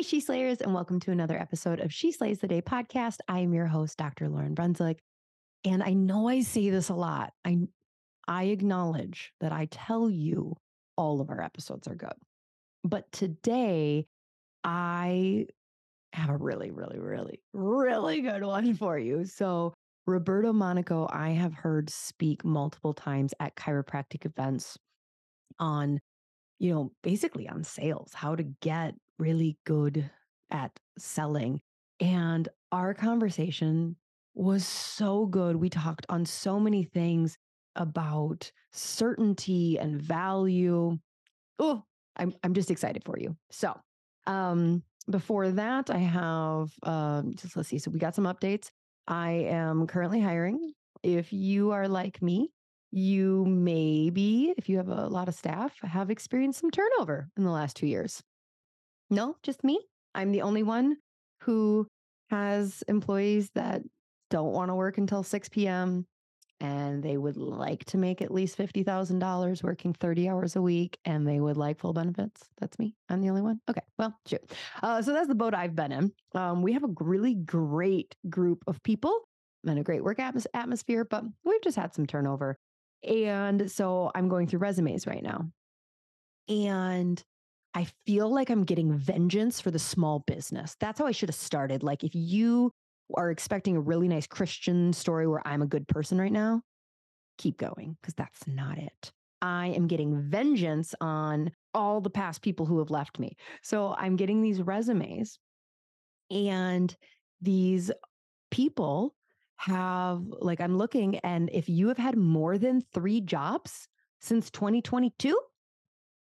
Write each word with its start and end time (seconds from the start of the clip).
Hey, 0.00 0.04
She 0.04 0.20
Slayers, 0.20 0.62
and 0.62 0.72
welcome 0.72 0.98
to 1.00 1.10
another 1.10 1.38
episode 1.38 1.78
of 1.78 1.92
She 1.92 2.10
Slays 2.10 2.38
the 2.38 2.48
Day 2.48 2.62
podcast. 2.62 3.18
I 3.28 3.40
am 3.40 3.52
your 3.52 3.66
host, 3.66 3.98
Dr. 3.98 4.30
Lauryn 4.30 4.54
Brunswick. 4.54 4.98
And 5.62 5.82
I 5.82 5.92
know 5.92 6.26
I 6.26 6.40
say 6.40 6.70
this 6.70 6.88
a 6.88 6.94
lot. 6.94 7.34
I, 7.44 7.68
I 8.26 8.44
acknowledge 8.44 9.34
that 9.42 9.52
I 9.52 9.68
tell 9.70 10.08
you 10.08 10.56
all 10.96 11.20
of 11.20 11.28
our 11.28 11.42
episodes 11.42 11.86
are 11.86 11.94
good. 11.94 12.14
But 12.82 13.12
today, 13.12 14.06
I 14.64 15.48
have 16.14 16.30
a 16.30 16.36
really, 16.38 16.70
really, 16.70 16.98
really, 16.98 17.42
really 17.52 18.22
good 18.22 18.42
one 18.42 18.72
for 18.72 18.98
you. 18.98 19.26
So, 19.26 19.74
Roberto 20.06 20.54
Monaco, 20.54 21.10
I 21.12 21.32
have 21.32 21.52
heard 21.52 21.90
speak 21.90 22.42
multiple 22.42 22.94
times 22.94 23.34
at 23.38 23.54
chiropractic 23.54 24.24
events 24.24 24.78
on, 25.58 26.00
you 26.58 26.72
know, 26.72 26.90
basically 27.02 27.50
on 27.50 27.64
sales, 27.64 28.12
how 28.14 28.34
to 28.34 28.44
get 28.62 28.94
really 29.20 29.56
good 29.64 30.10
at 30.50 30.72
selling. 30.98 31.60
And 32.00 32.48
our 32.72 32.94
conversation 32.94 33.96
was 34.34 34.66
so 34.66 35.26
good. 35.26 35.56
We 35.56 35.68
talked 35.68 36.06
on 36.08 36.24
so 36.24 36.58
many 36.58 36.82
things 36.82 37.36
about 37.76 38.50
certainty 38.72 39.78
and 39.78 40.00
value. 40.00 40.98
Oh, 41.58 41.82
I'm 42.16 42.34
I'm 42.42 42.54
just 42.54 42.70
excited 42.70 43.04
for 43.04 43.18
you. 43.18 43.36
So, 43.50 43.78
um, 44.26 44.82
before 45.10 45.50
that, 45.50 45.90
I 45.90 45.98
have 45.98 46.72
um, 46.82 47.34
just 47.34 47.56
let's 47.56 47.68
see. 47.68 47.78
So 47.78 47.90
we 47.90 47.98
got 47.98 48.14
some 48.14 48.24
updates. 48.24 48.70
I 49.06 49.30
am 49.30 49.86
currently 49.86 50.20
hiring. 50.20 50.72
If 51.02 51.32
you 51.32 51.70
are 51.72 51.88
like 51.88 52.20
me, 52.22 52.50
you 52.92 53.44
maybe, 53.46 54.54
if 54.56 54.68
you 54.68 54.76
have 54.76 54.88
a 54.88 55.06
lot 55.08 55.28
of 55.28 55.34
staff, 55.34 55.72
have 55.82 56.10
experienced 56.10 56.60
some 56.60 56.70
turnover 56.70 57.28
in 57.36 57.44
the 57.44 57.50
last 57.50 57.76
two 57.76 57.86
years. 57.86 58.22
No, 59.10 59.36
just 59.42 59.64
me. 59.64 59.80
I'm 60.14 60.32
the 60.32 60.42
only 60.42 60.62
one 60.62 60.96
who 61.42 61.86
has 62.30 62.82
employees 62.88 63.50
that 63.54 63.82
don't 64.28 64.52
want 64.52 64.70
to 64.70 64.74
work 64.74 64.98
until 64.98 65.22
6 65.22 65.48
p.m. 65.48 66.06
and 66.60 67.02
they 67.02 67.16
would 67.16 67.36
like 67.36 67.84
to 67.86 67.98
make 67.98 68.22
at 68.22 68.30
least 68.30 68.56
$50,000 68.56 69.62
working 69.62 69.92
30 69.92 70.28
hours 70.28 70.54
a 70.54 70.62
week 70.62 70.98
and 71.04 71.26
they 71.26 71.40
would 71.40 71.56
like 71.56 71.78
full 71.78 71.92
benefits. 71.92 72.48
That's 72.60 72.78
me. 72.78 72.94
I'm 73.08 73.20
the 73.20 73.30
only 73.30 73.42
one. 73.42 73.60
Okay. 73.68 73.80
Well, 73.98 74.16
shoot. 74.26 74.52
Uh, 74.82 75.02
so 75.02 75.12
that's 75.12 75.28
the 75.28 75.34
boat 75.34 75.54
I've 75.54 75.74
been 75.74 75.92
in. 75.92 76.12
Um, 76.34 76.62
we 76.62 76.72
have 76.74 76.84
a 76.84 76.94
really 77.00 77.34
great 77.34 78.14
group 78.28 78.62
of 78.68 78.82
people 78.82 79.22
and 79.66 79.78
a 79.78 79.82
great 79.82 80.04
work 80.04 80.18
atmos- 80.18 80.46
atmosphere, 80.54 81.04
but 81.04 81.24
we've 81.44 81.62
just 81.62 81.76
had 81.76 81.94
some 81.94 82.06
turnover. 82.06 82.56
And 83.02 83.70
so 83.70 84.12
I'm 84.14 84.28
going 84.28 84.46
through 84.46 84.60
resumes 84.60 85.06
right 85.06 85.22
now. 85.22 85.50
And 86.48 87.22
I 87.74 87.86
feel 88.04 88.32
like 88.32 88.50
I'm 88.50 88.64
getting 88.64 88.98
vengeance 88.98 89.60
for 89.60 89.70
the 89.70 89.78
small 89.78 90.24
business. 90.26 90.76
That's 90.80 90.98
how 90.98 91.06
I 91.06 91.12
should 91.12 91.28
have 91.28 91.36
started. 91.36 91.82
Like, 91.82 92.02
if 92.02 92.14
you 92.14 92.72
are 93.14 93.30
expecting 93.30 93.76
a 93.76 93.80
really 93.80 94.08
nice 94.08 94.26
Christian 94.26 94.92
story 94.92 95.26
where 95.26 95.46
I'm 95.46 95.62
a 95.62 95.66
good 95.66 95.86
person 95.88 96.20
right 96.20 96.32
now, 96.32 96.62
keep 97.38 97.58
going 97.58 97.96
because 98.00 98.14
that's 98.14 98.46
not 98.46 98.78
it. 98.78 99.12
I 99.40 99.68
am 99.68 99.86
getting 99.86 100.20
vengeance 100.20 100.94
on 101.00 101.52
all 101.72 102.00
the 102.00 102.10
past 102.10 102.42
people 102.42 102.66
who 102.66 102.78
have 102.78 102.90
left 102.90 103.18
me. 103.18 103.36
So 103.62 103.94
I'm 103.96 104.16
getting 104.16 104.42
these 104.42 104.60
resumes, 104.60 105.38
and 106.30 106.94
these 107.40 107.90
people 108.50 109.14
have, 109.56 110.22
like, 110.26 110.60
I'm 110.60 110.76
looking, 110.76 111.18
and 111.18 111.48
if 111.52 111.68
you 111.68 111.88
have 111.88 111.98
had 111.98 112.16
more 112.16 112.58
than 112.58 112.82
three 112.92 113.20
jobs 113.20 113.88
since 114.20 114.50
2022, 114.50 115.38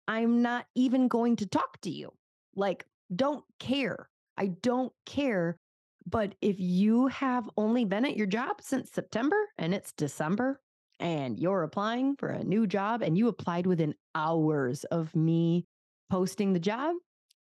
I'm 0.08 0.42
not 0.42 0.66
even 0.76 1.08
going 1.08 1.38
to 1.38 1.46
talk 1.46 1.82
to 1.82 1.90
you. 1.90 2.12
Like, 2.56 2.86
don't 3.16 3.44
care. 3.60 4.10
I 4.38 4.48
don't 4.48 4.94
care. 5.06 5.58
But 6.06 6.36
if 6.42 6.60
you 6.60 7.08
have 7.08 7.50
only 7.58 7.86
been 7.86 8.06
at 8.06 8.18
your 8.18 8.28
job 8.28 8.58
since 8.62 8.92
September 8.92 9.38
and 9.58 9.74
it's 9.74 9.92
December 9.94 10.62
and 11.00 11.40
you're 11.40 11.64
applying 11.64 12.16
for 12.16 12.30
a 12.30 12.44
new 12.44 12.68
job 12.68 13.02
and 13.02 13.18
you 13.18 13.28
applied 13.28 13.66
within 13.66 13.96
hours 14.14 14.84
of 14.86 15.16
me 15.16 15.66
posting 16.10 16.54
the 16.54 16.60
job, 16.60 16.96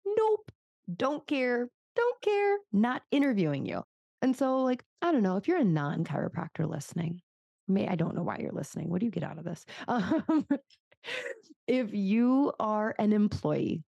nope, 0.06 0.53
don't 0.97 1.26
care, 1.26 1.69
don't 1.97 2.21
care, 2.22 2.59
not 2.72 3.03
interviewing 3.10 3.66
you. 3.66 3.82
And 4.22 4.36
so, 4.36 4.62
like, 4.62 4.84
I 5.03 5.12
don't 5.12 5.22
know 5.22 5.36
if 5.36 5.48
you're 5.48 5.59
a 5.59 5.65
non 5.65 6.04
chiropractor 6.04 6.69
listening, 6.69 7.21
may 7.69 7.88
I 7.88 7.97
don't 7.97 8.15
know 8.15 8.22
why 8.22 8.38
you're 8.41 8.53
listening. 8.53 8.88
What 8.88 9.00
do 9.00 9.06
you 9.06 9.12
get 9.12 9.25
out 9.25 9.38
of 9.38 9.44
this? 9.44 9.65
Um, 9.88 10.47
if 11.66 11.92
you 11.92 12.53
are 12.59 12.94
an 12.98 13.12
employee, 13.12 13.82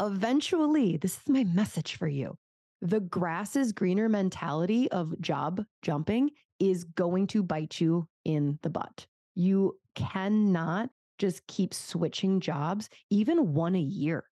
eventually, 0.00 0.96
this 0.96 1.18
is 1.18 1.28
my 1.28 1.44
message 1.44 1.96
for 1.96 2.08
you. 2.08 2.36
The 2.80 3.00
grass 3.00 3.56
is 3.56 3.72
greener 3.72 4.08
mentality 4.08 4.90
of 4.90 5.18
job 5.20 5.64
jumping 5.82 6.30
is 6.60 6.84
going 6.84 7.26
to 7.28 7.42
bite 7.42 7.80
you 7.80 8.06
in 8.24 8.58
the 8.62 8.70
butt. 8.70 9.06
You 9.34 9.78
cannot 9.94 10.90
just 11.18 11.46
keep 11.46 11.72
switching 11.72 12.40
jobs, 12.40 12.88
even 13.10 13.54
one 13.54 13.74
a 13.74 13.80
year. 13.80 14.24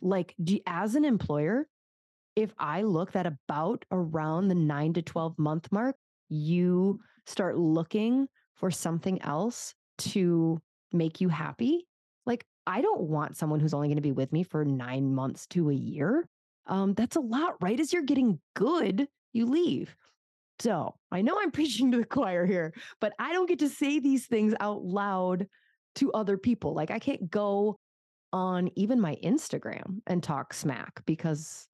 Like, 0.00 0.34
you, 0.38 0.60
as 0.66 0.94
an 0.94 1.04
employer, 1.04 1.66
if 2.34 2.52
I 2.58 2.82
look 2.82 3.16
at 3.16 3.26
about 3.26 3.84
around 3.90 4.48
the 4.48 4.54
nine 4.54 4.92
to 4.94 5.02
12 5.02 5.38
month 5.38 5.72
mark, 5.72 5.96
you 6.28 7.00
start 7.24 7.56
looking 7.56 8.28
for 8.54 8.70
something 8.70 9.20
else 9.22 9.74
to 9.98 10.60
make 10.92 11.20
you 11.20 11.28
happy. 11.28 11.86
Like, 12.24 12.44
I 12.66 12.80
don't 12.80 13.02
want 13.02 13.36
someone 13.36 13.60
who's 13.60 13.74
only 13.74 13.88
going 13.88 13.96
to 13.96 14.02
be 14.02 14.12
with 14.12 14.32
me 14.32 14.42
for 14.42 14.64
nine 14.64 15.14
months 15.14 15.46
to 15.48 15.70
a 15.70 15.74
year. 15.74 16.28
Um, 16.66 16.94
that's 16.94 17.16
a 17.16 17.20
lot, 17.20 17.54
right? 17.60 17.78
As 17.78 17.92
you're 17.92 18.02
getting 18.02 18.40
good, 18.54 19.06
you 19.32 19.46
leave. 19.46 19.94
So 20.58 20.94
I 21.12 21.22
know 21.22 21.38
I'm 21.40 21.50
preaching 21.52 21.92
to 21.92 21.98
the 21.98 22.04
choir 22.04 22.46
here, 22.46 22.74
but 23.00 23.12
I 23.18 23.32
don't 23.32 23.48
get 23.48 23.60
to 23.60 23.68
say 23.68 24.00
these 24.00 24.26
things 24.26 24.54
out 24.60 24.84
loud 24.84 25.46
to 25.96 26.12
other 26.12 26.36
people. 26.36 26.74
Like, 26.74 26.90
I 26.90 26.98
can't 26.98 27.30
go 27.30 27.78
on 28.32 28.70
even 28.74 29.00
my 29.00 29.16
Instagram 29.22 30.00
and 30.06 30.22
talk 30.22 30.52
smack 30.52 31.02
because, 31.06 31.68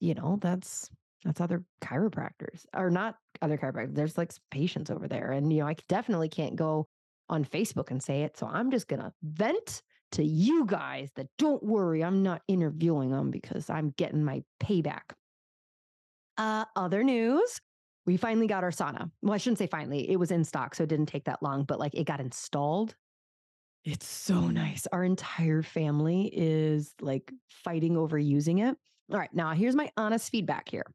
you 0.00 0.14
know, 0.14 0.38
that's 0.40 0.88
that's 1.24 1.40
other 1.40 1.64
chiropractors 1.82 2.64
or 2.74 2.90
not 2.90 3.16
other 3.42 3.58
chiropractors. 3.58 3.94
There's 3.94 4.16
like 4.16 4.32
patients 4.50 4.90
over 4.90 5.08
there. 5.08 5.32
And, 5.32 5.52
you 5.52 5.60
know, 5.60 5.66
I 5.66 5.74
definitely 5.88 6.28
can't 6.28 6.56
go 6.56 6.86
on 7.28 7.44
Facebook 7.44 7.90
and 7.90 8.02
say 8.02 8.22
it. 8.22 8.36
So 8.36 8.46
I'm 8.46 8.70
just 8.70 8.88
going 8.88 9.00
to 9.00 9.12
vent 9.22 9.82
to 10.12 10.24
you 10.24 10.64
guys 10.64 11.10
that 11.16 11.28
don't 11.36 11.62
worry, 11.62 12.02
I'm 12.02 12.22
not 12.22 12.42
interviewing 12.48 13.10
them 13.10 13.30
because 13.30 13.68
I'm 13.68 13.90
getting 13.96 14.24
my 14.24 14.42
payback. 14.60 15.02
Uh, 16.38 16.64
other 16.76 17.02
news 17.04 17.60
we 18.08 18.16
finally 18.16 18.46
got 18.46 18.64
our 18.64 18.70
sauna. 18.70 19.10
Well, 19.20 19.34
I 19.34 19.36
shouldn't 19.36 19.58
say 19.58 19.66
finally, 19.66 20.10
it 20.10 20.16
was 20.16 20.30
in 20.30 20.42
stock, 20.42 20.74
so 20.74 20.84
it 20.84 20.88
didn't 20.88 21.06
take 21.06 21.24
that 21.24 21.42
long, 21.42 21.64
but 21.64 21.78
like 21.78 21.94
it 21.94 22.04
got 22.04 22.20
installed. 22.20 22.96
It's 23.84 24.08
so 24.08 24.48
nice. 24.48 24.86
Our 24.90 25.04
entire 25.04 25.62
family 25.62 26.30
is 26.32 26.94
like 27.02 27.30
fighting 27.50 27.98
over 27.98 28.18
using 28.18 28.60
it. 28.60 28.74
All 29.12 29.18
right, 29.18 29.32
now 29.34 29.52
here's 29.52 29.74
my 29.74 29.90
honest 29.98 30.30
feedback 30.30 30.70
here. 30.70 30.86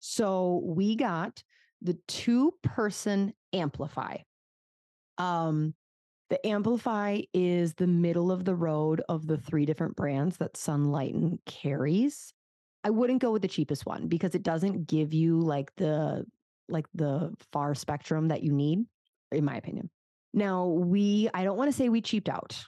So 0.00 0.62
we 0.64 0.96
got 0.96 1.42
the 1.82 1.98
two 2.08 2.54
person 2.62 3.34
Amplify. 3.52 4.16
Um, 5.18 5.74
the 6.28 6.44
Amplify 6.44 7.20
is 7.32 7.74
the 7.74 7.86
middle 7.86 8.32
of 8.32 8.44
the 8.44 8.54
road 8.54 9.02
of 9.08 9.26
the 9.26 9.36
three 9.36 9.64
different 9.64 9.94
brands 9.96 10.38
that 10.38 10.54
Sunlighten 10.54 11.38
carries. 11.46 12.32
I 12.82 12.90
wouldn't 12.90 13.22
go 13.22 13.32
with 13.32 13.42
the 13.42 13.48
cheapest 13.48 13.86
one 13.86 14.08
because 14.08 14.34
it 14.34 14.42
doesn't 14.42 14.86
give 14.86 15.14
you 15.14 15.40
like 15.40 15.74
the 15.76 16.26
like 16.68 16.86
the 16.94 17.32
far 17.52 17.74
spectrum 17.74 18.28
that 18.28 18.42
you 18.42 18.52
need, 18.52 18.84
in 19.30 19.44
my 19.44 19.56
opinion. 19.56 19.88
Now 20.34 20.66
we, 20.66 21.30
I 21.32 21.44
don't 21.44 21.56
want 21.56 21.70
to 21.70 21.76
say 21.76 21.88
we 21.88 22.00
cheaped 22.00 22.28
out, 22.28 22.62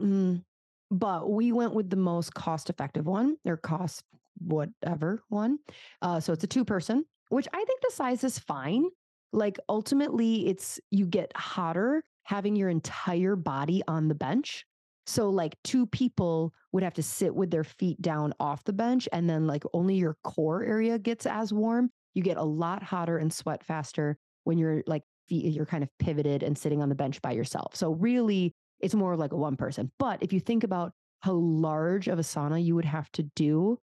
mm, 0.00 0.42
but 0.90 1.30
we 1.30 1.52
went 1.52 1.74
with 1.74 1.90
the 1.90 1.96
most 1.96 2.34
cost 2.34 2.70
effective 2.70 3.06
one 3.06 3.36
or 3.44 3.56
cost 3.56 4.04
whatever 4.38 5.22
one. 5.28 5.58
Uh, 6.00 6.20
so 6.20 6.32
it's 6.32 6.44
a 6.44 6.46
two 6.46 6.64
person, 6.64 7.04
which 7.28 7.48
I 7.52 7.64
think 7.64 7.80
the 7.80 7.92
size 7.92 8.22
is 8.22 8.38
fine. 8.38 8.84
Like 9.32 9.58
ultimately, 9.68 10.48
it's 10.48 10.80
you 10.90 11.06
get 11.06 11.32
hotter 11.36 12.02
having 12.24 12.56
your 12.56 12.68
entire 12.68 13.36
body 13.36 13.82
on 13.88 14.08
the 14.08 14.14
bench. 14.14 14.64
So 15.06 15.30
like 15.30 15.56
two 15.64 15.86
people 15.86 16.52
would 16.72 16.82
have 16.82 16.92
to 16.94 17.02
sit 17.02 17.34
with 17.34 17.50
their 17.50 17.64
feet 17.64 18.00
down 18.02 18.34
off 18.38 18.64
the 18.64 18.74
bench 18.74 19.08
and 19.10 19.28
then 19.28 19.46
like 19.46 19.64
only 19.72 19.96
your 19.96 20.18
core 20.22 20.62
area 20.62 20.98
gets 20.98 21.24
as 21.24 21.52
warm. 21.52 21.90
You 22.12 22.22
get 22.22 22.36
a 22.36 22.42
lot 22.42 22.82
hotter 22.82 23.16
and 23.16 23.32
sweat 23.32 23.64
faster 23.64 24.18
when 24.44 24.58
you're 24.58 24.82
like 24.86 25.02
feet 25.26 25.46
you're 25.54 25.64
kind 25.64 25.82
of 25.82 25.88
pivoted 25.98 26.42
and 26.42 26.58
sitting 26.58 26.82
on 26.82 26.90
the 26.90 26.94
bench 26.94 27.22
by 27.22 27.32
yourself. 27.32 27.74
So 27.74 27.92
really 27.92 28.54
it's 28.80 28.94
more 28.94 29.16
like 29.16 29.32
a 29.32 29.36
one 29.36 29.56
person. 29.56 29.90
But 29.98 30.22
if 30.22 30.32
you 30.32 30.40
think 30.40 30.62
about 30.64 30.92
how 31.20 31.32
large 31.32 32.08
of 32.08 32.18
a 32.18 32.22
sauna 32.22 32.62
you 32.62 32.74
would 32.74 32.84
have 32.84 33.10
to 33.12 33.22
do 33.34 33.78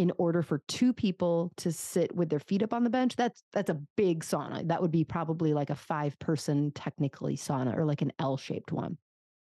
in 0.00 0.10
order 0.16 0.40
for 0.40 0.62
two 0.66 0.94
people 0.94 1.52
to 1.58 1.70
sit 1.70 2.16
with 2.16 2.30
their 2.30 2.40
feet 2.40 2.62
up 2.62 2.72
on 2.72 2.84
the 2.84 2.88
bench 2.90 3.16
that's 3.16 3.42
that's 3.52 3.68
a 3.68 3.78
big 3.98 4.24
sauna. 4.24 4.66
That 4.66 4.80
would 4.80 4.90
be 4.90 5.04
probably 5.04 5.52
like 5.52 5.68
a 5.68 5.74
five 5.74 6.18
person 6.18 6.72
technically 6.74 7.36
sauna 7.36 7.76
or 7.76 7.84
like 7.84 8.00
an 8.00 8.10
l-shaped 8.18 8.72
one. 8.72 8.96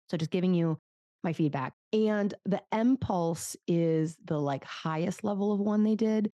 So 0.10 0.18
just 0.18 0.31
giving 0.31 0.56
you 0.56 0.80
my 1.24 1.34
feedback. 1.34 1.74
And 1.94 2.34
the 2.46 2.63
mPulse 2.74 3.57
is 3.68 4.18
the 4.25 4.40
like 4.40 4.63
highest 4.63 5.24
level 5.24 5.54
of 5.54 5.60
one 5.60 5.84
they 5.84 5.94
did. 5.96 6.31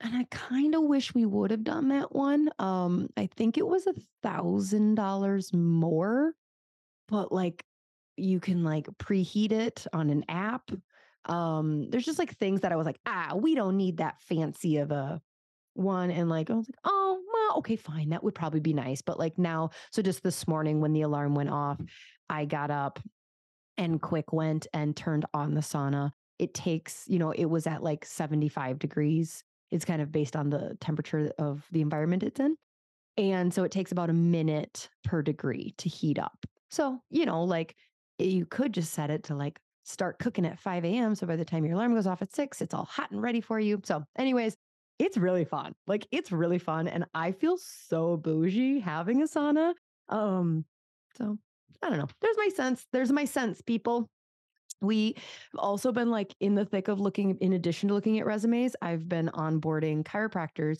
And 0.00 0.16
i 0.16 0.26
kind 0.30 0.74
of 0.74 0.84
wish 0.84 1.14
we 1.14 1.26
would 1.26 1.50
have 1.50 1.64
done 1.64 1.88
that 1.88 2.14
one. 2.14 2.48
Um 2.58 3.10
i 3.18 3.28
think 3.36 3.58
it 3.58 3.66
was 3.66 3.86
a 3.86 3.94
thousand 4.22 4.94
dollars 4.94 5.52
more 5.52 6.32
but 7.08 7.30
like 7.30 7.62
you 8.16 8.40
can 8.40 8.64
like 8.64 8.86
preheat 8.96 9.52
it 9.52 9.86
on 9.92 10.08
an 10.08 10.24
app 10.30 10.70
um, 11.26 11.90
there's 11.90 12.04
just 12.04 12.18
like 12.18 12.36
things 12.36 12.60
that 12.60 12.72
I 12.72 12.76
was 12.76 12.86
like, 12.86 13.00
ah, 13.06 13.34
we 13.34 13.54
don't 13.54 13.76
need 13.76 13.98
that 13.98 14.20
fancy 14.22 14.78
of 14.78 14.90
a 14.90 15.20
one. 15.74 16.10
And 16.10 16.28
like, 16.28 16.50
I 16.50 16.54
was 16.54 16.68
like, 16.68 16.78
oh, 16.84 17.20
well, 17.32 17.58
okay, 17.58 17.76
fine. 17.76 18.10
That 18.10 18.22
would 18.22 18.34
probably 18.34 18.60
be 18.60 18.72
nice. 18.74 19.02
But 19.02 19.18
like 19.18 19.38
now, 19.38 19.70
so 19.90 20.02
just 20.02 20.22
this 20.22 20.46
morning 20.46 20.80
when 20.80 20.92
the 20.92 21.02
alarm 21.02 21.34
went 21.34 21.50
off, 21.50 21.80
I 22.28 22.44
got 22.44 22.70
up 22.70 23.00
and 23.76 24.00
quick 24.00 24.32
went 24.32 24.66
and 24.72 24.96
turned 24.96 25.24
on 25.34 25.54
the 25.54 25.60
sauna. 25.60 26.12
It 26.38 26.54
takes, 26.54 27.04
you 27.06 27.18
know, 27.18 27.30
it 27.30 27.46
was 27.46 27.66
at 27.66 27.82
like 27.82 28.04
75 28.04 28.78
degrees. 28.78 29.42
It's 29.70 29.84
kind 29.84 30.02
of 30.02 30.12
based 30.12 30.36
on 30.36 30.50
the 30.50 30.76
temperature 30.80 31.32
of 31.38 31.64
the 31.72 31.80
environment 31.80 32.22
it's 32.22 32.40
in. 32.40 32.56
And 33.16 33.54
so 33.54 33.64
it 33.64 33.70
takes 33.70 33.92
about 33.92 34.10
a 34.10 34.14
minute 34.14 34.88
per 35.04 35.22
degree 35.22 35.74
to 35.78 35.88
heat 35.88 36.18
up. 36.18 36.44
So, 36.70 37.00
you 37.10 37.26
know, 37.26 37.44
like 37.44 37.76
you 38.18 38.46
could 38.46 38.74
just 38.74 38.92
set 38.92 39.10
it 39.10 39.24
to 39.24 39.34
like 39.34 39.60
start 39.84 40.18
cooking 40.18 40.46
at 40.46 40.58
5 40.58 40.84
a.m. 40.84 41.14
So 41.14 41.26
by 41.26 41.36
the 41.36 41.44
time 41.44 41.64
your 41.64 41.74
alarm 41.74 41.94
goes 41.94 42.06
off 42.06 42.22
at 42.22 42.34
six, 42.34 42.60
it's 42.60 42.74
all 42.74 42.86
hot 42.86 43.10
and 43.10 43.22
ready 43.22 43.40
for 43.40 43.60
you. 43.60 43.80
So, 43.84 44.02
anyways, 44.18 44.56
it's 44.98 45.16
really 45.16 45.44
fun. 45.44 45.74
Like 45.86 46.06
it's 46.10 46.32
really 46.32 46.58
fun. 46.58 46.88
And 46.88 47.04
I 47.14 47.32
feel 47.32 47.56
so 47.58 48.16
bougie 48.16 48.80
having 48.80 49.22
a 49.22 49.26
sauna. 49.26 49.74
Um, 50.08 50.64
so 51.16 51.38
I 51.82 51.90
don't 51.90 51.98
know. 51.98 52.08
There's 52.20 52.36
my 52.36 52.48
sense. 52.54 52.86
There's 52.92 53.12
my 53.12 53.24
sense, 53.24 53.60
people. 53.60 54.08
We 54.80 55.14
have 55.16 55.60
also 55.60 55.92
been 55.92 56.10
like 56.10 56.34
in 56.40 56.54
the 56.54 56.64
thick 56.64 56.88
of 56.88 57.00
looking, 57.00 57.36
in 57.40 57.52
addition 57.52 57.88
to 57.88 57.94
looking 57.94 58.18
at 58.18 58.26
resumes, 58.26 58.76
I've 58.82 59.08
been 59.08 59.30
onboarding 59.34 60.02
chiropractors 60.02 60.78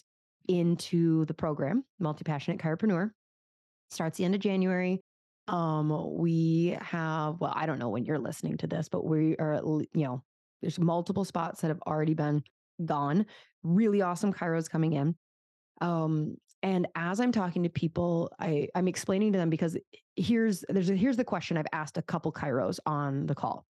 into 0.48 1.24
the 1.26 1.34
program, 1.34 1.84
Multi 1.98 2.24
Passionate 2.24 2.60
Chiropreneur. 2.60 3.10
Starts 3.90 4.18
the 4.18 4.24
end 4.24 4.34
of 4.34 4.40
January. 4.40 5.00
Um, 5.46 6.17
we 6.17 6.79
have, 6.81 7.41
well, 7.41 7.52
I 7.55 7.67
don't 7.67 7.79
know 7.79 7.91
when 7.91 8.05
you're 8.05 8.19
listening 8.19 8.56
to 8.58 8.67
this, 8.67 8.88
but 8.88 9.05
we 9.05 9.37
are, 9.37 9.61
you 9.62 9.88
know, 9.94 10.23
there's 10.62 10.79
multiple 10.79 11.25
spots 11.25 11.61
that 11.61 11.69
have 11.69 11.82
already 11.87 12.14
been 12.14 12.43
gone. 12.85 13.26
Really 13.62 14.00
awesome 14.02 14.32
chiros 14.32 14.70
coming 14.70 14.94
in. 14.94 15.14
Um, 15.81 16.37
and 16.62 16.88
as 16.94 17.20
I'm 17.20 17.32
talking 17.32 17.64
to 17.64 17.69
people, 17.69 18.32
I, 18.38 18.69
I'm 18.75 18.88
explaining 18.88 19.32
to 19.32 19.38
them 19.38 19.50
because 19.50 19.76
here's 20.17 20.64
there's 20.70 20.88
a, 20.88 20.94
here's 20.94 21.19
the 21.19 21.25
question 21.25 21.58
I've 21.58 21.67
asked 21.73 21.99
a 21.99 22.02
couple 22.02 22.32
chiros 22.32 22.79
on 22.87 23.26
the 23.26 23.35
call 23.35 23.67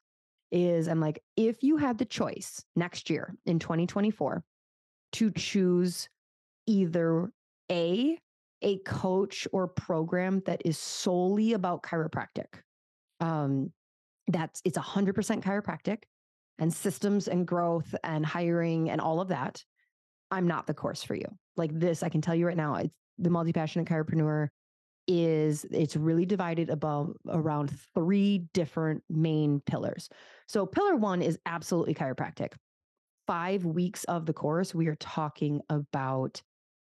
is 0.53 0.87
I'm 0.87 1.01
like, 1.01 1.21
if 1.37 1.65
you 1.65 1.77
had 1.77 1.99
the 1.99 2.05
choice 2.05 2.65
next 2.77 3.11
year 3.11 3.35
in 3.47 3.59
2024 3.59 4.45
to 5.15 5.31
choose 5.33 6.09
either 6.67 7.33
A, 7.73 8.17
a 8.63 8.79
coach 8.79 9.47
or 9.53 9.69
program 9.69 10.43
that 10.47 10.63
is 10.65 10.79
solely 10.79 11.53
about 11.53 11.83
chiropractic. 11.83 12.47
Um, 13.21 13.73
that's 14.29 14.63
it's 14.65 14.79
100% 14.79 15.43
chiropractic 15.43 16.05
and 16.59 16.73
systems 16.73 17.29
and 17.29 17.47
growth 17.47 17.95
and 18.05 18.25
hiring 18.25 18.91
and 18.91 19.01
all 19.01 19.21
of 19.21 19.29
that. 19.29 19.63
I'm 20.31 20.47
not 20.47 20.67
the 20.67 20.75
course 20.75 21.03
for 21.03 21.15
you. 21.15 21.27
Like 21.57 21.79
this, 21.79 22.03
I 22.03 22.09
can 22.09 22.21
tell 22.21 22.35
you 22.35 22.47
right 22.47 22.57
now, 22.57 22.77
it's 22.77 22.95
the 23.19 23.31
multi-passionate 23.31 23.89
chiropreneur 23.89 24.49
is 25.07 25.67
it's 25.71 25.97
really 25.97 26.25
divided 26.25 26.71
above 26.71 27.13
around 27.29 27.71
three 27.95 28.47
different 28.55 29.03
main 29.11 29.61
pillars. 29.67 30.09
So 30.49 30.65
pillar 30.65 30.97
one 30.97 31.21
is 31.21 31.39
absolutely 31.47 31.95
chiropractic. 31.95 32.53
Five 33.27 33.65
weeks 33.65 34.05
of 34.05 34.27
the 34.27 34.33
course, 34.33 34.75
we 34.75 34.89
are 34.89 34.97
talking 34.97 35.61
about 35.69 36.43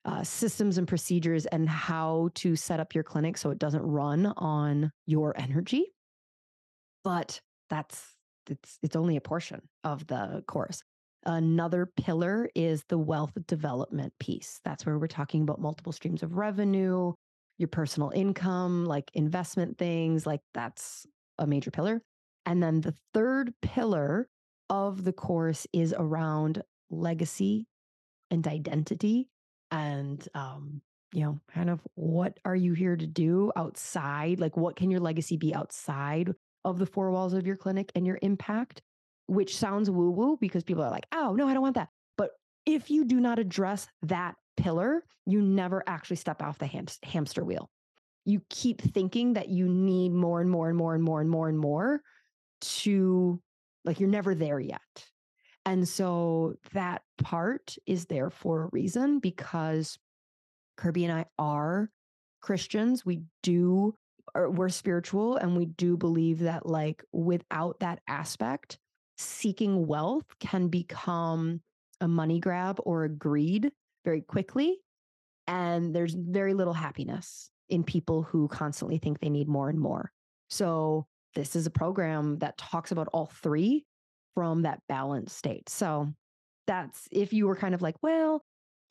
uh, 0.05 0.23
systems 0.23 0.79
and 0.79 0.87
procedures 0.87 1.47
and 1.47 1.69
how 1.69 2.29
to 2.35 2.57
set 2.57 2.81
up 2.81 2.95
your 2.95 3.05
clinic 3.05 3.39
so 3.39 3.51
it 3.51 3.59
doesn't 3.59 3.83
run 3.83 4.27
on 4.37 4.91
your 5.07 5.39
energy. 5.39 5.93
But 7.03 7.41
that's 7.71 8.15
it's 8.49 8.79
it's 8.83 8.97
only 8.97 9.17
a 9.17 9.21
portion 9.21 9.63
of 9.83 10.07
the 10.07 10.45
course. 10.47 10.83
Another 11.27 11.87
pillar 11.87 12.51
is 12.55 12.85
the 12.89 12.99
wealth 12.99 13.33
development 13.47 14.13
piece. 14.21 14.61
That's 14.65 14.85
where 14.85 14.99
we're 14.99 15.07
talking 15.07 15.43
about 15.43 15.61
multiple 15.61 15.93
streams 15.93 16.23
of 16.23 16.37
revenue, 16.37 17.15
your 17.57 17.69
personal 17.69 18.11
income, 18.11 18.85
like 18.85 19.11
investment 19.15 19.79
things, 19.79 20.27
like 20.27 20.41
that's 20.53 21.07
a 21.39 21.47
major 21.47 21.71
pillar. 21.71 22.03
And 22.45 22.63
then 22.63 22.83
the 22.83 22.95
third 23.15 23.55
pillar 23.63 24.29
of 24.69 25.05
the 25.05 25.15
course 25.15 25.67
is 25.73 25.95
around 25.97 26.63
legacy 26.91 27.67
and 28.31 28.47
identity 28.47 29.29
and 29.75 30.27
um, 30.35 30.81
you 31.13 31.25
know, 31.25 31.41
kind 31.53 31.69
of 31.69 31.81
what 31.95 32.39
are 32.45 32.55
you 32.57 32.75
here 32.75 32.97
to 32.97 33.07
do 33.07 33.53
outside? 33.57 34.39
Like, 34.41 34.57
what 34.57 34.77
can 34.77 34.91
your 34.91 35.01
legacy 35.01 35.37
be 35.37 35.55
outside 35.55 36.33
of 36.65 36.79
the 36.79 36.87
four 36.87 37.11
walls 37.11 37.35
of 37.35 37.47
your 37.47 37.57
clinic 37.57 37.91
and 37.95 38.07
your 38.07 38.19
impact? 38.23 38.83
Which 39.27 39.57
sounds 39.57 39.91
woo 39.91 40.11
woo 40.11 40.37
because 40.41 40.65
people 40.65 40.85
are 40.85 40.91
like, 40.91 41.07
oh, 41.13 41.35
no, 41.35 41.49
I 41.49 41.55
don't 41.55 41.63
want 41.63 41.75
that. 41.75 41.89
But 42.17 42.31
if 42.67 42.91
you 42.91 43.05
do 43.05 43.21
not 43.21 43.39
address 43.39 43.87
that 44.03 44.35
pillar, 44.57 45.05
you 45.27 45.43
never 45.43 45.83
actually 45.87 46.17
step 46.17 46.41
off 46.41 46.59
the 46.59 46.67
ham- 46.67 46.87
hamster 47.03 47.45
wheel. 47.45 47.69
You 48.25 48.43
keep 48.51 48.81
thinking 48.81 49.33
that 49.35 49.49
you 49.49 49.69
need 49.69 50.13
more 50.13 50.41
and 50.41 50.51
more 50.51 50.69
and 50.69 50.77
more 50.77 50.95
and 50.95 51.03
more 51.03 51.21
and 51.21 51.31
more 51.31 51.49
and 51.49 51.59
more 51.59 52.01
to, 52.61 53.41
like, 53.85 53.99
you're 53.99 54.09
never 54.09 54.35
there 54.35 54.61
yet. 54.61 54.81
And 55.67 55.89
so 55.89 56.55
that 56.73 57.03
part 57.23 57.77
is 57.87 58.07
there 58.07 58.31
for 58.31 58.65
a 58.65 58.69
reason 58.73 59.19
because 59.19 59.99
Kirby 60.77 61.05
and 61.05 61.13
I 61.13 61.25
are 61.39 61.91
Christians. 62.43 63.07
We 63.07 63.23
do, 63.43 63.95
er, 64.37 64.51
we're 64.51 64.69
spiritual 64.69 65.37
and 65.37 65.57
we 65.57 65.67
do 65.67 65.97
believe 65.97 66.41
that, 66.41 66.67
like, 66.67 67.03
without 67.13 67.81
that 67.81 68.01
aspect, 68.09 68.79
seeking 69.17 69.87
wealth 69.87 70.27
can 70.41 70.69
become 70.69 71.61
a 72.01 72.09
money 72.09 72.41
grab 72.41 72.79
or 72.85 73.05
a 73.05 73.09
greed 73.09 73.71
very 74.05 74.21
quickly. 74.21 74.79
And 75.47 75.95
there's 75.95 76.15
very 76.15 76.55
little 76.55 76.73
happiness 76.75 77.51
in 77.71 77.85
people 77.85 78.23
who 78.23 78.49
constantly 78.49 78.99
think 78.99 79.21
they 79.21 79.31
need 79.31 79.49
more 79.49 79.71
and 79.71 79.81
more. 79.81 80.11
So, 80.51 81.07
this 81.35 81.57
is 81.57 81.67
a 81.67 81.71
program 81.71 82.39
that 82.39 82.57
talks 82.59 82.93
about 82.93 83.09
all 83.13 83.27
three 83.27 83.85
from 84.35 84.63
that 84.63 84.81
balanced 84.89 85.37
state. 85.37 85.69
So 85.69 86.13
that's 86.67 87.09
if 87.11 87.33
you 87.33 87.47
were 87.47 87.57
kind 87.57 87.75
of 87.75 87.83
like, 87.83 87.97
well, 88.03 88.43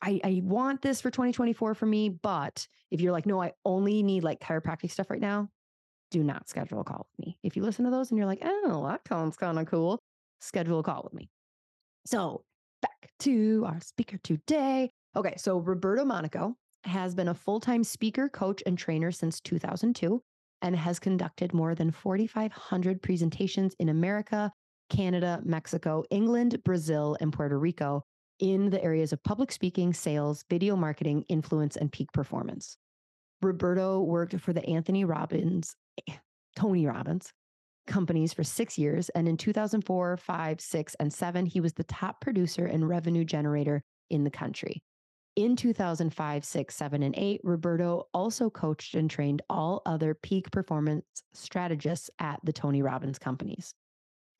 I, 0.02 0.20
I 0.22 0.40
want 0.44 0.82
this 0.82 1.00
for 1.00 1.10
2024 1.10 1.74
for 1.74 1.86
me, 1.86 2.08
but 2.08 2.66
if 2.90 3.00
you're 3.00 3.12
like, 3.12 3.26
no, 3.26 3.42
I 3.42 3.52
only 3.64 4.02
need 4.02 4.22
like 4.22 4.40
chiropractic 4.40 4.90
stuff 4.90 5.10
right 5.10 5.20
now, 5.20 5.48
do 6.10 6.22
not 6.22 6.48
schedule 6.48 6.80
a 6.80 6.84
call 6.84 7.08
with 7.10 7.26
me. 7.26 7.38
If 7.42 7.56
you 7.56 7.62
listen 7.62 7.84
to 7.84 7.90
those 7.90 8.10
and 8.10 8.18
you're 8.18 8.26
like, 8.26 8.42
oh, 8.42 8.86
that 8.86 9.06
sounds 9.08 9.36
kind 9.36 9.58
of 9.58 9.66
cool, 9.66 9.98
schedule 10.40 10.80
a 10.80 10.82
call 10.82 11.02
with 11.04 11.14
me. 11.14 11.30
So 12.06 12.44
back 12.82 13.10
to 13.20 13.64
our 13.66 13.80
speaker 13.80 14.18
today. 14.22 14.90
Okay, 15.16 15.34
so 15.38 15.58
Roberto 15.58 16.04
Monaco 16.04 16.54
has 16.84 17.14
been 17.14 17.28
a 17.28 17.34
full 17.34 17.60
time 17.60 17.82
speaker, 17.82 18.28
coach, 18.28 18.62
and 18.66 18.76
trainer 18.76 19.10
since 19.10 19.40
2002 19.40 20.20
and 20.62 20.76
has 20.76 20.98
conducted 20.98 21.52
more 21.52 21.74
than 21.74 21.90
4,500 21.90 23.02
presentations 23.02 23.74
in 23.78 23.88
America, 23.88 24.52
Canada, 24.94 25.40
Mexico, 25.44 26.04
England, 26.10 26.62
Brazil, 26.64 27.16
and 27.20 27.32
Puerto 27.32 27.58
Rico 27.58 28.04
in 28.38 28.70
the 28.70 28.82
areas 28.82 29.12
of 29.12 29.22
public 29.24 29.50
speaking, 29.50 29.92
sales, 29.92 30.44
video 30.48 30.76
marketing, 30.76 31.24
influence, 31.28 31.76
and 31.76 31.90
peak 31.90 32.12
performance. 32.12 32.76
Roberto 33.42 34.00
worked 34.00 34.38
for 34.40 34.52
the 34.52 34.64
Anthony 34.66 35.04
Robbins, 35.04 35.74
eh, 36.08 36.14
Tony 36.56 36.86
Robbins 36.86 37.32
companies 37.86 38.32
for 38.32 38.44
six 38.44 38.78
years. 38.78 39.08
And 39.10 39.28
in 39.28 39.36
2004, 39.36 40.16
five, 40.16 40.60
six, 40.60 40.94
and 41.00 41.12
seven, 41.12 41.44
he 41.44 41.60
was 41.60 41.74
the 41.74 41.84
top 41.84 42.20
producer 42.20 42.66
and 42.66 42.88
revenue 42.88 43.24
generator 43.24 43.82
in 44.10 44.24
the 44.24 44.30
country. 44.30 44.82
In 45.36 45.56
2005, 45.56 46.44
6, 46.44 46.76
7, 46.76 47.02
and 47.02 47.14
8, 47.18 47.40
Roberto 47.42 48.06
also 48.14 48.48
coached 48.48 48.94
and 48.94 49.10
trained 49.10 49.42
all 49.50 49.82
other 49.84 50.14
peak 50.14 50.48
performance 50.52 51.04
strategists 51.32 52.08
at 52.20 52.38
the 52.44 52.52
Tony 52.52 52.82
Robbins 52.82 53.18
companies. 53.18 53.74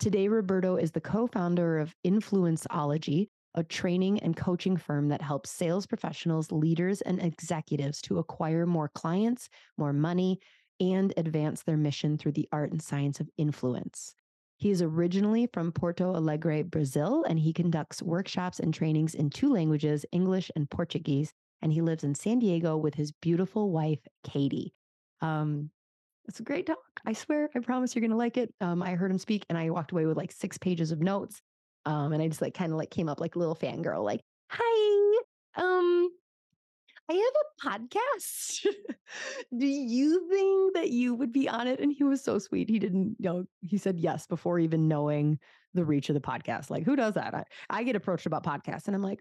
Today, 0.01 0.29
Roberto 0.29 0.77
is 0.77 0.91
the 0.91 1.01
co 1.01 1.27
founder 1.27 1.79
of 1.79 1.95
Influenceology, 2.05 3.29
a 3.55 3.63
training 3.63 4.19
and 4.21 4.37
coaching 4.37 4.77
firm 4.77 5.09
that 5.09 5.23
helps 5.23 5.51
sales 5.51 5.87
professionals, 5.87 6.51
leaders, 6.51 7.01
and 7.03 7.23
executives 7.23 8.01
to 8.03 8.19
acquire 8.19 8.67
more 8.67 8.91
clients, 8.95 9.49
more 9.79 9.93
money, 9.93 10.41
and 10.81 11.15
advance 11.17 11.63
their 11.63 11.77
mission 11.77 12.19
through 12.19 12.33
the 12.33 12.49
art 12.53 12.73
and 12.73 12.83
science 12.83 13.21
of 13.21 13.31
influence. 13.39 14.15
He 14.57 14.71
is 14.71 14.83
originally 14.83 15.49
from 15.53 15.73
Porto 15.73 16.15
Alegre, 16.15 16.65
Brazil, 16.65 17.25
and 17.29 17.39
he 17.39 17.53
conducts 17.53 18.03
workshops 18.03 18.61
and 18.61 18.75
trainings 18.75 19.15
in 19.15 19.31
two 19.31 19.53
languages, 19.53 20.05
English 20.13 20.51
and 20.57 20.69
Portuguese. 20.71 21.33
And 21.63 21.73
he 21.73 21.81
lives 21.81 22.05
in 22.05 22.15
San 22.15 22.41
Diego 22.41 22.77
with 22.77 22.95
his 22.95 23.13
beautiful 23.13 23.71
wife, 23.71 24.01
Katie. 24.25 24.75
Um, 25.21 25.71
it's 26.27 26.41
a 26.41 26.43
great 26.43 26.67
talk. 26.67 26.79
I 27.07 27.13
swear, 27.13 27.51
I 27.55 27.59
promise 27.61 27.95
you're 27.95 28.01
going 28.01 28.11
to 28.11 28.17
like 28.17 28.37
it. 28.37 28.53
Um, 28.61 28.83
I 28.83 28.95
heard 28.95 29.11
him 29.11 29.19
speak 29.19 29.45
and 29.49 29.59
I 29.59 29.71
walked 29.71 29.93
away 29.93 30.07
with 30.07 30.17
like 30.17 30.33
six 30.33 30.59
pages 30.59 30.91
of 30.91 31.01
notes. 31.01 31.41
Um, 31.87 32.13
and 32.13 32.23
I 32.23 32.29
just 32.29 32.41
like 32.41 32.55
kind 32.55 32.73
of 32.73 32.79
like 32.79 32.91
came 32.91 33.09
up 33.09 33.21
like 33.21 33.37
a 33.37 33.39
little 33.39 33.57
fangirl, 33.57 34.03
like, 34.05 34.21
hi, 34.49 35.19
um, 35.57 36.09
I 37.11 37.13
have 37.13 37.77
a 37.77 37.79
podcast. 37.79 38.67
Do 39.59 39.67
you 39.67 40.29
think 40.31 40.75
that 40.75 40.91
you 40.91 41.15
would 41.15 41.33
be 41.33 41.49
on 41.49 41.67
it? 41.67 41.81
And 41.81 41.93
he 41.93 42.05
was 42.05 42.25
so 42.25 42.39
sweet. 42.39 42.71
He 42.71 42.79
didn't 42.79 43.17
know, 43.21 43.45
he 43.61 43.77
said 43.77 43.99
yes 43.99 44.27
before 44.27 44.59
even 44.59 44.89
knowing 44.89 45.39
the 45.75 45.85
reach 45.85 46.09
of 46.09 46.15
the 46.15 46.21
podcast. 46.21 46.71
Like, 46.71 46.85
who 46.85 46.97
does 46.97 47.15
that? 47.15 47.35
I, 47.35 47.45
I 47.69 47.83
get 47.83 47.97
approached 47.97 48.27
about 48.27 48.45
podcasts 48.45 48.87
and 48.87 48.97
I'm 48.97 49.03
like, 49.03 49.21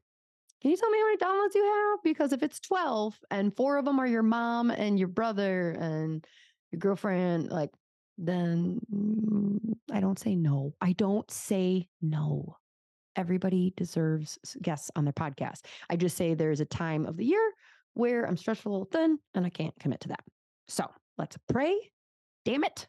can 0.61 0.71
you 0.71 0.77
tell 0.77 0.89
me 0.89 0.97
how 0.97 1.05
many 1.07 1.17
downloads 1.17 1.55
you 1.55 1.65
have? 1.65 2.03
Because 2.05 2.31
if 2.31 2.41
it's 2.41 2.61
12 2.61 3.19
and 3.29 3.53
four 3.53 3.77
of 3.77 3.83
them 3.83 3.99
are 3.99 4.07
your 4.07 4.23
mom 4.23 4.71
and 4.71 4.97
your 4.97 5.09
brother 5.09 5.71
and 5.71 6.25
your 6.73 6.79
girlfriend, 6.79 7.51
like, 7.51 7.69
then 8.17 8.79
mm, 8.93 9.59
I 9.91 9.99
don't 9.99 10.19
say 10.19 10.35
no. 10.35 10.73
I 10.81 10.93
don't 10.93 11.29
say 11.31 11.87
no. 12.01 12.57
Everybody 13.15 13.73
deserves 13.77 14.39
guests 14.61 14.89
on 14.95 15.05
their 15.05 15.13
podcast. 15.13 15.61
I 15.89 15.95
just 15.95 16.17
say 16.17 16.33
there's 16.33 16.59
a 16.59 16.65
time 16.65 17.05
of 17.05 17.15
the 17.15 17.25
year 17.25 17.53
where 17.93 18.25
I'm 18.25 18.37
stretched 18.37 18.65
a 18.65 18.69
little 18.69 18.89
thin 18.91 19.19
and 19.35 19.45
I 19.45 19.49
can't 19.49 19.77
commit 19.79 20.01
to 20.01 20.07
that. 20.09 20.23
So 20.67 20.85
let's 21.17 21.37
pray, 21.47 21.75
damn 22.43 22.63
it, 22.63 22.87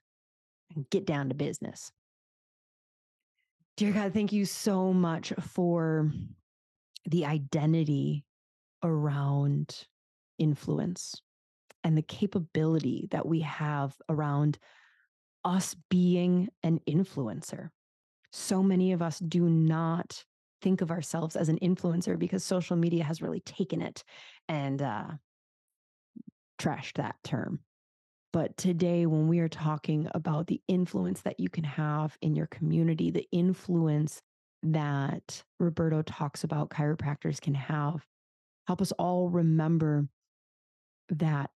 and 0.75 0.89
get 0.89 1.07
down 1.07 1.29
to 1.29 1.35
business. 1.35 1.93
Dear 3.77 3.93
God, 3.93 4.15
thank 4.15 4.33
you 4.33 4.47
so 4.47 4.95
much 4.95 5.33
for 5.41 6.11
the 7.07 7.27
identity 7.27 8.25
around 8.83 9.85
influence 10.39 11.21
and 11.85 11.97
the 11.97 12.03
capability 12.03 13.07
that 13.11 13.27
we 13.27 13.41
have 13.41 13.95
around 14.09 14.59
us 15.45 15.77
being 15.91 16.49
an 16.63 16.81
influencer. 16.89 17.69
So 18.33 18.63
many 18.63 18.93
of 18.93 19.03
us 19.03 19.19
do 19.19 19.49
not 19.49 20.25
think 20.63 20.81
of 20.81 20.91
ourselves 20.91 21.37
as 21.37 21.51
an 21.51 21.59
influencer 21.59 22.19
because 22.19 22.43
social 22.43 22.75
media 22.77 23.05
has 23.05 23.21
really 23.21 23.41
taken 23.41 23.83
it 23.83 24.03
and 24.49 24.81
uh, 24.81 25.05
trashed 26.59 26.95
that 26.95 27.17
term. 27.23 27.61
But 28.33 28.57
today, 28.57 29.07
when 29.07 29.29
we 29.29 29.39
are 29.39 29.49
talking 29.49 30.09
about 30.13 30.49
the 30.49 30.61
influence 30.67 31.21
that 31.21 31.39
you 31.39 31.49
can 31.49 31.63
have 31.63 32.17
in 32.21 32.35
your 32.35 32.49
community, 32.49 33.13
the 33.13 33.29
influence 33.31 34.21
that 34.65 35.45
Roberto 35.61 36.03
talks 36.03 36.43
about 36.43 36.71
chiropractors 36.71 37.41
can 37.41 37.55
have, 37.55 38.05
help 38.67 38.83
us 38.83 38.91
all 38.93 39.29
remember 39.29 40.09
that 41.11 41.51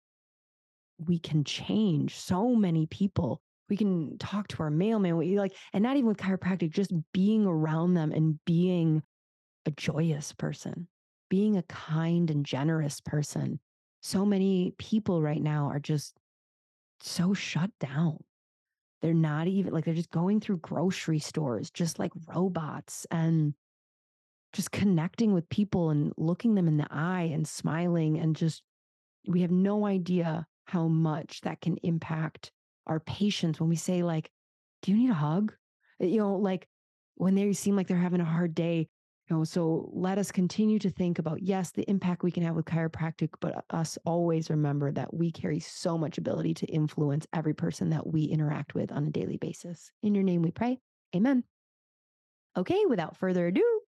we 0.97 1.19
can 1.19 1.43
change 1.43 2.15
so 2.15 2.55
many 2.55 2.85
people. 2.87 3.41
We 3.69 3.77
can 3.77 4.17
talk 4.19 4.47
to 4.49 4.63
our 4.63 4.69
mailman, 4.69 5.17
we 5.17 5.39
like, 5.39 5.55
and 5.73 5.83
not 5.83 5.97
even 5.97 6.07
with 6.07 6.17
chiropractic, 6.17 6.71
just 6.71 6.91
being 7.13 7.45
around 7.45 7.95
them 7.95 8.11
and 8.11 8.39
being 8.45 9.01
a 9.65 9.71
joyous 9.71 10.33
person 10.33 10.87
being 11.29 11.57
a 11.57 11.63
kind 11.63 12.29
and 12.29 12.45
generous 12.45 13.01
person. 13.01 13.59
So 14.01 14.25
many 14.25 14.73
people 14.77 15.21
right 15.21 15.41
now 15.41 15.67
are 15.67 15.79
just 15.79 16.15
so 17.01 17.33
shut 17.33 17.71
down. 17.79 18.19
They're 19.01 19.13
not 19.13 19.47
even 19.47 19.73
like 19.73 19.85
they're 19.85 19.93
just 19.93 20.11
going 20.11 20.39
through 20.39 20.57
grocery 20.57 21.19
stores, 21.19 21.69
just 21.71 21.99
like 21.99 22.11
robots, 22.27 23.05
and 23.11 23.53
just 24.53 24.71
connecting 24.71 25.33
with 25.33 25.49
people 25.49 25.89
and 25.89 26.13
looking 26.17 26.55
them 26.55 26.67
in 26.67 26.77
the 26.77 26.87
eye 26.89 27.29
and 27.33 27.47
smiling. 27.47 28.17
And 28.19 28.35
just, 28.35 28.61
we 29.27 29.41
have 29.41 29.51
no 29.51 29.85
idea 29.85 30.47
how 30.65 30.87
much 30.87 31.41
that 31.41 31.61
can 31.61 31.77
impact 31.83 32.51
our 32.87 32.99
patients 32.99 33.59
when 33.59 33.69
we 33.69 33.75
say, 33.75 34.03
like, 34.03 34.29
do 34.81 34.91
you 34.91 34.97
need 34.97 35.09
a 35.09 35.15
hug? 35.15 35.53
Uh, 36.01 36.05
you 36.05 36.17
know, 36.17 36.35
like 36.35 36.67
when 37.15 37.35
they 37.35 37.51
seem 37.53 37.75
like 37.75 37.87
they're 37.87 37.97
having 37.97 38.21
a 38.21 38.25
hard 38.25 38.53
day, 38.53 38.87
you 39.29 39.35
know, 39.35 39.43
so 39.43 39.89
let 39.91 40.19
us 40.19 40.31
continue 40.31 40.77
to 40.79 40.89
think 40.89 41.17
about, 41.17 41.41
yes, 41.41 41.71
the 41.71 41.89
impact 41.89 42.21
we 42.21 42.31
can 42.31 42.43
have 42.43 42.55
with 42.55 42.65
chiropractic, 42.65 43.29
but 43.39 43.57
uh, 43.57 43.61
us 43.71 43.97
always 44.05 44.49
remember 44.49 44.91
that 44.91 45.13
we 45.13 45.31
carry 45.31 45.59
so 45.59 45.97
much 45.97 46.17
ability 46.17 46.53
to 46.55 46.67
influence 46.67 47.25
every 47.33 47.53
person 47.53 47.89
that 47.89 48.05
we 48.05 48.23
interact 48.23 48.75
with 48.75 48.91
on 48.91 49.05
a 49.05 49.09
daily 49.09 49.37
basis. 49.37 49.91
In 50.03 50.13
your 50.13 50.23
name 50.23 50.43
we 50.43 50.51
pray. 50.51 50.79
Amen. 51.15 51.43
Okay, 52.57 52.85
without 52.87 53.17
further 53.17 53.47
ado, 53.47 53.81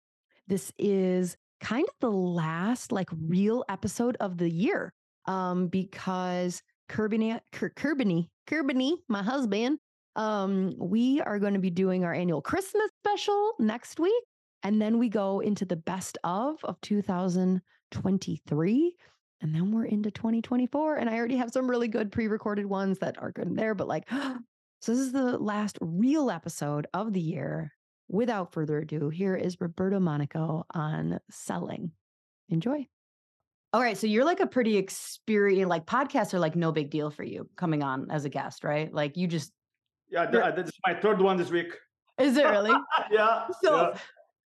this 0.49 0.73
is 0.79 1.37
kind 1.61 1.85
of 1.87 1.95
the 2.01 2.11
last 2.11 2.93
like 2.93 3.09
real 3.13 3.65
episode 3.69 4.17
of 4.21 4.39
the 4.39 4.51
year. 4.51 4.93
Um, 5.27 5.69
because 5.69 6.63
Kirbany, 6.89 7.41
Kirbany, 7.53 8.29
Kirbany, 8.49 8.95
my 9.09 9.23
husband, 9.23 9.79
um, 10.15 10.75
we 10.79 11.21
are 11.21 11.39
going 11.39 11.55
to 11.55 11.61
be 11.61 11.71
doing 11.71 12.05
our 12.05 12.15
annual 12.15 12.41
Christmas 12.41 12.89
special 13.05 13.53
next 13.59 14.01
week. 14.01 14.23
And 14.63 14.81
then 14.81 14.99
we 14.99 15.09
go 15.09 15.41
into 15.41 15.65
the 15.65 15.77
best 15.77 16.19
of 16.25 16.57
of 16.65 16.81
2023. 16.81 18.95
And 19.43 19.55
then 19.55 19.71
we're 19.71 19.85
into 19.85 20.11
2024. 20.11 20.97
And 20.97 21.11
I 21.11 21.17
already 21.17 21.37
have 21.37 21.53
some 21.53 21.69
really 21.69 21.89
good 21.89 22.11
pre 22.11 22.27
recorded 22.27 22.67
ones 22.67 22.99
that 23.01 23.19
are 23.19 23.33
good 23.33 23.49
in 23.49 23.55
there. 23.55 23.75
But 23.75 23.89
like, 23.89 24.09
so 24.11 24.93
this 24.93 24.99
is 24.99 25.13
the 25.13 25.39
last 25.39 25.79
real 25.81 26.31
episode 26.31 26.87
of 26.95 27.13
the 27.13 27.21
year. 27.21 27.73
Without 28.09 28.53
further 28.53 28.79
ado, 28.79 29.11
here 29.11 29.35
is 29.35 29.61
Roberto 29.61 29.99
Monaco 29.99 30.65
on 30.73 31.19
selling. 31.29 31.91
Enjoy. 32.49 32.87
All 33.73 33.81
right. 33.81 33.97
So 33.97 34.07
you're 34.07 34.25
like 34.25 34.41
a 34.41 34.47
pretty 34.47 34.77
experienced, 34.77 35.69
like 35.69 35.87
podcasts 35.87 36.33
are 36.35 36.39
like 36.39 36.57
no 36.57 36.73
big 36.73 36.91
deal 36.91 37.11
for 37.11 37.25
you 37.25 37.49
coming 37.57 37.83
on 37.83 38.11
as 38.11 38.25
a 38.25 38.29
guest, 38.29 38.65
right? 38.65 38.93
Like 38.93 39.17
you 39.17 39.27
just. 39.27 39.53
Yeah, 40.09 40.23
uh, 40.23 40.55
this 40.55 40.69
is 40.69 40.75
my 40.87 40.95
third 40.95 41.21
one 41.21 41.37
this 41.37 41.51
week. 41.51 41.75
Is 42.19 42.37
it 42.37 42.47
really? 42.47 42.73
yeah. 43.11 43.47
So 43.63 43.77
yeah. 43.77 43.99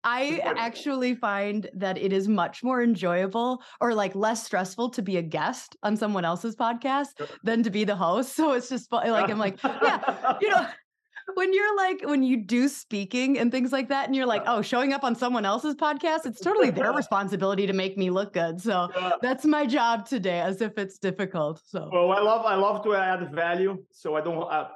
I 0.04 0.40
actually 0.58 1.16
find 1.16 1.68
that 1.74 1.98
it 1.98 2.14
is 2.14 2.28
much 2.28 2.64
more 2.64 2.84
enjoyable 2.84 3.64
or 3.82 3.94
like 3.94 4.16
less 4.16 4.46
stressful 4.46 4.92
to 4.92 5.02
be 5.02 5.18
a 5.18 5.22
guest 5.22 5.76
on 5.82 5.98
someone 5.98 6.24
else's 6.24 6.56
podcast 6.56 7.28
than 7.44 7.64
to 7.64 7.72
be 7.72 7.84
the 7.84 7.96
host. 7.96 8.36
So 8.36 8.54
it's 8.54 8.70
just 8.70 8.90
fun. 8.90 9.10
Like, 9.10 9.30
I'm 9.30 9.40
like, 9.40 9.62
yeah, 9.64 10.38
you 10.40 10.50
know, 10.50 10.68
when 11.34 11.54
you're 11.54 11.76
like, 11.76 12.02
when 12.06 12.24
you 12.24 12.38
do 12.38 12.68
speaking 12.68 13.40
and 13.40 13.52
things 13.52 13.72
like 13.72 13.90
that, 13.90 14.06
and 14.06 14.16
you're 14.16 14.26
like, 14.26 14.44
oh, 14.46 14.62
showing 14.62 14.94
up 14.94 15.04
on 15.04 15.16
someone 15.16 15.46
else's 15.46 15.76
podcast, 15.76 16.26
it's 16.26 16.40
totally 16.40 16.70
their 16.70 16.94
responsibility 16.94 17.66
to 17.68 17.74
make 17.74 17.98
me 17.98 18.10
look 18.10 18.34
good. 18.34 18.62
So 18.62 18.90
yeah. 18.96 19.12
that's 19.22 19.46
my 19.46 19.66
job 19.66 20.08
today, 20.08 20.40
as 20.40 20.62
if 20.62 20.78
it's 20.78 21.00
difficult. 21.00 21.62
So, 21.66 21.90
well, 21.92 22.12
I 22.12 22.22
love, 22.22 22.46
I 22.46 22.56
love 22.56 22.84
to 22.84 22.96
add 22.96 23.34
value. 23.34 23.84
So 23.92 24.16
I 24.16 24.22
don't, 24.22 24.42
uh, 24.52 24.70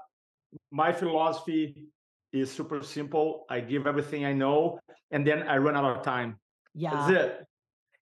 my 0.71 0.91
philosophy 0.91 1.87
is 2.33 2.51
super 2.51 2.83
simple. 2.83 3.45
I 3.49 3.59
give 3.59 3.87
everything 3.87 4.25
I 4.25 4.33
know, 4.33 4.79
and 5.11 5.25
then 5.25 5.43
I 5.43 5.57
run 5.57 5.75
out 5.75 5.97
of 5.97 6.03
time. 6.03 6.39
Yeah, 6.73 6.91
that's 6.91 7.11
it. 7.11 7.45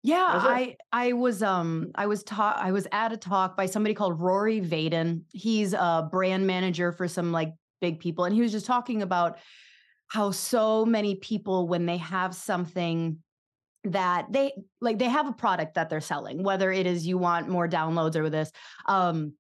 Yeah, 0.04 0.26
I. 0.30 0.78
I 0.94 1.14
was 1.14 1.44
um 1.44 1.92
I 1.96 2.06
was 2.06 2.24
taught 2.24 2.58
I 2.58 2.72
was 2.72 2.88
at 2.92 3.12
a 3.12 3.18
talk 3.18 3.58
by 3.58 3.66
somebody 3.66 3.94
called 3.94 4.20
Rory 4.20 4.62
Vaden. 4.62 5.24
He's 5.32 5.74
a 5.74 6.08
brand 6.10 6.48
manager 6.48 6.92
for 6.92 7.08
some 7.08 7.32
like 7.32 7.54
big 7.80 8.00
people, 8.00 8.26
and 8.26 8.34
he 8.34 8.42
was 8.42 8.52
just 8.52 8.66
talking 8.66 9.02
about 9.02 9.40
how 10.08 10.32
so 10.32 10.86
many 10.86 11.16
people 11.16 11.68
when 11.68 11.86
they 11.86 11.98
have 11.98 12.34
something 12.34 13.18
that 13.84 14.26
they 14.32 14.52
like 14.82 14.98
they 15.00 15.06
have 15.06 15.28
a 15.28 15.34
product 15.34 15.76
that 15.76 15.90
they're 15.90 16.02
selling 16.02 16.44
whether 16.44 16.72
it 16.72 16.86
is 16.86 17.08
you 17.08 17.18
want 17.18 17.48
more 17.48 17.70
downloads 17.70 18.16
or 18.18 18.30
this 18.30 18.52
um 18.88 19.32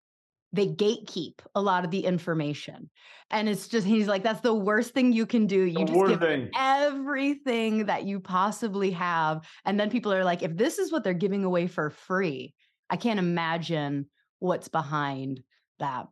they 0.53 0.67
gatekeep 0.67 1.39
a 1.55 1.61
lot 1.61 1.83
of 1.83 1.91
the 1.91 2.05
information 2.05 2.89
and 3.31 3.49
it's 3.49 3.67
just 3.67 3.85
he's 3.85 4.07
like 4.07 4.23
that's 4.23 4.39
the 4.41 4.53
worst 4.53 4.93
thing 4.93 5.11
you 5.11 5.25
can 5.25 5.47
do 5.47 5.59
you 5.63 5.79
The 5.79 5.85
just 5.85 6.07
give 6.07 6.19
thing. 6.21 6.49
everything 6.55 7.87
that 7.87 8.05
you 8.05 8.19
possibly 8.21 8.91
have 8.91 9.45
and 9.65 9.77
then 9.77 9.89
people 9.89 10.13
are 10.13 10.23
like 10.23 10.43
if 10.43 10.55
this 10.55 10.77
is 10.79 10.91
what 10.91 11.03
they're 11.03 11.13
giving 11.13 11.43
away 11.43 11.67
for 11.67 11.89
free 11.89 12.53
i 12.89 12.95
can't 12.95 13.19
imagine 13.19 14.05
what's 14.39 14.69
behind 14.69 15.41
that 15.79 16.07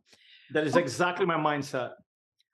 That 0.52 0.66
is 0.66 0.76
exactly 0.76 1.24
my 1.26 1.36
mindset. 1.36 1.92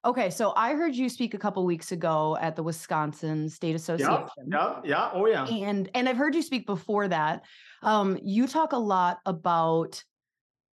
Okay 0.04 0.30
so 0.30 0.52
i 0.56 0.75
heard 0.75 0.94
you 0.94 1.09
speak 1.09 1.35
a 1.35 1.38
couple 1.38 1.64
weeks 1.64 1.92
ago 1.92 2.37
at 2.40 2.56
the 2.56 2.62
wisconsin 2.62 3.49
state 3.49 3.75
association 3.75 4.26
Yeah, 4.47 4.80
yeah. 4.85 5.11
Oh, 5.12 5.26
yeah. 5.26 5.47
and 5.47 5.88
and 5.94 6.09
i've 6.09 6.16
heard 6.16 6.35
you 6.35 6.42
speak 6.42 6.66
before 6.66 7.09
that 7.09 7.44
um 7.82 8.18
you 8.23 8.47
talk 8.47 8.73
a 8.73 8.78
lot 8.78 9.18
about 9.26 10.02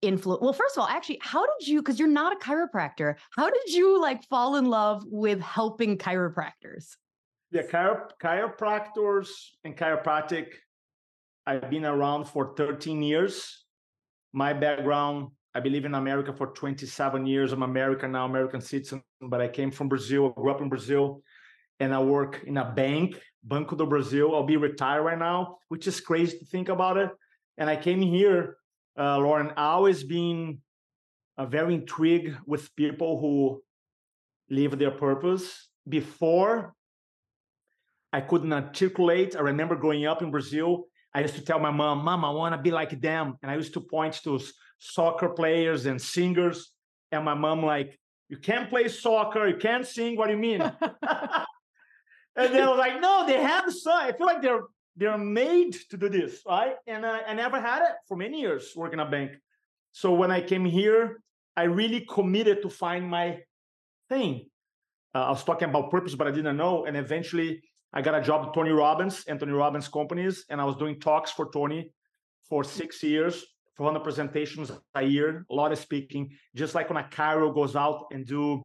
influence 0.02 0.42
well 0.42 0.54
first 0.54 0.78
of 0.78 0.82
all 0.82 0.88
actually 0.88 1.20
how 1.22 1.46
did 1.46 1.68
you 1.68 1.82
because 1.82 2.00
you're 2.00 2.08
not 2.08 2.32
a 2.34 2.40
chiropractor 2.40 3.16
how 3.36 3.50
did 3.50 3.74
you 3.74 4.00
like 4.02 4.24
fall 4.26 4.56
in 4.56 4.66
love 4.66 5.04
with 5.08 5.40
helping 5.42 5.98
chiropractors 5.98 6.96
Yeah, 7.52 7.64
chiro- 7.64 8.10
chiropractors 8.22 9.28
and 9.64 9.76
chiropractic. 9.76 10.48
I've 11.48 11.68
been 11.70 11.84
around 11.86 12.26
for 12.26 12.54
13 12.56 13.02
years. 13.02 13.66
My 14.34 14.54
background, 14.54 15.30
I 15.56 15.60
believe 15.60 15.86
in 15.86 15.96
America 15.96 16.32
for 16.32 16.48
27 16.48 17.26
years. 17.26 17.52
I'm 17.52 17.64
American 17.64 18.12
now, 18.12 18.26
American 18.26 18.62
citizen, 18.62 19.04
but 19.22 19.42
I 19.42 19.48
came 19.48 19.72
from 19.72 19.90
Brazil. 19.90 20.28
I 20.28 20.40
grew 20.42 20.52
up 20.52 20.62
in 20.62 20.70
Brazil, 20.70 21.24
and 21.80 21.94
I 21.94 22.00
work 22.00 22.44
in 22.46 22.58
a 22.58 22.72
bank, 22.72 23.20
Banco 23.44 23.76
do 23.76 23.86
Brasil. 23.86 24.36
I'll 24.36 24.44
be 24.44 24.58
retired 24.58 25.04
right 25.04 25.18
now, 25.18 25.58
which 25.70 25.88
is 25.88 26.00
crazy 26.00 26.38
to 26.38 26.46
think 26.46 26.70
about 26.70 26.98
it. 26.98 27.10
And 27.58 27.70
I 27.70 27.76
came 27.76 28.02
here, 28.02 28.58
uh, 28.98 29.18
Lauryn, 29.18 29.54
always 29.58 30.04
been 30.04 30.60
uh, 31.38 31.46
very 31.46 31.74
intrigued 31.74 32.38
with 32.46 32.76
people 32.76 33.20
who 33.20 33.64
live 34.50 34.78
their 34.78 34.92
purpose. 34.92 35.68
Before 35.88 36.76
I 38.12 38.22
couldn't 38.22 38.54
articulate. 38.54 39.36
I 39.36 39.42
remember 39.42 39.76
growing 39.76 40.06
up 40.06 40.22
in 40.22 40.32
Brazil, 40.32 40.86
I 41.14 41.22
used 41.22 41.36
to 41.36 41.42
tell 41.42 41.60
my 41.60 41.72
mom, 41.72 42.04
Mom, 42.04 42.26
I 42.26 42.30
want 42.32 42.56
to 42.56 42.62
be 42.62 42.72
like 42.72 43.00
them. 43.02 43.38
And 43.42 43.52
I 43.52 43.56
used 43.56 43.74
to 43.74 43.82
point 43.82 44.16
to 44.24 44.40
soccer 44.80 45.30
players 45.30 45.86
and 45.86 46.02
singers. 46.02 46.72
And 47.12 47.24
my 47.24 47.34
mom, 47.34 47.64
like, 47.64 48.00
you 48.30 48.38
can't 48.38 48.70
play 48.70 48.88
soccer, 48.88 49.48
you 49.48 49.58
can't 49.58 49.86
sing. 49.86 50.16
What 50.16 50.28
do 50.28 50.34
you 50.34 50.40
mean? 50.40 50.62
and 52.36 52.54
they 52.54 52.62
were 52.62 52.76
like, 52.76 53.00
no, 53.00 53.26
they 53.26 53.42
have 53.42 53.72
son. 53.72 54.06
I 54.06 54.12
feel 54.12 54.28
like 54.28 54.42
they're 54.42 54.64
they're 54.96 55.18
made 55.18 55.74
to 55.90 55.98
do 55.98 56.10
this, 56.10 56.42
right? 56.46 56.76
And 56.86 57.06
I, 57.06 57.22
I 57.22 57.34
never 57.34 57.60
had 57.60 57.82
it 57.84 57.94
for 58.08 58.18
many 58.18 58.42
years 58.42 58.74
working 58.76 59.00
at 59.00 59.08
a 59.08 59.10
bank. 59.10 59.32
So 59.94 60.14
when 60.14 60.30
I 60.30 60.42
came 60.42 60.66
here, 60.66 61.22
I 61.56 61.64
really 61.64 62.02
committed 62.02 62.62
to 62.64 62.70
find 62.70 63.10
my 63.10 63.40
thing. 64.10 64.50
Uh, 65.16 65.26
I 65.26 65.30
was 65.30 65.44
talking 65.44 65.70
about 65.70 65.90
purpose, 65.90 66.16
but 66.16 66.28
I 66.28 66.32
didn't 66.32 66.58
know. 66.58 66.86
And 66.86 66.98
eventually, 66.98 67.62
I 67.94 68.02
got 68.02 68.14
a 68.14 68.22
job 68.22 68.48
at 68.48 68.54
Tony 68.54 68.72
Robbins, 68.72 69.24
Anthony 69.26 69.54
Robbins 69.54 69.88
companies, 69.88 70.46
and 70.50 70.60
I 70.60 70.66
was 70.66 70.76
doing 70.76 71.00
talks 71.00 71.32
for 71.32 71.50
Tony 71.52 71.92
for 72.48 72.64
six 72.64 73.02
years, 73.02 73.46
400 73.80 74.04
presentations 74.04 74.74
a 74.94 75.02
year, 75.02 75.46
a 75.50 75.56
lot 75.56 75.72
of 75.72 75.80
speaking. 75.80 76.32
Just 76.54 76.76
like 76.76 76.90
when 76.90 76.98
a 76.98 77.08
chiro 77.08 77.56
goes 77.56 77.78
out 77.78 78.08
and 78.12 78.26
do 78.26 78.62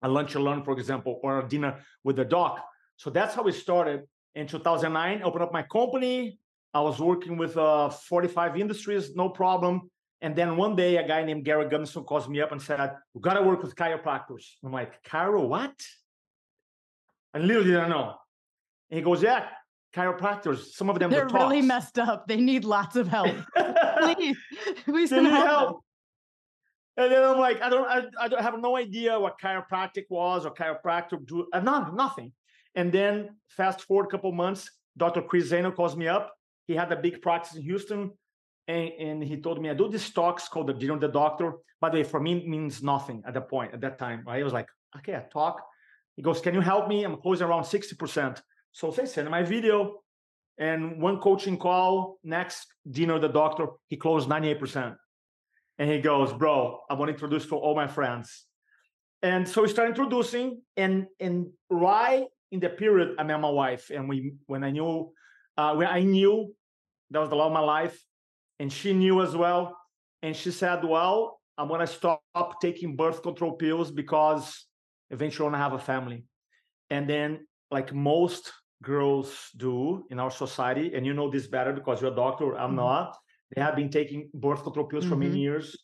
a 0.00 0.08
lunch 0.08 0.36
and 0.36 0.44
learn, 0.44 0.62
for 0.62 0.78
example, 0.78 1.18
or 1.24 1.40
a 1.40 1.48
dinner 1.48 1.80
with 2.04 2.14
the 2.14 2.24
doc. 2.24 2.64
So 2.96 3.10
that's 3.10 3.34
how 3.34 3.42
we 3.42 3.50
started. 3.50 4.02
In 4.36 4.46
2009, 4.46 5.22
opened 5.24 5.42
up 5.42 5.52
my 5.52 5.64
company. 5.64 6.38
I 6.72 6.80
was 6.80 7.00
working 7.00 7.36
with 7.36 7.56
uh, 7.56 7.90
45 7.90 8.56
industries, 8.56 9.16
no 9.16 9.28
problem. 9.28 9.90
And 10.20 10.36
then 10.36 10.56
one 10.56 10.76
day, 10.76 10.98
a 10.98 11.06
guy 11.06 11.24
named 11.24 11.44
Gary 11.44 11.68
Gunnison 11.68 12.04
calls 12.04 12.28
me 12.28 12.40
up 12.40 12.52
and 12.52 12.62
said, 12.62 12.78
"We 13.12 13.20
got 13.20 13.34
to 13.34 13.42
work 13.42 13.60
with 13.60 13.74
chiropractors." 13.74 14.44
I'm 14.64 14.72
like, 14.72 15.02
"Chiro, 15.02 15.48
what?" 15.48 15.74
I 17.34 17.38
literally 17.38 17.72
didn't 17.72 17.90
know. 17.90 18.14
And 18.88 18.98
he 18.98 19.02
goes, 19.02 19.20
"Yeah, 19.20 19.48
chiropractors. 19.94 20.72
Some 20.72 20.88
of 20.88 20.98
them 20.98 21.10
they're 21.10 21.26
the 21.26 21.34
really 21.34 21.58
tops." 21.58 21.66
messed 21.68 21.98
up 21.98 22.26
they 22.26 22.36
need 22.36 22.64
lots 22.64 22.96
of 22.96 23.08
help 23.08 23.36
please 24.00 24.36
please 24.84 25.10
help, 25.10 25.26
help. 25.26 25.84
And 26.96 27.10
then 27.10 27.24
I'm 27.24 27.38
like, 27.38 27.62
I 27.62 27.70
don't, 27.70 27.88
I, 27.88 28.02
I 28.20 28.28
don't 28.28 28.42
have 28.42 28.60
no 28.60 28.76
idea 28.76 29.18
what 29.18 29.40
chiropractic 29.40 30.04
was 30.10 30.44
or 30.44 30.52
chiropractor 30.52 31.24
do, 31.26 31.46
uh, 31.52 31.60
none, 31.60 31.96
nothing. 31.96 32.32
And 32.74 32.92
then 32.92 33.30
fast 33.48 33.82
forward 33.82 34.06
a 34.06 34.08
couple 34.08 34.32
months, 34.32 34.70
Dr. 34.96 35.22
Chris 35.22 35.50
Zaino 35.50 35.74
calls 35.74 35.96
me 35.96 36.08
up. 36.08 36.34
He 36.66 36.74
had 36.74 36.92
a 36.92 36.96
big 36.96 37.22
practice 37.22 37.56
in 37.56 37.62
Houston, 37.62 38.10
and, 38.68 38.90
and 39.00 39.24
he 39.24 39.40
told 39.40 39.60
me 39.60 39.70
I 39.70 39.74
do 39.74 39.88
these 39.88 40.10
talks 40.10 40.48
called 40.48 40.66
the 40.66 40.74
Dinner 40.74 40.98
the 40.98 41.08
Doctor. 41.08 41.54
By 41.80 41.88
the 41.88 41.98
way, 41.98 42.04
for 42.04 42.20
me 42.20 42.36
it 42.38 42.46
means 42.46 42.82
nothing 42.82 43.22
at 43.26 43.34
that 43.34 43.48
point, 43.48 43.72
at 43.72 43.80
that 43.80 43.98
time. 43.98 44.22
Right? 44.26 44.40
I 44.40 44.44
was 44.44 44.52
like, 44.52 44.68
okay, 44.98 45.16
I 45.16 45.24
talk. 45.32 45.62
He 46.16 46.22
goes, 46.22 46.40
Can 46.40 46.54
you 46.54 46.60
help 46.60 46.88
me? 46.88 47.04
I'm 47.04 47.16
closing 47.16 47.46
around 47.46 47.64
60%. 47.64 48.40
So 48.72 48.90
they 48.90 49.06
send 49.06 49.30
my 49.30 49.42
video. 49.42 50.02
And 50.58 51.00
one 51.00 51.18
coaching 51.18 51.56
call, 51.56 52.18
next 52.22 52.66
dinner 52.90 53.18
the 53.18 53.28
doctor, 53.28 53.66
he 53.88 53.96
closed 53.96 54.28
98%. 54.28 54.94
And 55.78 55.90
he 55.90 56.00
goes, 56.00 56.32
Bro, 56.32 56.80
I 56.90 56.94
want 56.94 57.08
to 57.08 57.14
introduce 57.14 57.46
to 57.46 57.56
all 57.56 57.74
my 57.74 57.86
friends. 57.86 58.46
And 59.22 59.48
so 59.48 59.62
we 59.62 59.68
started 59.68 59.90
introducing, 59.90 60.62
and 60.76 61.06
and 61.20 61.46
right 61.70 62.26
in 62.50 62.58
the 62.58 62.68
period 62.68 63.14
I 63.18 63.22
met 63.22 63.40
my 63.40 63.50
wife, 63.50 63.90
and 63.90 64.08
we 64.08 64.34
when 64.46 64.64
I 64.64 64.70
knew 64.70 65.12
uh, 65.56 65.74
when 65.76 65.86
I 65.86 66.00
knew 66.00 66.52
that 67.10 67.20
was 67.20 67.30
the 67.30 67.36
love 67.36 67.46
of 67.46 67.52
my 67.52 67.60
life, 67.60 67.96
and 68.58 68.72
she 68.72 68.92
knew 68.92 69.22
as 69.22 69.36
well, 69.36 69.78
and 70.22 70.34
she 70.34 70.50
said, 70.50 70.84
"Well, 70.84 71.40
I'm 71.56 71.68
gonna 71.68 71.86
stop 71.86 72.20
taking 72.60 72.96
birth 72.96 73.22
control 73.22 73.52
pills 73.52 73.92
because 73.92 74.66
eventually 75.10 75.46
I 75.46 75.50
want 75.50 75.54
to 75.54 75.58
have 75.58 75.72
a 75.74 75.78
family." 75.78 76.24
And 76.90 77.08
then, 77.08 77.46
like 77.70 77.94
most 77.94 78.52
girls 78.82 79.50
do 79.56 80.04
in 80.10 80.18
our 80.18 80.30
society, 80.30 80.94
and 80.94 81.06
you 81.06 81.14
know 81.14 81.30
this 81.30 81.46
better 81.46 81.72
because 81.72 82.02
you're 82.02 82.12
a 82.12 82.16
doctor, 82.16 82.54
I'm 82.58 82.72
Mhm. 82.72 82.76
not. 82.76 83.16
They 83.54 83.62
have 83.62 83.76
been 83.76 83.90
taking 83.90 84.30
birth 84.34 84.62
control 84.62 84.86
pills 84.86 85.04
for 85.06 85.16
Mhm. 85.16 85.18
many 85.26 85.38
years, 85.38 85.76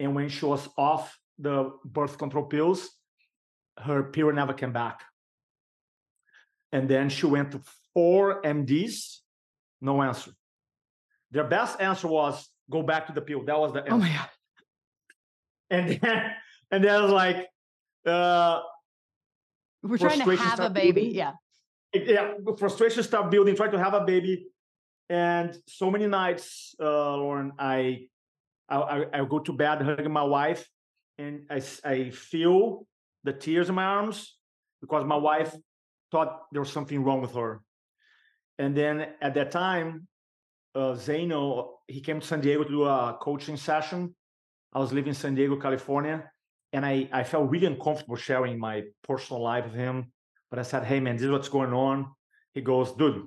and 0.00 0.14
when 0.14 0.28
she 0.28 0.44
was 0.44 0.68
off 0.76 1.18
the 1.38 1.70
birth 1.84 2.18
control 2.18 2.46
pills, 2.46 2.90
her 3.78 4.02
period 4.10 4.36
never 4.36 4.52
came 4.52 4.72
back. 4.72 5.04
And 6.72 6.88
then 6.88 7.08
she 7.08 7.26
went 7.26 7.52
to 7.52 7.60
four 7.94 8.40
MDs, 8.44 9.22
no 9.80 10.02
answer. 10.02 10.32
Their 11.30 11.44
best 11.44 11.80
answer 11.80 12.08
was 12.08 12.48
go 12.70 12.82
back 12.82 13.06
to 13.06 13.12
the 13.12 13.20
pill. 13.20 13.44
That 13.44 13.58
was 13.58 13.72
the 13.72 13.80
answer. 13.80 13.94
oh 13.94 13.98
my 13.98 14.12
god 14.12 14.30
And 15.70 15.84
then 16.00 16.32
and 16.70 16.84
then 16.84 16.94
I 16.94 17.02
was 17.02 17.12
like, 17.12 17.48
uh, 18.06 18.60
we're 19.82 19.98
trying 19.98 20.20
to 20.20 20.36
have 20.36 20.60
a 20.60 20.70
baby 20.70 21.12
yeah 21.14 21.32
yeah, 21.92 22.34
frustration 22.58 23.02
start 23.02 23.30
building, 23.30 23.54
try 23.54 23.68
to 23.68 23.78
have 23.78 23.94
a 23.94 24.04
baby. 24.04 24.46
And 25.08 25.56
so 25.66 25.90
many 25.90 26.06
nights, 26.06 26.74
uh, 26.80 26.84
Lauryn, 26.84 27.50
I, 27.58 28.08
I, 28.68 29.04
I, 29.12 29.24
go 29.24 29.40
to 29.40 29.52
bed 29.52 29.82
hugging 29.82 30.12
my 30.12 30.22
wife, 30.22 30.66
and 31.18 31.44
I, 31.50 31.60
I 31.84 32.10
feel 32.10 32.86
the 33.24 33.32
tears 33.32 33.68
in 33.68 33.74
my 33.74 33.84
arms 33.84 34.38
because 34.80 35.04
my 35.04 35.16
wife 35.16 35.54
thought 36.10 36.42
there 36.52 36.62
was 36.62 36.72
something 36.72 37.04
wrong 37.04 37.20
with 37.20 37.34
her. 37.34 37.60
And 38.58 38.76
then 38.76 39.08
at 39.20 39.34
that 39.34 39.50
time, 39.50 40.06
uh, 40.74 40.94
Zaino, 40.94 41.72
he 41.86 42.00
came 42.00 42.20
to 42.20 42.26
San 42.26 42.40
Diego 42.40 42.64
to 42.64 42.70
do 42.70 42.84
a 42.84 43.18
coaching 43.20 43.56
session. 43.56 44.14
I 44.72 44.78
was 44.78 44.92
living 44.92 45.08
in 45.08 45.14
San 45.14 45.34
Diego, 45.34 45.56
California, 45.56 46.30
and 46.72 46.86
I, 46.86 47.08
I 47.12 47.24
felt 47.24 47.50
really 47.50 47.66
uncomfortable 47.66 48.16
sharing 48.16 48.58
my 48.58 48.84
personal 49.02 49.42
life 49.42 49.64
with 49.64 49.74
him. 49.74 50.12
But 50.52 50.58
I 50.58 50.64
said, 50.64 50.84
"Hey, 50.84 51.00
man, 51.00 51.16
this 51.16 51.24
is 51.24 51.30
what's 51.30 51.48
going 51.48 51.72
on." 51.72 52.12
He 52.52 52.60
goes, 52.60 52.92
"Dude, 52.92 53.26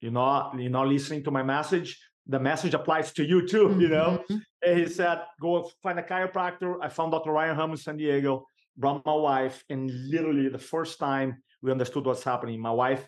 you're 0.00 0.12
not 0.12 0.56
you're 0.56 0.70
not 0.70 0.86
listening 0.86 1.24
to 1.24 1.32
my 1.32 1.42
message. 1.42 1.98
The 2.28 2.38
message 2.38 2.74
applies 2.74 3.12
to 3.14 3.24
you 3.24 3.38
too, 3.44 3.76
you 3.82 3.88
know." 3.88 4.22
Mhm. 4.30 4.40
And 4.64 4.78
he 4.78 4.86
said, 4.86 5.18
"Go 5.40 5.68
find 5.82 5.98
a 5.98 6.04
chiropractor." 6.04 6.78
I 6.80 6.88
found 6.88 7.10
Dr. 7.10 7.32
Ryan 7.32 7.56
Hummel 7.56 7.74
in 7.74 7.82
San 7.86 7.96
Diego. 7.96 8.46
Brought 8.76 9.04
my 9.04 9.14
wife, 9.14 9.64
and 9.68 9.90
literally 10.14 10.48
the 10.48 10.64
first 10.74 11.00
time 11.00 11.42
we 11.60 11.72
understood 11.72 12.06
what's 12.06 12.22
happening, 12.22 12.60
my 12.60 12.70
wife 12.84 13.04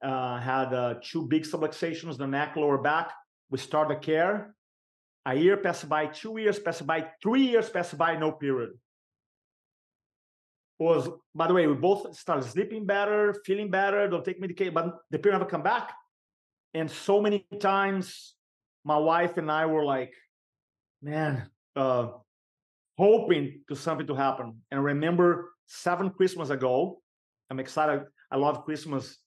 uh, 0.00 0.38
had 0.38 0.72
uh, 0.72 0.94
two 1.02 1.26
big 1.26 1.42
subluxations, 1.42 2.16
the 2.16 2.26
neck, 2.26 2.54
lower 2.54 2.78
back. 2.78 3.12
We 3.50 3.58
started 3.58 4.00
care. 4.00 4.54
A 5.26 5.34
year 5.34 5.56
passed 5.56 5.88
by, 5.88 6.06
two 6.06 6.38
years 6.38 6.58
passed 6.60 6.86
by, 6.86 6.98
three 7.22 7.46
years 7.52 7.68
passed 7.68 7.98
by, 7.98 8.16
no 8.16 8.30
period 8.32 8.70
was 10.78 11.08
by 11.34 11.46
the 11.46 11.54
way 11.54 11.66
we 11.66 11.74
both 11.74 12.14
started 12.16 12.44
sleeping 12.44 12.84
better 12.86 13.34
feeling 13.44 13.70
better 13.70 14.08
don't 14.08 14.24
take 14.24 14.40
medication 14.40 14.74
but 14.74 14.98
the 15.10 15.18
period 15.18 15.38
never 15.38 15.48
come 15.50 15.62
back 15.62 15.92
and 16.74 16.90
so 16.90 17.20
many 17.20 17.46
times 17.60 18.34
my 18.84 18.96
wife 18.96 19.36
and 19.36 19.50
i 19.50 19.64
were 19.66 19.84
like 19.84 20.12
man 21.02 21.48
uh 21.76 22.08
hoping 22.98 23.60
to 23.68 23.76
something 23.76 24.06
to 24.06 24.14
happen 24.14 24.60
and 24.70 24.80
I 24.80 24.82
remember 24.82 25.52
seven 25.66 26.10
christmas 26.10 26.50
ago 26.50 27.00
i'm 27.50 27.60
excited 27.60 28.04
i 28.30 28.36
love 28.36 28.64
christmas 28.64 29.18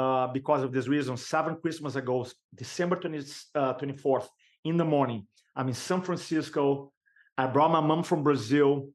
uh, 0.00 0.26
because 0.28 0.62
of 0.62 0.72
this 0.72 0.88
reason. 0.88 1.16
Seven 1.16 1.56
Christmas 1.60 1.94
ago, 1.94 2.26
December 2.54 2.96
20, 2.96 3.18
uh, 3.54 3.74
24th 3.74 4.28
in 4.64 4.76
the 4.76 4.84
morning, 4.84 5.26
I'm 5.54 5.68
in 5.68 5.74
San 5.74 6.00
Francisco. 6.00 6.92
I 7.36 7.46
brought 7.46 7.70
my 7.70 7.80
mom 7.80 8.02
from 8.02 8.22
Brazil 8.22 8.88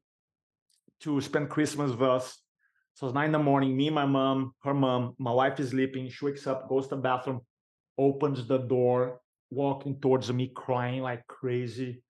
to 1.00 1.20
spend 1.20 1.50
Christmas 1.50 1.90
with 1.90 2.02
us. 2.02 2.38
So 2.94 3.06
it's 3.06 3.14
nine 3.14 3.26
in 3.26 3.32
the 3.32 3.38
morning. 3.38 3.76
Me, 3.76 3.90
my 3.90 4.06
mom, 4.06 4.52
her 4.62 4.72
mom, 4.72 5.14
my 5.18 5.32
wife 5.32 5.60
is 5.60 5.70
sleeping. 5.70 6.08
She 6.08 6.24
wakes 6.24 6.46
up, 6.46 6.68
goes 6.68 6.88
to 6.88 6.96
the 6.96 7.02
bathroom, 7.02 7.40
opens 7.98 8.46
the 8.46 8.58
door, 8.58 9.20
walking 9.50 10.00
towards 10.00 10.32
me, 10.32 10.50
crying 10.54 11.02
like 11.02 11.26
crazy. 11.26 12.02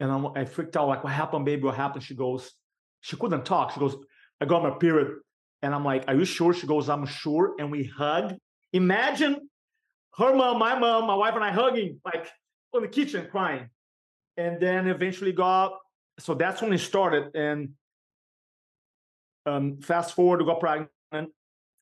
And 0.00 0.10
I'm, 0.10 0.26
I 0.36 0.44
freaked 0.44 0.76
out, 0.76 0.88
like, 0.88 1.04
what 1.04 1.12
happened, 1.12 1.44
baby? 1.44 1.62
What 1.62 1.76
happened? 1.76 2.02
She 2.02 2.16
goes, 2.16 2.50
she 3.00 3.16
couldn't 3.16 3.44
talk. 3.44 3.72
She 3.72 3.80
goes, 3.80 3.96
I 4.40 4.46
got 4.46 4.62
my 4.62 4.70
period. 4.70 5.18
And 5.62 5.74
I'm 5.74 5.84
like, 5.84 6.04
Are 6.08 6.14
you 6.14 6.24
sure? 6.24 6.52
She 6.52 6.66
goes, 6.66 6.88
I'm 6.88 7.06
sure. 7.06 7.54
And 7.58 7.70
we 7.70 7.84
hug. 7.84 8.34
Imagine 8.72 9.48
her 10.18 10.34
mom, 10.34 10.58
my 10.58 10.78
mom, 10.78 11.06
my 11.06 11.14
wife, 11.14 11.34
and 11.34 11.44
I 11.44 11.52
hugging, 11.52 12.00
like 12.04 12.28
on 12.74 12.82
the 12.82 12.88
kitchen, 12.88 13.28
crying. 13.30 13.68
And 14.36 14.60
then 14.60 14.88
eventually 14.88 15.32
got, 15.32 15.78
so 16.18 16.34
that's 16.34 16.60
when 16.60 16.72
it 16.72 16.78
started. 16.78 17.34
And 17.34 17.70
um, 19.46 19.78
fast 19.80 20.14
forward, 20.14 20.44
got 20.44 20.60
pregnant. 20.60 20.90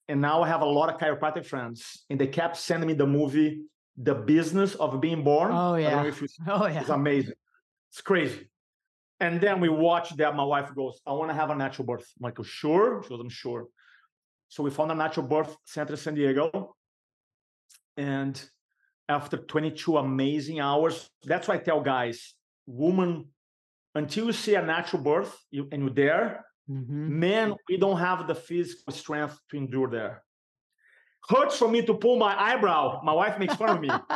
And 0.09 0.21
now 0.21 0.43
I 0.43 0.49
have 0.49 0.63
a 0.63 0.67
lot 0.67 0.93
of 0.93 1.01
chiropractic 1.01 1.47
friends. 1.47 2.05
And 2.11 2.21
they 2.21 2.27
kept 2.27 2.57
sending 2.57 2.89
me 2.89 2.95
the 2.95 3.07
movie, 3.07 3.63
The 3.97 4.15
Business 4.15 4.75
of 4.75 5.01
Being 5.01 5.23
Born. 5.23 5.53
Oh, 5.53 5.77
yeah. 5.77 6.11
oh, 6.49 6.67
yeah. 6.67 6.81
It's 6.81 6.91
amazing. 6.91 7.35
It's 7.91 8.01
crazy. 8.03 8.49
And 9.21 9.41
then 9.41 9.61
we 9.61 9.69
watched 9.69 10.17
that. 10.17 10.35
My 10.35 10.45
wife 10.45 10.75
goes, 10.75 11.01
I 11.07 11.13
want 11.13 11.31
to 11.31 11.35
have 11.35 11.51
a 11.51 11.55
natural 11.55 11.87
birth. 11.87 12.11
I'm 12.19 12.25
like, 12.25 12.45
sure? 12.45 13.03
She 13.03 13.09
goes, 13.09 13.21
I'm 13.21 13.29
sure. 13.29 13.67
So 14.49 14.63
we 14.63 14.71
found 14.71 14.91
a 14.91 14.95
natural 14.95 15.27
birth 15.27 15.57
center 15.65 15.93
in 15.93 15.97
San 15.99 16.15
Diego. 16.15 16.75
And 17.97 18.43
after 19.09 19.37
22 19.37 19.97
amazing 19.97 20.61
hours, 20.61 21.09
that's 21.23 21.49
why 21.49 21.55
I 21.55 21.59
tell 21.59 21.81
guys, 21.81 22.35
woman, 22.67 23.29
until 23.95 24.27
you 24.27 24.33
see 24.33 24.57
a 24.57 24.63
natural 24.63 25.03
birth 25.03 25.37
you, 25.51 25.69
and 25.71 25.83
you're 25.83 25.95
there, 25.95 26.45
mm-hmm. 26.71 27.21
man, 27.21 27.55
we 27.69 27.77
don't 27.77 27.99
have 27.99 28.27
the 28.27 28.35
physical 28.35 28.93
strength 28.93 29.39
to 29.51 29.57
endure 29.57 29.89
there. 29.89 30.23
Hurts 31.29 31.57
for 31.57 31.69
me 31.69 31.83
to 31.87 31.95
pull 31.95 32.19
my 32.19 32.35
eyebrow. 32.39 33.01
My 33.05 33.13
wife 33.13 33.39
makes 33.39 33.55
fun 33.55 33.71
of 33.71 33.81
me. 33.81 33.91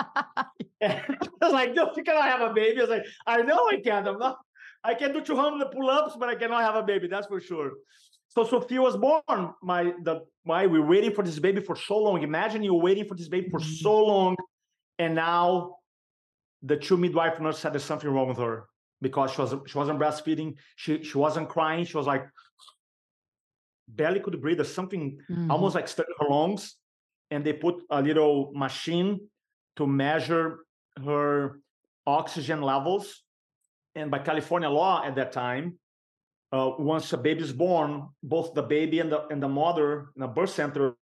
I 0.83 1.05
was 1.41 1.53
like, 1.53 1.75
no, 1.75 1.91
you 1.97 2.03
cannot 2.03 2.25
have 2.25 2.41
a 2.41 2.53
baby. 2.53 2.79
I 2.79 2.83
was 2.83 2.91
like, 2.91 3.07
I 3.27 3.43
know 3.43 3.69
I 3.71 3.81
can't. 3.81 4.07
I'm 4.09 4.19
not 4.19 4.39
I 4.87 4.95
can 4.95 5.13
do 5.13 5.21
200 5.21 5.73
pull-ups, 5.73 6.17
but 6.19 6.29
I 6.29 6.37
cannot 6.37 6.63
have 6.63 6.77
a 6.77 6.83
baby. 6.83 7.09
That's 7.09 7.27
for 7.27 7.41
sure. 7.41 7.73
So 8.29 8.45
Sophia 8.45 8.81
was 8.81 8.97
born. 8.97 9.55
My 9.63 9.93
the 10.03 10.21
my 10.45 10.67
we're 10.67 10.87
waiting 10.87 11.13
for 11.13 11.25
this 11.25 11.39
baby 11.39 11.61
for 11.61 11.75
so 11.75 11.99
long. 11.99 12.23
Imagine 12.23 12.63
you're 12.63 12.75
waiting 12.75 13.05
for 13.05 13.17
this 13.17 13.29
baby 13.29 13.49
for 13.51 13.59
mm-hmm. 13.59 13.83
so 13.83 14.05
long, 14.05 14.37
and 14.99 15.15
now 15.15 15.77
the 16.63 16.77
two 16.77 16.97
midwife 16.97 17.41
nurse 17.41 17.59
said 17.59 17.73
there's 17.73 17.85
something 17.85 18.11
wrong 18.11 18.29
with 18.29 18.39
her 18.39 18.67
because 19.01 19.33
she 19.33 19.41
was 19.41 19.55
she 19.67 19.79
wasn't 19.79 19.99
breastfeeding. 19.99 20.55
She 20.77 21.03
she 21.03 21.19
wasn't 21.19 21.49
crying. 21.49 21.85
She 21.85 21.97
was 21.97 22.07
like 22.07 22.27
barely 23.89 24.21
could 24.21 24.41
breathe. 24.41 24.59
There's 24.59 24.75
something 24.75 25.19
mm-hmm. 25.31 25.51
almost 25.51 25.75
like 25.75 25.89
stuck 25.89 26.07
in 26.09 26.27
her 26.27 26.33
lungs, 26.33 26.77
and 27.31 27.45
they 27.45 27.53
put 27.53 27.83
a 27.91 28.03
little 28.03 28.53
machine 28.55 29.21
to 29.77 29.87
measure 29.87 30.61
her 31.05 31.61
oxygen 32.07 32.63
levels 32.63 33.23
and 33.97 34.11
by 34.11 34.19
California 34.19 34.69
law 34.69 35.03
at 35.03 35.17
that 35.17 35.33
time, 35.33 35.79
uh, 36.53 36.71
once 36.79 37.13
a 37.13 37.17
baby 37.17 37.41
is 37.43 37.53
born, 37.53 38.09
both 38.23 38.55
the 38.55 38.63
baby 38.63 39.01
and 39.01 39.11
the 39.11 39.27
and 39.29 39.43
the 39.43 39.49
mother 39.49 40.11
in 40.15 40.23
a 40.23 40.29
birth 40.29 40.51
center, 40.51 40.95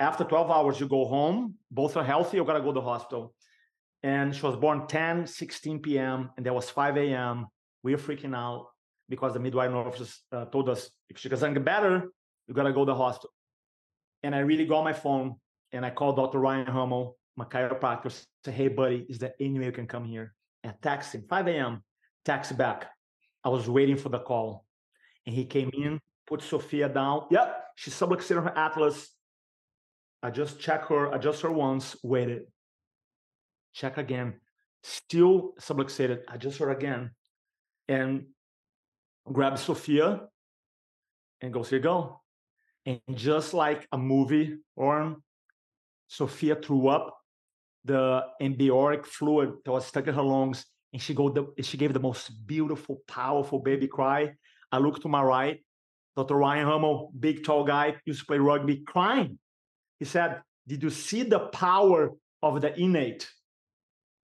after 0.00 0.24
12 0.24 0.50
hours, 0.50 0.80
you 0.80 0.88
go 0.88 1.04
home. 1.04 1.54
Both 1.70 1.96
are 1.96 2.04
healthy. 2.04 2.38
You 2.38 2.44
gotta 2.44 2.60
go 2.60 2.72
to 2.72 2.80
the 2.80 2.80
hospital. 2.80 3.34
And 4.02 4.34
she 4.34 4.42
was 4.42 4.56
born 4.56 4.86
10, 4.86 5.26
16 5.26 5.80
p.m. 5.80 6.30
and 6.36 6.46
there 6.46 6.54
was 6.54 6.70
5 6.70 6.96
a.m. 6.96 7.46
We 7.82 7.92
were 7.92 8.00
freaking 8.00 8.34
out 8.34 8.68
because 9.08 9.34
the 9.34 9.40
midwife 9.40 9.70
nurses 9.70 10.20
uh, 10.32 10.46
told 10.46 10.68
us 10.68 10.90
if 11.08 11.18
she 11.18 11.28
doesn't 11.28 11.54
get 11.54 11.64
better, 11.64 12.10
you 12.46 12.54
gotta 12.54 12.72
go 12.72 12.84
to 12.84 12.92
the 12.92 12.96
hospital. 12.96 13.32
And 14.22 14.34
I 14.34 14.40
really 14.40 14.66
got 14.66 14.84
my 14.84 14.92
phone 14.92 15.36
and 15.72 15.84
I 15.84 15.90
called 15.90 16.16
Dr. 16.16 16.38
Ryan 16.38 16.66
Hummel, 16.66 17.16
my 17.36 17.44
chiropractor, 17.44 18.12
say, 18.44 18.52
hey 18.52 18.68
buddy, 18.68 19.06
is 19.08 19.18
there 19.18 19.34
any 19.38 19.58
way 19.58 19.66
you 19.66 19.72
can 19.72 19.86
come 19.86 20.04
here? 20.04 20.34
And 20.64 20.74
text 20.82 21.14
him 21.14 21.24
5 21.28 21.48
a.m 21.48 21.82
taxi 22.24 22.54
back. 22.54 22.90
I 23.44 23.48
was 23.48 23.68
waiting 23.68 23.96
for 23.96 24.08
the 24.08 24.18
call. 24.18 24.64
And 25.26 25.34
he 25.34 25.44
came 25.44 25.70
in, 25.72 26.00
put 26.26 26.42
Sophia 26.42 26.88
down. 26.88 27.26
Yep, 27.30 27.64
she 27.76 27.90
subluxated 27.90 28.42
her 28.42 28.56
atlas. 28.56 29.08
I 30.22 30.30
just 30.30 30.60
check 30.60 30.86
her, 30.86 31.12
adjust 31.12 31.42
her 31.42 31.50
once, 31.50 31.96
waited. 32.02 32.42
Check 33.72 33.98
again. 33.98 34.40
Still 34.82 35.52
subluxated. 35.60 36.22
Adjust 36.28 36.58
her 36.58 36.70
again. 36.70 37.10
And 37.88 38.26
grab 39.30 39.58
Sophia 39.58 40.22
and 41.40 41.52
goes, 41.52 41.70
here 41.70 41.78
you 41.78 41.82
go. 41.82 42.20
And 42.86 43.00
just 43.14 43.54
like 43.54 43.86
a 43.92 43.98
movie, 43.98 44.58
or 44.76 45.16
Sophia 46.08 46.56
threw 46.56 46.88
up 46.88 47.16
the 47.84 48.24
embryonic 48.40 49.06
fluid 49.06 49.52
that 49.64 49.70
was 49.70 49.86
stuck 49.86 50.06
in 50.06 50.14
her 50.14 50.22
lungs 50.22 50.66
and 50.92 51.00
she 51.00 51.14
go 51.14 51.28
the, 51.28 51.46
she 51.62 51.76
gave 51.76 51.92
the 51.92 52.00
most 52.00 52.46
beautiful, 52.46 53.00
powerful 53.06 53.58
baby 53.58 53.86
cry. 53.86 54.32
I 54.72 54.78
look 54.78 55.00
to 55.02 55.08
my 55.08 55.22
right, 55.22 55.60
Dr. 56.16 56.36
Ryan 56.36 56.66
Hummel, 56.66 57.12
big 57.18 57.44
tall 57.44 57.64
guy, 57.64 57.96
used 58.04 58.20
to 58.20 58.26
play 58.26 58.38
rugby, 58.38 58.78
crying. 58.86 59.38
He 59.98 60.04
said, 60.04 60.42
"Did 60.66 60.82
you 60.82 60.90
see 60.90 61.22
the 61.22 61.40
power 61.40 62.10
of 62.42 62.60
the 62.60 62.78
innate?" 62.78 63.28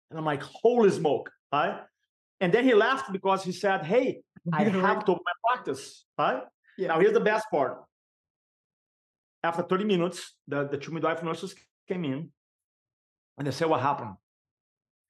And 0.10 0.20
I'm 0.20 0.26
like, 0.26 0.44
"Holy 0.44 0.90
smoke!" 0.90 1.32
Right? 1.52 1.80
And 2.42 2.54
then 2.54 2.64
he 2.64 2.74
laughed 2.74 3.12
because 3.12 3.44
he 3.44 3.52
said, 3.52 3.86
"Hey, 3.86 4.22
I 4.54 4.64
have 4.64 5.06
to 5.06 5.12
open 5.12 5.24
my 5.26 5.56
practice." 5.56 6.06
Right? 6.18 6.44
Yeah. 6.78 6.90
Now 6.90 7.00
here's 7.00 7.14
the 7.14 7.20
best 7.20 7.46
part. 7.50 7.84
After 9.44 9.62
30 9.62 9.84
minutes, 9.86 10.34
the, 10.48 10.68
the 10.68 10.78
two 10.78 10.92
midwife 10.92 11.22
nurses 11.22 11.54
came 11.88 12.04
in 12.04 12.32
and 13.38 13.48
they 13.48 13.52
said, 13.52 13.70
What 13.70 13.82
happened? 13.82 14.16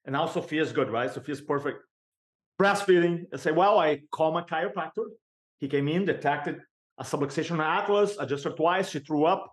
And 0.05 0.13
now 0.13 0.27
Sophia's 0.27 0.71
good, 0.71 0.89
right? 0.89 1.11
Sophia's 1.11 1.41
perfect. 1.41 1.79
Breastfeeding. 2.61 3.25
I 3.33 3.37
say, 3.37 3.51
well, 3.51 3.79
I 3.79 4.01
call 4.11 4.31
my 4.31 4.41
chiropractor. 4.41 5.05
He 5.59 5.67
came 5.67 5.87
in, 5.87 6.05
detected 6.05 6.59
a 6.97 7.03
subluxation 7.03 7.59
atlas, 7.63 8.15
adjusted 8.19 8.55
twice. 8.55 8.89
She 8.89 8.99
threw 8.99 9.25
up. 9.25 9.51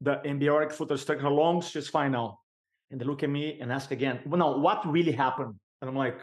The 0.00 0.20
embryonic 0.24 0.72
fluid 0.72 0.98
stuck 0.98 1.18
in 1.18 1.22
her 1.22 1.30
lungs. 1.30 1.68
She's 1.68 1.88
fine 1.88 2.12
now. 2.12 2.38
And 2.90 3.00
they 3.00 3.04
look 3.04 3.22
at 3.22 3.30
me 3.30 3.58
and 3.60 3.70
ask 3.70 3.90
again, 3.90 4.20
well, 4.26 4.38
now 4.38 4.58
what 4.58 4.90
really 4.90 5.12
happened? 5.12 5.54
And 5.80 5.90
I'm 5.90 5.96
like, 5.96 6.18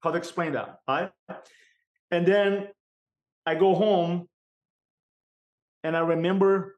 how 0.00 0.10
to 0.10 0.16
explain 0.16 0.52
that? 0.52 0.78
Right? 0.88 1.10
And 2.10 2.26
then 2.26 2.68
I 3.44 3.54
go 3.54 3.74
home 3.74 4.28
and 5.84 5.96
I 5.96 6.00
remember 6.00 6.76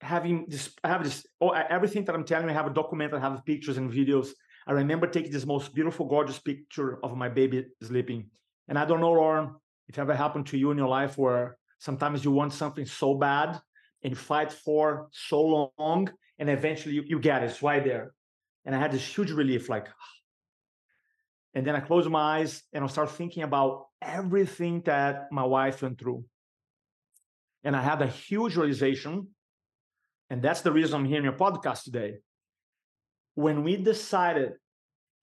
having 0.00 0.46
this, 0.48 0.70
I 0.82 0.88
have 0.88 1.04
this, 1.04 1.26
oh, 1.40 1.50
everything 1.50 2.04
that 2.04 2.14
I'm 2.14 2.24
telling 2.24 2.46
you, 2.46 2.50
I 2.50 2.54
have 2.54 2.66
a 2.66 2.74
document, 2.74 3.14
I 3.14 3.20
have 3.20 3.44
pictures 3.44 3.76
and 3.76 3.92
videos. 3.92 4.28
I 4.66 4.72
remember 4.72 5.06
taking 5.06 5.32
this 5.32 5.46
most 5.46 5.74
beautiful, 5.74 6.06
gorgeous 6.06 6.38
picture 6.38 6.98
of 7.04 7.16
my 7.16 7.28
baby 7.28 7.66
sleeping. 7.82 8.30
And 8.68 8.78
I 8.78 8.84
don't 8.86 9.00
know, 9.00 9.12
Lauryn, 9.12 9.52
if 9.88 9.98
ever 9.98 10.14
happened 10.14 10.46
to 10.48 10.58
you 10.58 10.70
in 10.70 10.78
your 10.78 10.88
life 10.88 11.18
where 11.18 11.56
sometimes 11.78 12.24
you 12.24 12.30
want 12.30 12.52
something 12.52 12.86
so 12.86 13.14
bad 13.14 13.60
and 14.04 14.16
fight 14.16 14.52
for 14.52 15.08
so 15.12 15.70
long 15.78 16.10
and 16.38 16.50
eventually 16.50 16.94
you, 16.94 17.04
you 17.06 17.18
get 17.18 17.42
it. 17.42 17.46
It's 17.46 17.62
right 17.62 17.82
there. 17.82 18.12
And 18.64 18.74
I 18.74 18.78
had 18.78 18.92
this 18.92 19.04
huge 19.04 19.30
relief, 19.30 19.68
like, 19.68 19.88
and 21.54 21.66
then 21.66 21.74
I 21.74 21.80
close 21.80 22.08
my 22.08 22.38
eyes 22.38 22.62
and 22.72 22.84
I 22.84 22.86
start 22.86 23.10
thinking 23.10 23.42
about 23.42 23.86
everything 24.02 24.82
that 24.82 25.28
my 25.32 25.44
wife 25.44 25.82
went 25.82 25.98
through. 25.98 26.24
And 27.62 27.74
I 27.74 27.82
had 27.82 28.02
a 28.02 28.06
huge 28.06 28.56
realization. 28.56 29.28
And 30.30 30.42
that's 30.42 30.60
the 30.60 30.72
reason 30.72 31.00
I'm 31.00 31.06
here 31.06 31.18
in 31.18 31.24
your 31.24 31.34
podcast 31.34 31.84
today 31.84 32.16
when 33.34 33.64
we 33.64 33.76
decided 33.76 34.52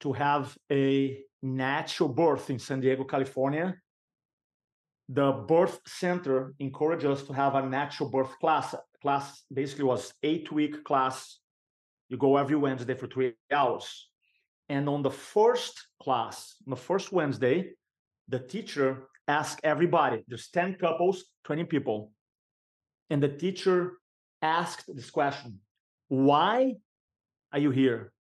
to 0.01 0.13
have 0.13 0.57
a 0.71 1.19
natural 1.41 2.09
birth 2.09 2.49
in 2.49 2.59
San 2.59 2.81
Diego, 2.81 3.03
California, 3.03 3.75
the 5.13 5.31
birth 5.33 5.81
center 5.85 6.53
encouraged 6.59 7.05
us 7.05 7.23
to 7.23 7.33
have 7.33 7.55
a 7.55 7.67
natural 7.67 8.09
birth 8.09 8.31
class. 8.39 8.73
Class 9.01 9.43
basically 9.53 9.83
was 9.83 10.13
eight 10.23 10.51
week 10.51 10.85
class. 10.85 11.39
You 12.07 12.17
go 12.17 12.37
every 12.37 12.55
Wednesday 12.55 12.93
for 12.93 13.07
three 13.07 13.33
hours. 13.51 14.09
And 14.69 14.87
on 14.87 15.01
the 15.01 15.11
first 15.11 15.87
class, 16.01 16.55
on 16.65 16.69
the 16.69 16.77
first 16.77 17.11
Wednesday, 17.11 17.71
the 18.29 18.39
teacher 18.39 19.09
asked 19.27 19.59
everybody, 19.65 20.23
there's 20.29 20.47
10 20.47 20.75
couples, 20.75 21.25
20 21.43 21.65
people. 21.65 22.11
And 23.09 23.21
the 23.21 23.27
teacher 23.27 23.97
asked 24.41 24.85
this 24.95 25.09
question 25.09 25.59
Why 26.07 26.75
are 27.51 27.59
you 27.59 27.71
here? 27.71 28.13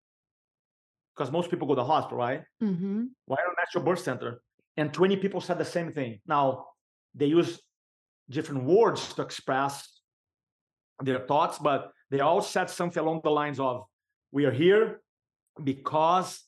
Because 1.15 1.31
most 1.31 1.49
people 1.49 1.67
go 1.67 1.75
to 1.75 1.81
the 1.81 1.85
hospital, 1.85 2.17
right? 2.17 2.43
Mm-hmm. 2.61 3.03
Why 3.27 3.37
not 3.45 3.55
natural 3.57 3.85
birth 3.85 4.03
center? 4.03 4.41
And 4.75 4.93
20 4.93 5.17
people 5.17 5.39
said 5.39 5.57
the 5.57 5.65
same 5.65 5.93
thing. 5.93 6.19
Now, 6.25 6.65
they 7.15 7.27
use 7.27 7.59
different 8.29 8.63
words 8.63 9.13
to 9.13 9.21
express 9.21 9.99
their 11.01 11.19
thoughts, 11.19 11.57
but 11.57 11.91
they 12.09 12.19
all 12.19 12.41
said 12.41 12.69
something 12.69 13.01
along 13.01 13.21
the 13.23 13.31
lines 13.31 13.59
of, 13.59 13.85
"We 14.31 14.45
are 14.45 14.51
here 14.51 15.01
because 15.63 16.43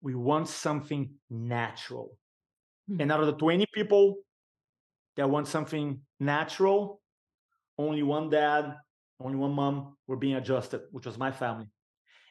we 0.00 0.14
want 0.14 0.48
something 0.48 1.14
natural." 1.28 2.16
Mm-hmm. 2.90 3.00
And 3.02 3.12
out 3.12 3.20
of 3.20 3.26
the 3.26 3.36
20 3.36 3.66
people 3.74 4.16
that 5.16 5.28
want 5.28 5.48
something 5.48 6.00
natural, 6.20 7.00
only 7.76 8.02
one 8.02 8.30
dad, 8.30 8.76
only 9.20 9.36
one 9.36 9.52
mom 9.52 9.96
were 10.06 10.16
being 10.16 10.36
adjusted, 10.36 10.82
which 10.90 11.06
was 11.06 11.18
my 11.18 11.32
family. 11.32 11.66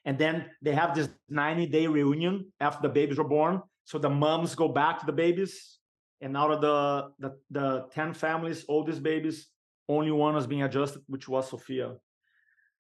And 0.06 0.18
then 0.18 0.50
they 0.62 0.74
have 0.74 0.96
this 0.96 1.10
90 1.30 1.68
day 1.68 1.88
reunion 1.88 2.52
after 2.60 2.82
the 2.82 2.94
babies 2.94 3.18
were 3.18 3.28
born. 3.28 3.62
So 3.84 3.98
the 3.98 4.10
moms 4.10 4.56
go 4.56 4.68
back 4.70 5.00
to 5.00 5.06
the 5.06 5.12
babies. 5.12 5.80
And 6.22 6.36
out 6.36 6.52
of 6.52 6.62
the, 6.62 7.10
the, 7.20 7.38
the 7.52 7.86
10 7.94 8.14
families, 8.14 8.66
oldest 8.68 9.04
babies, 9.04 9.48
only 9.88 10.12
one 10.12 10.36
was 10.36 10.48
being 10.48 10.64
adjusted, 10.64 11.02
which 11.08 11.28
was 11.28 11.50
Sophia. 11.50 11.96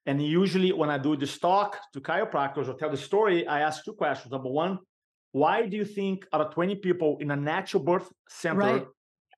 And 0.05 0.21
usually 0.21 0.71
when 0.71 0.89
I 0.89 0.97
do 0.97 1.15
this 1.15 1.37
talk 1.37 1.77
to 1.93 1.99
chiropractors 1.99 2.67
or 2.67 2.73
tell 2.73 2.89
the 2.89 2.97
story, 2.97 3.45
I 3.47 3.59
ask 3.61 3.83
two 3.83 3.93
questions. 3.93 4.31
Number 4.31 4.49
one, 4.49 4.79
why 5.33 5.67
do 5.67 5.77
you 5.77 5.85
think 5.85 6.25
out 6.33 6.41
of 6.41 6.53
20 6.53 6.75
people 6.75 7.17
in 7.19 7.29
a 7.31 7.35
natural 7.35 7.83
birth 7.83 8.11
center 8.29 8.59
right. 8.59 8.85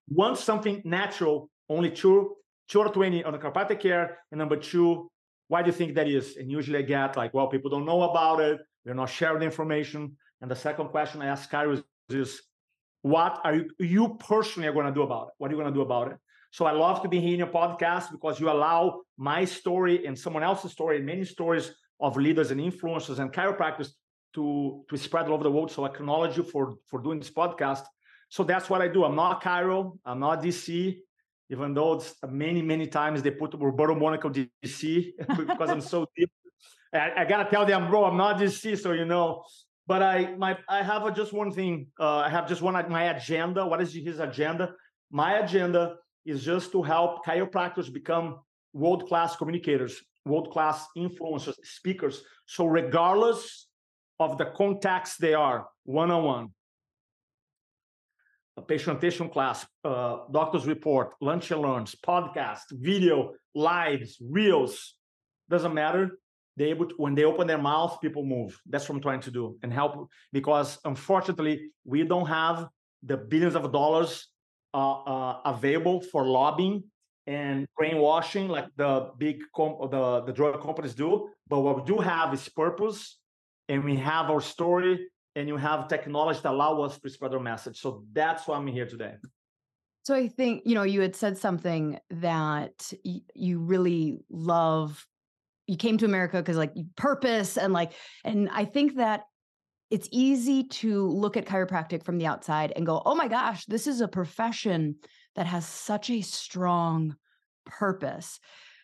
want 0.07 0.37
something 0.37 0.81
natural, 0.85 1.49
only 1.67 1.89
two, 1.89 2.35
two 2.67 2.81
out 2.81 2.87
of 2.87 2.93
20 2.93 3.23
on 3.23 3.33
the 3.33 3.39
chiropractic 3.39 3.79
care? 3.79 4.19
And 4.31 4.37
number 4.37 4.55
two, 4.55 5.09
why 5.47 5.63
do 5.63 5.67
you 5.67 5.73
think 5.73 5.95
that 5.95 6.07
is? 6.07 6.37
And 6.37 6.51
usually 6.51 6.79
I 6.79 6.83
get 6.83 7.17
like, 7.17 7.33
well, 7.33 7.47
people 7.47 7.71
don't 7.71 7.85
know 7.85 8.03
about 8.03 8.39
it. 8.39 8.61
We're 8.85 8.93
not 8.93 9.09
sharing 9.09 9.39
the 9.39 9.45
information. 9.45 10.15
And 10.41 10.49
the 10.49 10.55
second 10.55 10.89
question 10.89 11.21
I 11.21 11.27
ask 11.27 11.49
chiros 11.49 11.83
is, 12.09 12.41
what 13.01 13.39
are 13.43 13.55
you, 13.55 13.69
you 13.79 14.17
personally 14.19 14.67
are 14.67 14.73
going 14.73 14.85
to 14.85 14.91
do 14.91 15.03
about 15.03 15.27
it? 15.27 15.33
What 15.37 15.49
are 15.49 15.53
you 15.53 15.59
going 15.59 15.71
to 15.71 15.77
do 15.77 15.81
about 15.81 16.11
it? 16.11 16.17
So 16.51 16.65
I 16.65 16.71
love 16.71 17.01
to 17.03 17.07
be 17.07 17.19
here 17.19 17.33
in 17.33 17.39
your 17.39 17.47
podcast 17.47 18.11
because 18.11 18.39
you 18.39 18.49
allow 18.49 19.01
my 19.17 19.45
story 19.45 20.05
and 20.05 20.17
someone 20.17 20.43
else's 20.43 20.71
story 20.71 20.97
and 20.97 21.05
many 21.05 21.23
stories 21.23 21.73
of 21.99 22.17
leaders 22.17 22.51
and 22.51 22.59
influencers 22.59 23.19
and 23.19 23.31
chiropractors 23.31 23.89
to 24.33 24.83
to 24.89 24.97
spread 24.97 25.27
all 25.27 25.33
over 25.33 25.43
the 25.43 25.51
world. 25.51 25.71
So 25.71 25.83
I 25.83 25.89
acknowledge 25.89 26.37
you 26.37 26.43
for 26.43 26.75
for 26.87 26.99
doing 27.01 27.19
this 27.19 27.29
podcast. 27.29 27.83
So 28.29 28.43
that's 28.43 28.69
what 28.69 28.81
I 28.81 28.87
do. 28.87 29.03
I'm 29.03 29.15
not 29.15 29.43
chiro. 29.43 29.97
I'm 30.05 30.19
not 30.19 30.41
DC. 30.41 30.97
Even 31.51 31.73
though 31.73 31.93
it's 31.93 32.15
many 32.27 32.61
many 32.61 32.87
times 32.87 33.21
they 33.21 33.31
put 33.31 33.53
Roberto 33.53 33.95
Monaco 33.95 34.29
DC 34.29 35.11
because 35.37 35.69
I'm 35.69 35.81
so 35.81 36.07
deep. 36.15 36.31
I, 36.93 37.21
I, 37.21 37.25
gotta 37.25 37.49
tell 37.49 37.65
them, 37.65 37.89
bro, 37.89 38.05
I'm 38.05 38.17
not 38.17 38.37
DC. 38.39 38.77
So 38.79 38.91
you 38.93 39.05
know. 39.05 39.43
But 39.89 40.03
I 40.03 40.35
my 40.37 40.51
I 40.69 40.83
have 40.83 41.03
a, 41.07 41.11
just 41.11 41.33
one 41.33 41.51
thing. 41.51 41.87
Uh, 41.99 42.17
I 42.27 42.29
have 42.29 42.47
just 42.47 42.61
one 42.61 42.75
my 42.89 43.05
agenda. 43.15 43.65
What 43.65 43.81
is 43.81 43.91
his 43.91 44.19
agenda? 44.19 44.65
My 45.09 45.39
agenda 45.39 45.95
is 46.31 46.45
just 46.45 46.71
to 46.73 46.83
help 46.83 47.25
chiropractors 47.25 47.91
become 47.91 48.27
world 48.71 49.07
class 49.09 49.35
communicators, 49.35 49.93
world 50.25 50.51
class 50.51 50.85
influencers, 50.95 51.55
speakers. 51.63 52.21
So 52.45 52.67
regardless 52.67 53.67
of 54.19 54.37
the 54.37 54.45
contacts 54.61 55.17
they 55.17 55.33
are 55.33 55.67
one-on-one 55.85 56.49
a 58.57 58.61
patient 58.61 59.31
class, 59.31 59.65
uh, 59.85 60.17
doctor's 60.31 60.67
report, 60.67 61.13
lunch 61.21 61.49
and 61.51 61.61
learns, 61.61 61.95
podcast, 61.95 62.65
video, 62.71 63.33
lives, 63.55 64.17
reels, 64.21 64.95
doesn't 65.49 65.73
matter. 65.73 66.19
They 66.59 66.65
able 66.65 66.87
to, 66.89 66.95
when 66.97 67.15
they 67.15 67.23
open 67.23 67.47
their 67.47 67.63
mouth, 67.71 68.01
people 68.01 68.23
move. 68.25 68.51
That's 68.71 68.89
what 68.89 68.95
I'm 68.95 69.01
trying 69.01 69.21
to 69.21 69.31
do 69.31 69.57
and 69.63 69.71
help 69.71 70.09
because 70.33 70.77
unfortunately 70.83 71.71
we 71.85 72.03
don't 72.03 72.27
have 72.27 72.67
the 73.01 73.15
billions 73.15 73.55
of 73.55 73.71
dollars 73.71 74.27
uh, 74.73 74.97
uh, 75.13 75.39
available 75.45 76.01
for 76.11 76.25
lobbying 76.25 76.83
and 77.27 77.65
brainwashing 77.77 78.49
like 78.49 78.67
the 78.75 79.09
big 79.17 79.37
com- 79.55 79.77
the 79.89 80.03
the 80.27 80.33
drug 80.33 80.61
companies 80.61 80.93
do. 80.93 81.29
But 81.47 81.59
what 81.61 81.77
we 81.77 81.83
do 81.93 81.97
have 81.99 82.33
is 82.33 82.43
purpose 82.49 83.19
and 83.69 83.83
we 83.89 83.95
have 83.95 84.29
our 84.29 84.41
story 84.41 85.07
and 85.35 85.47
you 85.47 85.55
have 85.55 85.87
technology 85.87 86.41
that 86.43 86.51
allow 86.51 86.81
us 86.81 86.99
to 86.99 87.09
spread 87.09 87.33
our 87.33 87.39
message. 87.39 87.79
So 87.79 88.03
that's 88.11 88.47
why 88.47 88.57
I'm 88.57 88.67
here 88.67 88.89
today. 88.95 89.13
So 90.03 90.15
I 90.15 90.27
think, 90.27 90.63
you 90.65 90.75
know, 90.75 90.83
you 90.83 91.01
had 91.01 91.15
said 91.15 91.37
something 91.37 91.99
that 92.09 92.91
y- 93.05 93.21
you 93.33 93.59
really 93.59 94.17
love. 94.29 95.07
You 95.69 95.77
came 95.77 95.97
to 95.99 96.05
America 96.05 96.37
because 96.37 96.57
like 96.57 96.73
purpose 96.95 97.57
and 97.57 97.71
like, 97.71 97.93
and 98.23 98.49
I 98.51 98.65
think 98.65 98.95
that 98.95 99.21
it's 99.89 100.09
easy 100.11 100.63
to 100.65 101.07
look 101.07 101.37
at 101.37 101.45
chiropractic 101.45 102.03
from 102.03 102.17
the 102.17 102.27
outside 102.27 102.73
and 102.75 102.85
go, 102.85 103.01
oh 103.05 103.15
my 103.15 103.27
gosh, 103.27 103.65
this 103.65 103.87
is 103.87 104.01
a 104.01 104.07
profession 104.07 104.95
that 105.35 105.47
has 105.47 105.65
such 105.65 106.09
a 106.09 106.21
strong 106.21 107.15
purpose. 107.65 108.39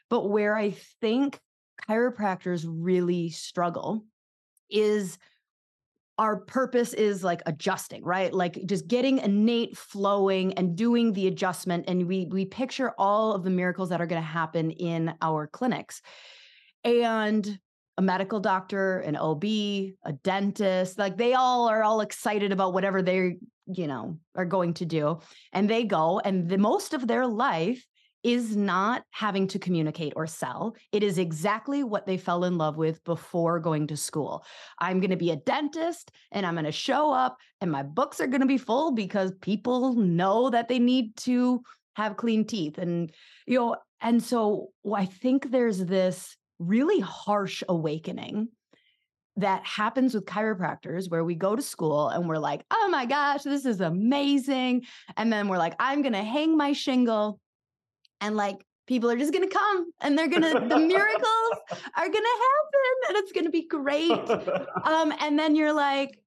But 0.10 0.30
where 0.30 0.56
I 0.56 0.72
think 1.02 1.40
chiropractors 1.90 2.66
really 2.68 3.30
struggle 3.30 4.06
is 4.70 5.18
our 6.18 6.38
purpose 6.38 6.94
is 6.94 7.24
like 7.24 7.42
adjusting 7.46 8.02
right 8.04 8.34
like 8.34 8.58
just 8.66 8.88
getting 8.88 9.18
innate 9.18 9.78
flowing 9.78 10.54
and 10.54 10.76
doing 10.78 11.12
the 11.12 11.28
adjustment 11.28 11.84
and 11.90 12.08
we 12.08 12.26
we 12.32 12.46
picture 12.46 12.94
all 12.98 13.34
of 13.34 13.44
the 13.44 13.50
miracles 13.50 13.90
that 13.90 14.00
are 14.00 14.08
going 14.08 14.22
to 14.22 14.26
happen 14.26 14.72
in 14.72 15.14
our 15.22 15.46
clinics 15.46 16.02
and 16.86 17.60
a 17.98 18.02
medical 18.02 18.40
doctor 18.40 19.00
an 19.00 19.18
ob 19.18 19.44
a 19.44 19.94
dentist 20.24 20.98
like 21.00 21.18
they 21.18 21.34
all 21.34 21.68
are 21.68 21.84
all 21.84 22.02
excited 22.02 22.52
about 22.52 22.74
whatever 22.74 23.02
they 23.02 23.38
you 23.68 23.88
know 23.88 24.18
are 24.36 24.46
going 24.46 24.74
to 24.74 24.86
do 24.86 25.20
and 25.54 25.70
they 25.70 25.84
go 25.84 26.20
and 26.24 26.48
the 26.48 26.58
most 26.58 26.94
of 26.94 27.08
their 27.08 27.26
life 27.26 27.86
is 28.26 28.56
not 28.56 29.04
having 29.12 29.48
to 29.48 29.60
communicate 29.60 30.12
or 30.16 30.26
sell. 30.26 30.76
It 30.92 31.04
is 31.04 31.20
exactly 31.20 31.84
what 31.84 32.08
they 32.08 32.18
fell 32.18 32.44
in 32.46 32.58
love 32.58 32.76
with 32.76 33.04
before 33.04 33.60
going 33.60 33.86
to 33.86 33.96
school. 33.96 34.44
I'm 34.80 35.00
going 35.00 35.12
to 35.12 35.16
be 35.16 35.30
a 35.30 35.36
dentist 35.36 36.10
and 36.32 36.44
I'm 36.44 36.56
going 36.56 36.66
to 36.66 36.72
show 36.72 37.12
up 37.12 37.38
and 37.62 37.72
my 37.72 37.84
books 37.84 38.20
are 38.20 38.26
going 38.26 38.42
to 38.42 38.48
be 38.48 38.58
full 38.58 38.94
because 38.94 39.32
people 39.42 39.94
know 39.94 40.50
that 40.50 40.70
they 40.70 40.80
need 40.80 41.16
to 41.18 41.62
have 41.98 42.18
clean 42.18 42.48
teeth 42.48 42.80
and 42.80 43.12
you 43.46 43.60
know 43.60 43.76
and 44.02 44.24
so 44.24 44.70
I 44.92 45.06
think 45.06 45.52
there's 45.52 45.86
this 45.86 46.36
really 46.60 47.00
harsh 47.00 47.64
awakening 47.68 48.50
that 49.38 49.66
happens 49.66 50.14
with 50.14 50.26
chiropractors 50.26 51.10
where 51.10 51.24
we 51.24 51.36
go 51.36 51.56
to 51.56 51.62
school 51.62 52.08
and 52.08 52.30
we're 52.30 52.38
like, 52.38 52.64
oh 52.72 52.88
my 52.90 53.06
gosh, 53.06 53.44
this 53.44 53.66
is 53.66 53.82
amazing. 53.82 54.86
And 55.18 55.32
then 55.32 55.50
we're 55.50 55.58
like, 55.58 55.76
I'm 55.78 56.02
going 56.02 56.14
to 56.14 56.24
hang 56.24 56.56
my 56.56 56.72
shingle 56.72 57.40
and 58.22 58.38
like 58.38 58.66
people 58.88 59.10
are 59.10 59.18
just 59.18 59.34
going 59.34 59.48
to 59.48 59.54
come 59.54 59.92
and 60.02 60.18
they're 60.18 60.28
going 60.28 60.42
to 60.42 60.54
the 60.54 60.80
miracles 60.88 61.52
are 61.96 62.08
going 62.08 62.14
to 62.14 62.40
happen 62.46 63.10
and 63.10 63.18
it's 63.18 63.32
going 63.32 63.46
to 63.46 63.52
be 63.52 63.68
great 63.68 64.12
um 64.84 65.14
and 65.20 65.38
then 65.38 65.56
you're 65.56 65.74
like 65.74 66.20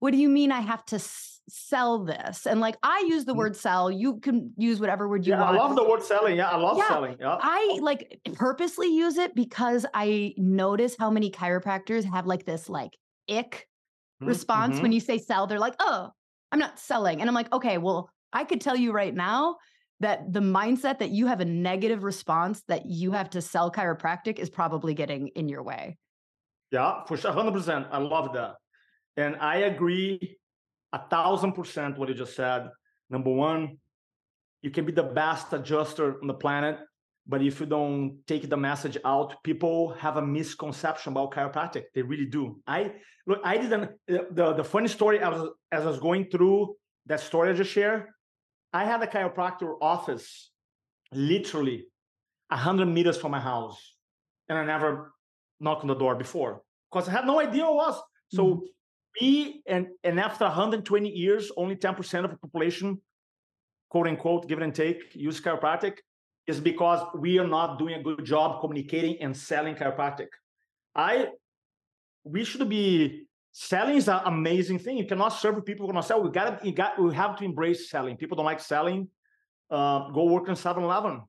what 0.00 0.12
do 0.12 0.18
you 0.18 0.28
mean 0.28 0.52
i 0.52 0.60
have 0.60 0.84
to 0.84 0.98
sell 1.48 2.04
this 2.04 2.46
and 2.46 2.60
like 2.60 2.76
i 2.82 3.04
use 3.08 3.24
the 3.24 3.32
mm. 3.32 3.38
word 3.38 3.56
sell 3.56 3.90
you 3.90 4.18
can 4.18 4.52
use 4.56 4.80
whatever 4.80 5.08
word 5.08 5.24
you 5.24 5.32
yeah, 5.32 5.40
want 5.40 5.56
i 5.56 5.58
love 5.58 5.76
the 5.76 5.88
word 5.88 6.02
selling 6.02 6.36
yeah 6.36 6.50
i 6.50 6.56
love 6.56 6.76
yeah, 6.76 6.88
selling 6.88 7.16
yeah 7.20 7.38
i 7.40 7.78
like 7.80 8.20
purposely 8.34 8.88
use 8.88 9.16
it 9.16 9.34
because 9.34 9.86
i 9.94 10.34
notice 10.36 10.96
how 10.98 11.10
many 11.10 11.30
chiropractors 11.30 12.04
have 12.04 12.26
like 12.26 12.44
this 12.44 12.68
like 12.68 12.90
ick 13.30 13.68
mm-hmm. 14.20 14.26
response 14.26 14.74
when 14.76 14.86
mm-hmm. 14.86 14.92
you 14.92 15.00
say 15.00 15.18
sell 15.18 15.46
they're 15.46 15.60
like 15.60 15.76
oh 15.78 16.10
i'm 16.50 16.58
not 16.58 16.78
selling 16.80 17.20
and 17.20 17.30
i'm 17.30 17.34
like 17.34 17.52
okay 17.52 17.78
well 17.78 18.10
i 18.32 18.42
could 18.42 18.60
tell 18.60 18.76
you 18.76 18.90
right 18.90 19.14
now 19.14 19.56
that 20.00 20.32
the 20.32 20.40
mindset 20.40 20.98
that 20.98 21.10
you 21.10 21.26
have 21.26 21.40
a 21.40 21.44
negative 21.44 22.04
response 22.04 22.62
that 22.68 22.86
you 22.86 23.12
have 23.12 23.30
to 23.30 23.40
sell 23.40 23.70
chiropractic 23.70 24.38
is 24.38 24.50
probably 24.50 24.94
getting 24.94 25.28
in 25.28 25.48
your 25.48 25.62
way. 25.62 25.96
Yeah, 26.70 27.04
for 27.04 27.16
sure, 27.16 27.32
hundred 27.32 27.52
percent. 27.52 27.86
I 27.90 27.98
love 27.98 28.34
that, 28.34 28.56
and 29.16 29.36
I 29.36 29.58
agree 29.58 30.36
a 30.96 31.00
thousand 31.14 31.52
percent 31.52 31.98
what 31.98 32.08
you 32.08 32.14
just 32.14 32.36
said. 32.42 32.62
Number 33.14 33.32
one, 33.48 33.62
you 34.62 34.70
can 34.70 34.84
be 34.90 34.94
the 35.02 35.08
best 35.22 35.46
adjuster 35.52 36.06
on 36.22 36.26
the 36.32 36.38
planet, 36.44 36.76
but 37.26 37.42
if 37.42 37.60
you 37.60 37.66
don't 37.66 38.04
take 38.26 38.44
the 38.48 38.60
message 38.70 38.96
out, 39.04 39.28
people 39.48 39.78
have 40.04 40.16
a 40.16 40.24
misconception 40.38 41.12
about 41.12 41.32
chiropractic. 41.36 41.84
They 41.94 42.02
really 42.02 42.28
do. 42.38 42.44
I 42.66 42.78
look. 43.26 43.40
I 43.52 43.54
didn't. 43.62 43.90
The 44.38 44.46
the 44.60 44.66
funny 44.74 44.90
story. 44.98 45.16
I 45.26 45.28
was 45.34 45.42
as 45.76 45.82
I 45.86 45.90
was 45.94 46.00
going 46.08 46.24
through 46.32 46.58
that 47.10 47.20
story 47.20 47.50
I 47.50 47.54
just 47.62 47.72
shared. 47.78 48.02
I 48.80 48.82
had 48.90 49.02
a 49.02 49.10
chiropractor 49.14 49.70
office 49.80 50.26
literally 51.12 51.78
100 52.48 52.86
meters 52.86 53.16
from 53.22 53.30
my 53.30 53.40
house, 53.52 53.78
and 54.48 54.58
I 54.58 54.64
never 54.64 55.12
knocked 55.60 55.82
on 55.82 55.88
the 55.88 56.00
door 56.04 56.14
before 56.14 56.52
because 56.88 57.08
I 57.08 57.12
had 57.12 57.26
no 57.26 57.40
idea 57.46 57.64
what 57.64 57.72
it 57.72 57.80
was. 57.84 57.96
So 58.38 58.42
mm-hmm. 58.44 58.64
We 59.20 59.62
and 59.66 59.88
and 60.04 60.20
after 60.20 60.44
120 60.44 61.08
years, 61.08 61.50
only 61.56 61.76
10% 61.76 62.24
of 62.24 62.30
the 62.30 62.36
population, 62.36 63.00
quote 63.88 64.06
unquote, 64.06 64.48
give 64.48 64.58
and 64.60 64.74
take, 64.74 65.14
use 65.14 65.40
chiropractic, 65.40 65.98
is 66.46 66.60
because 66.60 67.06
we 67.18 67.38
are 67.38 67.46
not 67.46 67.78
doing 67.78 67.94
a 67.94 68.02
good 68.02 68.24
job 68.24 68.60
communicating 68.60 69.16
and 69.20 69.36
selling 69.36 69.74
chiropractic. 69.74 70.28
I 70.94 71.28
we 72.24 72.44
should 72.44 72.68
be 72.68 73.26
selling 73.52 73.96
is 73.96 74.08
an 74.08 74.20
amazing 74.24 74.78
thing. 74.78 74.98
You 74.98 75.06
cannot 75.06 75.30
serve 75.30 75.64
people 75.64 75.86
who 75.86 75.92
cannot 75.92 76.04
sell. 76.04 76.22
We 76.22 76.30
got 76.30 76.64
you 76.64 76.72
got 76.72 77.00
we 77.00 77.14
have 77.14 77.36
to 77.38 77.44
embrace 77.44 77.90
selling. 77.90 78.16
People 78.16 78.36
don't 78.36 78.46
like 78.46 78.60
selling. 78.60 79.08
Uh, 79.70 80.10
go 80.10 80.24
work 80.24 80.48
in 80.48 80.54
7-Eleven. 80.54 81.22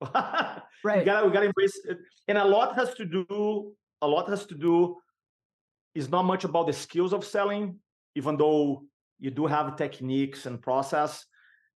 right. 0.14 0.98
We 0.98 1.04
gotta 1.04 1.26
we 1.26 1.32
gotta 1.32 1.46
embrace 1.46 1.78
it. 1.84 1.98
And 2.28 2.38
a 2.38 2.44
lot 2.44 2.74
has 2.74 2.94
to 2.94 3.04
do, 3.04 3.72
a 4.02 4.06
lot 4.06 4.28
has 4.28 4.46
to 4.46 4.54
do, 4.54 4.96
is 5.94 6.08
not 6.08 6.24
much 6.24 6.44
about 6.44 6.66
the 6.66 6.72
skills 6.72 7.12
of 7.12 7.24
selling, 7.24 7.76
even 8.14 8.36
though 8.36 8.84
you 9.18 9.30
do 9.30 9.46
have 9.46 9.76
techniques 9.76 10.46
and 10.46 10.60
process, 10.60 11.26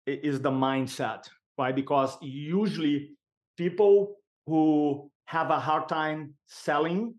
it 0.07 0.25
is 0.25 0.41
the 0.41 0.51
mindset, 0.51 1.29
right? 1.59 1.75
Because 1.75 2.17
usually 2.21 3.13
people 3.57 4.17
who 4.47 5.11
have 5.27 5.51
a 5.51 5.59
hard 5.59 5.89
time 5.89 6.35
selling 6.47 7.15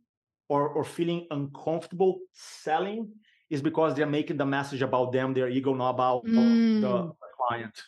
or, 0.50 0.70
or 0.70 0.84
feeling 0.84 1.28
uncomfortable 1.32 2.20
selling 2.34 3.12
is 3.50 3.62
because 3.62 3.96
they're 3.96 4.06
making 4.06 4.38
the 4.38 4.46
message 4.46 4.82
about 4.82 5.12
them, 5.12 5.34
their 5.34 5.50
ego, 5.50 5.74
not 5.74 5.92
about 5.92 6.26
mm. 6.26 6.82
the 6.82 7.14
client. 7.38 7.82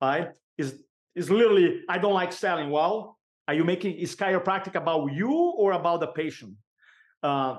Right? 0.00 0.28
Is 0.56 0.82
is 1.14 1.30
literally, 1.30 1.82
I 1.88 1.98
don't 1.98 2.14
like 2.14 2.32
selling. 2.32 2.70
Well, 2.70 3.18
are 3.48 3.54
you 3.54 3.64
making 3.64 3.96
is 3.96 4.14
chiropractic 4.14 4.74
about 4.74 5.12
you 5.12 5.32
or 5.32 5.72
about 5.72 6.00
the 6.00 6.08
patient? 6.08 6.54
Uh, 7.22 7.56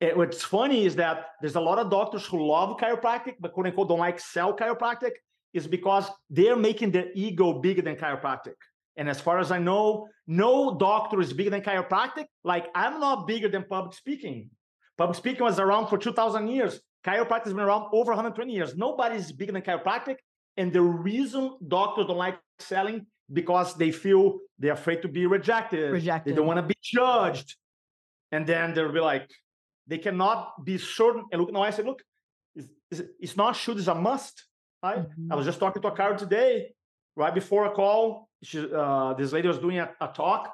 it, 0.00 0.16
what's 0.16 0.42
funny 0.42 0.86
is 0.86 0.96
that 0.96 1.26
there's 1.40 1.56
a 1.56 1.60
lot 1.60 1.78
of 1.78 1.90
doctors 1.90 2.24
who 2.24 2.46
love 2.46 2.78
chiropractic, 2.78 3.34
but 3.38 3.52
quote 3.52 3.66
unquote 3.66 3.88
don't 3.88 3.98
like 3.98 4.18
sell 4.18 4.56
chiropractic, 4.56 5.12
is 5.52 5.66
because 5.66 6.08
they're 6.30 6.56
making 6.56 6.90
their 6.90 7.08
ego 7.14 7.52
bigger 7.52 7.82
than 7.82 7.96
chiropractic. 7.96 8.54
And 8.96 9.08
as 9.08 9.20
far 9.20 9.38
as 9.38 9.50
I 9.50 9.58
know, 9.58 10.08
no 10.26 10.76
doctor 10.76 11.20
is 11.20 11.32
bigger 11.32 11.50
than 11.50 11.62
chiropractic. 11.62 12.26
Like 12.44 12.68
I'm 12.74 12.98
not 12.98 13.26
bigger 13.26 13.48
than 13.48 13.64
public 13.64 13.94
speaking. 13.94 14.50
Public 14.96 15.16
speaking 15.16 15.44
was 15.44 15.58
around 15.58 15.88
for 15.88 15.98
2,000 15.98 16.48
years. 16.48 16.80
Chiropractic 17.04 17.44
has 17.44 17.52
been 17.54 17.62
around 17.62 17.88
over 17.92 18.10
120 18.10 18.52
years. 18.52 18.76
Nobody's 18.76 19.32
bigger 19.32 19.52
than 19.52 19.62
chiropractic. 19.62 20.16
And 20.56 20.72
the 20.72 20.82
reason 20.82 21.56
doctors 21.66 22.06
don't 22.06 22.18
like 22.18 22.38
selling 22.58 23.06
because 23.32 23.74
they 23.74 23.92
feel 23.92 24.38
they're 24.58 24.72
afraid 24.72 25.02
to 25.02 25.08
be 25.08 25.26
rejected. 25.26 25.92
Rejected. 25.92 26.32
They 26.32 26.36
don't 26.36 26.46
want 26.46 26.58
to 26.58 26.62
be 26.66 26.74
judged. 26.82 27.56
And 28.32 28.46
then 28.46 28.74
they'll 28.74 28.92
be 28.92 29.00
like, 29.00 29.30
they 29.86 29.98
cannot 29.98 30.64
be 30.64 30.78
certain. 30.78 31.24
And 31.32 31.40
look, 31.40 31.52
no, 31.52 31.62
I 31.62 31.70
said, 31.70 31.86
look, 31.86 32.02
it's, 32.54 33.02
it's 33.18 33.36
not 33.36 33.56
should, 33.56 33.78
it's 33.78 33.86
a 33.86 33.94
must. 33.94 34.44
Right? 34.82 34.98
Mm-hmm. 34.98 35.32
I 35.32 35.36
was 35.36 35.46
just 35.46 35.60
talking 35.60 35.82
to 35.82 35.88
a 35.88 35.96
car 35.96 36.16
today, 36.16 36.72
right 37.16 37.34
before 37.34 37.66
a 37.66 37.70
call. 37.70 38.28
She, 38.42 38.66
uh, 38.72 39.14
this 39.14 39.32
lady 39.32 39.48
was 39.48 39.58
doing 39.58 39.78
a, 39.78 39.90
a 40.00 40.08
talk, 40.08 40.52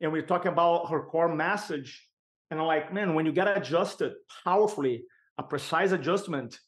and 0.00 0.12
we 0.12 0.20
are 0.20 0.26
talking 0.26 0.52
about 0.52 0.90
her 0.90 1.02
core 1.02 1.34
message. 1.34 2.08
And 2.50 2.60
I'm 2.60 2.66
like, 2.66 2.92
man, 2.92 3.14
when 3.14 3.26
you 3.26 3.32
get 3.32 3.48
adjusted 3.56 4.12
powerfully, 4.44 5.04
a 5.38 5.42
precise 5.42 5.90
adjustment, 5.90 6.58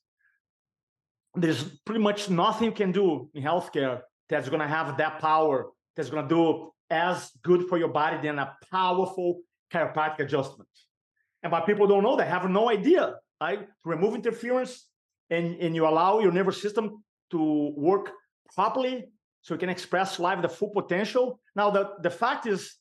there's 1.35 1.63
pretty 1.85 2.01
much 2.01 2.29
nothing 2.29 2.65
you 2.67 2.73
can 2.73 2.93
do 2.93 3.31
in 3.35 3.43
healthcare 3.43 4.01
that's 4.29 4.49
going 4.49 4.61
to 4.61 4.67
have 4.67 4.97
that 4.97 5.21
power 5.21 5.67
that's 5.95 6.11
going 6.11 6.27
to 6.27 6.35
do 6.35 6.73
as 6.91 7.31
good 7.43 7.69
for 7.69 7.79
your 7.79 7.89
body 7.89 8.17
than 8.21 8.39
a 8.39 8.57
powerful 8.71 9.41
chiropractic 9.73 10.21
adjustment. 10.21 10.69
And 11.47 11.53
but 11.53 11.65
people 11.65 11.87
don't 11.87 12.03
know 12.03 12.17
They 12.17 12.27
have 12.27 12.51
no 12.51 12.69
idea. 12.69 13.15
Right? 13.41 13.61
To 13.61 13.89
remove 13.89 14.17
interference 14.17 14.89
and, 15.31 15.55
and 15.61 15.77
you 15.77 15.87
allow 15.87 16.19
your 16.19 16.33
nervous 16.33 16.61
system 16.61 17.05
to 17.31 17.73
work 17.77 18.11
properly 18.53 19.05
so 19.43 19.55
you 19.55 19.59
can 19.59 19.69
express 19.69 20.19
live 20.19 20.43
the 20.43 20.49
full 20.49 20.71
potential. 20.71 21.39
Now, 21.55 21.71
the, 21.71 21.91
the 22.03 22.11
fact 22.11 22.47
is, 22.47 22.75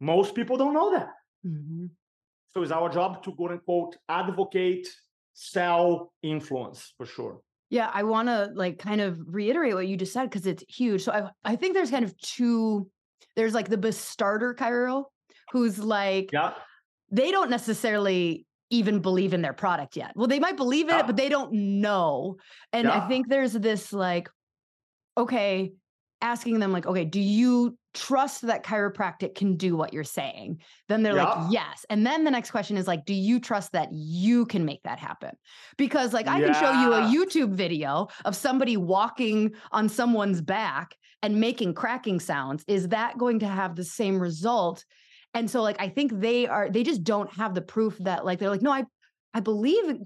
most 0.00 0.34
people 0.34 0.56
don't 0.56 0.74
know 0.74 0.90
that. 0.90 1.10
Mm-hmm. 1.46 1.86
So 2.48 2.62
it's 2.62 2.72
our 2.72 2.88
job 2.88 3.22
to 3.22 3.32
quote 3.32 3.52
unquote 3.52 3.96
advocate, 4.08 4.88
sell, 5.34 6.12
influence 6.24 6.92
for 6.96 7.06
sure. 7.06 7.38
Yeah, 7.68 7.90
I 7.94 8.02
want 8.02 8.26
to 8.26 8.50
like 8.54 8.80
kind 8.80 9.00
of 9.00 9.20
reiterate 9.24 9.74
what 9.74 9.86
you 9.86 9.96
just 9.96 10.12
said 10.12 10.24
because 10.24 10.46
it's 10.46 10.64
huge. 10.68 11.04
So 11.04 11.12
I 11.12 11.52
I 11.52 11.54
think 11.54 11.74
there's 11.74 11.92
kind 11.92 12.04
of 12.04 12.16
two. 12.18 12.90
There's 13.36 13.54
like 13.54 13.68
the 13.68 13.92
starter 13.92 14.52
chiro, 14.54 15.04
who's 15.52 15.78
like, 15.78 16.30
yeah, 16.32 16.54
they 17.10 17.30
don't 17.30 17.50
necessarily 17.50 18.46
even 18.70 19.00
believe 19.00 19.34
in 19.34 19.42
their 19.42 19.52
product 19.52 19.96
yet. 19.96 20.12
Well, 20.14 20.28
they 20.28 20.38
might 20.38 20.56
believe 20.56 20.88
in 20.88 20.94
yeah. 20.94 21.00
it, 21.00 21.06
but 21.06 21.14
ah. 21.14 21.16
they 21.16 21.28
don't 21.28 21.52
know. 21.52 22.36
And 22.72 22.86
yeah. 22.86 22.98
I 22.98 23.08
think 23.08 23.28
there's 23.28 23.52
this 23.52 23.92
like, 23.92 24.28
okay, 25.16 25.72
asking 26.22 26.58
them 26.60 26.72
like, 26.72 26.86
okay, 26.86 27.04
do 27.04 27.20
you 27.20 27.76
trust 27.92 28.42
that 28.42 28.64
chiropractic 28.64 29.34
can 29.34 29.56
do 29.56 29.74
what 29.76 29.92
you're 29.92 30.04
saying? 30.04 30.60
Then 30.88 31.02
they're 31.02 31.16
yeah. 31.16 31.24
like, 31.24 31.52
yes. 31.52 31.84
And 31.90 32.06
then 32.06 32.24
the 32.24 32.30
next 32.30 32.50
question 32.52 32.76
is 32.76 32.86
like, 32.86 33.04
do 33.04 33.14
you 33.14 33.40
trust 33.40 33.72
that 33.72 33.88
you 33.92 34.46
can 34.46 34.64
make 34.64 34.82
that 34.84 34.98
happen? 34.98 35.32
Because 35.76 36.12
like 36.12 36.28
I 36.28 36.40
can 36.40 36.54
show 36.54 36.72
you 36.72 36.92
a 36.92 37.00
YouTube 37.00 37.54
video 37.54 38.08
of 38.24 38.36
somebody 38.36 38.76
walking 38.76 39.52
on 39.72 39.88
someone's 39.88 40.40
back 40.40 40.94
and 41.22 41.40
making 41.40 41.74
cracking 41.74 42.20
sounds. 42.20 42.64
Is 42.68 42.88
that 42.88 43.18
going 43.18 43.40
to 43.40 43.48
have 43.48 43.74
the 43.74 43.84
same 43.84 44.20
result? 44.20 44.84
And 45.34 45.50
so 45.50 45.62
like 45.62 45.76
I 45.80 45.88
think 45.88 46.18
they 46.20 46.46
are 46.46 46.68
they 46.68 46.82
just 46.82 47.04
don't 47.04 47.32
have 47.32 47.54
the 47.54 47.62
proof 47.62 47.96
that 47.98 48.24
like 48.24 48.38
they're 48.38 48.50
like, 48.50 48.62
no, 48.62 48.72
I 48.72 48.84
I 49.32 49.40
believe 49.40 50.00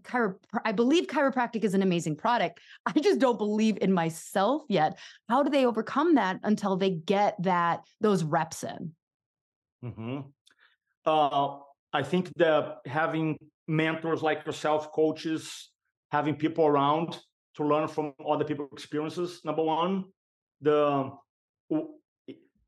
I 0.64 0.72
believe 0.72 1.06
chiropractic 1.06 1.64
is 1.64 1.74
an 1.74 1.82
amazing 1.82 2.16
product. 2.16 2.60
I 2.86 2.92
just 3.00 3.20
don't 3.20 3.38
believe 3.38 3.78
in 3.80 3.92
myself 3.92 4.62
yet. 4.68 4.98
How 5.28 5.42
do 5.42 5.50
they 5.50 5.64
overcome 5.64 6.16
that 6.16 6.40
until 6.42 6.76
they 6.76 6.90
get 6.90 7.42
that 7.42 7.80
those 8.00 8.22
reps 8.22 8.64
in? 8.64 8.92
Mm-hmm. 9.84 10.20
Uh, 11.06 11.58
I 11.92 12.02
think 12.02 12.32
that 12.36 12.78
having 12.86 13.38
mentors 13.68 14.22
like 14.22 14.44
yourself, 14.46 14.92
coaches, 14.92 15.70
having 16.10 16.34
people 16.34 16.66
around 16.66 17.18
to 17.56 17.64
learn 17.64 17.88
from 17.88 18.12
other 18.26 18.44
people's 18.44 18.70
experiences. 18.72 19.40
Number 19.44 19.62
one, 19.62 20.04
the 20.60 21.10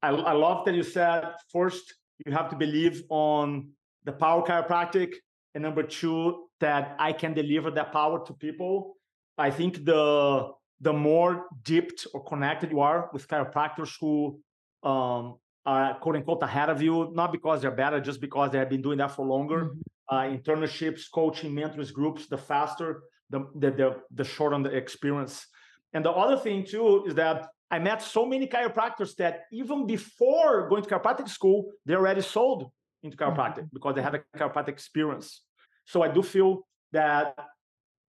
I, 0.02 0.10
I 0.10 0.32
love 0.32 0.64
that 0.66 0.74
you 0.74 0.82
said 0.82 1.32
first 1.52 1.94
you 2.24 2.32
have 2.32 2.48
to 2.50 2.56
believe 2.56 3.02
on 3.08 3.70
the 4.04 4.12
power 4.12 4.42
chiropractic 4.42 5.14
and 5.54 5.62
number 5.62 5.82
two 5.82 6.46
that 6.60 6.96
i 6.98 7.12
can 7.12 7.34
deliver 7.34 7.70
that 7.70 7.92
power 7.92 8.24
to 8.24 8.32
people 8.34 8.96
i 9.36 9.50
think 9.50 9.84
the 9.84 10.48
the 10.80 10.92
more 10.92 11.46
dipped 11.62 12.06
or 12.14 12.22
connected 12.24 12.70
you 12.70 12.80
are 12.80 13.10
with 13.12 13.26
chiropractors 13.28 13.92
who 14.00 14.38
um, 14.82 15.36
are 15.64 15.94
quote 15.98 16.16
unquote 16.16 16.42
ahead 16.42 16.68
of 16.68 16.80
you 16.80 17.10
not 17.14 17.32
because 17.32 17.60
they're 17.60 17.70
better 17.70 18.00
just 18.00 18.20
because 18.20 18.50
they 18.50 18.58
have 18.58 18.70
been 18.70 18.82
doing 18.82 18.98
that 18.98 19.10
for 19.10 19.26
longer 19.26 19.64
mm-hmm. 19.64 20.14
uh, 20.14 20.22
internships 20.22 21.04
coaching 21.12 21.54
mentors 21.54 21.90
groups 21.90 22.26
the 22.26 22.38
faster 22.38 23.02
the, 23.30 23.40
the 23.56 23.70
the 23.70 23.96
the 24.12 24.24
short 24.24 24.52
on 24.52 24.62
the 24.62 24.70
experience 24.70 25.46
and 25.92 26.04
the 26.04 26.10
other 26.10 26.36
thing 26.36 26.64
too 26.64 27.04
is 27.06 27.14
that 27.14 27.48
I 27.70 27.78
met 27.78 28.02
so 28.02 28.24
many 28.24 28.46
chiropractors 28.46 29.16
that 29.16 29.44
even 29.52 29.86
before 29.86 30.68
going 30.68 30.82
to 30.82 30.88
chiropractic 30.88 31.28
school, 31.28 31.72
they 31.84 31.94
already 31.94 32.22
sold 32.22 32.70
into 33.02 33.16
chiropractic 33.16 33.58
mm-hmm. 33.58 33.74
because 33.74 33.94
they 33.94 34.02
have 34.02 34.14
a 34.14 34.20
chiropractic 34.36 34.68
experience. 34.68 35.42
So 35.84 36.02
I 36.02 36.08
do 36.08 36.22
feel 36.22 36.66
that 36.92 37.34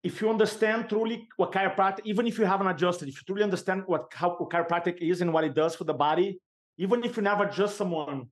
if 0.03 0.21
you 0.21 0.29
understand 0.29 0.89
truly 0.89 1.27
what 1.37 1.51
chiropractic, 1.51 2.01
even 2.03 2.27
if 2.27 2.37
you 2.37 2.45
haven't 2.45 2.67
adjusted, 2.67 3.07
if 3.07 3.15
you 3.15 3.21
truly 3.25 3.43
understand 3.43 3.83
what 3.85 4.11
how 4.13 4.35
what 4.37 4.49
chiropractic 4.49 4.97
is 4.97 5.21
and 5.21 5.31
what 5.31 5.43
it 5.43 5.53
does 5.53 5.75
for 5.75 5.85
the 5.85 5.93
body, 5.93 6.39
even 6.77 7.03
if 7.03 7.15
you 7.15 7.23
never 7.23 7.45
adjust 7.45 7.77
someone, 7.77 8.27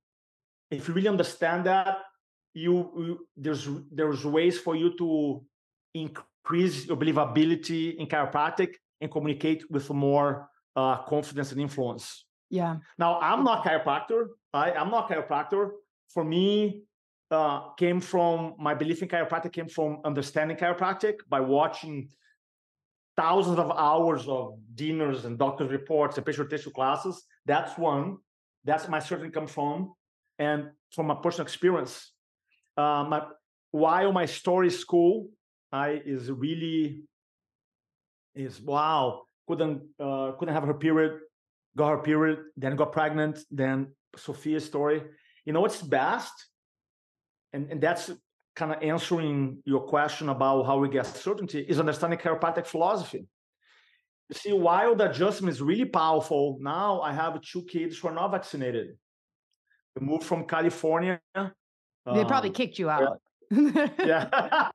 if 0.69 0.87
you 0.87 0.93
really 0.93 1.07
understand 1.07 1.65
that, 1.65 1.99
you, 2.53 2.73
you 2.97 3.27
there's 3.37 3.69
there's 3.91 4.25
ways 4.25 4.59
for 4.59 4.75
you 4.75 4.97
to 4.97 5.43
increase 5.93 6.87
your 6.87 6.97
believability 6.97 7.95
in 7.95 8.07
chiropractic 8.07 8.73
and 8.99 9.11
communicate 9.11 9.69
with 9.71 9.89
more 9.89 10.49
uh, 10.75 11.03
confidence 11.03 11.51
and 11.51 11.61
influence. 11.61 12.25
Yeah. 12.49 12.77
Now 12.97 13.19
I'm 13.19 13.43
not 13.43 13.63
chiropractor. 13.63 14.27
I, 14.53 14.71
I'm 14.71 14.91
not 14.91 15.09
chiropractor. 15.09 15.69
For 16.13 16.23
me, 16.23 16.83
uh, 17.31 17.71
came 17.75 18.01
from 18.01 18.55
my 18.59 18.73
belief 18.73 19.01
in 19.01 19.07
chiropractic 19.07 19.53
came 19.53 19.67
from 19.67 19.99
understanding 20.03 20.57
chiropractic 20.57 21.15
by 21.29 21.39
watching 21.39 22.09
thousands 23.15 23.57
of 23.57 23.71
hours 23.71 24.27
of 24.27 24.57
dinners 24.75 25.25
and 25.25 25.37
doctor's 25.37 25.71
reports 25.71 26.17
and 26.17 26.25
patient 26.25 26.49
tissue 26.49 26.71
classes. 26.71 27.23
That's 27.45 27.77
one. 27.77 28.17
That's 28.65 28.87
my 28.87 28.99
certainly 28.99 29.31
comes 29.31 29.51
from, 29.51 29.93
and 30.37 30.69
from 30.93 31.07
my 31.07 31.15
personal 31.15 31.45
experience. 31.45 32.11
Uh, 32.77 33.05
my, 33.09 33.23
while 33.71 34.11
my 34.11 34.25
story 34.25 34.69
school, 34.69 35.29
I 35.71 36.01
is 36.05 36.29
really 36.29 37.03
is 38.35 38.61
wow 38.61 39.23
couldn't 39.51 39.81
uh, 39.99 40.31
couldn't 40.37 40.53
have 40.53 40.63
her 40.63 40.73
period, 40.73 41.19
got 41.75 41.89
her 41.89 41.97
period, 41.97 42.39
then 42.57 42.75
got 42.75 42.91
pregnant, 42.91 43.39
then 43.51 43.87
Sophia's 44.15 44.65
story. 44.65 45.03
You 45.45 45.53
know 45.53 45.61
what's 45.61 45.81
best? 45.81 46.33
And 47.53 47.71
and 47.71 47.81
that's 47.81 48.11
kind 48.55 48.71
of 48.73 48.81
answering 48.83 49.61
your 49.65 49.81
question 49.81 50.29
about 50.29 50.65
how 50.65 50.77
we 50.77 50.89
get 50.89 51.05
certainty 51.05 51.61
is 51.61 51.79
understanding 51.79 52.19
chiropractic 52.19 52.65
philosophy. 52.65 53.25
You 54.29 54.35
see, 54.35 54.53
while 54.53 54.95
the 54.95 55.09
adjustment 55.09 55.53
is 55.53 55.61
really 55.61 55.85
powerful, 55.85 56.57
now 56.61 57.01
I 57.01 57.11
have 57.13 57.41
two 57.41 57.63
kids 57.63 57.97
who 57.97 58.07
are 58.09 58.13
not 58.13 58.31
vaccinated. 58.31 58.87
We 59.95 60.05
moved 60.05 60.23
from 60.23 60.45
California. 60.45 61.19
They 61.35 62.25
probably 62.25 62.49
um, 62.49 62.53
kicked 62.53 62.79
you 62.79 62.89
out. 62.89 63.19
yeah. 63.51 64.69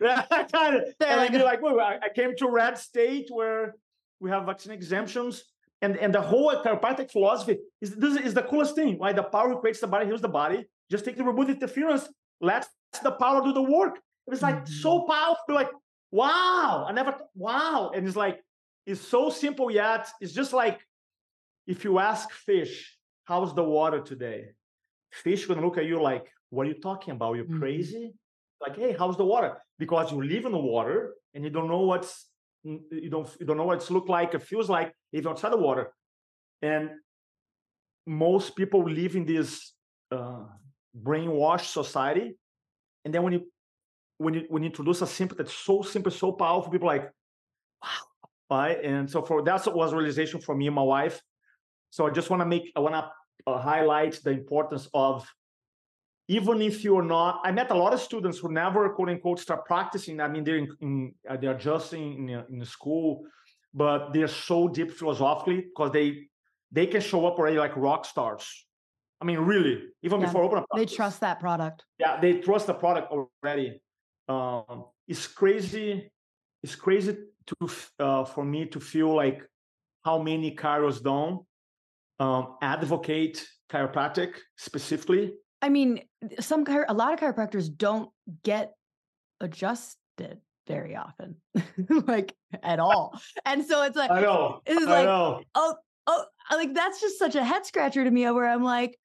yeah. 0.00 0.22
kind 0.52 0.76
of. 0.76 0.82
And 1.00 1.20
like, 1.20 1.32
like, 1.32 1.62
wait, 1.62 1.78
I 1.80 2.08
came 2.14 2.34
to 2.36 2.46
a 2.46 2.50
red 2.50 2.76
state 2.76 3.28
where 3.30 3.76
we 4.24 4.30
have 4.30 4.46
vaccine 4.46 4.72
exemptions. 4.72 5.34
and 5.82 5.96
and 6.04 6.12
the 6.18 6.24
whole 6.30 6.50
chiropractic 6.64 7.08
philosophy 7.16 7.56
is 7.84 7.90
this 8.04 8.14
is 8.28 8.32
the 8.38 8.46
coolest 8.50 8.74
thing. 8.78 8.92
Right, 8.98 9.16
the 9.22 9.28
power 9.34 9.48
who 9.50 9.58
creates 9.62 9.80
the 9.84 9.90
body 9.94 10.06
heals 10.06 10.24
the 10.28 10.34
body. 10.42 10.58
Just 10.90 11.04
take 11.04 11.16
the 11.20 11.24
remove 11.30 11.50
interference. 11.50 12.04
Let 12.50 12.62
the 13.06 13.14
power 13.24 13.38
do 13.46 13.52
the 13.60 13.66
work. 13.78 13.94
It's 14.32 14.44
like 14.48 14.60
mm-hmm. 14.62 14.84
so 14.84 14.92
powerful. 15.14 15.54
Like 15.60 15.72
wow, 16.10 16.86
I 16.88 16.92
never 17.00 17.12
wow, 17.46 17.90
and 17.94 18.00
it's 18.08 18.20
like 18.24 18.36
it's 18.90 19.04
so 19.14 19.22
simple 19.44 19.68
yet 19.82 20.02
it's 20.22 20.34
just 20.40 20.52
like 20.62 20.78
if 21.74 21.78
you 21.84 21.92
ask 22.10 22.30
fish, 22.48 22.74
how's 23.30 23.52
the 23.54 23.66
water 23.76 24.00
today? 24.12 24.40
Fish 25.24 25.46
gonna 25.46 25.64
look 25.66 25.78
at 25.78 25.86
you 25.90 26.00
like, 26.10 26.24
what 26.50 26.66
are 26.66 26.70
you 26.72 26.80
talking 26.90 27.12
about? 27.16 27.36
You're 27.36 27.50
mm-hmm. 27.52 27.64
crazy. 27.64 28.04
Like, 28.64 28.76
hey, 28.76 28.92
how's 28.98 29.16
the 29.22 29.28
water? 29.34 29.52
Because 29.78 30.06
you 30.12 30.22
live 30.22 30.44
in 30.48 30.52
the 30.52 30.66
water 30.74 30.98
and 31.34 31.44
you 31.44 31.50
don't 31.50 31.68
know 31.68 31.84
what's 31.92 32.12
you 32.64 33.10
don't 33.10 33.28
you 33.38 33.46
don't 33.46 33.56
know 33.56 33.64
what 33.64 33.76
it's 33.76 33.90
look 33.90 34.08
like, 34.08 34.34
it 34.34 34.42
feels 34.42 34.68
like 34.68 34.92
even 35.12 35.30
outside 35.30 35.52
the 35.52 35.56
water. 35.56 35.92
And 36.62 36.90
most 38.06 38.56
people 38.56 38.82
live 38.84 39.16
in 39.16 39.24
this 39.26 39.74
uh, 40.10 40.44
brainwashed 41.02 41.72
society. 41.72 42.36
And 43.04 43.14
then 43.14 43.22
when 43.22 43.34
you 43.34 43.46
when 44.18 44.34
you 44.34 44.44
when 44.48 44.62
you 44.62 44.70
introduce 44.70 45.02
a 45.02 45.06
simple 45.06 45.36
that's 45.36 45.52
so 45.52 45.82
simple, 45.82 46.10
so 46.10 46.32
powerful, 46.32 46.72
people 46.72 46.88
like, 46.88 47.10
wow, 47.82 48.58
right? 48.58 48.82
And 48.82 49.10
so 49.10 49.22
for 49.22 49.42
that 49.42 49.66
was 49.74 49.92
realization 49.92 50.40
for 50.40 50.54
me 50.54 50.66
and 50.66 50.74
my 50.74 50.82
wife. 50.82 51.20
So 51.90 52.06
I 52.06 52.10
just 52.10 52.30
want 52.30 52.40
to 52.40 52.46
make 52.46 52.72
I 52.76 52.80
want 52.80 52.94
to 52.94 53.10
uh, 53.46 53.60
highlight 53.60 54.18
the 54.24 54.30
importance 54.30 54.88
of 54.94 55.26
even 56.28 56.62
if 56.62 56.82
you're 56.82 57.02
not 57.02 57.40
i 57.44 57.52
met 57.52 57.70
a 57.70 57.74
lot 57.74 57.92
of 57.92 58.00
students 58.00 58.38
who 58.38 58.50
never 58.50 58.88
quote 58.90 59.10
unquote 59.10 59.38
start 59.38 59.64
practicing. 59.66 60.20
I 60.20 60.28
mean 60.28 60.44
they're 60.44 60.56
in, 60.56 60.68
in 60.80 61.14
uh, 61.28 61.36
they're 61.36 61.58
just 61.58 61.92
in, 61.92 62.28
in, 62.28 62.44
in 62.50 62.64
school 62.64 63.24
but 63.72 64.12
they're 64.12 64.28
so 64.28 64.68
deep 64.68 64.92
philosophically 64.92 65.62
because 65.62 65.90
they 65.92 66.28
they 66.70 66.86
can 66.86 67.00
show 67.00 67.26
up 67.26 67.38
already 67.38 67.58
like 67.58 67.76
rock 67.76 68.04
stars. 68.04 68.66
I 69.20 69.24
mean 69.24 69.38
really 69.38 69.84
even 70.02 70.20
yeah, 70.20 70.26
before 70.26 70.44
open 70.44 70.64
they 70.74 70.86
trust 70.86 71.20
that 71.20 71.40
product. 71.40 71.84
Yeah 71.98 72.20
they 72.20 72.40
trust 72.40 72.66
the 72.66 72.74
product 72.74 73.12
already. 73.12 73.80
Um, 74.28 74.86
it's 75.06 75.26
crazy 75.26 76.10
it's 76.62 76.74
crazy 76.74 77.16
to 77.46 77.70
uh, 77.98 78.24
for 78.24 78.44
me 78.44 78.66
to 78.66 78.80
feel 78.80 79.14
like 79.14 79.42
how 80.04 80.22
many 80.22 80.54
chiros 80.54 81.02
don't 81.02 81.44
um, 82.20 82.56
advocate 82.62 83.46
chiropractic 83.70 84.34
specifically 84.56 85.34
I 85.64 85.70
mean, 85.70 86.02
some 86.40 86.66
a 86.66 86.92
lot 86.92 87.14
of 87.14 87.20
chiropractors 87.20 87.74
don't 87.74 88.10
get 88.42 88.74
adjusted 89.40 90.42
very 90.66 90.94
often, 90.94 91.36
like 92.06 92.34
at 92.62 92.80
all. 92.80 93.18
And 93.46 93.64
so 93.64 93.82
it's 93.82 93.96
like 93.96 94.10
I 94.10 94.20
know. 94.20 94.60
It's 94.66 94.84
like 94.84 95.06
know. 95.06 95.40
oh 95.54 95.76
oh 96.06 96.24
like 96.52 96.74
that's 96.74 97.00
just 97.00 97.18
such 97.18 97.34
a 97.34 97.42
head 97.42 97.64
scratcher 97.64 98.04
to 98.04 98.10
me 98.10 98.30
where 98.30 98.46
I'm 98.46 98.62
like, 98.62 98.98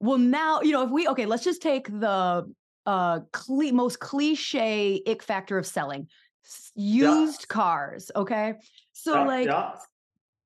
well 0.00 0.18
now, 0.18 0.62
you 0.62 0.72
know, 0.72 0.82
if 0.82 0.90
we 0.90 1.06
okay, 1.06 1.26
let's 1.26 1.44
just 1.44 1.62
take 1.62 1.86
the 1.86 2.52
uh 2.86 3.20
cli- 3.32 3.70
most 3.70 4.00
cliche 4.00 5.00
ick 5.06 5.22
factor 5.22 5.58
of 5.58 5.64
selling 5.64 6.08
used 6.74 7.42
yeah. 7.42 7.54
cars, 7.54 8.10
okay? 8.16 8.54
So 8.94 9.14
yeah, 9.14 9.26
like 9.26 9.46
yeah. 9.46 9.74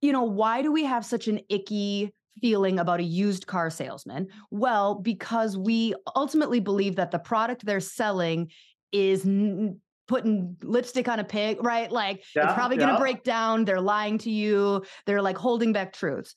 you 0.03 0.13
know, 0.13 0.25
why 0.25 0.61
do 0.61 0.71
we 0.71 0.85
have 0.85 1.07
such 1.07 1.27
an 1.27 1.41
icky 1.49 2.13
feeling 2.41 2.79
about 2.79 3.01
a 3.01 3.05
used 3.05 3.47
car 3.47 3.71
salesman? 3.71 4.29
Well, 4.51 4.97
because 4.97 5.57
we 5.57 5.95
ultimately 6.17 6.61
believe 6.61 6.97
that 6.97 7.11
the 7.11 7.19
product 7.19 7.65
they're 7.65 7.81
selling 7.81 8.51
is 8.93 9.25
n- 9.25 9.81
putting 10.07 10.57
lipstick 10.63 11.09
on 11.09 11.19
a 11.19 11.25
pig, 11.25 11.63
right? 11.63 11.91
Like 11.91 12.25
yeah, 12.35 12.45
it's 12.45 12.55
probably 12.55 12.77
going 12.77 12.93
to 12.95 13.01
break 13.01 13.23
down. 13.25 13.65
They're 13.65 13.81
lying 13.81 14.19
to 14.19 14.31
you. 14.31 14.85
They're 15.07 15.23
like 15.23 15.39
holding 15.39 15.73
back 15.73 15.93
truths. 15.93 16.35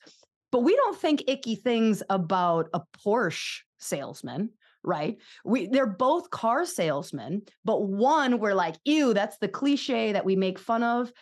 But 0.50 0.60
we 0.60 0.74
don't 0.74 0.98
think 0.98 1.24
icky 1.26 1.56
things 1.56 2.02
about 2.08 2.68
a 2.72 2.80
Porsche 3.04 3.60
salesman, 3.78 4.50
right? 4.82 5.18
We 5.44 5.66
they're 5.66 5.86
both 5.86 6.30
car 6.30 6.64
salesmen, 6.64 7.42
but 7.64 7.82
one 7.82 8.38
we're 8.38 8.54
like, 8.54 8.76
ew, 8.84 9.12
that's 9.12 9.38
the 9.38 9.48
cliche 9.48 10.12
that 10.12 10.24
we 10.24 10.36
make 10.36 10.58
fun 10.58 10.82
of 10.82 11.12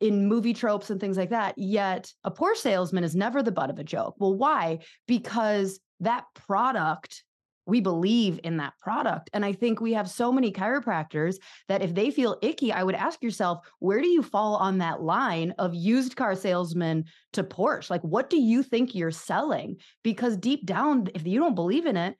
in 0.00 0.26
movie 0.26 0.54
tropes 0.54 0.90
and 0.90 1.00
things 1.00 1.16
like 1.16 1.30
that. 1.30 1.54
Yet 1.56 2.12
a 2.24 2.30
Porsche 2.30 2.56
salesman 2.56 3.04
is 3.04 3.14
never 3.14 3.42
the 3.42 3.52
butt 3.52 3.70
of 3.70 3.78
a 3.78 3.84
joke. 3.84 4.14
Well, 4.18 4.34
why? 4.34 4.80
Because 5.06 5.80
that 6.00 6.24
product, 6.34 7.22
we 7.64 7.80
believe 7.80 8.38
in 8.44 8.58
that 8.58 8.74
product. 8.78 9.30
And 9.32 9.44
I 9.44 9.52
think 9.52 9.80
we 9.80 9.94
have 9.94 10.08
so 10.08 10.30
many 10.30 10.52
chiropractors 10.52 11.36
that 11.68 11.82
if 11.82 11.94
they 11.94 12.10
feel 12.10 12.38
icky, 12.42 12.72
I 12.72 12.84
would 12.84 12.94
ask 12.94 13.22
yourself, 13.22 13.66
where 13.80 14.00
do 14.00 14.08
you 14.08 14.22
fall 14.22 14.56
on 14.56 14.78
that 14.78 15.02
line 15.02 15.52
of 15.58 15.74
used 15.74 16.14
car 16.14 16.36
salesman 16.36 17.04
to 17.32 17.42
Porsche? 17.42 17.90
Like, 17.90 18.02
what 18.02 18.30
do 18.30 18.40
you 18.40 18.62
think 18.62 18.94
you're 18.94 19.10
selling? 19.10 19.78
Because 20.04 20.36
deep 20.36 20.64
down, 20.66 21.08
if 21.14 21.26
you 21.26 21.40
don't 21.40 21.54
believe 21.54 21.86
in 21.86 21.96
it, 21.96 22.16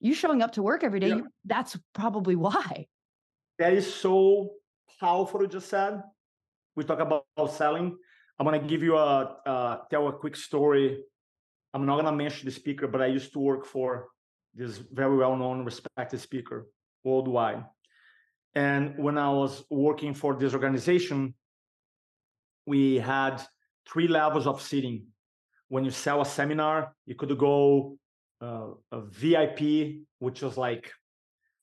you 0.00 0.14
showing 0.14 0.42
up 0.42 0.52
to 0.52 0.62
work 0.62 0.82
every 0.82 1.00
day, 1.00 1.08
yeah. 1.08 1.20
that's 1.44 1.76
probably 1.94 2.36
why. 2.36 2.86
That 3.58 3.72
is 3.72 3.92
so 3.92 4.50
powerful, 5.00 5.42
you 5.42 5.48
just 5.48 5.68
said 5.68 6.02
we 6.78 6.84
talk 6.84 7.00
about 7.00 7.24
selling. 7.50 7.96
I'm 8.38 8.46
gonna 8.46 8.60
give 8.60 8.84
you 8.84 8.96
a 8.96 9.36
uh, 9.44 9.78
tell 9.90 10.06
a 10.06 10.12
quick 10.12 10.36
story. 10.36 11.02
I'm 11.74 11.84
not 11.84 11.96
gonna 12.00 12.16
mention 12.16 12.46
the 12.46 12.52
speaker, 12.52 12.86
but 12.86 13.02
I 13.02 13.06
used 13.06 13.32
to 13.32 13.40
work 13.40 13.66
for 13.66 14.06
this 14.54 14.78
very 15.00 15.16
well-known, 15.16 15.64
respected 15.64 16.20
speaker 16.20 16.68
worldwide. 17.02 17.64
And 18.54 18.96
when 18.96 19.18
I 19.18 19.30
was 19.30 19.64
working 19.70 20.14
for 20.14 20.36
this 20.36 20.54
organization, 20.54 21.34
we 22.64 22.82
had 22.98 23.42
three 23.90 24.06
levels 24.06 24.46
of 24.46 24.62
seating. 24.62 25.06
When 25.68 25.84
you 25.84 25.90
sell 25.90 26.20
a 26.20 26.26
seminar, 26.26 26.94
you 27.06 27.16
could 27.16 27.36
go 27.36 27.98
uh, 28.40 28.68
a 28.92 29.00
VIP, 29.00 29.60
which 30.20 30.42
was 30.42 30.56
like 30.56 30.92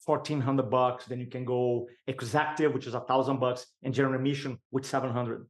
1400 0.06 0.70
bucks 0.70 1.06
then 1.06 1.20
you 1.20 1.28
can 1.28 1.44
go 1.44 1.88
executive 2.08 2.74
which 2.74 2.88
is 2.88 2.94
a 2.94 3.02
thousand 3.02 3.40
bucks 3.40 3.66
and 3.84 3.94
general 3.94 4.16
admission 4.16 4.58
with 4.72 4.86
700 4.86 5.46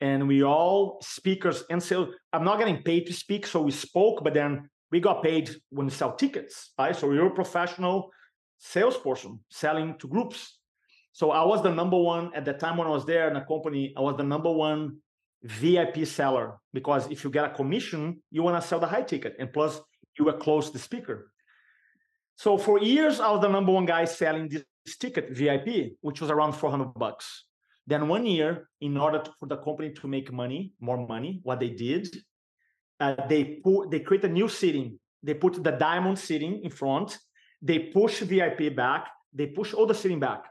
and 0.00 0.26
we 0.26 0.42
all 0.42 0.98
speakers 1.02 1.64
and 1.70 1.82
sales 1.82 2.08
i'm 2.32 2.44
not 2.44 2.58
getting 2.58 2.82
paid 2.82 3.06
to 3.06 3.12
speak 3.12 3.46
so 3.46 3.62
we 3.62 3.70
spoke 3.70 4.24
but 4.24 4.34
then 4.34 4.68
we 4.90 5.00
got 5.00 5.22
paid 5.22 5.50
when 5.70 5.86
we 5.86 5.92
sell 5.92 6.14
tickets 6.14 6.72
right? 6.78 6.94
So 6.96 7.08
we 7.08 7.18
are 7.18 7.26
a 7.26 7.30
professional 7.30 8.10
salesperson 8.58 9.40
selling 9.48 9.96
to 9.98 10.08
groups. 10.08 10.58
So 11.12 11.30
i 11.30 11.44
was 11.44 11.62
the 11.62 11.74
number 11.74 11.98
one 11.98 12.30
at 12.34 12.44
the 12.44 12.52
time 12.52 12.76
when 12.76 12.86
i 12.86 12.90
was 12.90 13.04
there 13.04 13.28
in 13.28 13.34
the 13.34 13.40
company 13.40 13.92
i 13.96 14.00
was 14.00 14.16
the 14.16 14.22
number 14.22 14.50
one 14.50 14.98
vip 15.42 16.06
seller 16.06 16.58
because 16.72 17.10
if 17.10 17.24
you 17.24 17.30
get 17.30 17.44
a 17.44 17.50
commission 17.50 18.22
you 18.30 18.42
want 18.42 18.60
to 18.60 18.66
sell 18.66 18.78
the 18.78 18.86
high 18.86 19.02
ticket 19.02 19.34
and 19.38 19.52
plus 19.52 19.80
you 20.18 20.24
were 20.24 20.32
close 20.32 20.66
to 20.66 20.72
the 20.74 20.78
speaker 20.78 21.29
so 22.40 22.56
for 22.56 22.78
years, 22.78 23.20
I 23.20 23.30
was 23.30 23.42
the 23.42 23.48
number 23.48 23.70
one 23.70 23.84
guy 23.84 24.06
selling 24.06 24.48
this 24.48 24.96
ticket 24.96 25.28
VIP, 25.30 25.92
which 26.00 26.22
was 26.22 26.30
around 26.30 26.52
400 26.54 26.94
bucks. 26.94 27.44
Then 27.86 28.08
one 28.08 28.24
year, 28.24 28.70
in 28.80 28.96
order 28.96 29.18
to, 29.18 29.30
for 29.38 29.46
the 29.46 29.58
company 29.58 29.90
to 29.90 30.08
make 30.08 30.32
money, 30.32 30.72
more 30.80 31.06
money, 31.06 31.40
what 31.42 31.60
they 31.60 31.68
did, 31.68 32.08
uh, 32.98 33.14
they 33.28 33.60
put 33.62 33.90
they 33.90 34.00
create 34.00 34.24
a 34.24 34.28
new 34.30 34.48
seating. 34.48 34.98
They 35.22 35.34
put 35.34 35.62
the 35.62 35.72
diamond 35.72 36.18
seating 36.18 36.64
in 36.64 36.70
front. 36.70 37.18
They 37.60 37.78
push 37.78 38.20
VIP 38.20 38.74
back. 38.74 39.08
They 39.34 39.48
push 39.48 39.74
all 39.74 39.84
the 39.84 39.94
seating 39.94 40.20
back. 40.20 40.46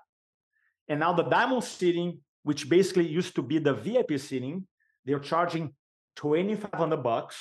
And 0.89 0.99
now 0.99 1.13
the 1.13 1.23
diamond 1.23 1.63
seating, 1.63 2.19
which 2.43 2.69
basically 2.69 3.07
used 3.07 3.33
to 3.33 3.41
be 3.41 3.57
the 3.57 3.73
VIP 3.73 4.19
seating, 4.19 4.67
they're 5.05 5.25
charging 5.31 5.73
2,500 6.17 6.97
bucks, 6.97 7.35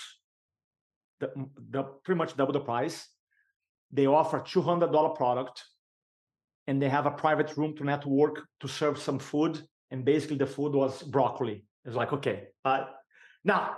the, 1.20 1.32
the 1.68 1.82
pretty 2.03 2.16
much 2.16 2.34
double 2.34 2.55
the 2.55 2.61
price 2.61 3.09
they 3.93 4.07
offer 4.07 4.41
$200 4.41 5.16
product 5.16 5.64
and 6.66 6.80
they 6.80 6.89
have 6.89 7.07
a 7.07 7.11
private 7.11 7.57
room 7.57 7.74
to 7.76 7.84
network 7.84 8.47
to 8.61 8.68
serve 8.68 8.99
some 8.99 9.18
food 9.18 9.61
and 9.91 10.05
basically 10.05 10.36
the 10.36 10.47
food 10.47 10.74
was 10.74 11.03
broccoli. 11.03 11.64
It's 11.84 11.97
like 11.97 12.12
okay 12.12 12.49
uh, 12.64 12.84
now 13.45 13.76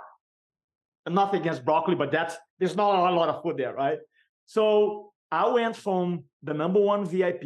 nothing 1.08 1.40
against 1.40 1.64
broccoli 1.64 1.94
but 1.94 2.10
that's 2.10 2.36
there's 2.58 2.76
not 2.76 3.10
a 3.10 3.14
lot 3.14 3.28
of 3.28 3.42
food 3.42 3.56
there 3.56 3.74
right? 3.74 3.98
So 4.46 5.12
i 5.30 5.46
went 5.48 5.76
from 5.76 6.24
the 6.42 6.54
number 6.54 6.80
one 6.80 7.04
vip 7.04 7.44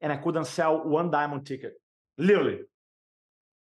and 0.00 0.12
i 0.12 0.16
couldn't 0.16 0.46
sell 0.46 0.84
one 0.84 1.10
diamond 1.10 1.46
ticket 1.46 1.74
literally. 2.16 2.60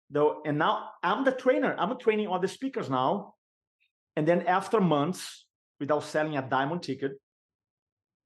Though 0.09 0.41
and 0.45 0.57
now 0.57 0.91
i'm 1.03 1.25
the 1.25 1.33
trainer. 1.33 1.75
I'm 1.77 1.99
training 1.99 2.27
all 2.27 2.39
the 2.39 2.47
speakers 2.47 2.89
now 2.89 3.33
and 4.15 4.25
then 4.25 4.47
after 4.47 4.79
months 4.79 5.45
without 5.81 6.03
selling 6.03 6.37
a 6.37 6.41
diamond 6.41 6.83
ticket 6.83 7.19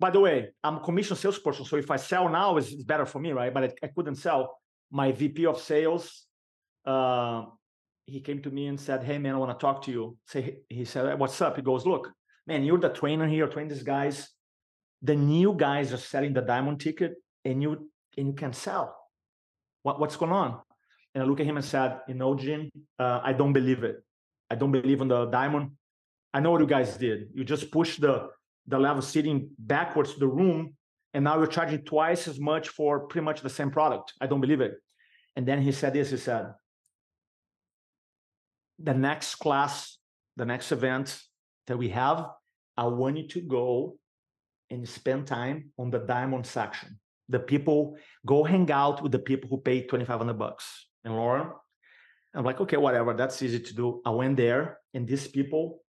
by 0.02 0.10
the 0.10 0.20
way, 0.20 0.50
I'm 0.64 0.78
a 0.78 0.80
commission 0.80 1.16
salesperson, 1.16 1.64
so 1.64 1.78
if 1.78 1.92
I 1.92 1.98
sell 1.98 2.28
now, 2.28 2.58
it's, 2.58 2.72
it's 2.72 2.84
better 2.84 3.06
for 3.06 3.20
me, 3.20 3.32
right? 3.34 3.54
But 3.54 3.64
I, 3.66 3.70
I, 3.84 3.88
couldn't 3.96 4.16
sell. 4.16 4.58
My 4.90 5.12
VP 5.12 5.46
of 5.46 5.62
sales, 5.62 6.26
uh, 6.86 7.46
he 8.08 8.20
came 8.20 8.42
to 8.42 8.50
me 8.50 8.66
and 8.66 8.80
said, 8.80 9.04
"Hey, 9.04 9.20
man, 9.20 9.36
I 9.36 9.38
want 9.38 9.58
to 9.58 9.62
talk 9.66 9.84
to 9.84 9.92
you." 9.92 10.18
Say, 10.26 10.58
he 10.68 10.86
said, 10.86 11.20
"What's 11.20 11.40
up?" 11.40 11.56
He 11.56 11.62
goes, 11.62 11.86
"Look, 11.86 12.12
man, 12.48 12.64
you're 12.64 12.80
the 12.80 12.90
trainer 12.90 13.28
here. 13.28 13.48
Train 13.48 13.68
these 13.68 13.84
guys. 13.84 14.28
The 15.04 15.16
new 15.16 15.54
guys 15.54 15.94
are 15.94 16.04
selling 16.12 16.34
the 16.34 16.42
diamond 16.42 16.82
ticket, 16.82 17.14
and 17.46 17.62
you 17.62 17.72
and 18.18 18.28
you 18.30 18.34
can 18.34 18.54
sell. 18.54 18.86
What, 19.84 20.00
what's 20.00 20.18
going 20.18 20.32
on?" 20.32 20.60
And 21.14 21.24
I 21.24 21.28
look 21.28 21.40
at 21.40 21.46
him 21.46 21.58
and 21.58 21.66
said, 21.66 22.00
"You 22.08 22.16
know, 22.16 22.34
Jim, 22.34 22.72
uh, 22.98 23.20
I 23.24 23.34
don't 23.34 23.54
believe 23.54 23.84
it. 23.84 23.98
I 24.50 24.56
don't 24.56 24.72
believe 24.72 25.00
in 25.02 25.10
the 25.10 25.26
diamond. 25.28 25.72
I 26.34 26.40
know 26.40 26.52
what 26.52 26.62
you 26.62 26.68
guys 26.68 26.98
did. 26.98 27.30
You 27.36 27.44
just 27.44 27.72
push 27.72 27.98
the 27.98 28.30
the 28.68 28.80
level 28.80 29.02
sitting 29.02 29.50
backwards 29.58 30.14
to 30.14 30.20
the 30.20 30.28
room, 30.28 30.76
and 31.14 31.24
now 31.24 31.38
you're 31.38 31.48
charging 31.48 31.84
twice 31.84 32.28
as 32.28 32.40
much 32.40 32.70
for 32.70 33.08
pretty 33.08 33.26
much 33.26 33.42
the 33.42 33.50
same 33.50 33.72
product. 33.72 34.14
I 34.22 34.28
don't 34.28 34.42
believe 34.42 34.62
it. 34.62 34.76
And 35.36 35.48
then 35.48 35.62
he 35.62 35.72
said 35.72 35.94
this. 35.94 36.12
He 36.12 36.18
said, 36.18 36.54
the 38.80 38.94
next 38.94 39.36
class, 39.36 39.98
the 40.38 40.46
next 40.46 40.72
event 40.72 41.20
that 41.68 41.78
we 41.78 41.90
have, 41.90 42.28
I 42.78 42.86
want 42.86 43.18
you 43.18 43.28
to 43.30 43.42
go 43.42 43.98
and 44.70 44.88
spend 44.88 45.28
time 45.28 45.72
on 45.78 45.92
the 45.92 46.00
diamond 46.00 46.46
section. 46.46 47.00
The 47.30 47.40
people 47.40 47.98
go 48.26 48.44
hang 48.44 48.72
out 48.72 49.02
with 49.04 49.12
the 49.12 49.20
people 49.20 49.50
who 49.50 49.58
pay 49.58 49.82
2,500 49.82 50.34
bucks. 50.34 50.88
And 51.04 51.14
Lauryn, 51.14 51.52
I'm 52.34 52.46
like, 52.46 52.62
okay, 52.62 52.78
whatever. 52.78 53.14
That's 53.14 53.42
easy 53.42 53.60
to 53.60 53.76
do. 53.76 54.02
I 54.06 54.12
went 54.12 54.38
there, 54.38 54.80
and 54.94 55.08
these 55.08 55.28
people 55.28 55.84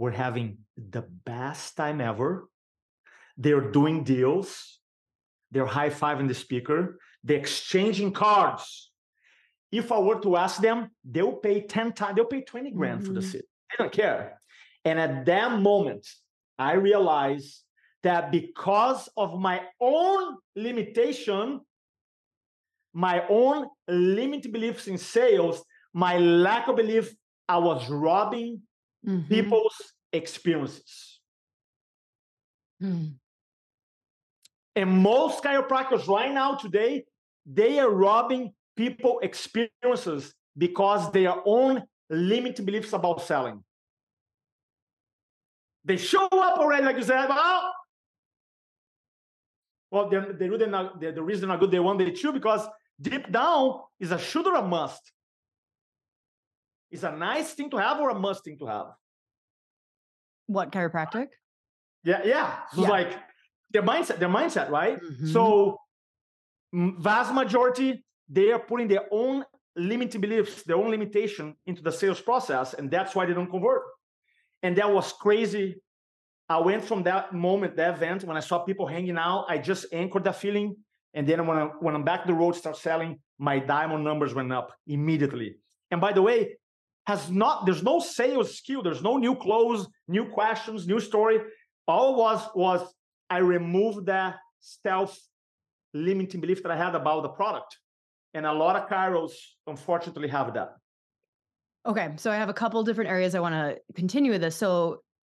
were 0.00 0.10
having 0.10 0.56
the 0.78 1.02
best 1.02 1.76
time 1.76 2.00
ever. 2.00 2.48
They're 3.36 3.70
doing 3.70 4.02
deals. 4.02 4.80
They're 5.50 5.66
high 5.66 5.90
fiving 5.90 6.26
the 6.26 6.34
speaker. 6.34 6.98
They're 7.22 7.36
exchanging 7.36 8.12
cards. 8.12 8.90
If 9.70 9.92
I 9.92 9.98
were 9.98 10.18
to 10.20 10.38
ask 10.38 10.62
them, 10.62 10.90
they'll 11.04 11.34
pay 11.34 11.60
10 11.60 11.92
times, 11.92 12.16
they'll 12.16 12.24
pay 12.24 12.40
20 12.40 12.70
grand 12.70 13.00
mm-hmm. 13.00 13.06
for 13.06 13.12
the 13.12 13.20
mm-hmm. 13.20 13.30
seat. 13.30 13.44
They 13.70 13.84
don't 13.84 13.92
care. 13.92 14.40
And 14.86 14.98
at 14.98 15.26
that 15.26 15.60
moment, 15.60 16.08
I 16.58 16.72
realized 16.72 17.62
that 18.02 18.32
because 18.32 19.06
of 19.18 19.38
my 19.38 19.60
own 19.80 20.38
limitation, 20.56 21.60
my 22.94 23.22
own 23.28 23.68
limited 23.86 24.50
beliefs 24.50 24.88
in 24.88 24.96
sales, 24.96 25.62
my 25.92 26.16
lack 26.16 26.68
of 26.68 26.76
belief, 26.76 27.14
I 27.46 27.58
was 27.58 27.88
robbing 27.90 28.62
mm-hmm. 29.06 29.28
people's 29.28 29.76
experiences. 30.12 31.20
Mm. 32.82 33.14
And 34.76 34.90
most 34.90 35.42
chiropractors 35.42 36.06
right 36.06 36.32
now 36.32 36.54
today, 36.54 37.04
they 37.44 37.78
are 37.78 37.90
robbing 37.90 38.52
people 38.76 39.20
experiences 39.20 40.32
because 40.56 41.10
their 41.12 41.34
own 41.44 41.82
limited 42.08 42.64
beliefs 42.64 42.92
about 42.92 43.22
selling. 43.22 43.62
They 45.84 45.96
show 45.96 46.26
up 46.26 46.58
already, 46.58 46.84
like 46.84 46.96
you 46.96 47.02
said, 47.02 47.28
well, 47.28 47.72
well, 49.90 50.08
they're, 50.08 50.32
they're 50.32 50.50
really 50.50 50.66
not, 50.66 51.00
they're, 51.00 51.12
the 51.12 51.22
reason 51.22 51.42
they're 51.42 51.56
not 51.56 51.60
good, 51.60 51.70
they 51.70 51.80
want 51.80 51.98
they 51.98 52.10
two, 52.10 52.32
because 52.32 52.66
deep 53.00 53.30
down 53.32 53.80
is 53.98 54.12
a 54.12 54.18
should 54.18 54.46
or 54.46 54.56
a 54.56 54.62
must. 54.62 55.12
It's 56.90 57.02
a 57.02 57.12
nice 57.12 57.52
thing 57.54 57.70
to 57.70 57.76
have 57.76 58.00
or 58.00 58.10
a 58.10 58.18
must 58.18 58.44
thing 58.44 58.58
to 58.58 58.66
have. 58.66 58.86
What 60.46 60.72
chiropractic? 60.72 61.28
Yeah, 62.02 62.22
yeah. 62.24 62.58
So 62.74 62.82
yeah. 62.82 62.88
like 62.88 63.18
their 63.70 63.82
mindset, 63.82 64.18
their 64.18 64.28
mindset, 64.28 64.70
right? 64.70 65.00
Mm-hmm. 65.00 65.28
So 65.28 65.78
vast 66.72 67.32
majority, 67.34 68.04
they 68.28 68.50
are 68.52 68.58
putting 68.58 68.88
their 68.88 69.06
own 69.10 69.44
limiting 69.76 70.20
beliefs, 70.20 70.62
their 70.64 70.76
own 70.76 70.90
limitation 70.90 71.54
into 71.66 71.82
the 71.82 71.92
sales 71.92 72.20
process, 72.20 72.74
and 72.74 72.90
that's 72.90 73.14
why 73.14 73.26
they 73.26 73.34
don't 73.34 73.50
convert. 73.50 73.82
And 74.62 74.76
that 74.76 74.92
was 74.92 75.12
crazy. 75.12 75.76
I 76.48 76.58
went 76.58 76.84
from 76.84 77.04
that 77.04 77.32
moment, 77.32 77.76
that 77.76 77.94
event, 77.94 78.24
when 78.24 78.36
I 78.36 78.40
saw 78.40 78.58
people 78.58 78.86
hanging 78.86 79.16
out, 79.16 79.46
I 79.48 79.58
just 79.58 79.86
anchored 79.92 80.24
that 80.24 80.36
feeling. 80.36 80.76
And 81.14 81.26
then 81.26 81.46
when, 81.46 81.56
I, 81.56 81.64
when 81.80 81.94
I'm 81.94 82.04
back 82.04 82.26
the 82.26 82.34
road, 82.34 82.56
start 82.56 82.76
selling, 82.76 83.20
my 83.38 83.58
diamond 83.60 84.02
numbers 84.04 84.34
went 84.34 84.52
up 84.52 84.72
immediately. 84.86 85.56
And 85.90 86.00
by 86.00 86.12
the 86.12 86.22
way, 86.22 86.56
has 87.10 87.30
not 87.30 87.66
there's 87.66 87.84
no 87.92 87.96
sales 88.18 88.48
skill 88.58 88.80
there's 88.86 89.02
no 89.10 89.14
new 89.26 89.34
clothes, 89.44 89.82
new 90.16 90.24
questions 90.38 90.86
new 90.92 91.00
story. 91.10 91.38
All 91.92 92.10
was 92.22 92.40
was 92.54 92.80
i 93.36 93.38
removed 93.56 94.00
that 94.14 94.32
stealth 94.74 95.16
limiting 96.08 96.40
belief 96.44 96.62
that 96.62 96.72
i 96.76 96.78
had 96.84 96.94
about 97.02 97.22
the 97.26 97.32
product. 97.40 97.70
And 98.34 98.46
a 98.46 98.56
lot 98.64 98.74
of 98.78 98.82
chiros 98.88 99.34
unfortunately 99.66 100.28
have 100.36 100.48
that. 100.58 100.70
Okay 101.90 102.08
so 102.22 102.26
i 102.34 102.36
have 102.42 102.52
a 102.54 102.58
couple 102.62 102.78
different 102.88 103.10
areas 103.16 103.34
i 103.34 103.40
want 103.46 103.56
to 103.60 103.66
continue 104.00 104.30
with 104.34 104.42
this. 104.46 104.56
So 104.64 104.70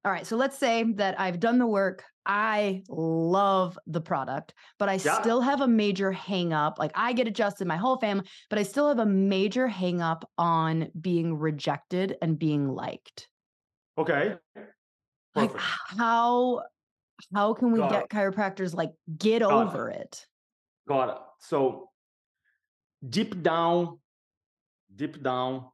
all 0.06 0.12
right. 0.12 0.26
So 0.26 0.38
let's 0.38 0.58
say 0.58 0.84
that 0.94 1.20
I've 1.20 1.40
done 1.40 1.58
the 1.58 1.66
work. 1.66 2.04
I 2.28 2.84
love 2.88 3.78
the 3.88 4.02
product, 4.02 4.54
but 4.78 4.88
I 4.88 4.94
yeah. 4.94 5.20
still 5.22 5.42
have 5.42 5.62
a 5.62 5.68
major 5.68 6.12
hang 6.12 6.54
up. 6.54 6.78
Like 6.78 6.92
I 6.94 7.14
get 7.14 7.28
adjusted, 7.28 7.68
my 7.68 7.78
whole 7.78 7.98
family, 7.98 8.26
but 8.50 8.60
I 8.60 8.64
still 8.64 8.88
have 8.88 9.00
a 9.00 9.06
major 9.06 9.68
hang 9.68 10.02
up 10.02 10.30
on 10.38 10.90
being 11.00 11.38
rejected 11.38 12.18
and 12.22 12.38
being 12.38 12.68
liked. 12.68 13.28
Okay. 13.98 14.36
Perfect. 14.54 14.76
Like 15.36 15.52
how 15.58 16.62
how 17.34 17.54
can 17.54 17.72
we 17.72 17.80
Got 17.80 17.92
get 17.92 18.04
it. 18.04 18.10
chiropractors 18.10 18.76
like 18.76 18.92
get 19.18 19.42
Got 19.42 19.52
over 19.52 19.90
it. 19.90 20.02
it? 20.02 20.26
Got 20.88 21.10
it. 21.10 21.18
So 21.40 21.90
deep 23.08 23.42
down, 23.42 24.00
deep 24.96 25.22
down, 25.24 25.66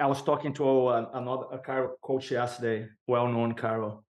I 0.00 0.06
was 0.06 0.22
talking 0.22 0.52
to 0.54 0.88
another 0.88 1.46
a 1.52 1.58
Chiro 1.58 1.90
coach 2.02 2.30
yesterday, 2.30 2.88
well-known 3.06 3.54
Chiro, 3.54 4.02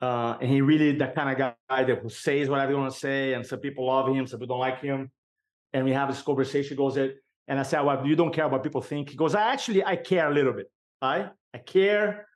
uh, 0.00 0.36
and 0.40 0.50
he 0.50 0.60
really 0.60 0.92
the 0.92 1.08
kind 1.08 1.30
of 1.30 1.38
guy 1.38 1.84
that 1.84 1.98
who 1.98 2.08
says 2.08 2.48
whatever 2.48 2.72
you 2.72 2.78
want 2.78 2.92
to 2.92 2.98
say, 2.98 3.34
and 3.34 3.46
some 3.46 3.60
people 3.60 3.86
love 3.86 4.08
him, 4.08 4.26
some 4.26 4.40
people 4.40 4.56
don't 4.56 4.60
like 4.60 4.80
him, 4.80 5.10
and 5.72 5.84
we 5.84 5.92
have 5.92 6.08
this 6.08 6.22
conversation. 6.22 6.76
Goes, 6.76 6.96
it, 6.96 7.16
and 7.46 7.58
I 7.58 7.62
said, 7.62 7.80
"Well, 7.82 8.06
you 8.06 8.16
don't 8.16 8.32
care 8.32 8.48
what 8.48 8.62
people 8.62 8.80
think." 8.80 9.10
He 9.10 9.16
goes, 9.16 9.34
"I 9.34 9.52
actually 9.52 9.84
I 9.84 9.96
care 9.96 10.30
a 10.30 10.34
little 10.34 10.52
bit. 10.52 10.70
Right? 11.02 11.30
I 11.54 11.58
care. 11.58 12.26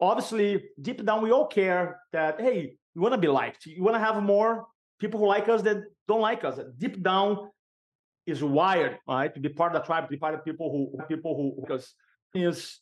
Obviously, 0.00 0.64
deep 0.80 1.04
down, 1.04 1.22
we 1.22 1.30
all 1.30 1.46
care 1.46 2.00
that 2.12 2.40
hey, 2.40 2.76
you 2.94 3.00
want 3.00 3.14
to 3.14 3.18
be 3.18 3.28
liked. 3.28 3.66
You 3.66 3.82
want 3.82 3.96
to 3.96 4.00
have 4.00 4.22
more 4.22 4.66
people 4.98 5.20
who 5.20 5.26
like 5.26 5.48
us 5.48 5.62
that 5.62 5.82
don't 6.06 6.20
like 6.20 6.44
us. 6.44 6.58
Deep 6.78 7.02
down, 7.02 7.50
is 8.26 8.42
wired, 8.42 8.98
right, 9.06 9.32
to 9.34 9.40
be 9.40 9.48
part 9.48 9.74
of 9.74 9.82
the 9.82 9.86
tribe, 9.86 10.04
to 10.04 10.10
be 10.10 10.16
part 10.16 10.34
of 10.34 10.44
people 10.44 10.70
who 10.70 11.04
people 11.06 11.36
who 11.36 11.60
because 11.60 11.94
is 12.34 12.80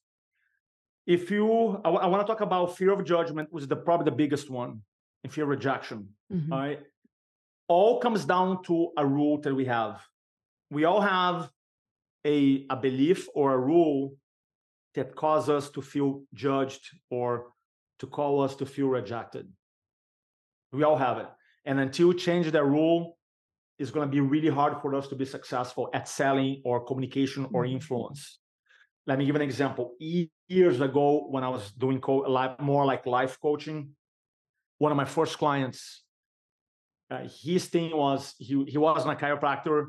if 1.06 1.30
you 1.30 1.80
I, 1.84 1.90
I 1.90 2.06
want 2.06 2.24
to 2.24 2.30
talk 2.32 2.40
about 2.40 2.76
fear 2.76 2.92
of 2.92 3.04
judgment, 3.04 3.48
which 3.50 3.62
is 3.62 3.68
the 3.68 3.76
probably 3.76 4.04
the 4.04 4.16
biggest 4.16 4.50
one, 4.50 4.82
and 5.24 5.32
fear 5.32 5.44
of 5.44 5.50
rejection. 5.50 6.08
Mm-hmm. 6.32 6.52
Right, 6.52 6.80
all 7.68 8.00
comes 8.00 8.24
down 8.24 8.62
to 8.64 8.90
a 8.96 9.04
rule 9.06 9.40
that 9.40 9.54
we 9.54 9.64
have. 9.66 10.00
We 10.70 10.84
all 10.84 11.00
have 11.00 11.50
a 12.24 12.66
a 12.70 12.76
belief 12.76 13.28
or 13.34 13.52
a 13.52 13.58
rule 13.58 14.14
that 14.94 15.16
cause 15.16 15.48
us 15.48 15.70
to 15.70 15.82
feel 15.82 16.22
judged 16.34 16.90
or 17.10 17.52
to 17.98 18.06
call 18.06 18.42
us 18.42 18.54
to 18.56 18.66
feel 18.66 18.88
rejected. 18.88 19.48
We 20.72 20.82
all 20.82 20.96
have 20.96 21.18
it. 21.18 21.28
And 21.64 21.78
until 21.78 22.08
we 22.08 22.14
change 22.14 22.50
that 22.50 22.64
rule, 22.64 23.16
it's 23.82 23.90
going 23.90 24.08
to 24.08 24.10
be 24.10 24.20
really 24.20 24.48
hard 24.48 24.80
for 24.80 24.94
us 24.94 25.08
to 25.08 25.16
be 25.16 25.24
successful 25.24 25.90
at 25.92 26.08
selling 26.08 26.62
or 26.64 26.84
communication 26.84 27.48
or 27.52 27.64
mm-hmm. 27.64 27.74
influence. 27.74 28.38
Let 29.08 29.18
me 29.18 29.26
give 29.26 29.34
an 29.34 29.42
example. 29.42 29.94
Years 30.48 30.80
ago, 30.80 31.26
when 31.28 31.42
I 31.42 31.48
was 31.48 31.72
doing 31.72 32.00
co- 32.00 32.54
more 32.60 32.84
like 32.86 33.04
life 33.06 33.36
coaching, 33.42 33.90
one 34.78 34.92
of 34.92 34.96
my 34.96 35.04
first 35.04 35.36
clients, 35.36 36.04
uh, 37.10 37.26
his 37.42 37.66
thing 37.66 37.96
was 37.96 38.34
he, 38.38 38.64
he 38.68 38.78
wasn't 38.78 39.12
a 39.12 39.24
chiropractor. 39.24 39.86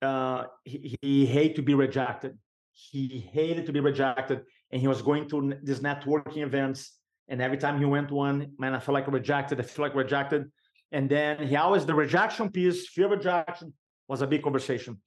Uh, 0.00 0.44
he, 0.64 0.96
he 1.02 1.26
hated 1.26 1.56
to 1.56 1.62
be 1.62 1.74
rejected. 1.74 2.38
He 2.70 3.28
hated 3.32 3.66
to 3.66 3.72
be 3.72 3.80
rejected. 3.80 4.42
And 4.70 4.80
he 4.80 4.86
was 4.86 5.02
going 5.02 5.28
to 5.30 5.54
these 5.64 5.80
networking 5.80 6.44
events. 6.44 6.92
And 7.28 7.42
every 7.42 7.58
time 7.58 7.80
he 7.80 7.84
went 7.84 8.08
to 8.08 8.14
one, 8.14 8.52
man, 8.56 8.72
I 8.74 8.78
felt 8.78 8.94
like 8.94 9.08
rejected. 9.08 9.58
I 9.58 9.64
feel 9.64 9.84
like 9.84 9.96
rejected. 9.96 10.42
And 10.92 11.08
then 11.10 11.46
he 11.46 11.56
always, 11.56 11.84
the 11.84 11.94
rejection 11.94 12.50
piece, 12.50 12.88
fear 12.88 13.06
of 13.06 13.12
rejection 13.12 13.72
was 14.08 14.22
a 14.22 14.26
big 14.26 14.42
conversation. 14.42 15.00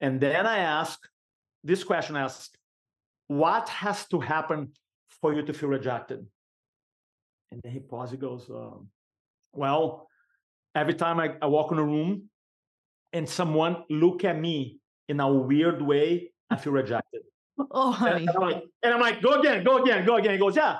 And 0.00 0.20
then 0.20 0.46
I 0.46 0.58
asked 0.58 1.08
this 1.64 1.82
question 1.84 2.16
I 2.16 2.22
asked, 2.22 2.56
what 3.28 3.68
has 3.68 4.06
to 4.08 4.20
happen 4.20 4.72
for 5.20 5.34
you 5.34 5.42
to 5.42 5.52
feel 5.52 5.68
rejected? 5.68 6.24
And 7.50 7.60
then 7.62 7.72
he 7.72 7.80
pauses, 7.80 8.12
he 8.12 8.16
goes, 8.18 8.48
um, 8.50 8.88
well, 9.52 10.08
every 10.74 10.94
time 10.94 11.18
I, 11.18 11.34
I 11.40 11.46
walk 11.46 11.72
in 11.72 11.78
a 11.78 11.84
room 11.84 12.28
and 13.12 13.28
someone 13.28 13.84
look 13.88 14.24
at 14.24 14.38
me 14.38 14.78
in 15.08 15.20
a 15.20 15.32
weird 15.32 15.82
way, 15.82 16.32
I 16.50 16.56
feel 16.56 16.72
rejected. 16.72 17.22
Oh, 17.70 17.90
honey. 17.90 18.26
And, 18.26 18.36
I'm 18.36 18.42
like, 18.42 18.62
and 18.82 18.94
I'm 18.94 19.00
like, 19.00 19.22
go 19.22 19.40
again, 19.40 19.64
go 19.64 19.82
again, 19.82 20.04
go 20.04 20.16
again. 20.16 20.32
He 20.32 20.38
goes, 20.38 20.56
yeah, 20.56 20.76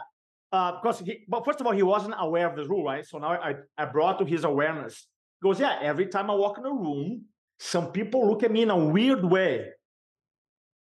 uh, 0.52 0.72
because 0.80 1.00
he, 1.00 1.24
but 1.28 1.44
first 1.44 1.60
of 1.60 1.66
all, 1.66 1.72
he 1.72 1.82
wasn't 1.82 2.14
aware 2.18 2.48
of 2.48 2.56
the 2.56 2.64
rule, 2.66 2.84
right? 2.84 3.06
So 3.06 3.18
now 3.18 3.32
I, 3.32 3.54
I 3.76 3.84
brought 3.86 4.18
to 4.20 4.24
his 4.24 4.44
awareness. 4.44 5.06
He 5.40 5.48
goes, 5.48 5.60
yeah, 5.60 5.78
every 5.82 6.06
time 6.06 6.30
I 6.30 6.34
walk 6.34 6.58
in 6.58 6.64
a 6.64 6.72
room, 6.72 7.24
some 7.58 7.92
people 7.92 8.26
look 8.26 8.42
at 8.42 8.50
me 8.50 8.62
in 8.62 8.70
a 8.70 8.76
weird 8.76 9.24
way. 9.24 9.68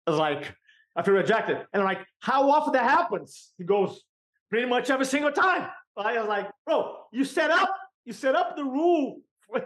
It's 0.06 0.16
like, 0.16 0.54
I 0.96 1.02
feel 1.02 1.14
rejected. 1.14 1.56
And 1.72 1.82
I'm 1.82 1.84
like, 1.84 2.00
how 2.20 2.50
often 2.50 2.72
that 2.72 2.84
happens? 2.84 3.52
He 3.59 3.64
goes, 3.64 4.02
pretty 4.50 4.66
much 4.66 4.90
every 4.90 5.06
single 5.06 5.32
time. 5.32 5.68
I 5.96 6.18
was 6.18 6.28
like, 6.28 6.48
bro, 6.64 6.96
you 7.12 7.24
set 7.24 7.50
up, 7.50 7.74
you 8.04 8.12
set 8.12 8.34
up 8.34 8.56
the 8.56 8.64
rule. 8.64 9.20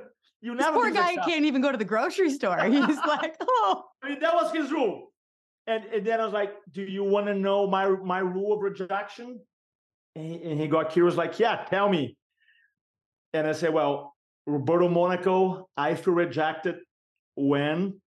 You 0.44 0.56
never. 0.56 0.72
This 0.72 0.82
poor 0.82 0.90
guy 0.90 1.14
can't 1.24 1.44
even 1.44 1.62
go 1.62 1.70
to 1.70 1.78
the 1.78 1.84
grocery 1.84 2.28
store. 2.28 2.58
He's 2.64 2.98
like, 3.06 3.36
oh. 3.40 3.84
I 4.02 4.08
mean, 4.08 4.18
that 4.18 4.34
was 4.34 4.52
his 4.52 4.72
rule. 4.72 5.12
and, 5.68 5.84
and 5.84 6.04
then 6.04 6.20
I 6.20 6.24
was 6.24 6.32
like, 6.32 6.52
"Do 6.72 6.82
you 6.82 7.04
want 7.04 7.26
to 7.28 7.34
know 7.34 7.68
my 7.68 7.88
my 7.88 8.18
rule 8.18 8.52
of 8.52 8.60
rejection?" 8.60 9.38
And 10.14 10.24
he, 10.24 10.42
and 10.42 10.60
he 10.60 10.68
got 10.68 10.90
curious, 10.90 11.16
like, 11.16 11.38
"Yeah, 11.38 11.64
tell 11.64 11.88
me." 11.88 12.16
And 13.32 13.46
I 13.46 13.52
said, 13.52 13.72
"Well, 13.72 14.14
Roberto 14.46 14.88
Monaco, 14.88 15.68
I 15.76 15.94
feel 15.94 16.14
rejected 16.14 16.76
when 17.36 18.00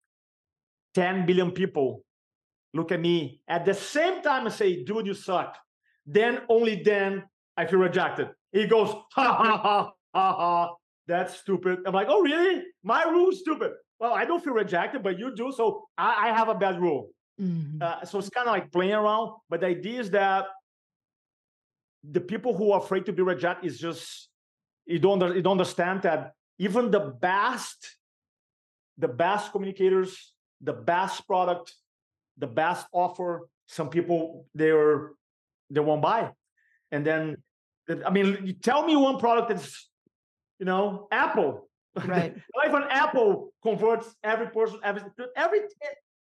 10 0.95 1.27
billion 1.27 1.53
people 1.53 2.03
look 2.75 2.93
at 2.93 3.01
me 3.01 3.41
at 3.49 3.65
the 3.65 3.75
same 3.75 4.23
time 4.23 4.47
and 4.47 4.55
say, 4.55 4.83
dude, 4.83 5.07
you 5.07 5.15
suck. 5.15 5.57
Then 6.07 6.41
only 6.49 6.83
then 6.83 7.25
I 7.57 7.67
feel 7.67 7.79
rejected. 7.79 8.29
He 8.51 8.67
goes, 8.67 8.89
ha 9.13 9.35
ha 9.35 9.57
ha 9.57 9.91
ha 10.15 10.37
ha. 10.37 10.75
That's 11.07 11.37
stupid. 11.37 11.81
I'm 11.87 11.93
like, 11.93 12.09
oh, 12.09 12.23
really? 12.23 12.63
My 12.83 13.05
rule's 13.05 13.41
stupid. 13.41 13.73
Well, 13.99 14.15
I 14.15 14.25
don't 14.25 14.43
feel 14.43 14.55
rejected, 14.55 15.03
but 15.03 15.19
you 15.19 15.35
do. 15.35 15.53
So 15.53 15.89
I, 15.99 16.29
I 16.29 16.37
have 16.37 16.49
a 16.49 16.55
bad 16.55 16.81
rule. 16.81 17.11
Mm-hmm. 17.41 17.83
Uh, 17.83 18.05
so 18.05 18.19
it's 18.19 18.31
kind 18.31 18.49
of 18.49 18.53
like 18.53 18.73
playing 18.73 18.95
around. 18.95 19.33
But 19.49 19.61
the 19.61 19.67
idea 19.67 20.01
is 20.01 20.11
that 20.11 20.47
the 22.11 22.21
people 22.21 22.57
who 22.57 22.73
are 22.73 22.81
afraid 22.81 23.07
to 23.07 23.13
be 23.13 23.23
rejected 23.23 23.67
is 23.67 23.79
just 23.79 24.29
you 24.87 24.99
don't 24.99 25.21
you 25.35 25.43
don't 25.43 25.53
understand 25.53 26.03
that 26.03 26.33
even 26.59 26.91
the 26.91 27.01
best 27.01 27.97
the 28.99 29.09
best 29.09 29.53
communicators 29.53 30.33
the 30.61 30.73
best 30.73 31.27
product 31.27 31.75
the 32.39 32.47
best 32.47 32.87
offer 32.93 33.49
some 33.67 33.89
people 33.89 34.47
they're 34.55 35.13
they 35.71 35.81
won't 35.81 36.03
buy. 36.03 36.31
And 36.91 37.07
then 37.07 37.37
i 38.07 38.11
mean 38.11 38.39
you 38.45 38.53
tell 38.53 38.85
me 38.85 38.95
one 38.97 39.19
product 39.19 39.49
that's 39.51 39.89
you 40.59 40.67
know 40.67 41.09
apple. 41.11 41.69
Right. 42.05 42.35
If 42.65 42.73
an 42.73 42.85
apple 42.91 43.53
converts 43.63 44.15
every 44.25 44.49
person 44.49 44.79
every 44.83 45.03
every 45.37 45.61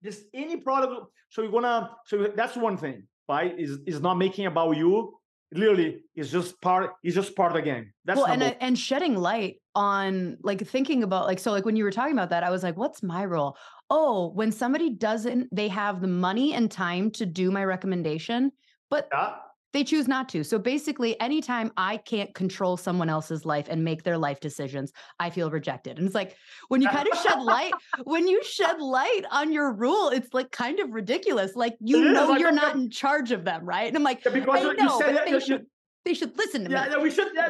just 0.04 0.24
any 0.34 0.58
product. 0.58 1.08
So 1.30 1.42
you're 1.42 1.52
gonna 1.52 1.92
so 2.06 2.28
that's 2.36 2.56
one 2.56 2.78
thing 2.78 3.08
right? 3.30 3.58
Is 3.58 3.80
is 3.86 4.02
not 4.02 4.16
making 4.16 4.46
about 4.46 4.76
you 4.76 5.18
literally 5.54 6.02
is 6.16 6.32
just 6.32 6.60
part 6.62 6.92
is 7.04 7.16
just 7.16 7.36
part 7.36 7.52
of 7.52 7.56
the 7.56 7.62
game. 7.62 7.92
That's 8.06 8.18
well 8.18 8.28
and, 8.28 8.44
and 8.60 8.78
shedding 8.78 9.16
light 9.16 9.58
on 9.76 10.38
like 10.42 10.66
thinking 10.68 11.04
about 11.04 11.28
like 11.28 11.40
so 11.40 11.52
like 11.52 11.66
when 11.66 11.76
you 11.76 11.84
were 11.84 11.92
talking 11.92 12.14
about 12.14 12.30
that 12.30 12.44
i 12.44 12.50
was 12.50 12.64
like 12.64 12.76
what's 12.78 13.02
my 13.02 13.26
role? 13.26 13.58
Oh 13.90 14.32
when 14.32 14.52
somebody 14.52 14.90
doesn't 14.90 15.54
they 15.54 15.68
have 15.70 16.02
the 16.02 16.08
money 16.08 16.54
and 16.54 16.70
time 16.70 17.12
to 17.12 17.26
do 17.26 17.52
my 17.52 17.64
recommendation 17.64 18.52
but 18.90 19.08
yeah 19.14 19.36
they 19.74 19.84
choose 19.84 20.08
not 20.08 20.28
to. 20.30 20.44
So 20.44 20.60
basically, 20.60 21.20
anytime 21.20 21.72
I 21.78 21.98
can't 21.98 22.34
control 22.34 22.78
someone 22.78 23.10
else's 23.10 23.46
life 23.46 23.68
and 23.70 23.84
make 23.84 24.04
their 24.04 24.18
life 24.18 24.40
decisions, 24.40 24.92
I 25.20 25.30
feel 25.30 25.50
rejected. 25.50 25.98
And 25.98 26.06
it's 26.06 26.16
like 26.16 26.36
when 26.68 26.82
you 26.82 26.90
kind 26.90 27.08
of 27.12 27.18
shed 27.20 27.42
light, 27.42 27.74
when 28.04 28.28
you 28.28 28.44
shed 28.44 28.82
light 28.82 29.24
on 29.32 29.52
your 29.54 29.72
rule, 29.72 30.10
it's 30.10 30.34
like 30.34 30.52
kind 30.52 30.80
of 30.80 30.92
ridiculous. 30.92 31.56
Like 31.56 31.76
you 31.80 32.12
know 32.12 32.36
you're 32.38 32.52
not 32.52 32.76
in 32.76 32.90
charge 32.90 33.32
of 33.32 33.46
them, 33.46 33.66
right? 33.66 33.88
And 33.88 33.96
I'm 33.96 34.04
like, 34.04 34.24
yeah, 34.26 34.32
because 34.32 34.66
I 34.66 34.74
know, 34.74 35.00
but 35.00 35.14
that, 35.14 35.26
they, 35.26 35.40
should, 35.40 35.66
they 36.06 36.14
should 36.14 36.38
listen 36.38 36.66
to 36.66 36.72
yeah, 36.72 36.86
me. 36.86 36.92
Yeah, 36.92 37.02
we 37.02 37.12
should. 37.12 37.28
Yeah, 37.34 37.50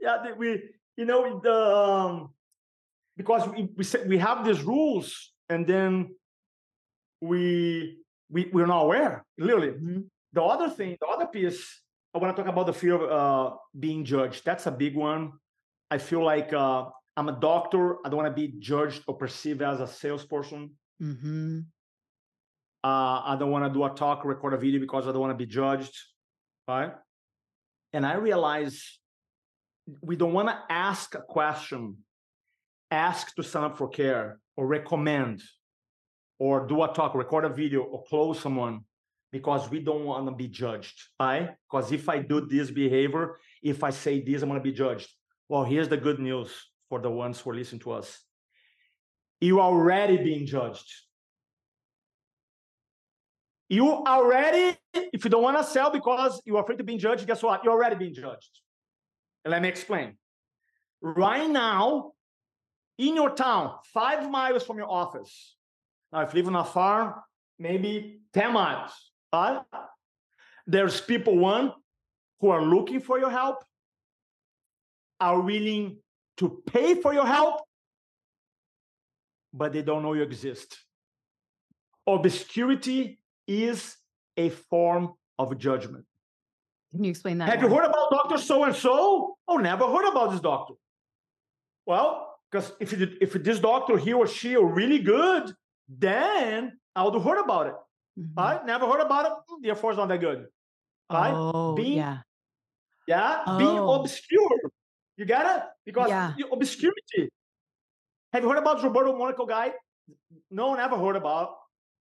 yeah 0.00 0.32
we 0.36 0.62
you 0.96 1.04
know 1.06 1.40
the 1.42 1.54
um, 1.54 2.30
because 3.16 3.48
we 3.48 3.68
we, 3.76 3.84
we 4.08 4.18
have 4.18 4.44
these 4.44 4.62
rules 4.62 5.32
and 5.48 5.66
then 5.66 6.14
we 7.20 7.98
we 8.30 8.50
we're 8.52 8.66
not 8.66 8.82
aware 8.82 9.24
literally. 9.38 9.68
Mm-hmm 9.68 10.00
the 10.32 10.42
other 10.42 10.68
thing, 10.68 10.96
the 11.00 11.06
other 11.06 11.26
piece, 11.26 11.82
I 12.14 12.18
want 12.18 12.34
to 12.36 12.42
talk 12.42 12.50
about 12.50 12.66
the 12.66 12.72
fear 12.72 12.94
of 12.94 13.10
uh, 13.10 13.56
being 13.78 14.04
judged. 14.04 14.44
That's 14.44 14.66
a 14.66 14.70
big 14.70 14.96
one. 14.96 15.32
I 15.90 15.98
feel 15.98 16.24
like 16.24 16.52
uh, 16.52 16.86
I'm 17.16 17.28
a 17.28 17.38
doctor. 17.38 17.98
I 18.04 18.08
don't 18.08 18.16
want 18.16 18.34
to 18.34 18.40
be 18.40 18.54
judged 18.58 19.02
or 19.06 19.16
perceived 19.16 19.62
as 19.62 19.80
a 19.80 19.86
salesperson. 19.86 20.70
Mm-hmm. 21.02 21.60
Uh, 22.84 23.20
I 23.24 23.36
don't 23.38 23.50
want 23.50 23.64
to 23.64 23.72
do 23.72 23.84
a 23.84 23.90
talk, 23.90 24.24
record 24.24 24.54
a 24.54 24.56
video 24.56 24.80
because 24.80 25.06
I 25.06 25.12
don't 25.12 25.20
want 25.20 25.38
to 25.38 25.46
be 25.46 25.50
judged. 25.50 25.96
Right. 26.66 26.92
And 27.92 28.06
I 28.06 28.14
realize 28.14 28.98
we 30.00 30.16
don't 30.16 30.32
want 30.32 30.48
to 30.48 30.58
ask 30.70 31.14
a 31.14 31.20
question, 31.20 31.98
ask 32.90 33.34
to 33.34 33.42
sign 33.42 33.64
up 33.64 33.76
for 33.76 33.88
care 33.88 34.38
or 34.56 34.66
recommend 34.66 35.42
or 36.38 36.66
do 36.66 36.82
a 36.82 36.88
talk, 36.88 37.14
record 37.14 37.44
a 37.44 37.48
video 37.48 37.82
or 37.82 38.02
close 38.04 38.40
someone 38.40 38.80
because 39.32 39.70
we 39.70 39.80
don't 39.80 40.04
want 40.04 40.26
to 40.26 40.32
be 40.32 40.46
judged, 40.46 41.08
right? 41.18 41.50
Because 41.68 41.90
if 41.90 42.08
I 42.08 42.18
do 42.18 42.42
this 42.42 42.70
behavior, 42.70 43.38
if 43.62 43.82
I 43.82 43.90
say 43.90 44.20
this, 44.20 44.42
I'm 44.42 44.48
going 44.48 44.60
to 44.60 44.62
be 44.62 44.72
judged. 44.72 45.08
Well, 45.48 45.64
here's 45.64 45.88
the 45.88 45.96
good 45.96 46.20
news 46.20 46.50
for 46.88 47.00
the 47.00 47.10
ones 47.10 47.40
who 47.40 47.50
are 47.50 47.54
listening 47.54 47.80
to 47.80 47.92
us. 47.92 48.20
You 49.40 49.58
are 49.58 49.72
already 49.72 50.18
being 50.18 50.46
judged. 50.46 50.86
You 53.68 53.88
already, 53.88 54.76
if 54.92 55.24
you 55.24 55.30
don't 55.30 55.42
want 55.42 55.56
to 55.56 55.64
sell 55.64 55.90
because 55.90 56.42
you're 56.44 56.60
afraid 56.60 56.78
of 56.78 56.84
being 56.84 56.98
judged, 56.98 57.26
guess 57.26 57.42
what? 57.42 57.64
You're 57.64 57.72
already 57.72 57.96
being 57.96 58.14
judged. 58.14 58.60
And 59.44 59.50
let 59.50 59.62
me 59.62 59.68
explain. 59.68 60.18
Right 61.00 61.48
now, 61.48 62.12
in 62.98 63.16
your 63.16 63.30
town, 63.30 63.76
five 63.94 64.30
miles 64.30 64.64
from 64.64 64.76
your 64.76 64.90
office. 64.90 65.56
Now, 66.12 66.20
if 66.20 66.34
you 66.34 66.42
live 66.42 66.48
on 66.48 66.56
a 66.56 66.64
farm, 66.64 67.14
maybe 67.58 68.20
10 68.34 68.52
miles. 68.52 68.92
But 69.32 69.66
there's 70.66 71.00
people, 71.00 71.38
one, 71.38 71.72
who 72.40 72.50
are 72.50 72.62
looking 72.62 73.00
for 73.00 73.18
your 73.18 73.30
help, 73.30 73.64
are 75.18 75.40
willing 75.40 75.96
to 76.36 76.62
pay 76.66 76.94
for 76.94 77.14
your 77.14 77.26
help, 77.26 77.62
but 79.54 79.72
they 79.72 79.82
don't 79.82 80.02
know 80.02 80.12
you 80.12 80.22
exist. 80.22 80.78
Obscurity 82.06 83.20
is 83.46 83.96
a 84.36 84.50
form 84.50 85.14
of 85.38 85.56
judgment. 85.58 86.04
Can 86.90 87.04
you 87.04 87.10
explain 87.10 87.38
that? 87.38 87.48
Have 87.48 87.62
more? 87.62 87.70
you 87.70 87.76
heard 87.76 87.86
about 87.86 88.10
Dr. 88.10 88.38
So 88.38 88.64
and 88.64 88.74
so? 88.74 89.36
Oh, 89.48 89.56
never 89.56 89.86
heard 89.86 90.08
about 90.08 90.32
this 90.32 90.40
doctor. 90.40 90.74
Well, 91.86 92.38
because 92.50 92.72
if, 92.80 92.92
if 92.92 93.32
this 93.32 93.60
doctor, 93.60 93.96
he 93.96 94.12
or 94.12 94.26
she 94.26 94.56
are 94.56 94.64
really 94.64 94.98
good, 94.98 95.54
then 95.88 96.78
I 96.94 97.04
would 97.04 97.14
have 97.14 97.24
heard 97.24 97.40
about 97.40 97.68
it. 97.68 97.74
Mm-hmm. 98.18 98.38
Right? 98.38 98.66
Never 98.66 98.86
heard 98.86 99.00
about 99.00 99.26
it. 99.26 99.32
Therefore, 99.62 99.92
it's 99.92 99.98
not 99.98 100.08
that 100.08 100.20
good. 100.20 100.46
Right? 101.10 101.32
Oh, 101.34 101.74
being, 101.74 101.98
yeah. 101.98 102.18
Yeah. 103.06 103.42
Oh. 103.46 103.58
Being 103.58 103.78
obscure. 103.78 104.60
You 105.16 105.24
get 105.24 105.44
it? 105.44 105.62
Because 105.84 106.08
yeah. 106.08 106.32
obscurity. 106.50 107.30
Have 108.32 108.42
you 108.42 108.48
heard 108.48 108.58
about 108.58 108.82
Roberto 108.82 109.16
Monaco 109.16 109.44
guy? 109.44 109.72
No, 110.50 110.68
one 110.68 110.80
ever 110.80 110.96
heard 110.96 111.16
about. 111.16 111.56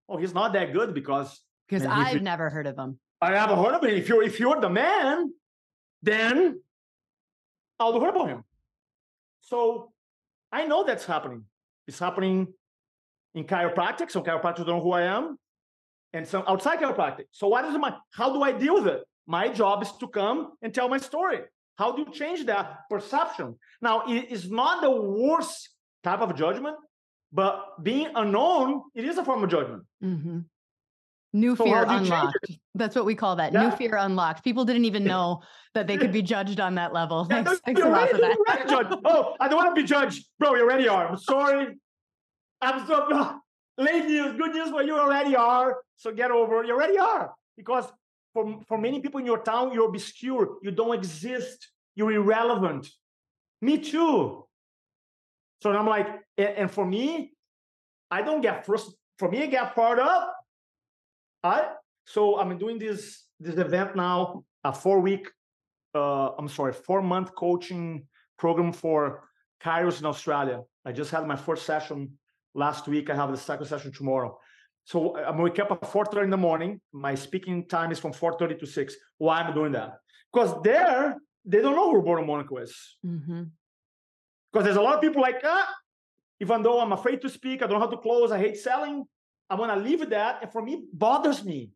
Oh, 0.07 0.17
he's 0.17 0.33
not 0.33 0.53
that 0.53 0.73
good 0.73 0.93
because 0.93 1.39
because 1.67 1.85
I've 1.85 2.21
never 2.21 2.49
heard 2.49 2.67
of 2.67 2.77
him. 2.77 2.99
I 3.21 3.31
never 3.31 3.55
heard 3.55 3.75
of 3.75 3.83
him. 3.83 3.91
If 3.91 4.09
you're 4.09 4.23
if 4.23 4.39
you're 4.39 4.59
the 4.59 4.69
man, 4.69 5.33
then 6.01 6.61
I'll 7.79 7.99
heard 7.99 8.15
about 8.15 8.29
him. 8.29 8.43
So 9.41 9.91
I 10.51 10.65
know 10.65 10.83
that's 10.83 11.05
happening. 11.05 11.45
It's 11.87 11.99
happening 11.99 12.47
in 13.35 13.43
chiropractic. 13.45 14.11
So 14.11 14.21
chiropractors 14.21 14.65
don't 14.65 14.77
know 14.77 14.83
who 14.83 14.91
I 14.91 15.03
am 15.03 15.37
and 16.13 16.27
some 16.27 16.43
outside 16.47 16.79
chiropractic. 16.79 17.25
So 17.31 17.47
what 17.47 17.65
is 17.65 17.77
my 17.77 17.95
how 18.11 18.33
do 18.33 18.41
I 18.43 18.51
deal 18.51 18.75
with 18.75 18.87
it? 18.87 19.03
My 19.27 19.47
job 19.49 19.81
is 19.81 19.91
to 19.99 20.07
come 20.07 20.53
and 20.61 20.73
tell 20.73 20.89
my 20.89 20.97
story. 20.97 21.41
How 21.77 21.91
do 21.91 22.01
you 22.01 22.11
change 22.11 22.45
that 22.45 22.89
perception? 22.89 23.57
Now, 23.81 24.03
it 24.07 24.29
is 24.29 24.51
not 24.51 24.81
the 24.81 24.91
worst 24.91 25.69
type 26.03 26.19
of 26.19 26.35
judgment, 26.35 26.75
but 27.31 27.81
being 27.81 28.09
unknown, 28.13 28.83
it 28.93 29.05
is 29.05 29.17
a 29.17 29.25
form 29.25 29.43
of 29.43 29.49
judgment. 29.49 29.83
Mm-hmm. 30.03 30.39
New 31.33 31.55
so 31.55 31.63
fear 31.63 31.85
unlocked. 31.87 32.51
That's 32.75 32.95
what 32.95 33.05
we 33.05 33.15
call 33.15 33.37
that. 33.37 33.53
Yeah. 33.53 33.69
New 33.69 33.71
fear 33.71 33.95
unlocked. 33.95 34.43
People 34.43 34.65
didn't 34.65 34.85
even 34.85 35.05
know 35.05 35.41
that 35.73 35.87
they 35.87 35.97
could 35.97 36.11
be 36.11 36.21
judged 36.21 36.59
on 36.59 36.75
that 36.75 36.91
level. 36.91 37.25
Yeah, 37.29 37.43
thanks, 37.43 37.61
thanks 37.65 37.81
a 37.81 37.85
lot 37.85 38.09
for 38.09 38.17
that. 38.17 39.01
oh, 39.05 39.35
I 39.39 39.47
don't 39.47 39.57
want 39.57 39.73
to 39.73 39.81
be 39.81 39.87
judged. 39.87 40.25
Bro, 40.39 40.55
you 40.55 40.63
already 40.63 40.89
are. 40.89 41.07
I'm 41.07 41.17
sorry. 41.17 41.77
I'm 42.61 42.85
so 42.85 43.39
late 43.83 44.05
news, 44.05 44.37
good 44.37 44.53
news 44.53 44.69
for 44.69 44.83
you 44.83 44.97
already 44.97 45.35
are. 45.35 45.81
So 45.97 46.11
get 46.11 46.31
over, 46.31 46.63
you 46.63 46.73
already 46.73 46.97
are. 46.97 47.33
Because 47.57 47.85
for, 48.33 48.61
for 48.67 48.77
many 48.77 48.99
people 48.99 49.19
in 49.19 49.25
your 49.25 49.41
town, 49.41 49.73
you're 49.73 49.89
obscure, 49.89 50.57
you 50.61 50.71
don't 50.71 50.95
exist, 50.95 51.69
you're 51.95 52.11
irrelevant. 52.11 52.87
Me 53.61 53.77
too. 53.77 54.45
So 55.61 55.71
I'm 55.71 55.87
like, 55.87 56.07
and 56.37 56.69
for 56.71 56.85
me, 56.85 57.33
I 58.09 58.21
don't 58.21 58.41
get 58.41 58.65
first. 58.65 58.93
For 59.19 59.29
me, 59.29 59.43
I 59.43 59.45
get 59.45 59.75
fired 59.75 59.99
up. 59.99 60.35
I 61.43 61.69
so 62.05 62.39
I'm 62.39 62.57
doing 62.57 62.79
this 62.79 63.25
this 63.39 63.57
event 63.57 63.95
now, 63.95 64.43
a 64.63 64.73
four 64.73 64.99
week, 64.99 65.29
uh, 65.95 66.29
I'm 66.37 66.47
sorry, 66.47 66.73
four 66.73 67.01
month 67.01 67.33
coaching 67.35 68.07
program 68.37 68.73
for 68.73 69.23
chiros 69.63 69.99
in 69.99 70.05
Australia. 70.05 70.61
I 70.85 70.91
just 70.91 71.11
had 71.11 71.27
my 71.27 71.35
first 71.35 71.65
session 71.65 72.17
last 72.53 72.87
week. 72.87 73.09
I 73.09 73.15
have 73.15 73.31
the 73.31 73.37
second 73.37 73.65
session 73.65 73.91
tomorrow. 73.91 74.37
So 74.85 75.17
I'm 75.17 75.37
wake 75.37 75.59
up 75.59 75.71
at 75.71 75.81
4:30 75.81 76.23
in 76.23 76.29
the 76.29 76.37
morning. 76.37 76.81
My 76.91 77.15
speaking 77.15 77.67
time 77.67 77.91
is 77.91 77.99
from 77.99 78.13
4:30 78.13 78.59
to 78.59 78.65
6. 78.65 78.95
Why 79.17 79.41
am 79.41 79.51
I 79.51 79.53
doing 79.53 79.71
that? 79.73 79.99
Because 80.33 80.61
there, 80.63 81.17
they 81.45 81.61
don't 81.61 81.75
know 81.75 81.91
who 81.91 81.97
Roberto 81.97 82.25
Monaco 82.25 82.57
is. 82.57 82.97
Mm-hmm. 83.05 83.43
Because 84.51 84.65
there's 84.65 84.77
a 84.77 84.81
lot 84.81 84.95
of 84.95 85.01
people 85.01 85.21
like, 85.21 85.41
ah, 85.43 85.69
even 86.39 86.63
though 86.63 86.79
I'm 86.79 86.91
afraid 86.91 87.21
to 87.21 87.29
speak, 87.29 87.61
I 87.61 87.67
don't 87.67 87.79
know 87.79 87.85
how 87.85 87.91
to 87.91 87.97
close, 87.97 88.31
I 88.31 88.39
hate 88.39 88.57
selling, 88.57 89.05
I'm 89.49 89.57
gonna 89.57 89.75
leave 89.75 90.09
that. 90.09 90.39
And 90.41 90.51
for 90.51 90.61
me, 90.61 90.85
bothers 90.91 91.43
me 91.43 91.71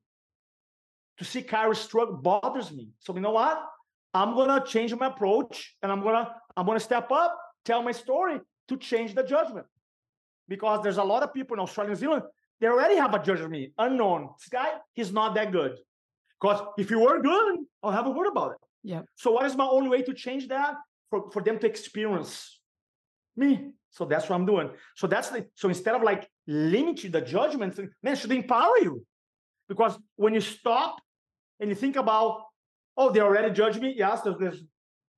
to 1.17 1.23
see 1.23 1.41
chiro 1.41 1.76
struggle 1.76 2.17
bothers 2.17 2.71
me. 2.71 2.89
So 2.99 3.13
you 3.13 3.21
know 3.21 3.32
what? 3.32 3.63
I'm 4.13 4.34
gonna 4.34 4.63
change 4.65 4.95
my 4.95 5.07
approach 5.07 5.76
and 5.82 5.91
I'm 5.91 6.01
gonna 6.01 6.34
I'm 6.57 6.65
gonna 6.65 6.80
step 6.80 7.11
up, 7.11 7.38
tell 7.63 7.84
my 7.84 7.91
story 7.91 8.39
to 8.69 8.78
change 8.78 9.13
the 9.13 9.23
judgment. 9.23 9.67
Because 10.47 10.83
there's 10.83 10.97
a 10.97 11.03
lot 11.03 11.23
of 11.23 11.33
people 11.33 11.55
in 11.55 11.59
Australia, 11.59 11.91
and 11.91 11.99
New 11.99 12.07
Zealand, 12.07 12.23
they 12.59 12.67
already 12.67 12.95
have 12.95 13.13
a 13.13 13.19
judgment 13.19 13.45
of 13.45 13.51
me, 13.51 13.71
unknown. 13.77 14.29
This 14.39 14.49
guy, 14.49 14.73
he's 14.93 15.11
not 15.11 15.35
that 15.35 15.51
good. 15.51 15.77
Because 16.39 16.61
if 16.77 16.89
you 16.91 16.99
were 16.99 17.21
good, 17.21 17.59
I'll 17.81 17.91
have 17.91 18.05
a 18.05 18.11
word 18.11 18.27
about 18.27 18.51
it. 18.51 18.57
Yeah. 18.83 19.01
So 19.15 19.31
what 19.31 19.45
is 19.45 19.55
my 19.55 19.65
only 19.65 19.89
way 19.89 20.03
to 20.03 20.13
change 20.13 20.47
that? 20.49 20.75
For, 21.09 21.31
for 21.31 21.41
them 21.41 21.59
to 21.59 21.67
experience 21.67 22.59
me. 23.35 23.71
So 23.91 24.05
that's 24.05 24.29
what 24.29 24.35
I'm 24.35 24.45
doing. 24.45 24.71
So 24.95 25.07
that's 25.07 25.29
the 25.29 25.47
so 25.55 25.69
instead 25.69 25.95
of 25.95 26.03
like 26.03 26.29
limiting 26.47 27.11
the 27.11 27.21
judgment, 27.21 27.79
man, 28.03 28.15
should 28.15 28.31
empower 28.31 28.77
you. 28.81 29.05
Because 29.69 29.97
when 30.15 30.33
you 30.33 30.41
stop 30.41 30.99
and 31.59 31.69
you 31.69 31.75
think 31.75 31.95
about, 31.95 32.43
oh, 32.97 33.11
they 33.11 33.21
already 33.21 33.53
judged 33.53 33.81
me. 33.81 33.93
Yes, 33.95 34.21
there's, 34.21 34.37
there's 34.37 34.63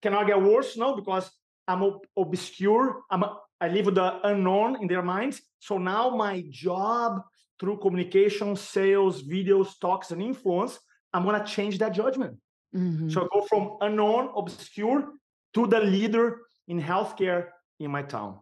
cannot 0.01 0.27
get 0.27 0.41
worse. 0.41 0.77
No, 0.77 0.95
because 0.95 1.29
I'm 1.67 1.99
obscure. 2.15 3.01
I'm 3.09 3.23
I 3.59 3.69
leave 3.69 3.93
the 3.93 4.19
unknown 4.27 4.81
in 4.81 4.87
their 4.87 5.01
minds. 5.01 5.41
So 5.59 5.77
now 5.77 6.09
my 6.09 6.43
job 6.49 7.21
through 7.59 7.77
communication, 7.79 8.55
sales, 8.55 9.23
videos, 9.23 9.79
talks, 9.81 10.11
and 10.11 10.21
influence, 10.21 10.79
I'm 11.13 11.23
gonna 11.25 11.45
change 11.45 11.79
that 11.79 11.93
judgment. 11.93 12.37
Mm-hmm. 12.75 13.09
So 13.09 13.23
I 13.23 13.27
go 13.33 13.41
from 13.47 13.77
unknown, 13.81 14.29
obscure 14.35 15.13
to 15.53 15.67
the 15.67 15.79
leader 15.79 16.41
in 16.67 16.81
healthcare 16.81 17.47
in 17.79 17.91
my 17.91 18.03
town. 18.03 18.39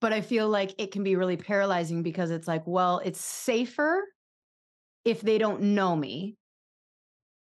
But 0.00 0.12
I 0.12 0.20
feel 0.20 0.48
like 0.48 0.74
it 0.76 0.92
can 0.92 1.02
be 1.02 1.16
really 1.16 1.38
paralyzing 1.38 2.02
because 2.02 2.30
it's 2.30 2.46
like, 2.46 2.66
well, 2.66 3.00
it's 3.04 3.20
safer 3.20 4.02
if 5.04 5.22
they 5.22 5.38
don't 5.38 5.62
know 5.62 5.96
me. 5.96 6.36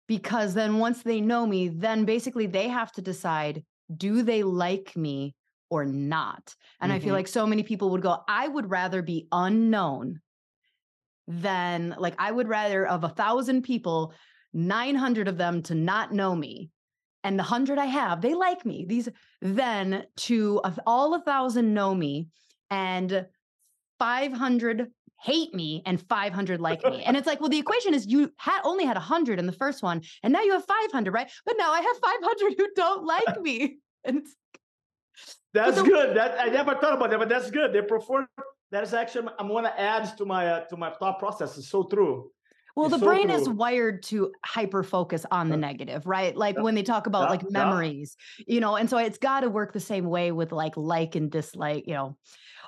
Because 0.08 0.54
then 0.54 0.80
once 0.80 1.02
they 1.02 1.20
know 1.20 1.46
me, 1.46 1.70
then 1.70 2.06
basically 2.06 2.46
they 2.46 2.68
have 2.68 2.92
to 2.94 3.02
decide 3.02 3.64
do 3.98 4.22
they 4.22 4.44
like 4.44 4.96
me 4.96 5.36
or 5.74 5.86
not? 5.86 6.56
And 6.80 6.90
mm-hmm. 6.90 6.96
I 6.96 7.00
feel 7.00 7.08
mm-hmm. 7.08 7.16
like 7.16 7.28
so 7.28 7.48
many 7.48 7.64
people 7.64 7.90
would 7.92 8.02
go, 8.02 8.20
I 8.28 8.48
would 8.48 8.70
rather 8.70 9.02
be 9.02 9.28
unknown 9.32 10.22
than 11.28 11.96
like, 11.98 12.16
I 12.20 12.32
would 12.32 12.48
rather 12.48 12.86
of 12.86 13.04
a 13.04 13.10
thousand 13.10 13.64
people, 13.64 14.14
900 14.54 15.28
of 15.28 15.38
them 15.38 15.64
to 15.64 15.76
not 15.76 16.14
know 16.14 16.36
me 16.36 16.70
and 17.24 17.40
the 17.40 17.44
hundred 17.44 17.78
I 17.78 17.86
have, 17.86 18.22
they 18.22 18.34
like 18.34 18.66
me. 18.66 18.86
These 18.88 19.10
then 19.42 20.06
to 20.18 20.62
all 20.86 21.16
a 21.16 21.22
thousand 21.22 21.74
know 21.74 21.96
me 21.96 22.28
and 22.70 23.26
500 24.00 24.92
hate 25.22 25.54
me 25.54 25.82
and 25.86 26.02
500 26.02 26.60
like 26.60 26.84
me. 26.84 27.04
And 27.04 27.16
it's 27.16 27.26
like, 27.26 27.40
well, 27.40 27.50
the 27.50 27.58
equation 27.58 27.94
is 27.94 28.06
you 28.06 28.30
had 28.38 28.60
only 28.66 28.84
had 28.84 28.98
100 28.98 29.40
in 29.40 29.46
the 29.46 29.54
first 29.54 29.82
one, 29.82 30.02
and 30.22 30.34
now 30.34 30.42
you 30.42 30.52
have 30.52 30.66
500, 30.66 31.14
right? 31.14 31.32
But 31.46 31.56
now 31.58 31.72
I 31.72 31.80
have 31.80 31.98
500 31.98 32.56
who 32.58 32.68
don't 32.76 33.06
like 33.06 33.40
me. 33.42 33.78
And 34.04 34.18
it's 34.18 34.36
that's 35.54 35.78
the, 35.78 35.84
good. 35.84 36.18
That 36.18 36.40
I 36.40 36.48
never 36.48 36.76
thought 36.76 36.94
about 36.94 37.10
that, 37.12 37.20
but 37.20 37.30
that's 37.30 37.52
good. 37.52 37.74
They 37.74 37.82
prefer 37.82 38.28
that 38.72 38.84
is 38.84 38.94
actually 38.94 39.30
I'm 39.40 39.48
going 39.48 39.66
to 39.66 39.80
add 39.80 40.18
to 40.18 40.26
my 40.26 40.48
uh, 40.48 40.60
to 40.66 40.78
my 40.78 40.92
thought 40.92 41.20
process. 41.20 41.58
It's 41.58 41.70
so 41.70 41.84
true. 41.84 42.32
Well, 42.76 42.88
it's 42.88 42.96
the 42.96 43.00
so 43.00 43.06
brain 43.06 43.28
true. 43.28 43.36
is 43.36 43.48
wired 43.48 44.02
to 44.04 44.32
hyper 44.44 44.82
focus 44.82 45.28
on 45.30 45.50
the 45.50 45.58
negative, 45.58 46.08
right? 46.08 46.36
Like 46.36 46.56
yeah. 46.56 46.64
when 46.64 46.74
they 46.74 46.82
talk 46.82 47.06
about 47.06 47.24
yeah. 47.24 47.30
like 47.30 47.52
memories, 47.52 48.18
yeah. 48.40 48.56
you 48.56 48.62
know, 48.62 48.76
and 48.78 48.90
so 48.90 48.98
it's 48.98 49.20
got 49.20 49.42
to 49.42 49.50
work 49.50 49.74
the 49.74 49.80
same 49.80 50.06
way 50.06 50.32
with 50.32 50.52
like 50.52 50.76
like 50.76 51.16
and 51.16 51.30
dislike, 51.30 51.84
you 51.86 51.94
know. 51.94 52.18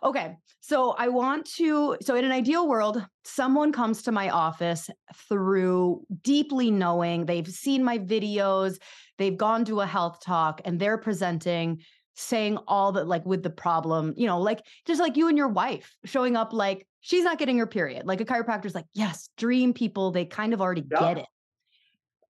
Okay. 0.03 0.35
So 0.61 0.91
I 0.91 1.07
want 1.07 1.45
to, 1.55 1.97
so 2.01 2.15
in 2.15 2.25
an 2.25 2.31
ideal 2.31 2.67
world, 2.67 3.03
someone 3.23 3.71
comes 3.71 4.03
to 4.03 4.11
my 4.11 4.29
office 4.29 4.89
through 5.29 6.05
deeply 6.21 6.69
knowing 6.69 7.25
they've 7.25 7.47
seen 7.47 7.83
my 7.83 7.97
videos, 7.97 8.77
they've 9.17 9.37
gone 9.37 9.65
to 9.65 9.81
a 9.81 9.85
health 9.87 10.19
talk, 10.23 10.61
and 10.65 10.79
they're 10.79 10.97
presenting 10.97 11.81
saying 12.15 12.57
all 12.67 12.93
that 12.93 13.07
like 13.07 13.25
with 13.25 13.43
the 13.43 13.49
problem, 13.49 14.13
you 14.17 14.25
know, 14.25 14.39
like 14.39 14.61
just 14.85 15.01
like 15.01 15.17
you 15.17 15.27
and 15.27 15.37
your 15.37 15.49
wife 15.49 15.95
showing 16.05 16.35
up 16.35 16.53
like 16.53 16.87
she's 17.01 17.23
not 17.23 17.37
getting 17.37 17.57
her 17.57 17.67
period. 17.67 18.05
Like 18.05 18.21
a 18.21 18.25
chiropractor's 18.25 18.73
like, 18.73 18.85
yes, 18.93 19.29
dream 19.37 19.73
people, 19.73 20.11
they 20.11 20.25
kind 20.25 20.53
of 20.53 20.61
already 20.61 20.83
yep. 20.89 20.99
get 20.99 21.17
it. 21.19 21.25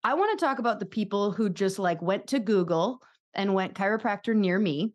I 0.04 0.16
want 0.16 0.38
to 0.38 0.46
talk 0.46 0.60
about 0.60 0.80
the 0.80 0.86
people 0.86 1.32
who 1.32 1.50
just 1.50 1.80
like 1.80 2.02
went 2.02 2.28
to 2.28 2.40
Google 2.40 3.02
and 3.34 3.54
went 3.54 3.76
chiropractor 3.76 4.36
near 4.36 4.60
me 4.60 4.94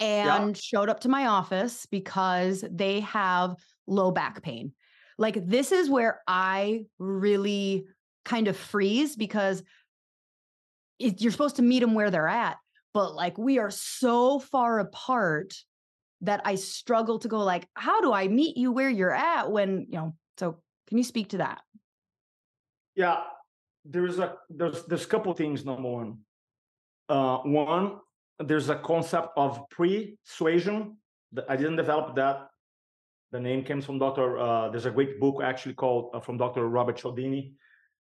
and 0.00 0.48
yep. 0.48 0.62
showed 0.62 0.88
up 0.88 1.00
to 1.00 1.08
my 1.08 1.26
office 1.26 1.86
because 1.86 2.64
they 2.70 3.00
have 3.00 3.54
low 3.86 4.10
back 4.10 4.42
pain. 4.42 4.72
Like 5.16 5.46
this 5.46 5.70
is 5.70 5.88
where 5.88 6.20
I 6.26 6.86
really 6.98 7.86
kind 8.24 8.48
of 8.48 8.56
freeze 8.56 9.14
because 9.16 9.62
it, 10.98 11.20
you're 11.20 11.32
supposed 11.32 11.56
to 11.56 11.62
meet 11.62 11.80
them 11.80 11.94
where 11.94 12.10
they're 12.10 12.28
at 12.28 12.56
but 12.94 13.14
like 13.14 13.38
we 13.38 13.58
are 13.58 13.70
so 13.70 14.38
far 14.38 14.78
apart 14.78 15.54
that 16.22 16.40
I 16.44 16.54
struggle 16.54 17.18
to 17.20 17.28
go 17.28 17.40
like, 17.40 17.68
how 17.74 18.00
do 18.00 18.12
I 18.12 18.28
meet 18.28 18.56
you 18.56 18.72
where 18.72 18.90
you're 18.90 19.14
at 19.14 19.50
when, 19.50 19.86
you 19.90 19.98
know, 19.98 20.14
so 20.38 20.58
can 20.88 20.98
you 20.98 21.04
speak 21.04 21.30
to 21.30 21.38
that? 21.38 21.60
Yeah, 22.94 23.22
there's 23.84 24.18
a 24.18 24.36
there's 24.50 24.84
there's 24.84 25.04
a 25.04 25.08
couple 25.08 25.32
things. 25.32 25.64
Number 25.64 25.88
one, 25.88 26.18
uh, 27.08 27.38
one 27.38 27.98
there's 28.38 28.68
a 28.68 28.76
concept 28.76 29.28
of 29.36 29.60
pre-suasion. 29.70 30.96
I 31.48 31.56
didn't 31.56 31.76
develop 31.76 32.14
that. 32.16 32.48
The 33.30 33.40
name 33.40 33.64
comes 33.64 33.86
from 33.86 33.98
Dr. 33.98 34.38
Uh, 34.38 34.68
there's 34.68 34.84
a 34.84 34.90
great 34.90 35.18
book 35.18 35.42
actually 35.42 35.74
called 35.74 36.10
uh, 36.12 36.20
from 36.20 36.36
Dr. 36.36 36.68
Robert 36.68 36.96
Cialdini. 36.98 37.54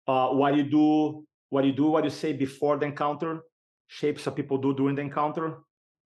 Uh, 0.07 0.28
what 0.28 0.55
you 0.55 0.64
do, 0.64 1.24
what 1.49 1.64
you 1.64 1.72
do, 1.72 1.87
what 1.87 2.05
you 2.05 2.11
say 2.11 2.35
before 2.35 2.76
the 2.76 2.85
encounter 2.85 3.41
shapes 3.87 4.24
that 4.24 4.37
people 4.37 4.59
do 4.59 4.74
during 4.74 4.97
the 4.97 5.03
encounter. 5.03 5.59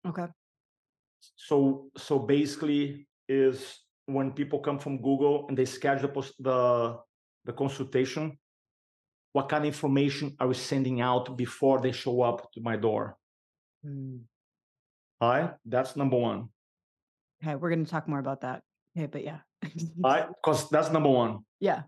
Okay. 0.06 0.26
So 1.36 1.90
so 1.96 2.18
basically 2.18 3.06
is 3.28 3.80
when 4.06 4.32
people 4.32 4.58
come 4.60 4.78
from 4.78 5.02
Google 5.02 5.46
and 5.48 5.56
they 5.56 5.64
schedule 5.64 6.08
the 6.08 6.32
the, 6.40 6.98
the 7.44 7.52
consultation, 7.52 8.38
what 9.32 9.48
kind 9.48 9.64
of 9.64 9.66
information 9.66 10.34
are 10.40 10.48
we 10.48 10.54
sending 10.54 11.00
out 11.00 11.36
before 11.36 11.80
they 11.80 11.92
show 11.92 12.22
up 12.22 12.50
to 12.52 12.60
my 12.60 12.76
door? 12.76 13.16
Mm. 13.84 14.20
All 15.20 15.30
right, 15.30 15.54
that's 15.64 15.96
number 15.96 16.16
one. 16.16 16.48
Okay, 17.42 17.54
we're 17.56 17.70
going 17.70 17.84
to 17.84 17.90
talk 17.90 18.08
more 18.08 18.18
about 18.18 18.40
that. 18.42 18.62
Okay, 18.96 19.06
but 19.06 19.24
yeah. 19.24 19.38
All 20.02 20.10
right, 20.10 20.26
because 20.42 20.68
that's 20.70 20.90
number 20.90 21.08
one. 21.08 21.40
Yeah. 21.60 21.82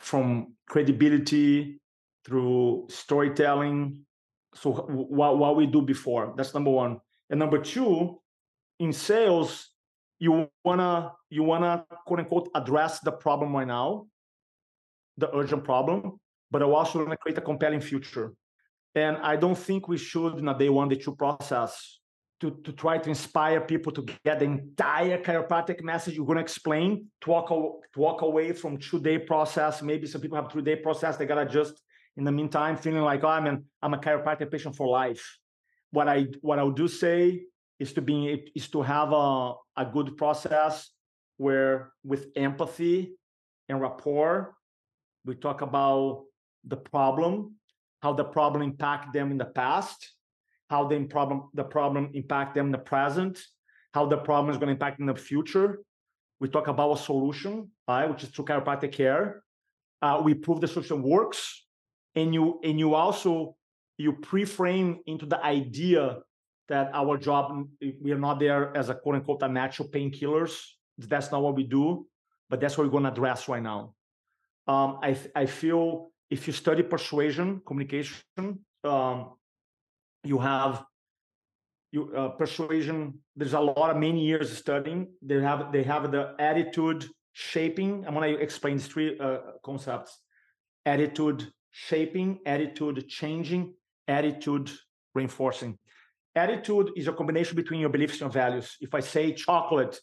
From 0.00 0.54
credibility 0.68 1.80
through 2.24 2.86
storytelling 2.88 4.04
so 4.54 4.72
what, 4.72 5.38
what 5.38 5.56
we 5.56 5.66
do 5.66 5.82
before 5.82 6.34
that's 6.36 6.54
number 6.54 6.70
one. 6.70 7.00
And 7.30 7.38
number 7.38 7.58
two 7.58 8.20
in 8.78 8.92
sales 8.92 9.70
you 10.18 10.48
wanna 10.64 11.12
you 11.30 11.42
wanna 11.42 11.84
quote 12.06 12.20
unquote 12.20 12.48
address 12.54 13.00
the 13.00 13.12
problem 13.12 13.54
right 13.54 13.66
now 13.66 14.06
the 15.16 15.34
urgent 15.34 15.64
problem 15.64 16.18
but 16.50 16.62
i 16.62 16.66
also 16.66 16.98
want 16.98 17.10
to 17.10 17.16
create 17.16 17.38
a 17.38 17.40
compelling 17.40 17.80
future. 17.80 18.32
And 18.94 19.16
i 19.18 19.36
don't 19.36 19.56
think 19.56 19.88
we 19.88 19.96
should 19.96 20.38
in 20.38 20.48
a 20.48 20.58
day 20.58 20.68
one 20.68 20.88
day 20.88 20.96
two 20.96 21.16
process 21.16 22.00
to, 22.42 22.50
to 22.64 22.72
try 22.72 22.98
to 22.98 23.08
inspire 23.08 23.60
people 23.60 23.92
to 23.92 24.04
get 24.24 24.40
the 24.40 24.46
entire 24.46 25.22
chiropractic 25.22 25.80
message 25.80 26.16
you're 26.16 26.26
going 26.26 26.36
to 26.38 26.42
explain 26.42 27.06
to 27.20 27.30
walk, 27.30 27.48
to 27.48 28.00
walk 28.00 28.22
away 28.22 28.52
from 28.52 28.76
two 28.78 28.98
day 28.98 29.16
process. 29.16 29.80
Maybe 29.80 30.08
some 30.08 30.20
people 30.20 30.36
have 30.36 30.50
three 30.50 30.62
day 30.62 30.74
process 30.74 31.16
they 31.16 31.24
got 31.24 31.36
to 31.36 31.46
just 31.46 31.80
in 32.16 32.24
the 32.24 32.32
meantime 32.32 32.76
feeling 32.76 33.02
like 33.02 33.24
oh, 33.24 33.28
I'm 33.28 33.46
an, 33.46 33.64
I'm 33.82 33.94
a 33.94 33.98
chiropractic 33.98 34.50
patient 34.50 34.76
for 34.76 34.86
life. 34.88 35.38
What 35.90 36.08
I 36.08 36.26
what 36.40 36.58
I 36.58 36.68
do 36.70 36.88
say 36.88 37.42
is 37.78 37.92
to 37.94 38.02
be 38.02 38.44
is 38.54 38.68
to 38.70 38.82
have 38.82 39.12
a, 39.12 39.54
a 39.76 39.86
good 39.92 40.16
process 40.16 40.90
where 41.36 41.92
with 42.04 42.26
empathy 42.36 43.14
and 43.68 43.80
rapport, 43.80 44.54
we 45.24 45.34
talk 45.34 45.62
about 45.62 46.24
the 46.64 46.76
problem, 46.76 47.56
how 48.00 48.12
the 48.12 48.24
problem 48.24 48.62
impacted 48.62 49.12
them 49.12 49.30
in 49.30 49.38
the 49.38 49.46
past, 49.46 50.12
how 50.70 50.86
the 50.86 51.04
problem 51.04 51.48
the 51.54 51.64
problem 51.64 52.10
impact 52.14 52.54
them 52.54 52.66
in 52.66 52.72
the 52.72 52.78
present, 52.78 53.38
how 53.94 54.06
the 54.06 54.16
problem 54.16 54.50
is 54.50 54.58
going 54.58 54.68
to 54.68 54.72
impact 54.72 55.00
in 55.00 55.06
the 55.06 55.14
future. 55.14 55.80
We 56.40 56.48
talk 56.48 56.66
about 56.66 56.92
a 56.92 56.98
solution, 56.98 57.70
right, 57.86 58.06
which 58.10 58.24
is 58.24 58.30
through 58.30 58.46
chiropractic 58.46 58.92
care. 58.92 59.42
Uh, 60.00 60.20
we 60.24 60.34
prove 60.34 60.60
the 60.60 60.66
solution 60.66 61.00
works 61.02 61.61
and 62.14 62.34
you 62.34 62.60
and 62.62 62.78
you 62.78 62.94
also 62.94 63.56
you 63.98 64.12
pre-frame 64.12 65.00
into 65.06 65.26
the 65.26 65.42
idea 65.44 66.18
that 66.68 66.90
our 66.94 67.18
job 67.18 67.66
we 68.00 68.12
are 68.12 68.18
not 68.18 68.38
there 68.38 68.74
as 68.76 68.88
a 68.88 68.94
quote 68.94 69.16
unquote 69.16 69.42
a 69.42 69.48
natural 69.48 69.88
painkillers. 69.88 70.58
That's 70.98 71.32
not 71.32 71.42
what 71.42 71.56
we 71.56 71.64
do 71.64 72.06
but 72.52 72.60
that's 72.60 72.76
what 72.76 72.84
we're 72.84 72.90
going 72.90 73.04
to 73.04 73.08
address 73.10 73.48
right 73.48 73.62
now. 73.62 73.94
Um, 74.68 74.98
I, 75.02 75.16
I 75.34 75.46
feel 75.46 76.12
if 76.30 76.46
you 76.46 76.52
study 76.52 76.82
persuasion 76.82 77.62
communication 77.66 78.20
um, 78.84 79.32
you 80.22 80.38
have 80.38 80.84
you 81.92 82.12
uh, 82.14 82.28
persuasion 82.28 83.14
there's 83.36 83.54
a 83.54 83.60
lot 83.60 83.90
of 83.90 83.96
many 83.96 84.22
years 84.24 84.54
studying. 84.56 85.08
They 85.22 85.40
have 85.40 85.72
they 85.72 85.82
have 85.82 86.12
the 86.12 86.34
attitude 86.38 87.08
shaping. 87.32 88.04
I'm 88.06 88.14
going 88.14 88.34
to 88.34 88.40
explain 88.40 88.78
three 88.78 89.18
uh, 89.18 89.38
concepts. 89.64 90.20
Attitude 90.84 91.50
shaping, 91.72 92.38
attitude 92.46 93.08
changing, 93.08 93.74
attitude 94.06 94.70
reinforcing. 95.14 95.78
Attitude 96.34 96.90
is 96.96 97.08
a 97.08 97.12
combination 97.12 97.56
between 97.56 97.80
your 97.80 97.90
beliefs 97.90 98.20
and 98.20 98.32
values. 98.32 98.76
If 98.80 98.94
I 98.94 99.00
say 99.00 99.32
chocolate, 99.32 99.98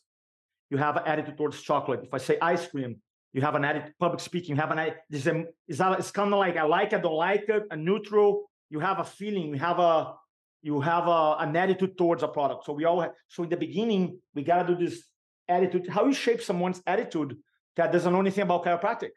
you 0.70 0.78
have 0.78 0.97
an 0.97 1.03
attitude 1.05 1.38
towards 1.38 1.61
chocolate. 1.61 2.01
If 2.03 2.13
I 2.13 2.17
say 2.17 2.38
ice 2.41 2.67
cream, 2.67 2.97
you 3.34 3.41
have 3.41 3.55
an 3.55 3.65
attitude, 3.65 3.93
public 3.99 4.20
speaking, 4.20 4.55
you 4.55 4.61
have 4.61 4.72
an 4.72 4.93
it's, 5.09 5.26
a, 5.26 5.45
it's, 5.67 6.11
kind 6.11 6.34
of 6.34 6.39
like 6.39 6.57
I 6.57 6.63
like 6.63 6.93
it, 6.93 7.01
don't 7.01 7.13
like 7.13 7.45
it, 7.47 7.63
a 7.72 7.76
neutral. 7.76 8.49
You 8.70 8.80
have 8.80 8.99
a 8.99 9.03
feeling, 9.03 9.49
you 9.53 9.59
have 9.59 9.80
a 9.80 10.13
you 10.61 10.82
have 10.82 11.07
a, 11.07 11.38
an 11.39 11.55
attitude 11.55 11.97
towards 11.97 12.22
a 12.22 12.28
product. 12.28 12.65
So 12.65 12.74
we 12.74 12.84
all 12.86 12.99
have, 12.99 13.11
so 13.30 13.43
in 13.43 13.49
the 13.49 13.55
beginning, 13.55 14.20
we 14.36 14.43
gotta 14.43 14.67
do 14.67 14.76
this 14.76 15.03
attitude. 15.47 15.88
How 15.88 16.05
you 16.05 16.13
shape 16.13 16.41
someone's 16.41 16.82
attitude 16.86 17.38
that 17.78 17.91
doesn't 17.91 18.11
know 18.11 18.20
anything 18.20 18.43
about 18.43 18.65
chiropractic. 18.65 19.11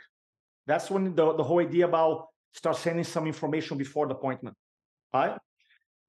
That's 0.66 0.90
when 0.90 1.14
the, 1.16 1.34
the 1.34 1.42
whole 1.42 1.58
idea 1.58 1.86
about 1.86 2.28
start 2.52 2.76
sending 2.76 3.04
some 3.04 3.26
information 3.26 3.76
before 3.78 4.06
the 4.06 4.14
appointment. 4.14 4.56
Right? 5.12 5.36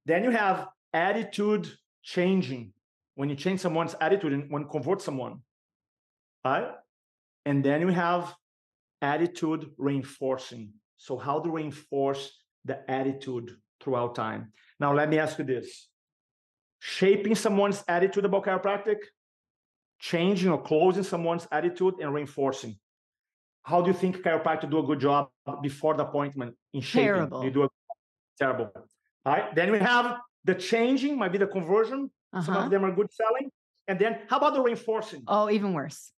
Then 0.05 0.23
you 0.23 0.31
have 0.31 0.67
attitude 0.93 1.71
changing. 2.03 2.73
When 3.15 3.29
you 3.29 3.35
change 3.35 3.59
someone's 3.59 3.95
attitude 4.01 4.33
and 4.33 4.51
when 4.51 4.63
you 4.63 4.67
convert 4.67 5.01
someone. 5.01 5.39
Right? 6.43 6.71
And 7.45 7.63
then 7.63 7.81
you 7.81 7.89
have 7.89 8.33
attitude 9.01 9.69
reinforcing. 9.77 10.73
So 10.97 11.17
how 11.17 11.39
to 11.39 11.49
reinforce 11.49 12.31
the 12.65 12.89
attitude 12.89 13.51
throughout 13.81 14.15
time. 14.15 14.53
Now 14.79 14.93
let 14.93 15.09
me 15.09 15.19
ask 15.19 15.37
you 15.37 15.45
this. 15.45 15.89
Shaping 16.79 17.35
someone's 17.35 17.83
attitude 17.87 18.25
about 18.25 18.45
chiropractic, 18.45 18.97
changing 19.99 20.49
or 20.49 20.61
closing 20.61 21.03
someone's 21.03 21.47
attitude 21.51 21.95
and 21.99 22.13
reinforcing 22.13 22.77
how 23.63 23.81
do 23.81 23.87
you 23.87 23.93
think 23.93 24.17
chiropractor 24.17 24.69
do 24.69 24.79
a 24.79 24.83
good 24.83 24.99
job 24.99 25.29
before 25.61 25.95
the 25.95 26.03
appointment 26.03 26.55
in 26.73 26.81
shaping? 26.81 27.05
Terrible. 27.05 27.43
You 27.43 27.51
do 27.51 27.63
a 27.63 27.69
terrible. 28.37 28.71
All 29.25 29.33
right. 29.33 29.55
Then 29.55 29.71
we 29.71 29.79
have 29.79 30.17
the 30.43 30.55
changing, 30.55 31.17
might 31.17 31.31
be 31.31 31.37
the 31.37 31.47
conversion. 31.47 32.11
Uh-huh. 32.33 32.41
Some 32.43 32.53
of 32.55 32.59
uh-huh. 32.61 32.69
them 32.69 32.85
are 32.85 32.91
good 32.91 33.11
selling. 33.11 33.49
And 33.87 33.97
then 33.97 34.19
how 34.29 34.37
about 34.37 34.53
the 34.53 34.61
reinforcing? 34.61 35.23
Oh, 35.27 35.49
even 35.49 35.73
worse. 35.73 36.11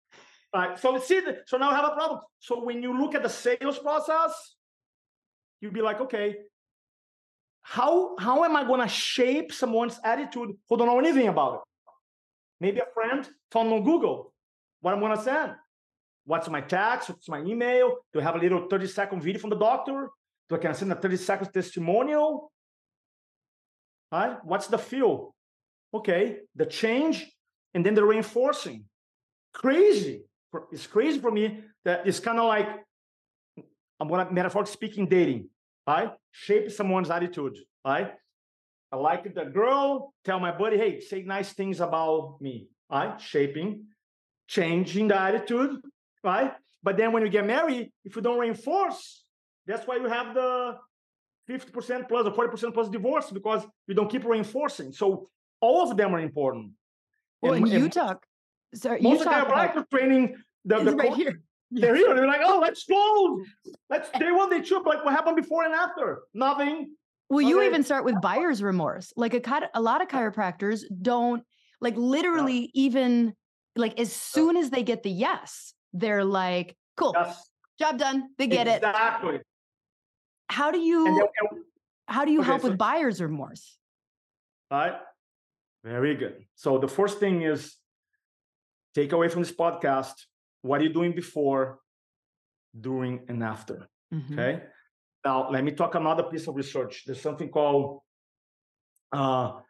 All 0.52 0.60
right. 0.60 0.78
So 0.78 0.92
let's 0.92 1.06
see. 1.06 1.20
So 1.46 1.56
now 1.56 1.70
I 1.70 1.74
have 1.76 1.84
a 1.84 1.94
problem. 1.94 2.20
So 2.40 2.64
when 2.64 2.82
you 2.82 2.98
look 2.98 3.14
at 3.14 3.22
the 3.22 3.28
sales 3.28 3.78
process, 3.78 4.56
you'd 5.60 5.74
be 5.74 5.82
like, 5.82 6.00
okay, 6.00 6.36
how 7.62 8.16
how 8.18 8.44
am 8.44 8.56
I 8.56 8.64
going 8.64 8.80
to 8.80 8.88
shape 8.88 9.52
someone's 9.52 9.98
attitude 10.04 10.50
who 10.68 10.76
don't 10.76 10.86
know 10.86 10.98
anything 10.98 11.28
about 11.28 11.54
it? 11.54 11.60
Maybe 12.60 12.80
a 12.80 12.86
friend 12.94 13.28
found 13.50 13.72
on 13.72 13.84
Google 13.84 14.32
what 14.80 14.94
I'm 14.94 15.00
going 15.00 15.16
to 15.16 15.22
send. 15.22 15.52
What's 16.26 16.48
my 16.48 16.60
text, 16.60 17.08
What's 17.08 17.28
my 17.28 17.40
email? 17.40 17.98
Do 18.12 18.20
I 18.20 18.24
have 18.24 18.34
a 18.34 18.38
little 18.38 18.66
30 18.68 18.88
second 18.88 19.22
video 19.22 19.40
from 19.40 19.50
the 19.50 19.56
doctor? 19.56 20.10
Do 20.48 20.56
I 20.56 20.58
can 20.58 20.74
send 20.74 20.92
a 20.92 20.96
30 20.96 21.16
second 21.16 21.52
testimonial? 21.52 22.50
Right? 24.10 24.36
What's 24.44 24.66
the 24.66 24.76
feel? 24.76 25.34
Okay, 25.94 26.38
the 26.54 26.66
change 26.66 27.30
and 27.74 27.86
then 27.86 27.94
the 27.94 28.04
reinforcing. 28.04 28.84
Crazy. 29.54 30.24
It's 30.72 30.86
crazy 30.86 31.20
for 31.20 31.30
me 31.30 31.60
that 31.84 32.06
it's 32.06 32.18
kind 32.18 32.40
of 32.40 32.46
like 32.46 32.68
I'm 34.00 34.08
gonna 34.08 34.30
metaphorically 34.30 34.72
speaking 34.72 35.06
dating, 35.06 35.48
right? 35.86 36.10
Shape 36.32 36.72
someone's 36.72 37.10
attitude, 37.10 37.56
right? 37.84 38.14
I 38.90 38.96
like 38.96 39.32
the 39.32 39.44
girl, 39.44 40.12
tell 40.24 40.40
my 40.40 40.50
buddy, 40.50 40.76
hey, 40.76 41.00
say 41.00 41.22
nice 41.22 41.52
things 41.52 41.80
about 41.80 42.38
me, 42.40 42.68
right? 42.90 43.20
Shaping, 43.20 43.84
changing 44.48 45.08
the 45.08 45.20
attitude, 45.20 45.80
right? 46.26 46.52
But 46.82 46.96
then 46.96 47.12
when 47.12 47.22
you 47.22 47.30
get 47.30 47.46
married, 47.46 47.92
if 48.04 48.16
you 48.16 48.22
don't 48.22 48.38
reinforce, 48.38 49.24
that's 49.66 49.86
why 49.86 49.96
you 49.96 50.08
have 50.08 50.34
the 50.34 50.76
50% 51.48 52.08
plus 52.08 52.26
or 52.26 52.32
40% 52.32 52.74
plus 52.74 52.88
divorce 52.88 53.30
because 53.30 53.64
you 53.86 53.94
don't 53.94 54.10
keep 54.10 54.24
reinforcing. 54.24 54.92
So 54.92 55.30
all 55.60 55.90
of 55.90 55.96
them 55.96 56.14
are 56.14 56.20
important. 56.20 56.72
Well, 57.40 57.54
and, 57.54 57.66
and 57.66 57.82
you 57.82 57.88
talk, 57.88 58.26
sorry, 58.74 59.00
most 59.00 59.20
you 59.20 59.24
talk 59.24 59.46
about, 59.46 59.90
training 59.90 60.36
the, 60.64 60.82
the 60.82 60.96
right 60.96 61.14
here. 61.14 61.40
They're 61.70 61.96
here. 61.96 62.14
They're 62.14 62.26
like, 62.26 62.40
oh, 62.44 62.58
let's 62.60 62.84
go. 62.84 63.40
Let's 63.90 64.08
day 64.10 64.30
one, 64.30 64.50
day 64.50 64.60
two. 64.60 64.82
Like, 64.86 65.04
what 65.04 65.12
happened 65.12 65.36
before 65.36 65.64
and 65.64 65.74
after? 65.74 66.22
Nothing. 66.32 66.94
Well, 67.28 67.40
you 67.40 67.62
even 67.62 67.82
start 67.82 68.04
with 68.04 68.20
buyer's 68.20 68.62
remorse. 68.62 69.12
Like 69.16 69.34
a 69.34 69.68
a 69.74 69.80
lot 69.80 70.00
of 70.00 70.08
chiropractors 70.08 70.82
don't 71.02 71.42
like 71.80 71.96
literally 71.96 72.70
even 72.74 73.34
like 73.74 73.98
as 73.98 74.12
soon 74.12 74.56
as 74.56 74.70
they 74.70 74.82
get 74.82 75.02
the 75.02 75.10
yes, 75.10 75.74
they're 75.92 76.24
like, 76.24 76.76
cool, 76.96 77.12
yes. 77.14 77.50
job 77.78 77.98
done. 77.98 78.30
They 78.38 78.46
get 78.46 78.66
exactly. 78.66 78.80
it. 78.80 78.90
Exactly. 78.94 79.38
How 80.48 80.70
do 80.70 80.78
you 80.78 81.28
how 82.08 82.24
do 82.24 82.30
you 82.30 82.40
okay, 82.40 82.46
help 82.46 82.62
so, 82.62 82.68
with 82.68 82.78
buyer's 82.78 83.20
remorse? 83.20 83.78
Right. 84.70 84.94
Very 85.84 86.16
good. 86.16 86.44
So 86.54 86.78
the 86.78 86.88
first 86.88 87.18
thing 87.18 87.42
is 87.42 87.76
take 88.94 89.12
away 89.12 89.28
from 89.28 89.42
this 89.42 89.52
podcast 89.52 90.14
what 90.62 90.80
are 90.80 90.84
you 90.84 90.92
doing 90.92 91.12
before, 91.12 91.78
during, 92.78 93.20
and 93.28 93.42
after. 93.42 93.88
Mm-hmm. 94.12 94.32
Okay. 94.32 94.62
Now 95.24 95.50
let 95.50 95.64
me 95.64 95.72
talk 95.72 95.94
another 95.94 96.24
piece 96.24 96.46
of 96.48 96.56
research. 96.56 97.04
There's 97.06 97.20
something 97.20 97.48
called 97.48 98.00
uh, 99.12 99.60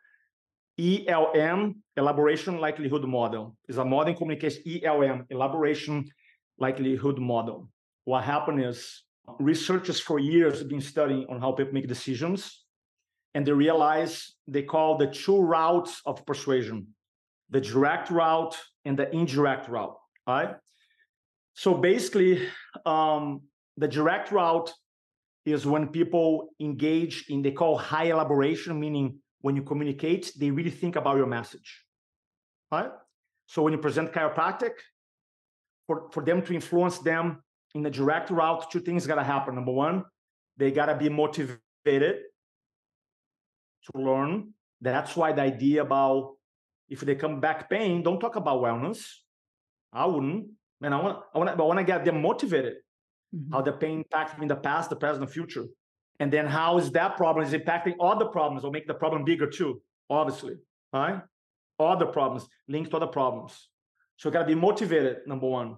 ELM, 0.79 1.83
elaboration 1.97 2.59
likelihood 2.59 3.05
model, 3.05 3.57
is 3.69 3.79
a 3.79 3.85
modern 3.85 4.15
communication 4.15 4.63
ELM, 4.67 5.27
elaboration 5.31 6.05
likelihood 6.59 7.19
model. 7.19 7.69
What 8.05 8.25
happened 8.25 8.63
is 8.63 9.05
researchers 9.39 10.01
for 10.01 10.19
years 10.19 10.59
have 10.59 10.69
been 10.69 10.81
studying 10.81 11.27
on 11.29 11.41
how 11.41 11.53
people 11.53 11.73
make 11.73 11.89
decisions, 11.89 12.65
and 13.35 13.47
they 13.47 13.53
realize 13.53 14.35
they 14.47 14.63
call 14.63 14.99
the 14.99 15.07
two 15.07 15.41
routes 15.41 16.03
of 16.05 16.25
persuasion, 16.27 16.87
the 17.51 17.61
direct 17.61 18.11
route 18.11 18.57
and 18.85 18.99
the 18.99 19.11
indirect 19.15 19.69
route. 19.69 19.97
Right. 20.27 20.57
So 21.55 21.75
basically, 21.75 22.49
um, 22.85 23.43
the 23.77 23.89
direct 23.89 24.31
route 24.31 24.73
is 25.47 25.65
when 25.65 25.89
people 25.89 26.51
engage 26.61 27.27
in 27.29 27.41
they 27.41 27.53
call 27.53 27.79
high 27.79 28.07
elaboration, 28.07 28.79
meaning 28.79 29.19
when 29.47 29.55
you 29.55 29.63
communicate, 29.63 30.33
they 30.41 30.51
really 30.51 30.75
think 30.83 30.97
about 30.97 31.17
your 31.17 31.31
message. 31.39 31.85
Right? 32.73 32.91
So 33.47 33.63
when 33.63 33.73
you 33.75 33.79
present 33.79 34.13
chiropractic, 34.13 34.75
for, 35.87 36.11
for 36.11 36.25
them 36.25 36.43
to 36.47 36.53
influence 36.53 36.99
them 36.99 37.45
in 37.77 37.87
a 37.87 37.91
direct 37.91 38.29
route, 38.31 38.69
two 38.73 38.81
things 38.81 39.07
gotta 39.07 39.23
happen. 39.23 39.55
Number 39.55 39.71
one, 39.71 40.03
they 40.57 40.73
gotta 40.73 40.97
be 40.97 41.09
motivated 41.09 42.17
to 43.85 43.93
learn. 43.95 44.53
That's 44.81 45.15
why 45.15 45.31
the 45.31 45.43
idea 45.43 45.83
about 45.83 46.35
if 46.89 47.03
they 47.03 47.15
come 47.15 47.39
back 47.41 47.71
pain, 47.71 48.03
don't 48.03 48.19
talk 48.19 48.35
about 48.35 48.61
wellness. 48.61 49.01
I 49.93 50.07
wouldn't. 50.07 50.47
Man, 50.81 50.93
I 50.93 51.01
want 51.01 51.19
I 51.33 51.39
want 51.39 51.51
I 51.51 51.63
want 51.63 51.79
to 51.79 51.85
get 51.85 52.05
them 52.05 52.21
motivated. 52.21 52.75
Mm-hmm. 53.33 53.53
How 53.53 53.63
the 53.63 53.73
pain 53.73 53.99
impacted 53.99 54.39
me 54.41 54.45
in 54.45 54.49
the 54.49 54.63
past, 54.69 54.91
the 54.91 54.97
present, 54.97 55.25
the 55.25 55.33
future 55.33 55.67
and 56.21 56.33
then 56.33 56.47
how 56.47 56.79
is 56.79 56.91
that 56.93 57.17
problem 57.17 57.47
is 57.47 57.53
impacting 57.53 57.95
other 58.01 58.27
problems 58.27 58.65
or 58.65 58.71
make 58.71 58.87
the 58.87 58.95
problem 58.95 59.25
bigger 59.25 59.47
too? 59.47 59.81
Obviously 60.09 60.57
right? 60.93 61.23
Other 61.79 62.07
problems 62.07 62.49
linked 62.69 62.91
to 62.91 62.97
other 62.97 63.07
problems. 63.07 63.69
So 64.17 64.29
you 64.29 64.33
got 64.33 64.41
to 64.41 64.47
be 64.47 64.55
motivated 64.55 65.27
number 65.27 65.47
one. 65.47 65.77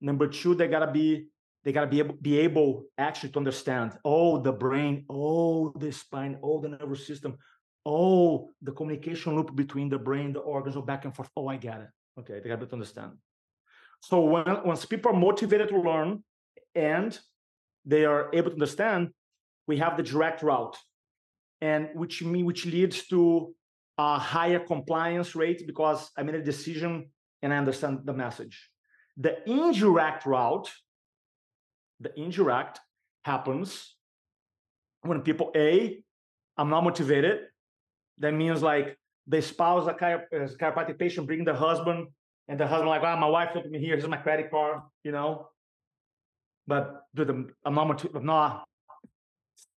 Number 0.00 0.26
two 0.26 0.54
they 0.54 0.68
got 0.68 0.84
to 0.86 0.90
be 0.90 1.28
they 1.64 1.72
got 1.72 1.82
to 1.82 1.86
be 1.86 2.00
able 2.00 2.14
be 2.14 2.38
able 2.38 2.84
actually 2.98 3.30
to 3.30 3.38
understand 3.38 3.92
oh 4.04 4.40
the 4.40 4.52
brain 4.52 5.04
oh 5.08 5.70
the 5.78 5.92
spine 5.92 6.38
oh 6.42 6.60
the 6.60 6.70
nervous 6.70 7.06
system 7.06 7.38
oh 7.86 8.50
the 8.62 8.72
communication 8.72 9.36
loop 9.36 9.54
between 9.54 9.88
the 9.88 9.98
brain 9.98 10.32
the 10.32 10.40
organs 10.40 10.76
or 10.76 10.84
back 10.84 11.04
and 11.04 11.14
forth. 11.14 11.28
Oh 11.36 11.48
i 11.48 11.56
get 11.56 11.80
it. 11.80 11.88
Okay 12.20 12.40
they 12.40 12.48
got 12.48 12.60
to 12.60 12.72
understand. 12.72 13.12
So 14.00 14.20
when 14.22 14.44
once 14.64 14.84
people 14.84 15.12
are 15.12 15.18
motivated 15.18 15.68
to 15.68 15.80
learn 15.80 16.24
and 16.74 17.16
they 17.84 18.04
are 18.04 18.30
able 18.32 18.50
to 18.50 18.54
understand 18.54 19.10
we 19.66 19.78
have 19.78 19.96
the 19.96 20.02
direct 20.02 20.42
route, 20.42 20.76
and 21.60 21.88
which 21.94 22.22
mean 22.22 22.44
which 22.44 22.66
leads 22.66 23.06
to 23.08 23.54
a 23.98 24.18
higher 24.18 24.58
compliance 24.58 25.34
rate 25.34 25.66
because 25.66 26.10
I 26.16 26.22
made 26.22 26.34
a 26.34 26.42
decision 26.42 27.10
and 27.42 27.52
I 27.52 27.58
understand 27.58 28.00
the 28.04 28.12
message. 28.12 28.70
The 29.16 29.48
indirect 29.48 30.24
route, 30.26 30.70
the 32.00 32.18
indirect 32.18 32.80
happens 33.24 33.96
when 35.02 35.20
people 35.20 35.52
a 35.54 36.02
I'm 36.56 36.70
not 36.70 36.84
motivated. 36.84 37.40
That 38.18 38.34
means 38.34 38.62
like 38.62 38.96
the 39.26 39.40
spouse, 39.40 39.86
a 39.86 39.94
chiropractic 39.94 40.98
patient, 40.98 41.26
bring 41.26 41.44
the 41.44 41.54
husband, 41.54 42.08
and 42.48 42.58
the 42.58 42.66
husband 42.66 42.88
like, 42.90 43.02
"Ah, 43.04 43.14
oh, 43.16 43.20
my 43.20 43.28
wife 43.28 43.52
took 43.52 43.68
me 43.70 43.78
here. 43.78 43.96
Here's 43.96 44.08
my 44.08 44.16
credit 44.16 44.50
card," 44.50 44.80
you 45.04 45.12
know. 45.12 45.48
But 46.66 47.06
dude, 47.14 47.30
I'm 47.30 47.74
not, 47.74 48.04
I'm 48.14 48.26
not 48.26 48.64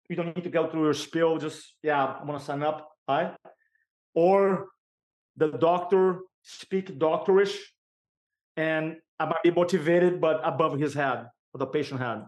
you 0.08 0.16
don't 0.16 0.34
need 0.36 0.44
to 0.44 0.50
go 0.50 0.68
through 0.68 0.84
your 0.84 0.94
spiel. 0.94 1.38
Just 1.38 1.74
yeah, 1.82 2.04
I 2.04 2.24
want 2.24 2.38
to 2.40 2.44
sign 2.44 2.62
up. 2.62 2.90
Right? 3.08 3.34
Or 4.14 4.68
the 5.36 5.48
doctor 5.52 6.20
speak 6.42 6.98
doctorish, 6.98 7.56
and 8.56 8.96
I 9.18 9.26
might 9.26 9.42
be 9.42 9.50
motivated, 9.50 10.20
but 10.20 10.40
above 10.44 10.78
his 10.78 10.94
head, 10.94 11.26
or 11.52 11.58
the 11.58 11.66
patient 11.66 12.00
head. 12.00 12.24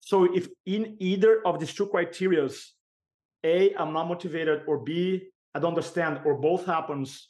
So 0.00 0.24
if 0.34 0.48
in 0.66 0.96
either 1.00 1.42
of 1.46 1.60
these 1.60 1.74
two 1.74 1.86
criterias, 1.86 2.64
A, 3.44 3.74
I'm 3.74 3.92
not 3.92 4.08
motivated, 4.08 4.62
or 4.66 4.78
B, 4.78 5.28
I 5.54 5.58
don't 5.58 5.70
understand, 5.70 6.20
or 6.24 6.34
both 6.34 6.64
happens, 6.66 7.28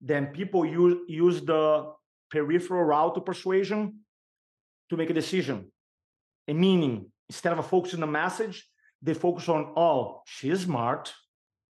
then 0.00 0.26
people 0.28 0.64
use 0.64 0.98
use 1.08 1.40
the 1.42 1.92
peripheral 2.30 2.84
route 2.84 3.14
to 3.14 3.20
persuasion 3.20 4.00
to 4.88 4.96
make 4.96 5.10
a 5.10 5.14
decision. 5.14 5.70
A 6.48 6.54
meaning, 6.54 7.06
instead 7.28 7.56
of 7.58 7.66
focusing 7.66 8.02
on 8.02 8.08
the 8.08 8.12
message, 8.12 8.69
they 9.02 9.14
focus 9.14 9.48
on, 9.48 9.72
oh, 9.76 10.22
she's 10.26 10.60
smart. 10.62 11.12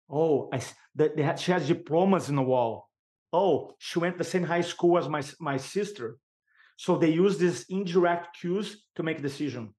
Oh, 0.10 0.50
I, 0.54 0.62
they, 0.96 1.10
they 1.10 1.24
had, 1.24 1.40
she 1.40 1.52
has 1.52 1.68
diplomas 1.68 2.30
in 2.30 2.36
the 2.36 2.42
wall. 2.42 2.90
Oh, 3.34 3.76
she 3.80 4.00
went 4.00 4.16
to 4.16 4.20
the 4.20 4.30
same 4.30 4.44
high 4.44 4.62
school 4.62 4.98
as 4.98 5.10
my, 5.10 5.22
my 5.40 5.58
sister. 5.58 6.18
So 6.78 6.98
they 6.98 7.10
use 7.10 7.38
these 7.38 7.66
indirect 7.70 8.38
cues 8.40 8.86
to 8.96 9.04
make 9.04 9.20
a 9.20 9.22
decision. 9.22 9.74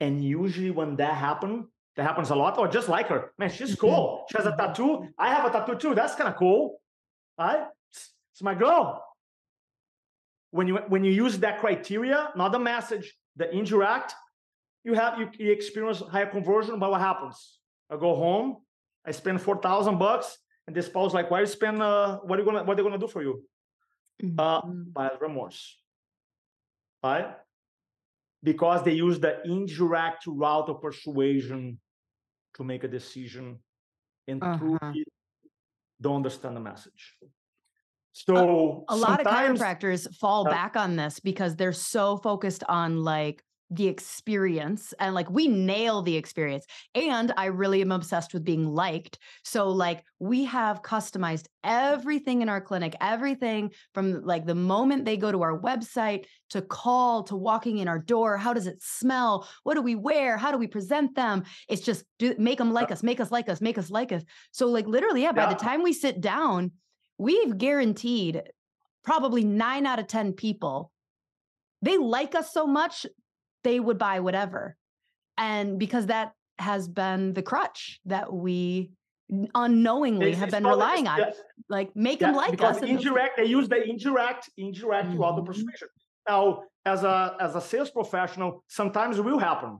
And 0.00 0.24
usually 0.24 0.70
when 0.70 0.96
that 0.96 1.14
happens, 1.14 1.66
that 1.96 2.04
happens 2.04 2.30
a 2.30 2.34
lot. 2.34 2.58
Or 2.58 2.68
oh, 2.68 2.70
just 2.70 2.88
like 2.88 3.08
her, 3.08 3.32
man, 3.38 3.50
she's 3.50 3.70
mm-hmm. 3.72 3.80
cool. 3.80 4.26
She 4.30 4.38
has 4.38 4.46
a 4.46 4.56
tattoo. 4.56 5.08
I 5.18 5.32
have 5.34 5.44
a 5.44 5.50
tattoo 5.50 5.76
too. 5.76 5.94
That's 5.94 6.14
kind 6.14 6.28
of 6.28 6.36
cool. 6.36 6.80
Right? 7.38 7.66
It's 7.90 8.42
my 8.42 8.54
girl. 8.54 9.04
When 10.50 10.68
you 10.68 10.76
when 10.88 11.04
you 11.04 11.12
use 11.12 11.38
that 11.38 11.60
criteria, 11.60 12.30
not 12.36 12.52
the 12.52 12.58
message, 12.58 13.14
the 13.36 13.50
indirect, 13.54 14.14
you 14.84 14.94
have 14.94 15.18
you, 15.18 15.28
you 15.38 15.52
experience 15.52 16.00
higher 16.00 16.26
conversion. 16.26 16.78
But 16.78 16.90
what 16.90 17.00
happens? 17.00 17.58
I 17.90 17.96
go 17.96 18.14
home, 18.14 18.56
I 19.06 19.10
spend 19.12 19.40
four 19.40 19.60
thousand 19.60 19.98
bucks, 19.98 20.38
and 20.66 20.74
the 20.74 20.82
spouse 20.82 21.14
like, 21.14 21.30
why 21.30 21.40
you 21.40 21.46
spend? 21.46 21.82
Uh, 21.82 22.18
what 22.18 22.38
are 22.38 22.42
you 22.42 22.46
gonna 22.46 22.64
what 22.64 22.72
are 22.72 22.76
they 22.76 22.82
gonna 22.82 22.98
do 22.98 23.08
for 23.08 23.22
you? 23.22 23.44
Mm-hmm. 24.22 24.38
Uh, 24.38 24.60
buyer's 24.92 25.20
remorse, 25.20 25.78
right? 27.02 27.36
Because 28.42 28.82
they 28.82 28.92
use 28.92 29.20
the 29.20 29.40
indirect 29.44 30.26
route 30.26 30.68
of 30.68 30.80
persuasion 30.80 31.78
to 32.54 32.64
make 32.64 32.84
a 32.84 32.88
decision, 32.88 33.58
and 34.26 34.42
uh-huh. 34.42 34.58
truly 34.58 35.04
don't 36.00 36.16
understand 36.16 36.56
the 36.56 36.60
message. 36.60 37.16
So 38.12 38.84
a, 38.88 38.94
a 38.94 38.96
lot 38.96 39.20
of 39.20 39.26
chiropractors 39.26 40.12
fall 40.16 40.46
uh, 40.46 40.50
back 40.50 40.76
on 40.76 40.96
this 40.96 41.18
because 41.20 41.56
they're 41.56 41.72
so 41.72 42.18
focused 42.18 42.62
on 42.68 42.98
like 42.98 43.42
the 43.74 43.88
experience 43.88 44.92
and 44.98 45.14
like 45.14 45.30
we 45.30 45.48
nail 45.48 46.02
the 46.02 46.16
experience 46.16 46.66
and 46.94 47.32
i 47.36 47.46
really 47.46 47.80
am 47.80 47.92
obsessed 47.92 48.34
with 48.34 48.44
being 48.44 48.66
liked 48.66 49.18
so 49.44 49.68
like 49.68 50.04
we 50.18 50.44
have 50.44 50.82
customized 50.82 51.46
everything 51.64 52.42
in 52.42 52.48
our 52.48 52.60
clinic 52.60 52.94
everything 53.00 53.70
from 53.94 54.22
like 54.24 54.44
the 54.44 54.54
moment 54.54 55.04
they 55.04 55.16
go 55.16 55.32
to 55.32 55.42
our 55.42 55.58
website 55.58 56.26
to 56.50 56.60
call 56.60 57.22
to 57.22 57.34
walking 57.34 57.78
in 57.78 57.88
our 57.88 57.98
door 57.98 58.36
how 58.36 58.52
does 58.52 58.66
it 58.66 58.82
smell 58.82 59.48
what 59.62 59.74
do 59.74 59.82
we 59.82 59.94
wear 59.94 60.36
how 60.36 60.50
do 60.50 60.58
we 60.58 60.66
present 60.66 61.14
them 61.14 61.42
it's 61.68 61.82
just 61.82 62.04
do 62.18 62.34
make 62.38 62.58
them 62.58 62.72
like 62.72 62.90
us 62.90 63.02
make 63.02 63.20
us 63.20 63.30
like 63.30 63.48
us 63.48 63.60
make 63.60 63.78
us 63.78 63.90
like 63.90 64.12
us 64.12 64.22
so 64.50 64.66
like 64.66 64.86
literally 64.86 65.22
yeah 65.22 65.32
by 65.32 65.44
yeah. 65.44 65.54
the 65.54 65.54
time 65.54 65.82
we 65.82 65.92
sit 65.92 66.20
down 66.20 66.70
we've 67.16 67.56
guaranteed 67.56 68.42
probably 69.04 69.44
9 69.44 69.86
out 69.86 69.98
of 69.98 70.06
10 70.06 70.34
people 70.34 70.92
they 71.82 71.98
like 71.98 72.34
us 72.34 72.52
so 72.52 72.66
much 72.66 73.06
they 73.64 73.80
would 73.80 73.98
buy 73.98 74.20
whatever. 74.20 74.76
And 75.38 75.78
because 75.78 76.06
that 76.06 76.32
has 76.58 76.88
been 76.88 77.32
the 77.32 77.42
crutch 77.42 78.00
that 78.06 78.32
we 78.32 78.92
unknowingly 79.54 80.30
it's, 80.30 80.38
have 80.38 80.50
been 80.50 80.66
relying 80.66 81.08
on. 81.08 81.20
Like 81.68 81.94
make 81.96 82.20
them 82.20 82.34
like 82.34 82.50
because 82.50 82.78
us. 82.78 82.82
Indirect, 82.82 83.36
they 83.38 83.46
use 83.46 83.68
the 83.68 83.82
indirect, 83.82 84.50
indirect 84.56 85.06
mm-hmm. 85.06 85.16
throughout 85.16 85.36
the 85.36 85.42
persuasion. 85.42 85.88
Now, 86.28 86.64
as 86.84 87.02
a 87.04 87.36
as 87.40 87.54
a 87.56 87.60
sales 87.60 87.90
professional, 87.90 88.62
sometimes 88.68 89.18
it 89.18 89.24
will 89.24 89.38
happen. 89.38 89.78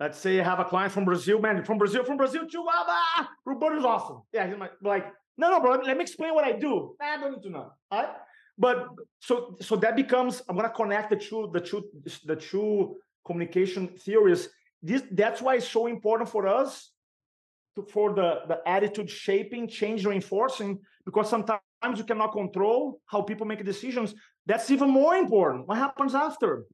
Let's 0.00 0.18
say 0.18 0.40
I 0.40 0.44
have 0.44 0.58
a 0.58 0.64
client 0.64 0.92
from 0.92 1.04
Brazil, 1.04 1.38
man, 1.38 1.62
from 1.64 1.78
Brazil, 1.78 2.02
from 2.02 2.16
Brazil 2.16 2.42
ah, 2.56 3.30
Roberto's 3.44 3.84
awesome. 3.84 4.22
Yeah, 4.32 4.48
he's 4.48 4.56
like, 4.82 5.06
no, 5.36 5.50
no, 5.50 5.60
bro, 5.60 5.80
let 5.84 5.96
me 5.96 6.02
explain 6.02 6.34
what 6.34 6.44
I 6.44 6.52
do. 6.52 6.96
I 7.00 7.18
don't 7.18 7.32
need 7.32 7.42
to 7.42 7.50
know. 7.50 7.72
All 7.90 8.02
right? 8.02 8.08
But 8.58 8.88
so 9.20 9.56
so 9.60 9.76
that 9.76 9.96
becomes 9.96 10.42
I'm 10.48 10.56
gonna 10.56 10.70
connect 10.70 11.10
the 11.10 11.16
two 11.16 11.50
the 11.52 11.60
two 11.60 11.84
the 12.24 12.36
two 12.36 12.96
communication 13.26 13.88
theories. 13.88 14.48
This 14.82 15.02
that's 15.10 15.40
why 15.40 15.56
it's 15.56 15.68
so 15.68 15.86
important 15.86 16.28
for 16.28 16.46
us 16.46 16.92
to, 17.76 17.82
for 17.82 18.14
the 18.14 18.40
the 18.48 18.60
attitude 18.66 19.08
shaping, 19.08 19.68
change 19.68 20.04
reinforcing, 20.04 20.80
because 21.04 21.30
sometimes 21.30 21.60
you 21.96 22.04
cannot 22.04 22.32
control 22.32 23.00
how 23.06 23.22
people 23.22 23.46
make 23.46 23.64
decisions. 23.64 24.14
That's 24.46 24.70
even 24.70 24.90
more 24.90 25.14
important. 25.14 25.66
What 25.68 25.78
happens 25.78 26.14
after? 26.14 26.64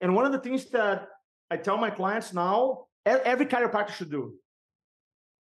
And 0.00 0.14
one 0.14 0.26
of 0.26 0.32
the 0.32 0.38
things 0.38 0.70
that 0.70 1.08
I 1.50 1.56
tell 1.56 1.76
my 1.76 1.90
clients 1.90 2.32
now, 2.32 2.86
every 3.06 3.46
chiropractor 3.46 3.90
should 3.90 4.10
do. 4.10 4.34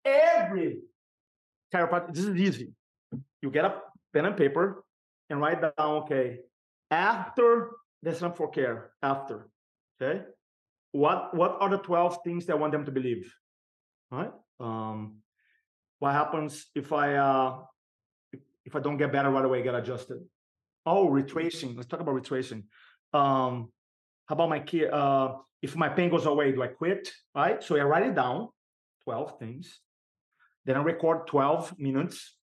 Every 0.04 0.80
chiropractor, 1.72 2.12
this 2.14 2.24
is 2.24 2.36
easy. 2.36 2.72
You 3.40 3.50
get 3.50 3.64
a 3.64 3.80
pen 4.12 4.26
and 4.26 4.36
paper, 4.36 4.84
and 5.30 5.40
write 5.40 5.60
down, 5.60 5.72
okay, 5.78 6.40
after 6.90 7.70
the 8.02 8.14
slump 8.14 8.36
for 8.36 8.50
care, 8.50 8.90
after, 9.02 9.48
okay, 10.00 10.22
what 10.92 11.34
what 11.34 11.58
are 11.60 11.68
the 11.68 11.78
12 11.78 12.18
things 12.24 12.46
that 12.46 12.54
I 12.54 12.56
want 12.56 12.72
them 12.72 12.84
to 12.84 12.92
believe? 12.92 13.32
Right? 14.10 14.32
Um, 14.60 15.18
what 15.98 16.12
happens 16.12 16.66
if 16.74 16.92
I 16.92 17.16
uh 17.16 17.58
if 18.64 18.74
I 18.74 18.80
don't 18.80 18.96
get 18.96 19.12
better 19.12 19.30
right 19.30 19.44
away, 19.44 19.62
get 19.62 19.74
adjusted? 19.74 20.18
Oh, 20.84 21.08
retracing. 21.08 21.76
Let's 21.76 21.88
talk 21.88 22.00
about 22.00 22.14
retracing. 22.14 22.64
Um, 23.12 23.72
how 24.26 24.34
about 24.34 24.48
my 24.48 24.60
kid? 24.60 24.90
Uh, 24.90 25.36
if 25.62 25.76
my 25.76 25.88
pain 25.88 26.10
goes 26.10 26.26
away, 26.26 26.52
do 26.52 26.62
I 26.62 26.68
quit? 26.68 27.10
Right? 27.34 27.62
So 27.62 27.76
I 27.76 27.82
write 27.82 28.06
it 28.06 28.14
down, 28.14 28.48
12 29.04 29.38
things. 29.38 29.80
Then 30.64 30.76
I 30.76 30.82
record 30.82 31.26
12 31.28 31.78
minutes, 31.78 32.36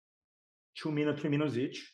two 0.75 0.91
minutes, 0.91 1.21
three 1.21 1.29
minutes 1.29 1.57
each. 1.57 1.92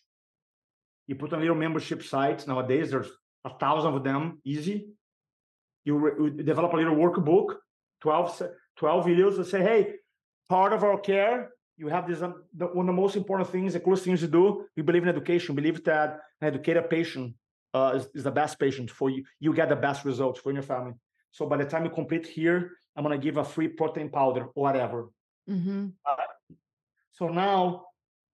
You 1.09 1.15
put 1.15 1.33
on 1.33 1.39
little 1.39 1.55
membership 1.55 2.03
sites 2.03 2.45
nowadays. 2.45 2.91
There's 2.91 3.09
a 3.43 3.49
thousand 3.49 3.95
of 3.95 4.03
them, 4.03 4.39
easy. 4.45 4.89
You, 5.83 5.97
re- 5.97 6.11
you 6.19 6.29
develop 6.29 6.71
a 6.73 6.75
little 6.75 6.95
workbook, 6.95 7.55
12, 8.01 8.43
12 8.77 9.05
videos 9.07 9.35
that 9.37 9.47
say, 9.47 9.63
hey, 9.63 9.95
part 10.49 10.71
of 10.71 10.83
our 10.83 10.99
care, 10.99 11.49
you 11.77 11.87
have 11.87 12.07
this 12.07 12.21
um, 12.21 12.43
the, 12.55 12.67
one 12.67 12.87
of 12.87 12.95
the 12.95 13.01
most 13.01 13.15
important 13.15 13.49
things, 13.49 13.73
the 13.73 13.79
coolest 13.79 14.03
things 14.03 14.19
to 14.19 14.27
do. 14.27 14.65
We 14.77 14.83
believe 14.83 15.01
in 15.01 15.09
education. 15.09 15.55
We 15.55 15.63
believe 15.63 15.83
that 15.85 16.19
an 16.41 16.49
educated 16.49 16.91
patient 16.91 17.33
uh, 17.73 17.93
is, 17.95 18.07
is 18.13 18.23
the 18.23 18.31
best 18.31 18.59
patient 18.59 18.91
for 18.91 19.09
you. 19.09 19.23
You 19.39 19.51
get 19.51 19.69
the 19.69 19.75
best 19.75 20.05
results 20.05 20.39
for 20.39 20.51
your 20.51 20.61
family. 20.61 20.93
So 21.31 21.47
by 21.47 21.57
the 21.57 21.65
time 21.65 21.85
you 21.85 21.89
complete 21.89 22.27
here, 22.27 22.73
I'm 22.95 23.01
gonna 23.01 23.17
give 23.17 23.37
a 23.37 23.43
free 23.43 23.69
protein 23.69 24.09
powder, 24.09 24.49
whatever. 24.53 25.09
Mm-hmm. 25.49 25.87
Uh, 26.05 26.53
so 27.13 27.29
now 27.29 27.85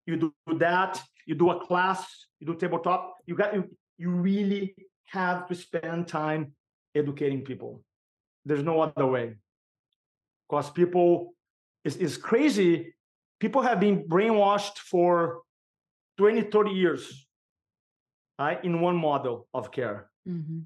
you 0.05 0.15
do 0.15 0.33
that 0.57 1.01
you 1.25 1.35
do 1.35 1.49
a 1.51 1.65
class, 1.65 2.05
you 2.39 2.47
do 2.47 2.55
tabletop, 2.55 3.15
you 3.25 3.35
got 3.35 3.53
you 3.53 3.69
you 3.97 4.09
really 4.09 4.75
have 5.05 5.47
to 5.47 5.55
spend 5.55 6.07
time 6.07 6.53
educating 6.95 7.41
people. 7.41 7.83
There's 8.45 8.63
no 8.63 8.81
other 8.81 9.05
way. 9.05 9.35
Because 10.49 10.69
people 10.69 11.35
it's, 11.83 11.95
it's 11.95 12.17
crazy. 12.17 12.93
People 13.39 13.61
have 13.61 13.79
been 13.79 14.03
brainwashed 14.07 14.77
for 14.77 15.41
20, 16.17 16.43
30 16.43 16.71
years 16.71 17.27
right, 18.37 18.63
in 18.63 18.81
one 18.81 18.95
model 18.95 19.47
of 19.53 19.71
care. 19.71 20.09
Mm-hmm. 20.27 20.59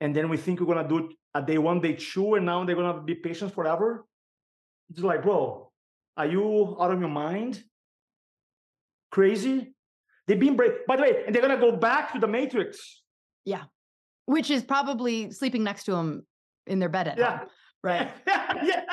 And 0.00 0.16
then 0.16 0.28
we 0.28 0.36
think 0.36 0.60
we're 0.60 0.66
gonna 0.74 0.88
do 0.88 1.10
a 1.34 1.42
day 1.42 1.58
one, 1.58 1.80
day 1.80 1.94
two, 1.94 2.34
and 2.34 2.46
now 2.46 2.64
they're 2.64 2.76
gonna 2.76 3.02
be 3.02 3.14
patients 3.14 3.52
forever. 3.52 4.04
It's 4.90 5.00
like, 5.00 5.22
bro, 5.22 5.70
are 6.16 6.26
you 6.26 6.76
out 6.80 6.90
of 6.90 7.00
your 7.00 7.08
mind? 7.08 7.62
Crazy. 9.12 9.72
They've 10.26 10.40
been 10.40 10.56
brave. 10.56 10.72
By 10.88 10.96
the 10.96 11.02
way, 11.02 11.22
and 11.26 11.34
they're 11.34 11.42
gonna 11.42 11.60
go 11.60 11.76
back 11.76 12.12
to 12.14 12.18
the 12.18 12.26
Matrix. 12.26 13.02
Yeah, 13.44 13.64
which 14.26 14.50
is 14.50 14.62
probably 14.62 15.30
sleeping 15.30 15.62
next 15.62 15.84
to 15.84 15.92
them 15.92 16.26
in 16.66 16.78
their 16.78 16.88
bed 16.88 17.08
at 17.08 17.18
yeah. 17.18 17.38
home. 17.38 17.48
Right. 17.84 18.10
yeah. 18.26 18.84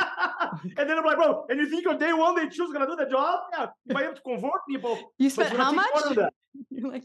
And 0.78 0.89
then 0.89 0.97
I'm 0.97 1.05
like, 1.05 1.17
bro, 1.17 1.45
and 1.49 1.59
you 1.59 1.70
think 1.70 1.88
on 1.88 1.99
day 1.99 2.11
one 2.11 2.36
they 2.36 2.49
choose 2.49 2.74
gonna 2.74 2.88
do 2.88 2.95
the 2.95 3.05
job? 3.05 3.39
Yeah, 3.53 3.67
you 3.86 3.93
might 3.93 4.05
have 4.05 4.15
to 4.15 4.22
convert 4.22 4.65
people. 4.67 4.97
You 5.17 5.30
spent 5.30 5.55
how 5.55 5.72
much? 5.72 5.89
You're 6.72 6.91
like, 6.91 7.03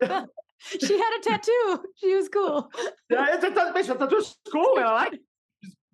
she 0.58 0.98
had 0.98 1.18
a 1.18 1.22
tattoo. 1.22 1.84
She 1.96 2.14
was 2.14 2.28
cool. 2.28 2.70
yeah, 3.10 3.26
it's 3.34 3.44
a, 3.44 3.50
tattoo 3.94 4.16
is 4.16 4.34
cool, 4.50 4.76
man. 4.76 4.86
I 4.86 4.92
like 4.92 5.20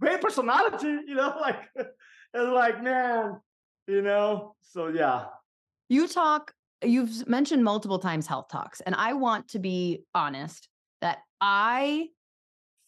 great 0.00 0.20
personality, 0.20 0.96
you 1.06 1.14
know, 1.14 1.34
like 1.40 1.56
it's 1.74 1.90
like, 2.34 2.82
man, 2.82 3.40
you 3.88 4.02
know. 4.02 4.54
So 4.62 4.88
yeah. 4.88 5.24
You 5.88 6.06
talk 6.06 6.52
you've 6.82 7.26
mentioned 7.28 7.64
multiple 7.64 7.98
times 7.98 8.26
health 8.26 8.48
talks, 8.50 8.80
and 8.80 8.94
I 8.94 9.12
want 9.14 9.48
to 9.48 9.58
be 9.58 10.04
honest 10.14 10.68
that 11.00 11.18
I 11.40 12.08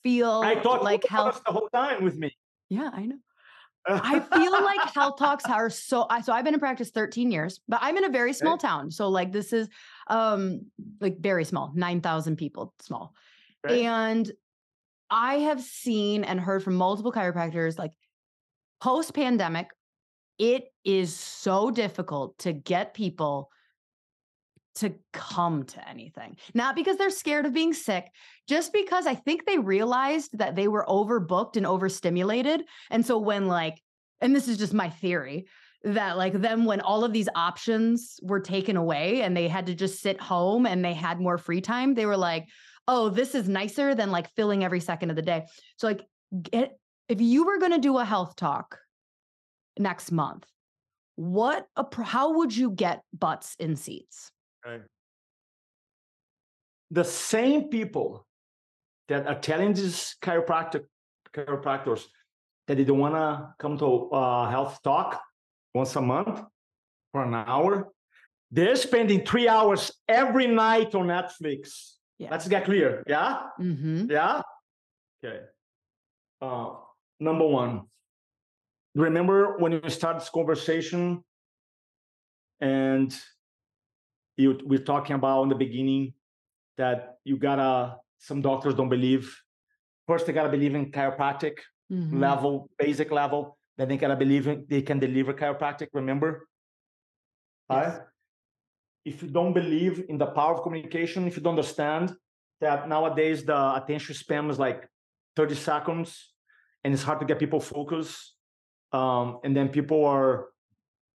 feel 0.02 0.42
I 0.44 0.54
like 0.54 1.06
health 1.06 1.42
the 1.46 1.52
whole 1.52 1.68
time 1.72 2.04
with 2.04 2.16
me. 2.16 2.36
Yeah, 2.68 2.90
I 2.92 3.06
know. 3.06 3.18
I 3.86 4.20
feel 4.20 4.52
like 4.52 4.80
health 4.94 5.18
talks 5.18 5.44
are 5.44 5.68
so 5.68 6.06
I 6.08 6.20
so 6.20 6.32
I've 6.32 6.44
been 6.44 6.54
in 6.54 6.60
practice 6.60 6.90
13 6.90 7.30
years, 7.30 7.60
but 7.68 7.80
I'm 7.82 7.96
in 7.96 8.04
a 8.04 8.08
very 8.08 8.32
small 8.32 8.54
okay. 8.54 8.68
town. 8.68 8.90
So 8.90 9.08
like 9.08 9.32
this 9.32 9.52
is 9.52 9.68
um 10.08 10.66
like 11.00 11.18
very 11.18 11.44
small, 11.44 11.72
9,000 11.74 12.36
people 12.36 12.74
small. 12.80 13.14
Okay. 13.66 13.84
And 13.84 14.30
I 15.10 15.34
have 15.34 15.60
seen 15.60 16.24
and 16.24 16.40
heard 16.40 16.62
from 16.62 16.74
multiple 16.76 17.12
chiropractors 17.12 17.78
like 17.78 17.92
post 18.80 19.14
pandemic 19.14 19.68
it 20.38 20.64
is 20.84 21.14
so 21.14 21.70
difficult 21.70 22.38
to 22.38 22.52
get 22.52 22.94
people 22.94 23.50
to 24.76 24.94
come 25.12 25.64
to 25.64 25.88
anything. 25.88 26.36
Not 26.54 26.74
because 26.74 26.96
they're 26.96 27.10
scared 27.10 27.46
of 27.46 27.52
being 27.52 27.74
sick, 27.74 28.10
just 28.48 28.72
because 28.72 29.06
I 29.06 29.14
think 29.14 29.44
they 29.44 29.58
realized 29.58 30.38
that 30.38 30.56
they 30.56 30.68
were 30.68 30.86
overbooked 30.88 31.56
and 31.56 31.66
overstimulated. 31.66 32.64
And 32.90 33.04
so 33.04 33.18
when 33.18 33.48
like, 33.48 33.80
and 34.20 34.34
this 34.34 34.48
is 34.48 34.58
just 34.58 34.72
my 34.72 34.88
theory, 34.88 35.46
that 35.84 36.16
like 36.16 36.32
then 36.34 36.64
when 36.64 36.80
all 36.80 37.04
of 37.04 37.12
these 37.12 37.28
options 37.34 38.18
were 38.22 38.40
taken 38.40 38.76
away 38.76 39.22
and 39.22 39.36
they 39.36 39.48
had 39.48 39.66
to 39.66 39.74
just 39.74 40.00
sit 40.00 40.20
home 40.20 40.64
and 40.64 40.84
they 40.84 40.94
had 40.94 41.20
more 41.20 41.38
free 41.38 41.60
time, 41.60 41.94
they 41.94 42.06
were 42.06 42.16
like, 42.16 42.46
oh, 42.88 43.08
this 43.08 43.34
is 43.34 43.48
nicer 43.48 43.94
than 43.94 44.10
like 44.10 44.30
filling 44.34 44.64
every 44.64 44.80
second 44.80 45.10
of 45.10 45.16
the 45.16 45.22
day. 45.22 45.44
So 45.76 45.86
like 45.86 46.02
get 46.40 46.78
if 47.08 47.20
you 47.20 47.44
were 47.44 47.58
going 47.58 47.72
to 47.72 47.78
do 47.78 47.98
a 47.98 48.04
health 48.04 48.36
talk 48.36 48.78
next 49.78 50.12
month, 50.12 50.46
what 51.16 51.66
a, 51.76 51.84
how 52.02 52.38
would 52.38 52.56
you 52.56 52.70
get 52.70 53.02
butts 53.12 53.56
in 53.58 53.76
seats? 53.76 54.30
Right. 54.64 54.82
The 56.90 57.04
same 57.04 57.68
people 57.68 58.26
that 59.08 59.26
are 59.26 59.38
telling 59.38 59.72
these 59.72 60.16
chiropractic 60.22 60.84
chiropractors 61.34 62.04
that 62.68 62.76
they 62.76 62.84
don't 62.84 62.98
want 62.98 63.14
to 63.14 63.54
come 63.58 63.78
to 63.78 64.08
a 64.12 64.50
health 64.50 64.80
talk 64.82 65.20
once 65.74 65.96
a 65.96 66.00
month 66.00 66.42
for 67.10 67.24
an 67.24 67.34
hour, 67.34 67.88
they're 68.50 68.76
spending 68.76 69.24
three 69.24 69.48
hours 69.48 69.90
every 70.08 70.46
night 70.46 70.94
on 70.94 71.06
Netflix. 71.06 71.94
Yeah. 72.18 72.28
Let's 72.30 72.46
get 72.46 72.64
clear. 72.64 73.02
Yeah. 73.06 73.40
Mm-hmm. 73.58 74.10
Yeah. 74.10 74.42
Okay. 75.24 75.40
Uh, 76.40 76.74
number 77.18 77.46
one. 77.46 77.82
Remember 78.94 79.56
when 79.58 79.80
we 79.80 79.88
started 79.88 80.20
this 80.20 80.28
conversation, 80.28 81.24
and 82.60 83.16
you 84.36 84.58
we're 84.64 84.78
talking 84.78 85.14
about 85.14 85.42
in 85.42 85.48
the 85.48 85.54
beginning 85.54 86.14
that 86.78 87.16
you 87.24 87.36
gotta 87.36 87.96
some 88.18 88.40
doctors 88.40 88.74
don't 88.74 88.88
believe 88.88 89.36
first 90.06 90.26
they 90.26 90.32
gotta 90.32 90.48
believe 90.48 90.74
in 90.74 90.90
chiropractic 90.90 91.58
mm-hmm. 91.90 92.18
level 92.18 92.70
basic 92.78 93.10
level 93.10 93.58
then 93.76 93.88
they 93.88 93.96
gotta 93.96 94.16
believe 94.16 94.46
in, 94.46 94.64
they 94.68 94.82
can 94.82 94.98
deliver 94.98 95.32
chiropractic 95.32 95.88
remember 95.92 96.46
yes. 97.70 97.78
right 97.78 98.00
if 99.04 99.22
you 99.22 99.28
don't 99.28 99.52
believe 99.52 100.04
in 100.08 100.16
the 100.16 100.26
power 100.26 100.54
of 100.54 100.62
communication 100.62 101.26
if 101.26 101.36
you 101.36 101.42
don't 101.42 101.58
understand 101.58 102.14
that 102.60 102.88
nowadays 102.88 103.44
the 103.44 103.74
attention 103.74 104.14
span 104.14 104.48
is 104.48 104.58
like 104.58 104.88
30 105.36 105.54
seconds 105.54 106.32
and 106.84 106.94
it's 106.94 107.02
hard 107.02 107.20
to 107.20 107.26
get 107.26 107.38
people 107.38 107.60
focused 107.60 108.34
um, 108.92 109.40
and 109.44 109.56
then 109.56 109.68
people 109.68 110.04
are 110.04 110.48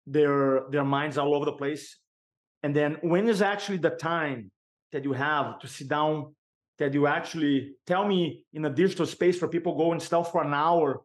their 0.07 0.65
their 0.71 0.85
minds 0.85 1.17
all 1.19 1.35
over 1.35 1.45
the 1.45 1.53
place 1.53 1.99
and 2.65 2.75
then 2.75 2.97
when 3.03 3.29
is 3.29 3.43
actually 3.43 3.77
the 3.77 3.91
time 3.91 4.51
that 4.91 5.05
you 5.05 5.13
have 5.13 5.59
to 5.59 5.69
sit 5.69 5.87
down, 5.87 6.35
that 6.79 6.95
you 6.95 7.07
actually 7.07 7.77
tell 7.87 8.09
me 8.09 8.47
in 8.55 8.65
a 8.65 8.71
digital 8.71 9.05
space 9.05 9.39
where 9.39 9.51
people 9.51 9.77
go 9.77 9.93
and 9.93 10.01
stuff 10.01 10.33
for 10.33 10.43
an 10.43 10.55
hour, 10.55 11.03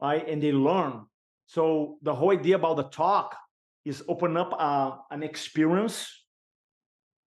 right? 0.00 0.26
And 0.26 0.42
they 0.42 0.52
learn. 0.52 1.04
So 1.46 1.98
the 2.00 2.14
whole 2.14 2.32
idea 2.32 2.56
about 2.56 2.78
the 2.78 2.84
talk 2.84 3.36
is 3.84 4.02
open 4.08 4.38
up 4.38 4.54
uh, 4.58 4.92
an 5.10 5.22
experience, 5.22 6.24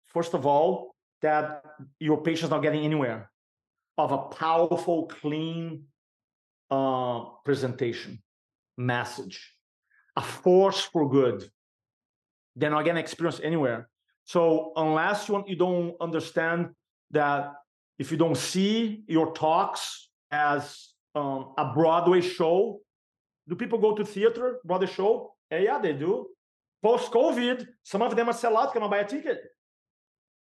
first 0.05 0.35
of 0.35 0.45
all, 0.45 0.95
that 1.23 1.65
your 1.99 2.21
patient's 2.21 2.51
not 2.51 2.61
getting 2.61 2.85
anywhere 2.85 3.31
of 3.97 4.13
a 4.13 4.19
powerful, 4.19 5.07
clean 5.07 5.85
uh, 6.71 7.21
presentation, 7.43 8.23
message, 8.77 9.55
a 10.15 10.21
force 10.21 10.83
for 10.83 11.09
good 11.09 11.49
they're 12.57 12.71
not 12.71 12.85
getting 12.85 13.01
experience 13.01 13.41
anywhere. 13.43 13.89
So 14.25 14.73
unless 14.77 15.29
you, 15.29 15.43
you 15.47 15.57
don't 15.57 15.95
understand 16.01 16.71
that 17.11 17.55
if 17.99 18.11
you 18.11 18.17
don't 18.17 18.37
see 18.37 19.05
your 19.07 19.33
talks 19.33 20.09
as 20.31 20.89
um, 21.15 21.55
a 21.59 21.73
Broadway 21.73 22.21
show, 22.21 22.81
do 23.49 23.55
people 23.55 23.79
go 23.79 23.95
to 23.95 24.05
theater, 24.05 24.61
Broadway 24.65 24.87
show? 24.87 25.35
Yeah, 25.51 25.59
yeah, 25.59 25.79
they 25.79 25.93
do. 25.93 26.29
Post-COVID, 26.83 27.67
some 27.83 28.03
of 28.03 28.17
them 28.17 28.29
are 28.29 28.33
sell 28.33 28.57
out, 28.57 28.73
cannot 28.73 28.91
buy 28.91 28.99
a 28.99 29.07
ticket. 29.07 29.41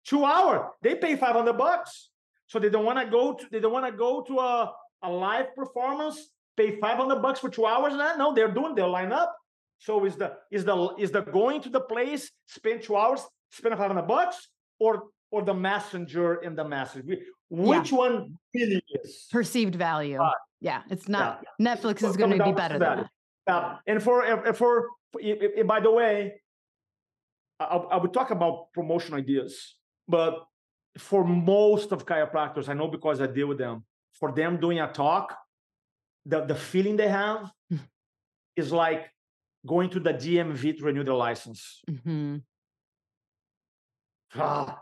Two 0.04 0.24
hour, 0.24 0.72
they 0.82 0.94
pay 0.94 1.16
500 1.16 1.52
bucks. 1.56 2.10
So 2.46 2.58
they 2.58 2.70
don't 2.70 2.84
want 2.84 2.98
to 2.98 3.06
go 3.06 3.34
to 3.34 3.46
they 3.50 3.60
don't 3.60 3.72
want 3.72 3.86
to 3.86 3.92
go 3.92 4.22
to 4.22 4.38
a, 4.38 4.72
a 5.02 5.10
live 5.10 5.54
performance, 5.54 6.30
pay 6.56 6.80
500 6.80 7.20
bucks 7.20 7.40
for 7.40 7.50
two 7.50 7.66
hours. 7.66 7.92
No, 7.94 8.32
they're 8.34 8.50
doing, 8.50 8.74
they'll 8.74 8.90
line 8.90 9.12
up. 9.12 9.36
So 9.78 10.04
is 10.04 10.16
the 10.16 10.34
is 10.50 10.64
the 10.64 10.94
is 10.98 11.10
the 11.10 11.22
going 11.22 11.60
to 11.62 11.70
the 11.70 11.80
place, 11.80 12.30
spend 12.46 12.82
two 12.82 12.96
hours, 12.96 13.20
spend 13.50 13.76
five 13.76 13.88
hundred 13.88 14.08
bucks, 14.08 14.48
or 14.78 15.04
or 15.30 15.42
the 15.42 15.54
messenger 15.54 16.36
in 16.36 16.54
the 16.56 16.64
message? 16.64 17.06
Which 17.50 17.92
yeah. 17.92 17.98
one 17.98 18.38
really 18.54 18.82
is 18.90 19.26
perceived 19.30 19.74
value? 19.76 20.20
Uh, 20.20 20.32
yeah, 20.60 20.82
it's 20.90 21.08
not. 21.08 21.44
Yeah. 21.58 21.74
Netflix 21.74 22.02
is 22.02 22.16
going 22.16 22.36
to 22.36 22.44
be 22.44 22.52
better 22.52 22.78
than 22.78 22.98
that. 22.98 23.10
Yeah, 23.46 23.76
and 23.86 24.02
for 24.02 24.52
for, 24.52 24.88
by 25.64 25.80
the 25.80 25.90
way, 25.90 26.34
I, 27.60 27.64
I 27.64 27.96
would 27.96 28.12
talk 28.12 28.30
about 28.30 28.72
promotion 28.74 29.14
ideas, 29.14 29.76
but 30.06 30.44
for 30.98 31.24
most 31.24 31.92
of 31.92 32.04
chiropractors, 32.04 32.68
I 32.68 32.74
know 32.74 32.88
because 32.88 33.20
I 33.20 33.26
deal 33.28 33.46
with 33.46 33.58
them. 33.58 33.84
For 34.18 34.32
them 34.32 34.58
doing 34.58 34.80
a 34.80 34.90
talk, 34.92 35.36
the 36.26 36.44
the 36.44 36.56
feeling 36.56 36.96
they 36.96 37.08
have 37.08 37.50
is 38.56 38.72
like 38.72 39.08
going 39.66 39.90
to 39.90 40.00
the 40.00 40.14
DMV 40.14 40.78
to 40.78 40.84
renew 40.84 41.04
their 41.04 41.14
license. 41.14 41.82
Mm-hmm. 41.90 42.36
Ah. 44.36 44.78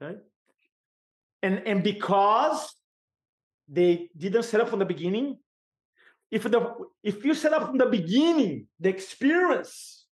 Okay. 0.00 0.18
And 1.42 1.62
and 1.66 1.82
because 1.82 2.74
they 3.68 4.08
didn't 4.16 4.44
set 4.44 4.60
up 4.60 4.68
from 4.68 4.78
the 4.78 4.84
beginning, 4.84 5.38
if 6.30 6.44
the 6.44 6.74
if 7.02 7.24
you 7.24 7.34
set 7.34 7.52
up 7.52 7.66
from 7.66 7.78
the 7.78 7.86
beginning 7.86 8.66
the 8.80 8.88
experience 8.88 10.06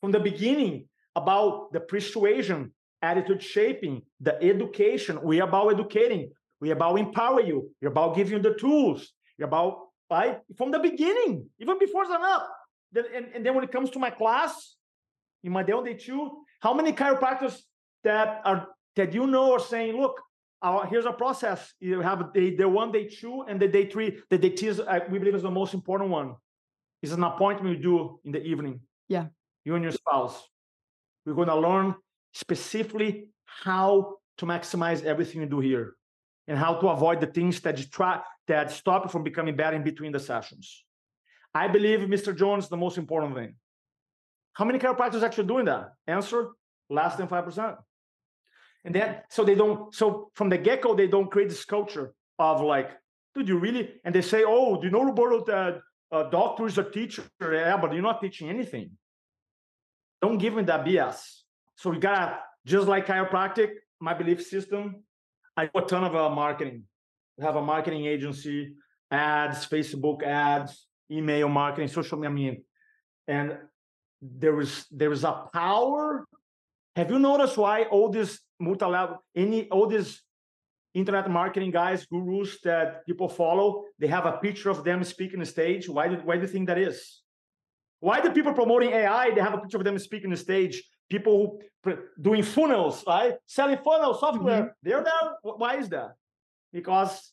from 0.00 0.12
the 0.12 0.20
beginning 0.20 0.88
about 1.14 1.72
the 1.72 1.80
persuasion, 1.80 2.72
attitude 3.02 3.42
shaping, 3.42 4.02
the 4.20 4.42
education, 4.42 5.20
we're 5.22 5.44
about 5.44 5.74
educating, 5.74 6.30
we're 6.60 6.72
about 6.72 6.98
empower 6.98 7.42
you, 7.42 7.70
we're 7.80 7.88
about 7.88 8.16
giving 8.16 8.34
you 8.34 8.42
the 8.42 8.54
tools, 8.54 9.12
we're 9.38 9.46
about 9.46 9.89
right? 10.10 10.40
From 10.56 10.70
the 10.70 10.78
beginning, 10.78 11.48
even 11.58 11.78
before 11.78 12.04
up. 12.10 12.50
And, 12.94 13.26
and 13.34 13.46
then 13.46 13.54
when 13.54 13.64
it 13.64 13.70
comes 13.70 13.90
to 13.90 13.98
my 13.98 14.10
class, 14.10 14.76
in 15.44 15.52
my 15.52 15.62
day 15.62 15.72
one, 15.72 15.84
day 15.84 15.94
two, 15.94 16.44
how 16.60 16.74
many 16.74 16.92
chiropractors 16.92 17.56
that 18.04 18.40
are 18.44 18.68
that 18.96 19.14
you 19.14 19.26
know 19.26 19.52
are 19.52 19.60
saying, 19.60 19.96
look, 19.96 20.20
our, 20.62 20.86
here's 20.86 21.06
a 21.06 21.12
process. 21.12 21.72
You 21.80 22.00
have 22.00 22.32
day, 22.34 22.50
day 22.56 22.64
one, 22.64 22.92
day 22.92 23.06
two, 23.06 23.44
and 23.48 23.60
the 23.60 23.68
day 23.68 23.88
three. 23.88 24.20
The 24.28 24.36
day 24.36 24.50
two 24.50 24.68
is, 24.68 24.80
uh, 24.80 25.00
we 25.08 25.18
believe 25.18 25.34
is 25.34 25.42
the 25.42 25.50
most 25.50 25.72
important 25.72 26.10
one. 26.10 26.34
It's 27.02 27.12
an 27.12 27.22
appointment 27.22 27.76
you 27.76 27.82
do 27.82 28.20
in 28.24 28.32
the 28.32 28.42
evening. 28.42 28.80
Yeah. 29.08 29.26
You 29.64 29.76
and 29.76 29.82
your 29.82 29.92
spouse. 29.92 30.42
We're 31.24 31.34
going 31.34 31.48
to 31.48 31.56
learn 31.56 31.94
specifically 32.34 33.28
how 33.46 34.16
to 34.38 34.46
maximize 34.46 35.04
everything 35.04 35.40
you 35.40 35.46
do 35.46 35.60
here 35.60 35.94
and 36.50 36.58
how 36.58 36.74
to 36.74 36.88
avoid 36.88 37.20
the 37.20 37.28
things 37.28 37.60
that 37.60 37.78
try 37.92 38.20
that 38.48 38.72
stop 38.72 39.04
you 39.04 39.08
from 39.08 39.22
becoming 39.22 39.54
bad 39.54 39.72
in 39.72 39.84
between 39.84 40.10
the 40.10 40.18
sessions. 40.18 40.84
I 41.54 41.68
believe, 41.68 42.00
Mr. 42.00 42.36
Jones, 42.36 42.68
the 42.68 42.76
most 42.76 42.98
important 42.98 43.36
thing. 43.36 43.54
How 44.54 44.64
many 44.64 44.80
chiropractors 44.80 45.22
actually 45.22 45.46
doing 45.46 45.66
that? 45.66 45.92
Answer: 46.08 46.48
less 46.90 47.14
than 47.14 47.28
five 47.28 47.44
percent. 47.44 47.76
And 48.84 48.92
then, 48.92 49.18
so 49.30 49.44
they 49.44 49.54
don't. 49.54 49.94
So 49.94 50.30
from 50.34 50.48
the 50.48 50.58
get 50.58 50.82
go, 50.82 50.94
they 50.94 51.06
don't 51.06 51.30
create 51.30 51.50
this 51.50 51.64
culture 51.64 52.12
of 52.40 52.60
like, 52.62 52.90
dude, 53.34 53.46
you 53.46 53.56
really? 53.56 54.00
And 54.04 54.12
they 54.12 54.22
say, 54.22 54.42
oh, 54.44 54.76
do 54.76 54.86
you 54.88 54.90
know 54.90 55.04
Roberto 55.04 55.44
that 55.44 55.80
a 56.10 56.16
uh, 56.16 56.30
doctor 56.30 56.66
is 56.66 56.78
a 56.78 56.84
teacher? 56.84 57.22
Yeah, 57.40 57.76
but 57.76 57.92
you're 57.92 58.02
not 58.02 58.20
teaching 58.20 58.50
anything. 58.50 58.90
Don't 60.20 60.38
give 60.38 60.54
me 60.54 60.64
that 60.64 60.84
BS. 60.84 61.20
So 61.76 61.92
you 61.92 62.00
gotta 62.00 62.38
just 62.66 62.88
like 62.88 63.06
chiropractic, 63.06 63.70
my 64.00 64.14
belief 64.14 64.42
system. 64.42 65.04
I 65.60 65.66
do 65.66 65.78
a 65.78 65.82
ton 65.82 66.04
of 66.04 66.14
uh, 66.16 66.30
marketing 66.30 66.84
have 67.40 67.56
a 67.56 67.62
marketing 67.62 68.06
agency, 68.06 68.74
ads, 69.10 69.66
Facebook 69.66 70.22
ads, 70.22 70.86
email 71.10 71.48
marketing, 71.48 71.88
social 71.88 72.18
media. 72.18 72.30
I 72.30 72.32
mean, 72.32 72.64
and 73.28 73.58
there 74.20 74.60
is 74.60 74.86
there 74.90 75.12
is 75.12 75.24
a 75.24 75.34
power. 75.52 76.26
Have 76.96 77.10
you 77.10 77.18
noticed 77.18 77.56
why 77.56 77.84
all 77.84 78.08
this 78.10 78.40
multi-level, 78.58 79.22
any 79.34 79.68
all 79.70 79.86
these 79.86 80.22
internet 80.94 81.30
marketing 81.30 81.70
guys, 81.70 82.04
gurus 82.06 82.60
that 82.62 83.06
people 83.06 83.28
follow, 83.28 83.84
they 83.98 84.08
have 84.08 84.26
a 84.26 84.38
picture 84.38 84.70
of 84.70 84.82
them 84.82 85.04
speaking 85.04 85.40
the 85.40 85.46
stage. 85.46 85.88
Why 85.88 86.08
do, 86.08 86.16
why 86.24 86.34
do 86.36 86.42
you 86.42 86.48
think 86.48 86.66
that 86.66 86.78
is? 86.78 87.22
Why 88.00 88.20
do 88.20 88.30
people 88.32 88.54
promoting 88.54 88.90
AI, 88.90 89.30
they 89.30 89.40
have 89.40 89.54
a 89.54 89.58
picture 89.58 89.76
of 89.76 89.84
them 89.84 89.98
speaking 89.98 90.30
the 90.30 90.36
stage? 90.36 90.82
People 91.10 91.60
doing 92.20 92.42
funnels, 92.42 93.04
right? 93.06 93.34
Selling 93.46 93.78
funnel 93.84 94.14
software, 94.14 94.62
mm-hmm. 94.62 94.68
they're 94.82 95.04
there. 95.04 95.36
Why 95.42 95.76
is 95.76 95.88
that? 95.90 96.14
Because 96.72 97.32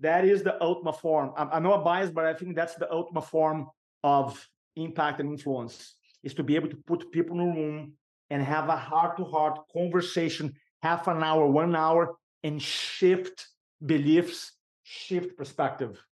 that 0.00 0.24
is 0.24 0.42
the 0.42 0.62
ultimate 0.62 1.00
form. 1.00 1.32
I'm, 1.36 1.48
I'm 1.52 1.62
not 1.62 1.84
biased, 1.84 2.12
but 2.12 2.26
I 2.26 2.34
think 2.34 2.56
that's 2.56 2.74
the 2.74 2.92
ultimate 2.92 3.26
form 3.26 3.68
of 4.02 4.46
impact 4.76 5.20
and 5.20 5.30
influence 5.30 5.94
is 6.22 6.34
to 6.34 6.42
be 6.42 6.56
able 6.56 6.68
to 6.68 6.76
put 6.76 7.10
people 7.12 7.40
in 7.40 7.48
a 7.48 7.54
room 7.54 7.92
and 8.30 8.42
have 8.42 8.68
a 8.68 8.76
heart-to-heart 8.76 9.60
conversation, 9.72 10.52
half 10.82 11.06
an 11.06 11.22
hour, 11.22 11.46
one 11.46 11.76
hour, 11.76 12.16
and 12.42 12.60
shift 12.60 13.46
beliefs, 13.84 14.52
shift 14.82 15.36
perspective. 15.36 16.02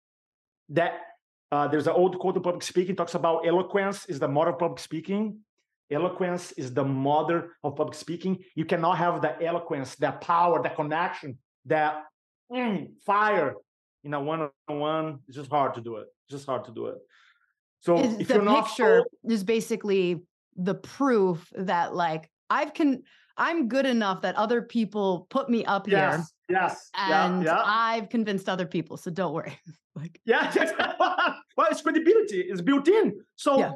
That 0.68 1.00
uh, 1.50 1.68
there's 1.68 1.86
an 1.86 1.92
old 1.92 2.18
quote 2.18 2.36
in 2.36 2.42
public 2.42 2.62
speaking 2.62 2.96
talks 2.96 3.14
about 3.14 3.46
eloquence 3.46 4.06
is 4.06 4.18
the 4.18 4.28
mother 4.28 4.50
of 4.50 4.58
public 4.58 4.78
speaking. 4.78 5.40
Eloquence 5.90 6.52
is 6.52 6.72
the 6.72 6.84
mother 6.84 7.52
of 7.62 7.76
public 7.76 7.94
speaking. 7.94 8.38
You 8.54 8.64
cannot 8.64 8.98
have 8.98 9.20
the 9.20 9.40
eloquence, 9.42 9.94
that 9.96 10.20
power, 10.20 10.62
that 10.62 10.76
connection, 10.76 11.38
that 11.66 12.04
mm, 12.52 12.88
fire 13.04 13.54
in 14.02 14.14
a 14.14 14.20
one-on-one. 14.20 15.20
It's 15.28 15.36
just 15.36 15.50
hard 15.50 15.74
to 15.74 15.80
do 15.80 15.96
it. 15.96 16.06
It's 16.26 16.36
just 16.36 16.46
hard 16.46 16.64
to 16.66 16.72
do 16.72 16.86
it. 16.86 16.98
So 17.80 17.98
is 17.98 18.18
if 18.18 18.28
the 18.28 18.42
you're 18.42 18.62
picture 18.62 19.04
not 19.22 19.32
is 19.32 19.44
basically 19.44 20.22
the 20.56 20.74
proof 20.74 21.52
that 21.56 21.94
like 21.94 22.30
I've 22.48 22.72
can 22.72 23.02
I'm 23.36 23.68
good 23.68 23.84
enough 23.84 24.22
that 24.22 24.36
other 24.36 24.62
people 24.62 25.26
put 25.28 25.50
me 25.50 25.64
up 25.64 25.88
yes, 25.88 26.14
here. 26.48 26.56
Yes. 26.60 26.90
And 26.94 27.42
yeah, 27.42 27.56
yeah. 27.56 27.62
I've 27.64 28.08
convinced 28.08 28.48
other 28.48 28.66
people. 28.66 28.96
So 28.96 29.10
don't 29.10 29.34
worry. 29.34 29.58
like 29.96 30.20
yeah, 30.24 30.52
well, 31.56 31.68
it's 31.70 31.82
credibility. 31.82 32.40
It's 32.40 32.62
built 32.62 32.88
in. 32.88 33.20
So 33.36 33.58
yeah. 33.58 33.72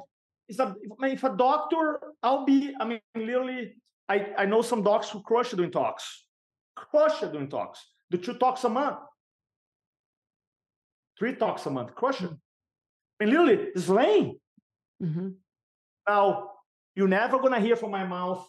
It's 0.48 0.58
a, 0.58 0.74
if 1.02 1.24
a 1.24 1.36
doctor, 1.36 2.00
I'll 2.22 2.44
be, 2.44 2.74
I 2.80 2.84
mean, 2.84 3.00
literally, 3.14 3.74
I, 4.08 4.28
I 4.38 4.46
know 4.46 4.62
some 4.62 4.82
docs 4.82 5.10
who 5.10 5.22
crush 5.22 5.50
doing 5.50 5.70
talks. 5.70 6.24
Crush 6.76 7.20
doing 7.20 7.48
talks. 7.48 7.84
Do 8.10 8.18
two 8.18 8.34
talks 8.34 8.64
a 8.64 8.68
month. 8.68 8.98
Three 11.18 11.34
talks 11.34 11.66
a 11.66 11.70
month. 11.70 11.94
Crush 11.94 12.22
it. 12.22 12.30
I 12.30 13.24
mean, 13.24 13.34
literally, 13.34 13.68
it's 13.74 13.88
lame. 13.88 14.36
Mm-hmm. 15.02 15.28
Now, 16.08 16.50
you're 16.94 17.08
never 17.08 17.38
going 17.38 17.52
to 17.52 17.60
hear 17.60 17.76
from 17.76 17.90
my 17.90 18.04
mouth 18.04 18.48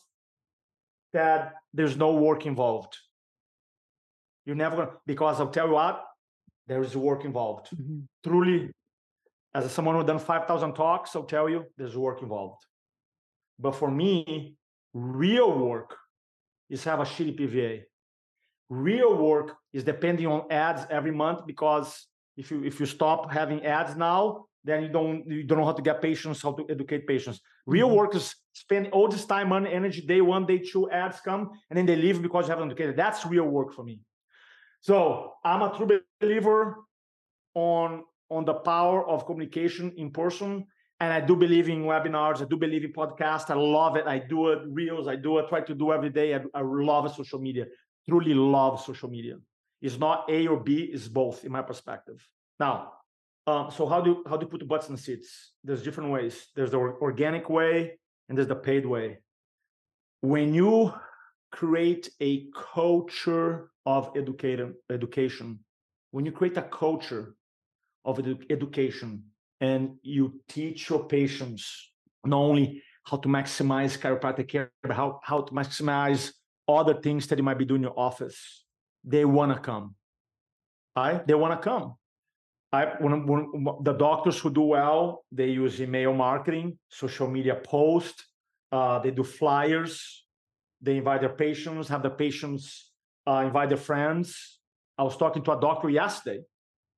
that 1.12 1.56
there's 1.74 1.98
no 1.98 2.14
work 2.14 2.46
involved. 2.46 2.96
You're 4.46 4.56
never 4.56 4.76
going 4.76 4.88
to, 4.88 4.94
because 5.06 5.40
I'll 5.40 5.50
tell 5.50 5.68
you 5.68 5.74
what, 5.74 6.06
there 6.68 6.82
is 6.82 6.96
work 6.96 7.26
involved. 7.26 7.70
Mm-hmm. 7.76 8.00
Truly, 8.24 8.72
as 9.54 9.72
someone 9.72 9.96
who 9.96 10.04
done 10.04 10.20
5,000 10.20 10.74
talks, 10.74 11.16
I'll 11.16 11.24
tell 11.24 11.50
you, 11.50 11.66
there's 11.78 11.98
work 11.98 12.22
involved. 12.22 12.64
But 13.58 13.76
for 13.76 13.90
me, 13.90 14.56
real 14.94 15.58
work 15.58 15.96
is 16.70 16.84
have 16.84 17.00
a 17.00 17.04
shitty 17.04 17.40
PVA. 17.40 17.84
Real 18.70 19.18
work 19.18 19.56
is 19.74 19.84
depending 19.84 20.28
on 20.28 20.52
ads 20.52 20.86
every 20.92 21.12
month 21.12 21.46
because 21.48 22.08
if 22.38 22.52
you 22.52 22.64
if 22.64 22.80
you 22.80 22.86
stop 22.86 23.32
having 23.32 23.66
ads 23.66 23.98
now, 23.98 24.46
then 24.64 24.84
you 24.84 24.90
don't 24.90 25.26
you 25.28 25.44
don't 25.44 25.58
know 25.58 25.66
how 25.66 25.74
to 25.74 25.82
get 25.82 26.02
patients, 26.02 26.42
how 26.42 26.54
to 26.54 26.66
educate 26.70 27.08
patients. 27.08 27.42
Real 27.66 27.88
mm-hmm. 27.88 27.98
workers 27.98 28.36
spend 28.54 28.90
all 28.92 29.08
this 29.08 29.26
time, 29.26 29.50
money, 29.50 29.74
energy. 29.74 30.02
Day 30.02 30.22
one, 30.22 30.46
day 30.46 30.60
two, 30.60 30.90
ads 30.92 31.20
come, 31.22 31.50
and 31.70 31.78
then 31.78 31.86
they 31.86 31.96
leave 31.96 32.22
because 32.22 32.46
you 32.46 32.52
haven't 32.52 32.70
educated. 32.70 32.96
That's 32.96 33.26
real 33.26 33.46
work 33.46 33.74
for 33.74 33.84
me. 33.84 34.02
So 34.82 35.34
I'm 35.44 35.62
a 35.62 35.76
true 35.76 36.00
believer 36.22 36.78
on 37.56 38.04
on 38.30 38.46
the 38.46 38.54
power 38.54 39.08
of 39.08 39.26
communication 39.26 39.94
in 39.98 40.12
person. 40.12 40.66
And 41.02 41.14
I 41.14 41.22
do 41.22 41.36
believe 41.36 41.70
in 41.70 41.84
webinars. 41.84 42.42
I 42.42 42.46
do 42.46 42.58
believe 42.58 42.84
in 42.84 42.94
podcasts. 42.94 43.50
I 43.50 43.56
love 43.56 43.96
it. 43.96 44.06
I 44.06 44.20
do 44.20 44.50
it 44.50 44.60
reels. 44.68 45.08
I 45.08 45.16
do 45.16 45.38
it. 45.38 45.48
Try 45.48 45.62
to 45.62 45.74
do 45.74 45.94
every 45.94 46.10
day. 46.10 46.36
I, 46.36 46.42
I 46.54 46.62
love 46.62 47.14
social 47.16 47.40
media. 47.40 47.66
Truly 48.08 48.34
love 48.34 48.82
social 48.82 49.10
media. 49.10 49.36
It's 49.82 49.98
not 49.98 50.30
A 50.30 50.48
or 50.48 50.60
B. 50.60 50.90
It's 50.92 51.08
both, 51.08 51.46
in 51.46 51.52
my 51.52 51.62
perspective. 51.62 52.28
Now, 52.60 52.94
um, 53.48 53.72
so 53.72 53.88
how 53.88 54.02
do 54.02 54.24
how 54.28 54.38
do 54.38 54.46
you 54.46 54.50
put 54.50 54.60
the 54.60 54.66
butts 54.66 54.90
in 54.90 54.98
seats? 54.98 55.54
There's 55.64 55.82
different 55.82 56.12
ways. 56.12 56.48
There's 56.56 56.72
the 56.72 56.78
organic 56.78 57.50
way 57.50 57.98
and 58.28 58.38
there's 58.38 58.48
the 58.48 58.56
paid 58.56 58.86
way. 58.86 59.20
When 60.22 60.54
you 60.54 60.94
create 61.52 62.10
a 62.20 62.48
culture 62.74 63.72
of 63.86 64.12
educator, 64.16 64.74
education, 64.92 65.60
when 66.12 66.26
you 66.26 66.32
create 66.32 66.58
a 66.58 66.62
culture 66.62 67.36
of 68.06 68.18
edu- 68.18 68.46
education 68.50 69.24
and 69.62 69.96
you 70.02 70.42
teach 70.48 70.90
your 70.90 71.06
patients 71.06 71.92
not 72.26 72.38
only 72.38 72.82
how 73.04 73.18
to 73.18 73.28
maximize 73.28 73.98
chiropractic 73.98 74.50
care, 74.50 74.72
but 74.82 74.92
how, 74.92 75.20
how 75.24 75.42
to 75.42 75.54
maximize 75.54 76.32
other 76.68 76.94
things 77.02 77.28
that 77.28 77.38
you 77.38 77.44
might 77.44 77.58
be 77.58 77.66
doing 77.66 77.82
in 77.82 77.88
your 77.90 78.00
office, 78.00 78.66
they 79.04 79.26
want 79.26 79.54
to 79.54 79.60
come. 79.60 79.96
I, 80.96 81.22
They 81.26 81.34
want 81.34 81.60
to 81.60 81.70
come. 81.70 81.96
I, 82.72 82.86
when, 83.00 83.26
when, 83.26 83.66
the 83.84 83.94
doctors 83.94 84.38
who 84.40 84.52
do 84.52 84.62
well, 84.62 85.26
they 85.32 85.48
use 85.48 85.82
email 85.82 86.14
marketing, 86.14 86.78
social 86.90 87.28
media 87.28 87.56
post, 87.56 88.24
uh, 88.72 89.00
they 89.00 89.12
do 89.12 89.24
flyers, 89.24 90.26
they 90.82 90.98
invite 90.98 91.22
their 91.22 91.36
patients, 91.36 91.88
have 91.88 92.04
the 92.04 92.12
patients 92.12 92.92
uh, 93.28 93.44
invite 93.46 93.70
their 93.70 93.78
friends. 93.78 94.60
I 94.98 95.04
was 95.04 95.18
talking 95.18 95.44
to 95.44 95.58
a 95.58 95.60
doctor 95.60 95.90
yesterday. 95.90 96.42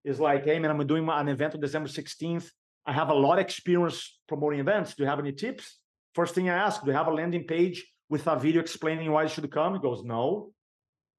It's 0.03 0.19
like, 0.19 0.45
hey 0.45 0.59
man, 0.59 0.71
I'm 0.71 0.87
doing 0.87 1.07
an 1.07 1.27
event 1.27 1.55
on 1.55 1.61
December 1.61 1.89
16th. 1.89 2.49
I 2.85 2.93
have 2.93 3.09
a 3.09 3.13
lot 3.13 3.37
of 3.37 3.45
experience 3.45 4.19
promoting 4.27 4.59
events. 4.59 4.95
Do 4.95 5.03
you 5.03 5.09
have 5.09 5.19
any 5.19 5.31
tips? 5.31 5.77
First 6.15 6.33
thing 6.35 6.49
I 6.49 6.55
ask, 6.55 6.81
do 6.81 6.87
you 6.87 6.97
have 6.97 7.07
a 7.07 7.13
landing 7.13 7.45
page 7.45 7.85
with 8.09 8.27
a 8.27 8.35
video 8.37 8.61
explaining 8.61 9.11
why 9.11 9.23
you 9.23 9.29
should 9.29 9.49
come? 9.51 9.73
He 9.73 9.79
goes, 9.79 10.03
no. 10.03 10.51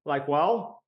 Like, 0.04 0.26
well, 0.26 0.82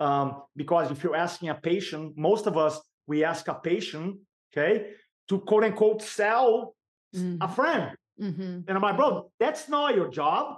um, 0.00 0.42
because 0.54 0.90
if 0.90 1.02
you're 1.02 1.16
asking 1.16 1.48
a 1.48 1.54
patient, 1.54 2.16
most 2.16 2.46
of 2.46 2.56
us 2.56 2.80
we 3.06 3.24
ask 3.24 3.48
a 3.48 3.54
patient, 3.54 4.18
okay, 4.52 4.90
to 5.28 5.40
quote 5.40 5.64
unquote 5.64 6.02
sell 6.02 6.74
mm-hmm. 7.14 7.42
a 7.42 7.48
friend. 7.48 7.96
Mm-hmm. 8.20 8.60
And 8.66 8.70
I'm 8.70 8.82
like, 8.82 8.96
bro, 8.96 9.30
that's 9.40 9.68
not 9.68 9.94
your 9.94 10.08
job. 10.08 10.56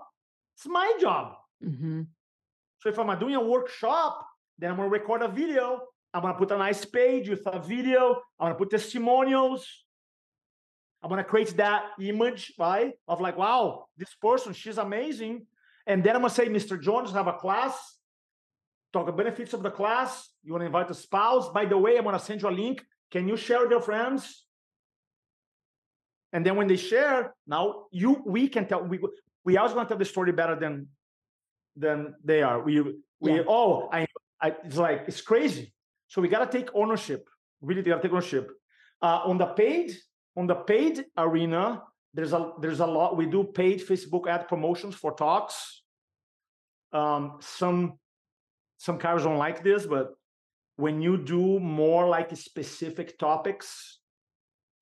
It's 0.57 0.67
my 0.67 0.93
job. 1.01 1.35
Mm-hmm. 1.65 2.03
So 2.81 2.89
if 2.89 2.99
I'm 2.99 3.19
doing 3.19 3.35
a 3.35 3.45
workshop, 3.45 4.27
then 4.59 4.71
I'm 4.71 4.77
gonna 4.77 4.89
record 4.89 5.23
a 5.23 5.29
video. 5.29 5.83
I'm 6.13 6.23
gonna 6.23 6.39
put 6.39 6.51
a 6.51 6.59
nice 6.59 6.85
page 6.85 7.29
with 7.29 7.47
a 7.47 7.61
video. 7.61 8.21
I'm 8.39 8.47
gonna 8.47 8.55
put 8.55 8.71
testimonials. 8.71 9.67
I'm 11.03 11.09
gonna 11.09 11.25
create 11.25 11.57
that 11.57 11.85
image, 12.01 12.53
right? 12.59 12.93
Of 13.09 13.21
like, 13.21 13.39
wow, 13.39 13.87
this 13.97 14.15
person, 14.15 14.53
she's 14.53 14.79
amazing. 14.79 15.47
And 15.87 16.05
then 16.05 16.17
I'm 16.17 16.23
gonna 16.23 16.35
say, 16.35 16.49
Mr. 16.49 16.81
Jones, 16.81 17.13
have 17.13 17.27
a 17.27 17.35
class 17.35 17.99
talk 18.93 19.07
the 19.07 19.13
benefits 19.13 19.53
of 19.53 19.63
the 19.63 19.71
class. 19.71 20.31
You 20.43 20.53
want 20.53 20.63
to 20.63 20.67
invite 20.67 20.91
a 20.91 20.95
spouse. 20.95 21.49
By 21.51 21.65
the 21.65 21.79
way, 21.79 21.97
I'm 21.97 22.05
going 22.05 22.19
to 22.19 22.25
send 22.25 22.43
you 22.43 22.49
a 22.49 22.51
link. 22.51 22.85
Can 23.11 23.29
you 23.29 23.37
share 23.37 23.61
with 23.61 23.71
your 23.71 23.81
friends? 23.81 24.45
And 26.33 26.47
then 26.47 26.57
when 26.57 26.69
they 26.69 26.77
share, 26.77 27.35
now 27.47 27.87
you 27.91 28.23
we 28.25 28.49
can 28.49 28.67
tell 28.67 28.83
we 28.85 29.01
we 29.45 29.57
always 29.57 29.75
going 29.75 29.85
to 29.85 29.89
tell 29.89 29.99
the 29.99 30.05
story 30.05 30.31
better 30.31 30.55
than 30.55 30.87
than 31.77 32.15
they 32.23 32.43
are. 32.43 32.63
We 32.63 32.81
we 33.19 33.35
yeah. 33.35 33.43
oh 33.49 33.89
I, 33.93 34.07
I 34.41 34.55
it's 34.65 34.77
like 34.77 35.05
it's 35.09 35.21
crazy. 35.21 35.73
So 36.11 36.21
we 36.21 36.29
got 36.29 36.51
to 36.51 36.59
take 36.59 36.69
ownership. 36.75 37.31
Really, 37.63 37.83
got 37.83 38.03
to 38.03 38.03
take 38.03 38.13
ownership. 38.13 38.51
Uh, 39.01 39.21
on 39.25 39.39
the 39.39 39.47
paid 39.47 39.97
on 40.37 40.47
the 40.47 40.57
paid 40.57 41.05
arena, 41.17 41.83
there's 42.13 42.33
a 42.33 42.53
there's 42.61 42.81
a 42.81 42.87
lot. 42.87 43.17
We 43.17 43.27
do 43.27 43.45
paid 43.45 43.81
Facebook 43.81 44.27
ad 44.27 44.49
promotions 44.49 44.97
for 44.97 45.15
talks. 45.15 45.83
Um, 46.93 47.39
some 47.41 47.99
some 48.79 48.99
chiros 48.99 49.23
don't 49.23 49.39
like 49.39 49.63
this, 49.63 49.87
but 49.87 50.15
when 50.77 51.01
you 51.01 51.17
do 51.17 51.61
more 51.61 52.09
like 52.09 52.37
specific 52.37 53.17
topics 53.19 54.01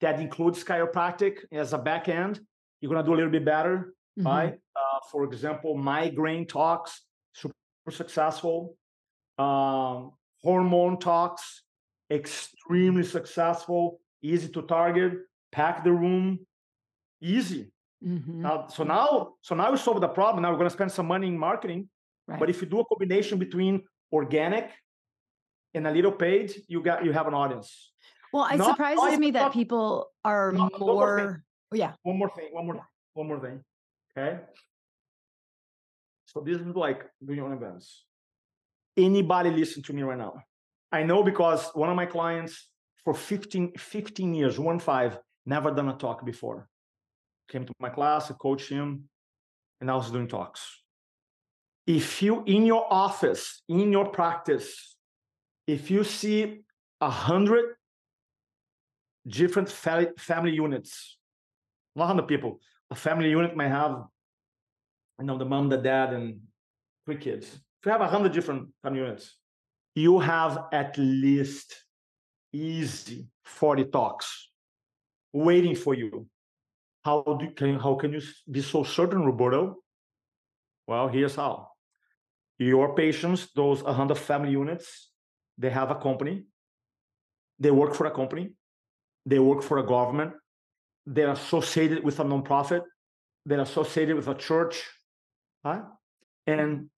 that 0.00 0.20
includes 0.20 0.64
chiropractic 0.64 1.44
as 1.52 1.74
a 1.74 1.78
back 1.78 2.08
end, 2.08 2.40
you're 2.80 2.90
gonna 2.90 3.04
do 3.04 3.12
a 3.14 3.18
little 3.20 3.30
bit 3.30 3.44
better. 3.44 3.92
Mm-hmm. 4.18 4.26
Right? 4.26 4.54
Uh, 4.74 4.98
for 5.10 5.24
example, 5.24 5.76
migraine 5.76 6.46
talks, 6.46 7.02
super 7.34 7.54
successful. 7.90 8.76
Um, 9.38 10.12
hormone 10.42 10.98
talks, 10.98 11.62
extremely 12.10 13.02
successful, 13.02 14.00
easy 14.22 14.48
to 14.48 14.62
target, 14.62 15.12
pack 15.52 15.84
the 15.84 15.92
room, 15.92 16.40
easy. 17.20 17.70
Mm-hmm. 18.04 18.42
Now, 18.42 18.66
so 18.68 18.84
now, 18.84 19.34
so 19.42 19.54
now 19.54 19.70
we 19.72 19.78
solve 19.78 20.00
the 20.00 20.08
problem. 20.08 20.42
Now 20.42 20.50
we're 20.50 20.58
going 20.58 20.70
to 20.70 20.74
spend 20.74 20.92
some 20.92 21.06
money 21.06 21.26
in 21.26 21.38
marketing 21.38 21.88
Right. 22.28 22.38
But 22.38 22.50
if 22.50 22.60
you 22.60 22.68
do 22.68 22.80
a 22.80 22.84
combination 22.84 23.38
between 23.38 23.82
organic 24.12 24.70
and 25.72 25.86
a 25.86 25.90
little 25.90 26.12
paid, 26.12 26.52
you 26.68 26.82
got 26.82 27.02
you 27.04 27.12
have 27.12 27.26
an 27.26 27.32
audience. 27.32 27.92
Well, 28.32 28.46
it 28.52 28.58
not, 28.58 28.68
surprises 28.68 29.02
not, 29.02 29.18
me 29.18 29.30
that 29.30 29.52
people 29.52 30.12
are 30.22 30.52
more. 30.52 30.70
more 30.78 31.44
oh, 31.72 31.76
yeah. 31.76 31.92
One 32.02 32.18
more 32.18 32.30
thing. 32.36 32.48
One 32.52 32.66
more. 32.66 32.86
One 33.14 33.28
more 33.28 33.40
thing. 33.40 33.64
Okay. 34.16 34.40
So 36.26 36.40
this 36.40 36.58
is 36.58 36.76
like 36.76 37.06
doing 37.24 37.40
events. 37.50 38.04
Anybody 38.98 39.50
listen 39.50 39.82
to 39.84 39.92
me 39.92 40.02
right 40.02 40.18
now. 40.18 40.34
I 40.92 41.02
know 41.02 41.22
because 41.22 41.70
one 41.74 41.90
of 41.90 41.96
my 41.96 42.06
clients 42.06 42.68
for 43.04 43.14
15, 43.14 43.72
15 43.78 44.34
years, 44.34 44.58
one 44.58 44.78
five, 44.78 45.18
never 45.46 45.70
done 45.70 45.88
a 45.88 45.94
talk 45.94 46.24
before. 46.24 46.68
Came 47.48 47.64
to 47.64 47.72
my 47.80 47.88
class, 47.88 48.30
I 48.30 48.34
coached 48.34 48.68
him, 48.68 49.08
and 49.80 49.90
I 49.90 49.94
was 49.94 50.10
doing 50.10 50.28
talks. 50.28 50.82
If 51.86 52.22
you 52.22 52.44
in 52.44 52.66
your 52.66 52.86
office, 52.92 53.62
in 53.68 53.90
your 53.92 54.08
practice, 54.10 54.96
if 55.66 55.90
you 55.90 56.04
see 56.04 56.60
a 57.00 57.10
hundred 57.10 57.76
different 59.26 59.70
fa- 59.70 60.12
family 60.18 60.52
units, 60.52 61.16
not 61.96 62.06
hundred 62.08 62.28
people, 62.28 62.60
a 62.90 62.94
family 62.94 63.30
unit 63.30 63.56
might 63.56 63.68
have, 63.68 64.02
you 65.18 65.26
know, 65.26 65.38
the 65.38 65.44
mom, 65.44 65.68
the 65.68 65.78
dad, 65.78 66.12
and 66.12 66.40
three 67.06 67.16
kids. 67.16 67.60
You 67.88 67.92
have 67.92 68.02
a 68.02 68.06
hundred 68.06 68.32
different 68.32 68.68
family 68.82 69.00
units, 69.00 69.38
you 69.94 70.18
have 70.18 70.64
at 70.72 70.98
least 70.98 71.74
easy 72.52 73.28
40 73.46 73.84
talks 73.84 74.50
waiting 75.32 75.74
for 75.74 75.94
you. 75.94 76.26
How 77.02 77.22
do 77.22 77.48
can 77.52 77.78
how 77.78 77.94
can 77.94 78.12
you 78.12 78.20
be 78.50 78.60
so 78.60 78.82
certain, 78.84 79.24
Roberto? 79.24 79.76
Well, 80.86 81.08
here's 81.08 81.36
how. 81.36 81.68
Your 82.58 82.94
patients, 82.94 83.48
those 83.54 83.82
100 83.82 84.18
family 84.18 84.50
units, 84.50 85.10
they 85.56 85.70
have 85.70 85.90
a 85.90 85.94
company. 85.94 86.44
They 87.58 87.70
work 87.70 87.94
for 87.94 88.04
a 88.04 88.10
company. 88.10 88.50
They 89.24 89.38
work 89.38 89.62
for 89.62 89.78
a 89.78 89.86
government. 89.86 90.34
They're 91.06 91.32
associated 91.32 92.04
with 92.04 92.20
a 92.20 92.24
nonprofit. 92.24 92.82
They're 93.46 93.62
associated 93.62 94.16
with 94.16 94.28
a 94.28 94.34
church. 94.34 94.84
Huh? 95.64 95.84
And 96.46 96.90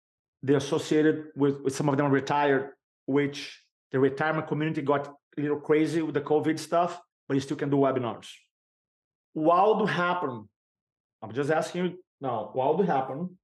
they're 0.43 0.57
associated 0.57 1.27
with, 1.37 1.61
with 1.63 1.75
some 1.75 1.89
of 1.89 1.97
them 1.97 2.11
retired, 2.11 2.73
which 3.07 3.61
the 3.93 3.99
retirement 3.99 4.47
community 4.47 4.83
got 4.83 5.09
a 5.09 5.41
little 5.41 5.61
crazy 5.61 6.03
with 6.03 6.15
the 6.15 6.21
COVID 6.21 6.59
stuff, 6.59 7.01
but 7.29 7.35
you 7.35 7.41
still 7.41 7.57
can 7.57 7.71
do 7.71 7.77
webinars. 7.77 8.29
What 9.33 9.79
would 9.79 9.91
happen? 9.91 10.49
I'm 11.23 11.33
just 11.33 11.51
asking 11.51 11.85
you 11.85 11.99
now, 12.21 12.51
what 12.53 12.79
would 12.79 12.87
happen 12.87 13.39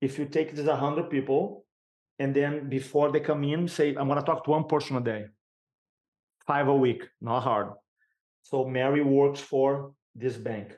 if 0.00 0.18
you 0.18 0.26
take 0.26 0.54
these 0.54 0.66
100 0.66 1.10
people 1.10 1.64
and 2.18 2.34
then 2.34 2.68
before 2.68 3.12
they 3.12 3.20
come 3.20 3.44
in, 3.44 3.68
say, 3.68 3.94
I'm 3.94 4.08
going 4.08 4.18
to 4.18 4.24
talk 4.24 4.44
to 4.44 4.50
one 4.50 4.64
person 4.64 4.96
a 4.96 5.00
day, 5.00 5.26
five 6.46 6.68
a 6.68 6.74
week, 6.74 7.04
not 7.20 7.40
hard. 7.40 7.70
So 8.42 8.64
Mary 8.64 9.02
works 9.02 9.40
for 9.40 9.92
this 10.14 10.36
bank. 10.36 10.76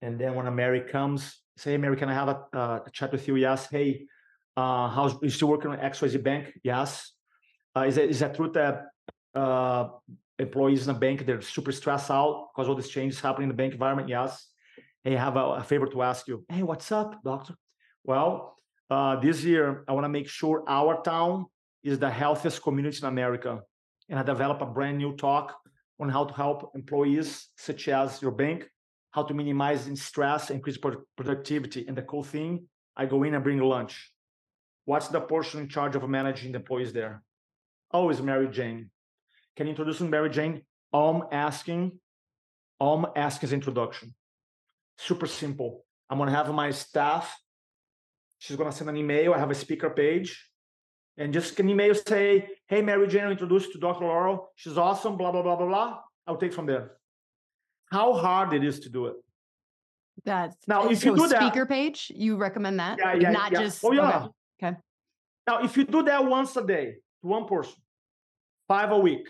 And 0.00 0.18
then 0.18 0.34
when 0.34 0.52
Mary 0.54 0.80
comes, 0.80 1.42
say, 1.56 1.76
Mary, 1.76 1.96
can 1.96 2.08
I 2.08 2.14
have 2.14 2.28
a, 2.28 2.56
uh, 2.56 2.80
a 2.86 2.90
chat 2.90 3.12
with 3.12 3.26
you? 3.28 3.36
Yes. 3.36 3.68
Hey, 3.68 4.06
uh, 4.58 4.88
how's 4.88 5.12
you 5.22 5.30
still 5.30 5.48
working 5.54 5.70
on 5.70 5.78
XYZ 5.78 6.22
Bank? 6.22 6.44
Yes. 6.64 7.12
Uh, 7.76 7.84
is, 7.90 7.96
it, 7.96 8.10
is 8.10 8.18
that 8.18 8.34
true 8.34 8.50
that 8.60 8.86
uh, 9.34 9.88
employees 10.38 10.88
in 10.88 10.96
a 10.96 10.98
bank 10.98 11.24
they're 11.26 11.40
super 11.40 11.70
stressed 11.70 12.10
out 12.10 12.48
because 12.48 12.68
all 12.68 12.74
these 12.74 12.88
changes 12.88 13.20
happening 13.20 13.44
in 13.48 13.50
the 13.54 13.60
bank 13.62 13.72
environment? 13.72 14.08
Yes. 14.08 14.48
Hey, 15.04 15.16
I 15.16 15.20
have 15.20 15.36
a, 15.36 15.44
a 15.62 15.62
favor 15.62 15.86
to 15.86 16.02
ask 16.02 16.26
you. 16.26 16.44
Hey, 16.48 16.64
what's 16.64 16.90
up, 16.90 17.22
doctor? 17.22 17.54
Well, 18.02 18.56
uh, 18.90 19.14
this 19.20 19.44
year 19.44 19.84
I 19.86 19.92
want 19.92 20.06
to 20.06 20.08
make 20.18 20.28
sure 20.28 20.64
our 20.66 21.02
town 21.02 21.46
is 21.84 22.00
the 22.00 22.10
healthiest 22.10 22.60
community 22.60 22.98
in 23.00 23.06
America, 23.06 23.60
and 24.08 24.18
I 24.18 24.24
develop 24.24 24.60
a 24.60 24.66
brand 24.66 24.98
new 24.98 25.14
talk 25.14 25.56
on 26.00 26.08
how 26.08 26.24
to 26.24 26.34
help 26.34 26.72
employees 26.74 27.48
such 27.56 27.86
as 27.86 28.20
your 28.20 28.32
bank, 28.32 28.68
how 29.12 29.22
to 29.22 29.34
minimize 29.34 29.88
stress, 30.00 30.50
increase 30.50 30.78
productivity. 31.16 31.86
And 31.86 31.96
the 31.96 32.02
cool 32.02 32.24
thing, 32.24 32.66
I 32.96 33.06
go 33.06 33.22
in 33.22 33.34
and 33.34 33.44
bring 33.44 33.60
lunch. 33.60 34.12
What's 34.88 35.08
the 35.08 35.20
person 35.20 35.60
in 35.60 35.68
charge 35.68 35.96
of 35.96 36.08
managing 36.08 36.52
the 36.52 36.60
employees 36.60 36.94
there? 36.94 37.22
Oh, 37.92 38.08
it's 38.08 38.22
Mary 38.22 38.48
Jane. 38.48 38.88
Can 39.54 39.66
you 39.66 39.72
introduce 39.72 40.00
me, 40.00 40.08
Mary 40.08 40.30
Jane? 40.30 40.62
I'm 40.94 41.24
asking, 41.30 42.00
I'm 42.80 43.04
asking 43.14 43.50
introduction. 43.50 44.14
Super 44.96 45.26
simple. 45.26 45.84
I'm 46.08 46.16
gonna 46.16 46.30
have 46.30 46.50
my 46.54 46.70
staff. 46.70 47.38
She's 48.38 48.56
gonna 48.56 48.72
send 48.72 48.88
an 48.88 48.96
email. 48.96 49.34
I 49.34 49.38
have 49.38 49.50
a 49.50 49.54
speaker 49.54 49.90
page, 49.90 50.30
and 51.18 51.34
just 51.34 51.60
an 51.60 51.68
email 51.68 51.94
say, 51.94 52.48
"Hey, 52.66 52.80
Mary 52.80 53.08
Jane, 53.08 53.24
I'll 53.24 53.32
introduce 53.32 53.66
you 53.66 53.74
to 53.74 53.78
Dr. 53.80 54.06
Lauryn. 54.06 54.38
She's 54.56 54.78
awesome." 54.78 55.18
Blah 55.18 55.32
blah 55.32 55.42
blah 55.42 55.56
blah 55.56 55.66
blah. 55.66 56.00
I'll 56.26 56.38
take 56.38 56.54
from 56.54 56.64
there. 56.64 56.96
How 57.92 58.14
hard 58.14 58.54
it 58.54 58.64
is 58.64 58.80
to 58.80 58.88
do 58.88 59.04
it. 59.08 59.16
That's 60.24 60.56
now 60.66 60.88
if 60.88 61.00
so 61.00 61.10
you 61.10 61.16
do 61.16 61.28
that 61.28 61.42
speaker 61.42 61.66
page, 61.66 62.10
you 62.14 62.38
recommend 62.38 62.80
that? 62.80 62.98
Yeah, 62.98 63.12
yeah, 63.12 63.30
not 63.32 63.52
yeah. 63.52 63.64
just 63.64 63.84
oh 63.84 63.92
yeah. 63.92 64.24
Okay. 64.24 64.28
Okay. 64.62 64.76
Now, 65.46 65.62
if 65.62 65.76
you 65.76 65.84
do 65.84 66.02
that 66.04 66.24
once 66.24 66.56
a 66.56 66.64
day 66.64 66.96
to 67.22 67.26
one 67.26 67.46
person, 67.46 67.76
five 68.68 68.90
a 68.90 68.98
week, 68.98 69.26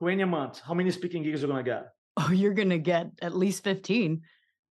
20 0.00 0.22
a 0.22 0.26
month, 0.26 0.60
how 0.60 0.74
many 0.74 0.90
speaking 0.90 1.22
gigs 1.22 1.44
are 1.44 1.46
you 1.46 1.52
gonna 1.52 1.62
get? 1.62 1.88
Oh, 2.18 2.30
you're 2.30 2.52
gonna 2.52 2.78
get 2.78 3.08
at 3.22 3.34
least 3.34 3.64
15. 3.64 4.20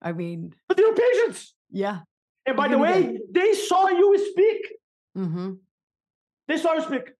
I 0.01 0.13
mean, 0.13 0.53
but 0.69 0.77
they're 0.77 0.93
patients. 0.93 1.53
Yeah. 1.69 1.99
And 2.45 2.55
by 2.55 2.69
the 2.69 2.77
way, 2.77 3.03
get... 3.03 3.33
they 3.33 3.53
saw 3.53 3.89
you 3.89 4.17
speak. 4.31 4.61
Mm-hmm. 5.17 5.51
They 6.47 6.57
saw 6.57 6.73
you 6.73 6.81
speak. 6.83 7.11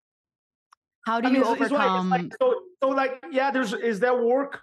How 1.06 1.20
do 1.20 1.28
I 1.28 1.32
you 1.32 1.40
mean, 1.40 1.44
overcome? 1.44 1.64
It's 1.64 1.72
like, 1.72 2.22
it's 2.22 2.32
like, 2.32 2.34
so, 2.40 2.62
so, 2.82 2.90
like, 2.90 3.24
yeah, 3.32 3.52
there's 3.52 3.74
is 3.74 4.00
there 4.00 4.16
work? 4.16 4.62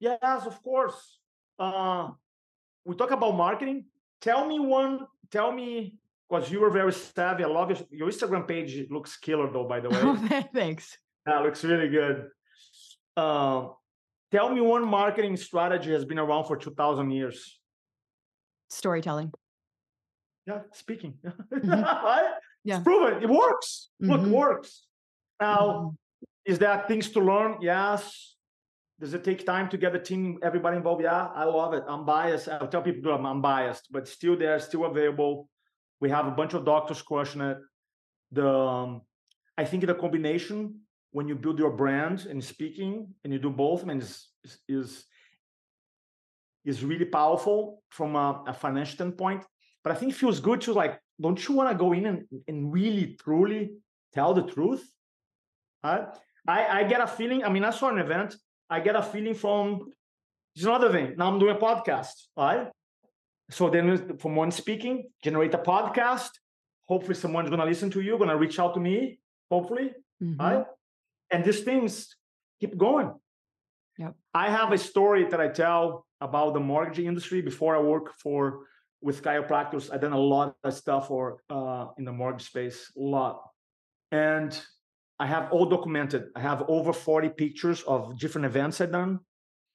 Yes, 0.00 0.46
of 0.46 0.62
course. 0.62 1.18
Uh, 1.58 2.10
we 2.84 2.96
talk 2.96 3.10
about 3.10 3.36
marketing. 3.36 3.86
Tell 4.20 4.46
me 4.46 4.58
one. 4.60 5.06
Tell 5.30 5.52
me 5.52 5.98
because 6.32 6.50
you 6.50 6.60
were 6.60 6.70
very 6.70 6.92
savvy. 6.92 7.44
I 7.44 7.46
love 7.46 7.70
your, 7.70 7.78
your 7.90 8.08
Instagram 8.08 8.48
page. 8.48 8.86
Looks 8.90 9.16
killer, 9.18 9.52
though. 9.52 9.64
By 9.64 9.80
the 9.80 9.90
way, 9.90 9.98
oh, 10.02 10.44
thanks. 10.54 10.96
That 11.26 11.42
looks 11.42 11.62
really 11.62 11.88
good. 11.88 12.28
Uh, 13.16 13.68
tell 14.32 14.52
me 14.52 14.60
one 14.60 14.86
marketing 14.86 15.36
strategy 15.36 15.92
has 15.92 16.04
been 16.04 16.18
around 16.18 16.46
for 16.46 16.56
two 16.56 16.70
thousand 16.70 17.10
years. 17.10 17.58
Storytelling. 18.70 19.30
Yeah, 20.46 20.60
speaking. 20.72 21.14
Mm-hmm. 21.24 21.70
right? 21.70 22.30
Yeah, 22.64 22.76
it's 22.76 22.84
proven. 22.84 23.22
It 23.22 23.28
works. 23.28 23.90
Mm-hmm. 24.02 24.12
Look, 24.12 24.26
works. 24.26 24.86
Now, 25.40 25.60
mm-hmm. 25.60 26.52
is 26.52 26.58
there 26.58 26.84
things 26.88 27.10
to 27.10 27.20
learn? 27.20 27.58
Yes. 27.60 28.36
Does 29.00 29.14
it 29.14 29.24
take 29.24 29.44
time 29.44 29.68
to 29.70 29.76
get 29.76 29.92
the 29.92 29.98
team, 29.98 30.38
everybody 30.42 30.76
involved? 30.76 31.02
Yeah, 31.02 31.26
I 31.34 31.44
love 31.44 31.74
it. 31.74 31.82
I'm 31.88 32.04
biased. 32.04 32.48
I 32.48 32.64
tell 32.66 32.82
people 32.82 33.12
I'm, 33.12 33.26
I'm 33.26 33.42
biased, 33.42 33.88
but 33.90 34.06
still 34.06 34.36
there, 34.36 34.58
still 34.60 34.84
available 34.84 35.48
we 36.02 36.10
have 36.10 36.26
a 36.26 36.32
bunch 36.32 36.52
of 36.52 36.64
doctors 36.64 37.00
crushing 37.00 37.40
it. 37.40 37.58
The 38.32 38.48
um, 38.48 39.02
I 39.56 39.64
think 39.64 39.86
the 39.86 39.94
combination 39.94 40.58
when 41.12 41.28
you 41.28 41.36
build 41.36 41.58
your 41.58 41.70
brand 41.70 42.26
and 42.30 42.42
speaking 42.42 42.92
and 43.22 43.32
you 43.32 43.38
do 43.38 43.50
both, 43.50 43.82
I 43.82 43.86
mean, 43.86 44.00
is 44.00 44.12
is 44.68 45.04
is 46.64 46.84
really 46.84 47.04
powerful 47.04 47.82
from 47.88 48.16
a, 48.16 48.28
a 48.48 48.52
financial 48.52 48.94
standpoint. 48.94 49.42
But 49.82 49.92
I 49.92 49.96
think 49.96 50.12
it 50.12 50.18
feels 50.18 50.40
good 50.40 50.60
to 50.62 50.72
like, 50.72 51.00
don't 51.20 51.40
you 51.46 51.54
want 51.54 51.70
to 51.70 51.76
go 51.84 51.92
in 51.92 52.06
and, 52.06 52.24
and 52.48 52.72
really 52.72 53.16
truly 53.22 53.62
tell 54.14 54.32
the 54.34 54.46
truth? 54.54 54.84
I, 55.82 56.00
I 56.78 56.84
get 56.84 57.00
a 57.00 57.06
feeling, 57.06 57.44
I 57.44 57.48
mean, 57.48 57.64
I 57.64 57.70
saw 57.70 57.88
an 57.88 57.98
event, 57.98 58.36
I 58.70 58.78
get 58.78 58.94
a 58.94 59.02
feeling 59.02 59.34
from 59.34 59.90
it's 60.54 60.64
another 60.64 60.92
thing. 60.92 61.14
Now 61.16 61.32
I'm 61.32 61.38
doing 61.40 61.56
a 61.56 61.58
podcast, 61.58 62.16
right? 62.36 62.68
So 63.52 63.68
then 63.68 64.18
from 64.18 64.34
one 64.34 64.50
speaking, 64.50 65.10
generate 65.22 65.54
a 65.54 65.58
podcast. 65.58 66.30
Hopefully 66.88 67.14
someone's 67.14 67.50
gonna 67.50 67.66
listen 67.66 67.90
to 67.90 68.00
you, 68.00 68.18
gonna 68.18 68.36
reach 68.36 68.58
out 68.58 68.74
to 68.74 68.80
me, 68.80 69.18
hopefully. 69.50 69.92
Mm-hmm. 70.22 70.40
Right? 70.40 70.64
And 71.30 71.44
these 71.44 71.60
things 71.60 72.16
keep 72.60 72.76
going. 72.76 73.12
Yep. 73.98 74.14
I 74.34 74.50
have 74.50 74.72
a 74.72 74.78
story 74.78 75.24
that 75.28 75.40
I 75.40 75.48
tell 75.48 76.06
about 76.20 76.54
the 76.54 76.60
mortgage 76.60 76.98
industry 76.98 77.42
before 77.42 77.76
I 77.76 77.80
work 77.80 78.14
for 78.22 78.66
with 79.02 79.22
chiropractors. 79.22 79.92
I've 79.92 80.00
done 80.00 80.12
a 80.12 80.18
lot 80.18 80.54
of 80.64 80.72
stuff 80.72 81.08
for 81.08 81.42
uh, 81.50 81.86
in 81.98 82.04
the 82.04 82.12
mortgage 82.12 82.46
space, 82.46 82.90
a 82.96 83.00
lot. 83.00 83.42
And 84.10 84.58
I 85.18 85.26
have 85.26 85.52
all 85.52 85.66
documented. 85.66 86.30
I 86.34 86.40
have 86.40 86.64
over 86.68 86.92
40 86.92 87.30
pictures 87.30 87.82
of 87.82 88.18
different 88.18 88.46
events 88.46 88.80
I've 88.80 88.92
done. 88.92 89.20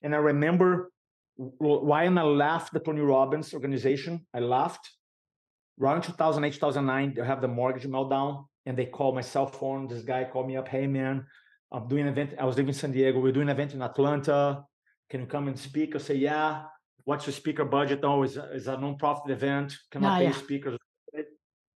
And 0.01 0.15
I 0.15 0.19
remember 0.19 0.91
why 1.37 2.03
am 2.05 2.17
I 2.17 2.23
left 2.23 2.73
the 2.73 2.79
Tony 2.79 3.01
Robbins 3.01 3.53
organization? 3.53 4.25
I 4.33 4.39
left 4.39 4.89
around 5.79 6.01
2008, 6.01 6.53
2009. 6.53 7.13
They 7.15 7.25
have 7.25 7.41
the 7.41 7.47
mortgage 7.47 7.85
meltdown, 7.85 8.45
and 8.65 8.77
they 8.77 8.85
call 8.85 9.13
my 9.13 9.21
cell 9.21 9.45
phone. 9.45 9.87
This 9.87 10.03
guy 10.03 10.23
called 10.25 10.47
me 10.47 10.57
up. 10.57 10.67
Hey 10.67 10.87
man, 10.87 11.25
I'm 11.71 11.87
doing 11.87 12.03
an 12.03 12.09
event. 12.09 12.33
I 12.39 12.45
was 12.45 12.55
living 12.55 12.69
in 12.69 12.73
San 12.73 12.91
Diego. 12.91 13.19
We're 13.19 13.31
doing 13.31 13.49
an 13.49 13.55
event 13.55 13.73
in 13.73 13.81
Atlanta. 13.81 14.63
Can 15.09 15.21
you 15.21 15.27
come 15.27 15.47
and 15.47 15.57
speak? 15.57 15.95
I 15.95 15.99
say, 15.99 16.15
yeah. 16.15 16.63
What's 17.03 17.25
your 17.25 17.33
speaker 17.33 17.63
budget? 17.63 18.01
Oh, 18.03 18.23
it's 18.23 18.35
a, 18.35 18.49
it's 18.51 18.67
a 18.67 18.75
non-profit 18.75 19.31
event. 19.31 19.73
Cannot 19.91 20.11
ah, 20.11 20.17
pay 20.17 20.25
yeah. 20.25 20.31
speakers. 20.33 20.77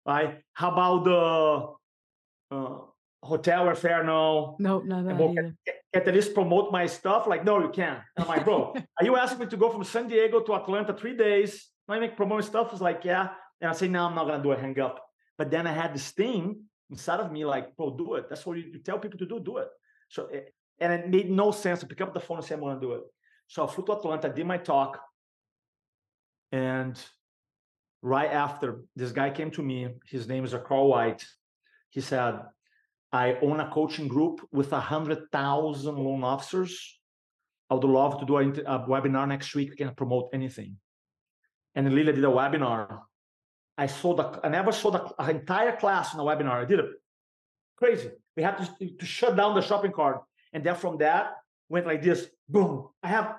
Right? 0.06 0.40
How 0.54 0.72
about 0.72 1.06
the 1.06 2.56
uh, 2.56 2.78
hotel 3.24 3.66
airfare? 3.68 4.06
No. 4.06 4.58
No, 4.60 4.80
no, 4.80 5.00
no 5.00 5.54
at 5.94 6.08
least 6.08 6.34
promote 6.34 6.72
my 6.72 6.86
stuff? 6.86 7.28
Like, 7.28 7.44
no, 7.44 7.60
you 7.60 7.70
can't. 7.70 8.00
I'm 8.18 8.28
like, 8.28 8.46
bro, 8.46 8.74
are 9.00 9.06
you 9.06 9.18
asking 9.18 9.40
me 9.40 9.46
to 9.48 9.58
go 9.58 9.70
from 9.70 9.84
San 9.84 10.08
Diego 10.08 10.40
to 10.42 10.56
Atlanta 10.56 10.94
three 10.94 11.16
days? 11.16 11.70
I 11.88 12.00
make 12.00 12.16
promote 12.16 12.46
stuff. 12.46 12.72
It's 12.72 12.82
like, 12.82 13.04
yeah. 13.04 13.30
And 13.60 13.70
I 13.70 13.74
say, 13.74 13.88
no, 13.88 14.06
I'm 14.06 14.16
not 14.16 14.28
gonna 14.28 14.42
do 14.42 14.54
a 14.54 14.58
hang 14.58 14.80
up. 14.80 15.06
But 15.38 15.52
then 15.52 15.68
I 15.68 15.74
had 15.74 15.94
this 15.94 16.12
thing 16.12 16.64
inside 16.90 17.20
of 17.20 17.32
me, 17.32 17.46
like, 17.46 17.76
bro, 17.76 17.96
do 17.98 18.16
it. 18.16 18.30
That's 18.30 18.46
what 18.46 18.58
you, 18.58 18.64
you 18.64 18.80
tell 18.80 19.00
people 19.00 19.20
to 19.20 19.26
do, 19.26 19.40
do 19.40 19.58
it. 19.58 19.68
So, 20.10 20.28
eh, 20.28 20.42
and 20.80 20.94
it 20.94 21.10
made 21.10 21.30
no 21.30 21.52
sense 21.52 21.80
to 21.82 21.86
pick 21.86 22.02
up 22.02 22.14
the 22.14 22.20
phone 22.20 22.38
and 22.38 22.46
say, 22.46 22.56
I'm 22.56 22.62
to 22.62 22.80
do 22.80 22.94
it. 22.94 23.04
So 23.48 23.66
I 23.66 23.72
flew 23.72 23.86
to 23.86 23.94
Atlanta, 23.94 24.30
did 24.30 24.46
my 24.46 24.58
talk. 24.58 25.00
And 26.52 26.98
right 28.02 28.32
after, 28.32 28.82
this 28.96 29.12
guy 29.12 29.30
came 29.30 29.52
to 29.52 29.62
me. 29.62 29.90
His 30.06 30.28
name 30.28 30.44
is 30.44 30.56
Carl 30.66 30.88
White. 30.88 31.26
He 31.90 32.02
said, 32.02 32.40
I 33.12 33.38
own 33.42 33.60
a 33.60 33.70
coaching 33.70 34.08
group 34.08 34.48
with 34.52 34.72
100,000 34.72 35.96
loan 35.96 36.24
officers. 36.24 37.00
I 37.70 37.74
would 37.74 37.84
love 37.84 38.20
to 38.20 38.26
do 38.26 38.38
a, 38.38 38.48
a 38.48 38.88
webinar 38.88 39.28
next 39.28 39.54
week. 39.56 39.72
We 39.72 39.76
can 39.76 39.94
promote 39.96 40.30
anything. 40.34 40.78
And 41.76 41.94
Lilia 41.94 42.14
did 42.14 42.24
a 42.24 42.28
webinar. 42.28 43.02
I 43.78 43.88
sold 43.88 44.20
I 44.44 44.50
never 44.50 44.72
sold 44.72 45.14
an 45.18 45.30
entire 45.30 45.76
class 45.76 46.14
in 46.14 46.20
a 46.20 46.24
webinar. 46.24 46.62
I 46.62 46.66
did 46.66 46.80
it. 46.80 46.92
Crazy. 47.78 48.12
We 48.36 48.44
had 48.44 48.58
to, 48.58 48.90
to 49.00 49.06
shut 49.06 49.36
down 49.36 49.56
the 49.56 49.62
shopping 49.62 49.92
cart. 49.92 50.22
And 50.54 50.64
then 50.64 50.76
from 50.76 50.98
that, 50.98 51.34
went 51.70 51.88
like 51.88 52.04
this 52.04 52.28
boom. 52.48 52.90
I 53.02 53.08
have 53.08 53.36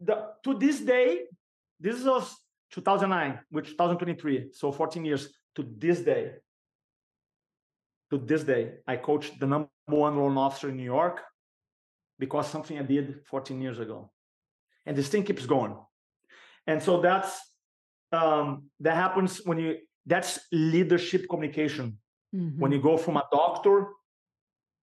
the 0.00 0.32
to 0.44 0.54
this 0.54 0.80
day, 0.80 1.24
this 1.78 2.02
was 2.02 2.34
2009, 2.72 3.40
which 3.50 3.70
2023, 3.70 4.50
so 4.52 4.72
14 4.72 5.04
years 5.04 5.28
to 5.54 5.66
this 5.76 6.00
day. 6.00 6.32
To 8.10 8.18
this 8.18 8.42
day, 8.42 8.74
I 8.86 8.96
coach 8.96 9.38
the 9.38 9.46
number 9.46 9.68
one 9.86 10.16
loan 10.16 10.36
officer 10.36 10.68
in 10.68 10.76
New 10.76 10.90
York 10.98 11.20
because 12.18 12.48
something 12.48 12.78
I 12.78 12.82
did 12.82 13.20
14 13.26 13.60
years 13.60 13.78
ago. 13.78 14.10
And 14.84 14.96
this 14.96 15.08
thing 15.08 15.22
keeps 15.22 15.46
going. 15.46 15.76
And 16.66 16.82
so 16.82 17.00
that's 17.00 17.40
um, 18.12 18.64
that 18.80 18.96
happens 18.96 19.40
when 19.44 19.58
you 19.58 19.76
that's 20.06 20.40
leadership 20.52 21.26
communication. 21.28 21.98
Mm-hmm. 22.34 22.60
When 22.60 22.72
you 22.72 22.80
go 22.80 22.96
from 22.96 23.16
a 23.16 23.24
doctor, 23.32 23.88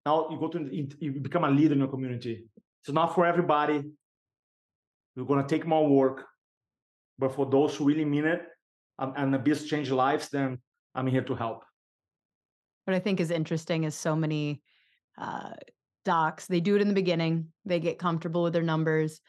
now 0.06 0.30
you 0.30 0.40
go 0.40 0.48
to 0.48 0.60
you 0.99 1.12
become 1.12 1.44
a 1.44 1.52
leader 1.52 1.74
in 1.74 1.80
your 1.80 1.88
community. 1.90 2.48
It's 2.82 2.94
not 2.94 3.14
for 3.16 3.26
everybody. 3.26 3.84
You're 5.16 5.26
gonna 5.26 5.48
take 5.48 5.66
more 5.66 5.88
work, 5.88 6.26
but 7.20 7.34
for 7.36 7.45
those 7.45 7.76
who 7.76 7.86
really 7.86 8.06
mean 8.06 8.26
it 8.26 8.41
and 8.99 9.34
the 9.34 9.40
business 9.40 9.70
change 9.70 9.91
lives, 9.91 10.30
then 10.30 10.60
I'm 10.95 11.08
here 11.08 11.24
to 11.24 11.36
help. 11.36 11.64
What 12.88 12.96
I 12.96 13.00
think 13.00 13.20
is 13.20 13.32
interesting 13.32 13.84
is 13.84 13.96
so 13.96 14.16
many 14.16 14.62
uh, 15.18 15.50
docs, 16.06 16.48
they 16.48 16.62
do 16.62 16.78
it 16.78 16.82
in 16.82 16.88
the 16.88 16.94
beginning, 16.94 17.50
they 17.66 17.82
get 17.82 18.00
comfortable 18.00 18.44
with 18.44 18.54
their 18.54 18.64
numbers. 18.64 19.20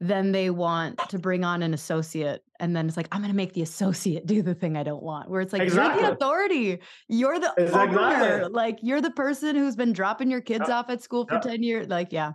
Then 0.00 0.32
they 0.32 0.48
want 0.48 0.98
to 1.10 1.18
bring 1.18 1.44
on 1.44 1.62
an 1.62 1.74
associate. 1.74 2.42
And 2.60 2.74
then 2.74 2.88
it's 2.88 2.96
like, 2.96 3.08
I'm 3.12 3.20
going 3.20 3.30
to 3.30 3.36
make 3.36 3.52
the 3.52 3.60
associate 3.60 4.24
do 4.24 4.40
the 4.40 4.54
thing 4.54 4.74
I 4.74 4.84
don't 4.84 5.02
want. 5.02 5.28
Where 5.28 5.42
it's 5.42 5.52
like, 5.52 5.60
exactly. 5.60 6.00
you're 6.00 6.10
the 6.10 6.16
authority. 6.16 6.78
You're 7.08 7.38
the 7.38 7.52
exactly. 7.58 7.98
owner. 7.98 8.48
Like, 8.48 8.78
you're 8.80 9.02
the 9.02 9.10
person 9.10 9.54
who's 9.54 9.76
been 9.76 9.92
dropping 9.92 10.30
your 10.30 10.40
kids 10.40 10.70
off 10.70 10.88
at 10.88 11.02
school 11.02 11.26
for 11.26 11.40
10 11.40 11.62
years. 11.62 11.88
Like, 11.88 12.10
yeah. 12.10 12.32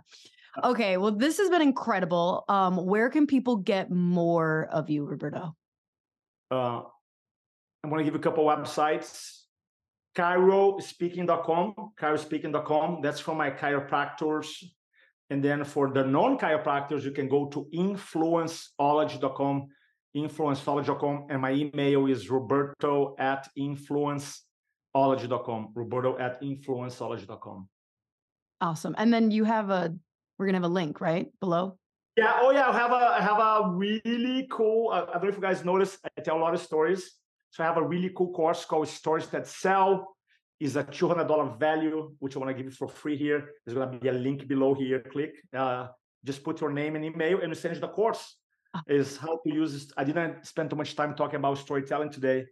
Okay. 0.62 0.98
Well, 0.98 1.16
this 1.16 1.38
has 1.38 1.50
been 1.50 1.62
incredible. 1.62 2.44
Um, 2.48 2.76
where 2.76 3.10
can 3.10 3.26
people 3.26 3.56
get 3.56 3.90
more 3.90 4.68
of 4.70 4.88
you, 4.88 5.04
Roberto? 5.04 5.56
Uh, 6.48 6.82
I'm 7.82 7.90
going 7.90 7.98
to 7.98 8.04
give 8.04 8.14
a 8.14 8.22
couple 8.22 8.44
websites 8.44 9.43
chirospeaking.com, 10.16 11.74
chirospeaking.com. 12.00 13.00
That's 13.02 13.20
for 13.20 13.34
my 13.34 13.50
chiropractors. 13.50 14.64
And 15.30 15.42
then 15.42 15.64
for 15.64 15.90
the 15.90 16.04
non-chiropractors, 16.04 17.02
you 17.02 17.10
can 17.10 17.28
go 17.28 17.46
to 17.46 17.66
influenceology.com, 17.74 19.68
influenceology.com. 20.16 21.26
And 21.30 21.42
my 21.42 21.52
email 21.52 22.06
is 22.06 22.30
roberto 22.30 23.16
at 23.18 23.48
influenceology.com, 23.58 25.72
roberto 25.74 26.16
at 26.18 26.40
influenceology.com. 26.42 27.68
Awesome. 28.60 28.94
And 28.98 29.12
then 29.12 29.30
you 29.30 29.44
have 29.44 29.70
a, 29.70 29.94
we're 30.38 30.46
going 30.46 30.54
to 30.54 30.58
have 30.58 30.70
a 30.70 30.72
link, 30.72 31.00
right? 31.00 31.26
Below? 31.40 31.78
Yeah. 32.16 32.38
Oh, 32.40 32.52
yeah. 32.52 32.68
I 32.68 32.78
have 32.78 32.92
a, 32.92 32.94
I 32.94 33.20
have 33.20 33.38
a 33.38 33.72
really 33.74 34.46
cool, 34.50 34.90
uh, 34.90 35.06
I 35.08 35.14
don't 35.14 35.24
know 35.24 35.30
if 35.30 35.36
you 35.36 35.42
guys 35.42 35.64
noticed, 35.64 35.98
I 36.16 36.20
tell 36.22 36.36
a 36.36 36.38
lot 36.38 36.54
of 36.54 36.60
stories 36.60 37.10
so 37.54 37.62
I 37.62 37.68
have 37.68 37.76
a 37.76 37.86
really 37.86 38.10
cool 38.16 38.32
course 38.32 38.64
called 38.64 38.88
Stories 38.88 39.28
That 39.28 39.46
Sell. 39.46 40.16
Is 40.58 40.74
a 40.76 40.82
$200 40.82 41.58
value, 41.58 42.12
which 42.18 42.34
I 42.34 42.38
want 42.40 42.50
to 42.50 42.54
give 42.54 42.66
you 42.66 42.72
for 42.72 42.88
free 42.88 43.16
here. 43.16 43.50
There's 43.64 43.76
going 43.76 43.92
to 43.92 43.98
be 43.98 44.08
a 44.08 44.12
link 44.12 44.48
below 44.48 44.74
here. 44.74 45.00
Click. 45.00 45.34
Uh, 45.56 45.88
just 46.24 46.42
put 46.42 46.60
your 46.60 46.72
name 46.72 46.96
and 46.96 47.04
email 47.04 47.40
and 47.40 47.50
we 47.50 47.54
send 47.54 47.74
you 47.74 47.80
the 47.80 47.88
course. 47.88 48.36
Ah. 48.74 48.82
Is 48.88 49.16
how 49.16 49.38
to 49.44 49.54
use 49.54 49.72
this. 49.72 49.92
I 49.96 50.02
didn't 50.02 50.44
spend 50.44 50.70
too 50.70 50.76
much 50.76 50.96
time 50.96 51.14
talking 51.14 51.36
about 51.36 51.58
storytelling 51.58 52.10
today, 52.10 52.46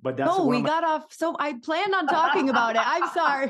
but 0.00 0.16
that's. 0.16 0.30
Oh, 0.32 0.46
we 0.46 0.62
my... 0.62 0.68
got 0.68 0.84
off. 0.84 1.04
So 1.10 1.36
I 1.38 1.54
planned 1.54 1.94
on 1.94 2.06
talking 2.06 2.48
about 2.48 2.76
it. 2.76 2.82
I'm 2.84 3.08
sorry. 3.12 3.48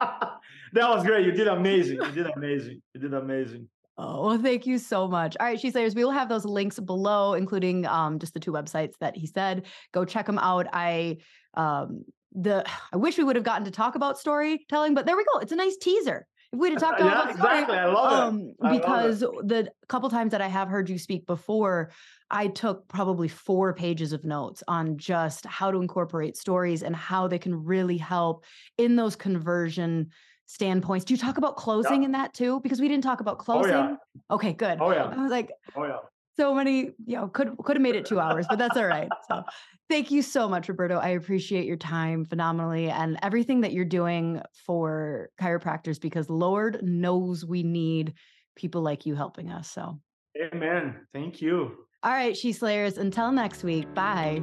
that 0.00 0.88
was 0.90 1.02
great. 1.02 1.24
You 1.24 1.32
did 1.32 1.48
amazing. 1.48 1.96
You 1.96 2.12
did 2.12 2.26
amazing. 2.26 2.82
You 2.92 3.00
did 3.00 3.14
amazing. 3.14 3.68
Oh, 4.02 4.26
well, 4.26 4.38
thank 4.38 4.66
you 4.66 4.78
so 4.78 5.06
much. 5.06 5.36
All 5.38 5.46
right, 5.46 5.60
She 5.60 5.70
Slayers, 5.70 5.94
we 5.94 6.04
will 6.04 6.10
have 6.10 6.30
those 6.30 6.46
links 6.46 6.80
below, 6.80 7.34
including 7.34 7.84
um, 7.84 8.18
just 8.18 8.32
the 8.32 8.40
two 8.40 8.50
websites 8.50 8.94
that 9.00 9.14
he 9.14 9.26
said. 9.26 9.66
Go 9.92 10.06
check 10.06 10.24
them 10.24 10.38
out. 10.38 10.66
I 10.72 11.18
um, 11.52 12.06
the 12.32 12.64
I 12.92 12.96
wish 12.96 13.18
we 13.18 13.24
would 13.24 13.36
have 13.36 13.44
gotten 13.44 13.66
to 13.66 13.70
talk 13.70 13.96
about 13.96 14.18
storytelling, 14.18 14.94
but 14.94 15.04
there 15.04 15.16
we 15.16 15.24
go. 15.24 15.40
It's 15.40 15.52
a 15.52 15.56
nice 15.56 15.76
teaser. 15.76 16.26
If 16.52 16.58
we'd 16.58 16.72
have 16.72 16.80
talked 16.80 17.00
about 17.00 17.26
yeah, 17.26 17.32
exactly. 17.32 17.76
I 17.76 17.86
love 17.86 18.12
um, 18.12 18.40
it. 18.40 18.56
I 18.62 18.78
because 18.78 19.22
love 19.22 19.34
it. 19.40 19.48
the 19.48 19.72
couple 19.88 20.08
times 20.08 20.32
that 20.32 20.40
I 20.40 20.48
have 20.48 20.68
heard 20.68 20.88
you 20.88 20.98
speak 20.98 21.26
before, 21.26 21.90
I 22.30 22.48
took 22.48 22.88
probably 22.88 23.28
four 23.28 23.74
pages 23.74 24.12
of 24.14 24.24
notes 24.24 24.62
on 24.66 24.96
just 24.96 25.44
how 25.44 25.70
to 25.70 25.78
incorporate 25.78 26.38
stories 26.38 26.82
and 26.82 26.96
how 26.96 27.28
they 27.28 27.38
can 27.38 27.64
really 27.64 27.98
help 27.98 28.44
in 28.78 28.96
those 28.96 29.14
conversion 29.14 30.10
standpoints. 30.50 31.04
Do 31.04 31.14
you 31.14 31.18
talk 31.18 31.38
about 31.38 31.56
closing 31.56 32.02
yeah. 32.02 32.06
in 32.06 32.12
that 32.12 32.34
too? 32.34 32.60
Because 32.60 32.80
we 32.80 32.88
didn't 32.88 33.04
talk 33.04 33.20
about 33.20 33.38
closing. 33.38 33.72
Oh, 33.72 33.88
yeah. 33.90 33.96
Okay, 34.32 34.52
good. 34.52 34.78
Oh 34.80 34.92
yeah. 34.92 35.04
I 35.04 35.22
was 35.22 35.30
like, 35.30 35.50
oh 35.76 35.84
yeah. 35.84 35.98
So 36.36 36.54
many, 36.54 36.90
you 37.06 37.16
know, 37.16 37.28
could 37.28 37.56
could 37.58 37.76
have 37.76 37.82
made 37.82 37.94
it 37.94 38.04
two 38.04 38.18
hours, 38.18 38.46
but 38.48 38.58
that's 38.58 38.76
all 38.76 38.86
right. 38.86 39.08
So 39.28 39.44
thank 39.88 40.10
you 40.10 40.22
so 40.22 40.48
much, 40.48 40.68
Roberto. 40.68 40.98
I 40.98 41.10
appreciate 41.10 41.66
your 41.66 41.76
time 41.76 42.24
phenomenally 42.24 42.90
and 42.90 43.16
everything 43.22 43.60
that 43.60 43.72
you're 43.72 43.84
doing 43.84 44.40
for 44.66 45.30
chiropractors 45.40 46.00
because 46.00 46.28
Lord 46.28 46.80
knows 46.82 47.44
we 47.44 47.62
need 47.62 48.14
people 48.56 48.82
like 48.82 49.06
you 49.06 49.14
helping 49.14 49.50
us. 49.50 49.70
So 49.70 50.00
Amen. 50.40 51.06
Thank 51.12 51.40
you. 51.40 51.86
All 52.02 52.12
right, 52.12 52.36
She 52.36 52.52
Slayers. 52.52 52.98
Until 52.98 53.30
next 53.30 53.62
week. 53.62 53.92
Bye. 53.94 54.42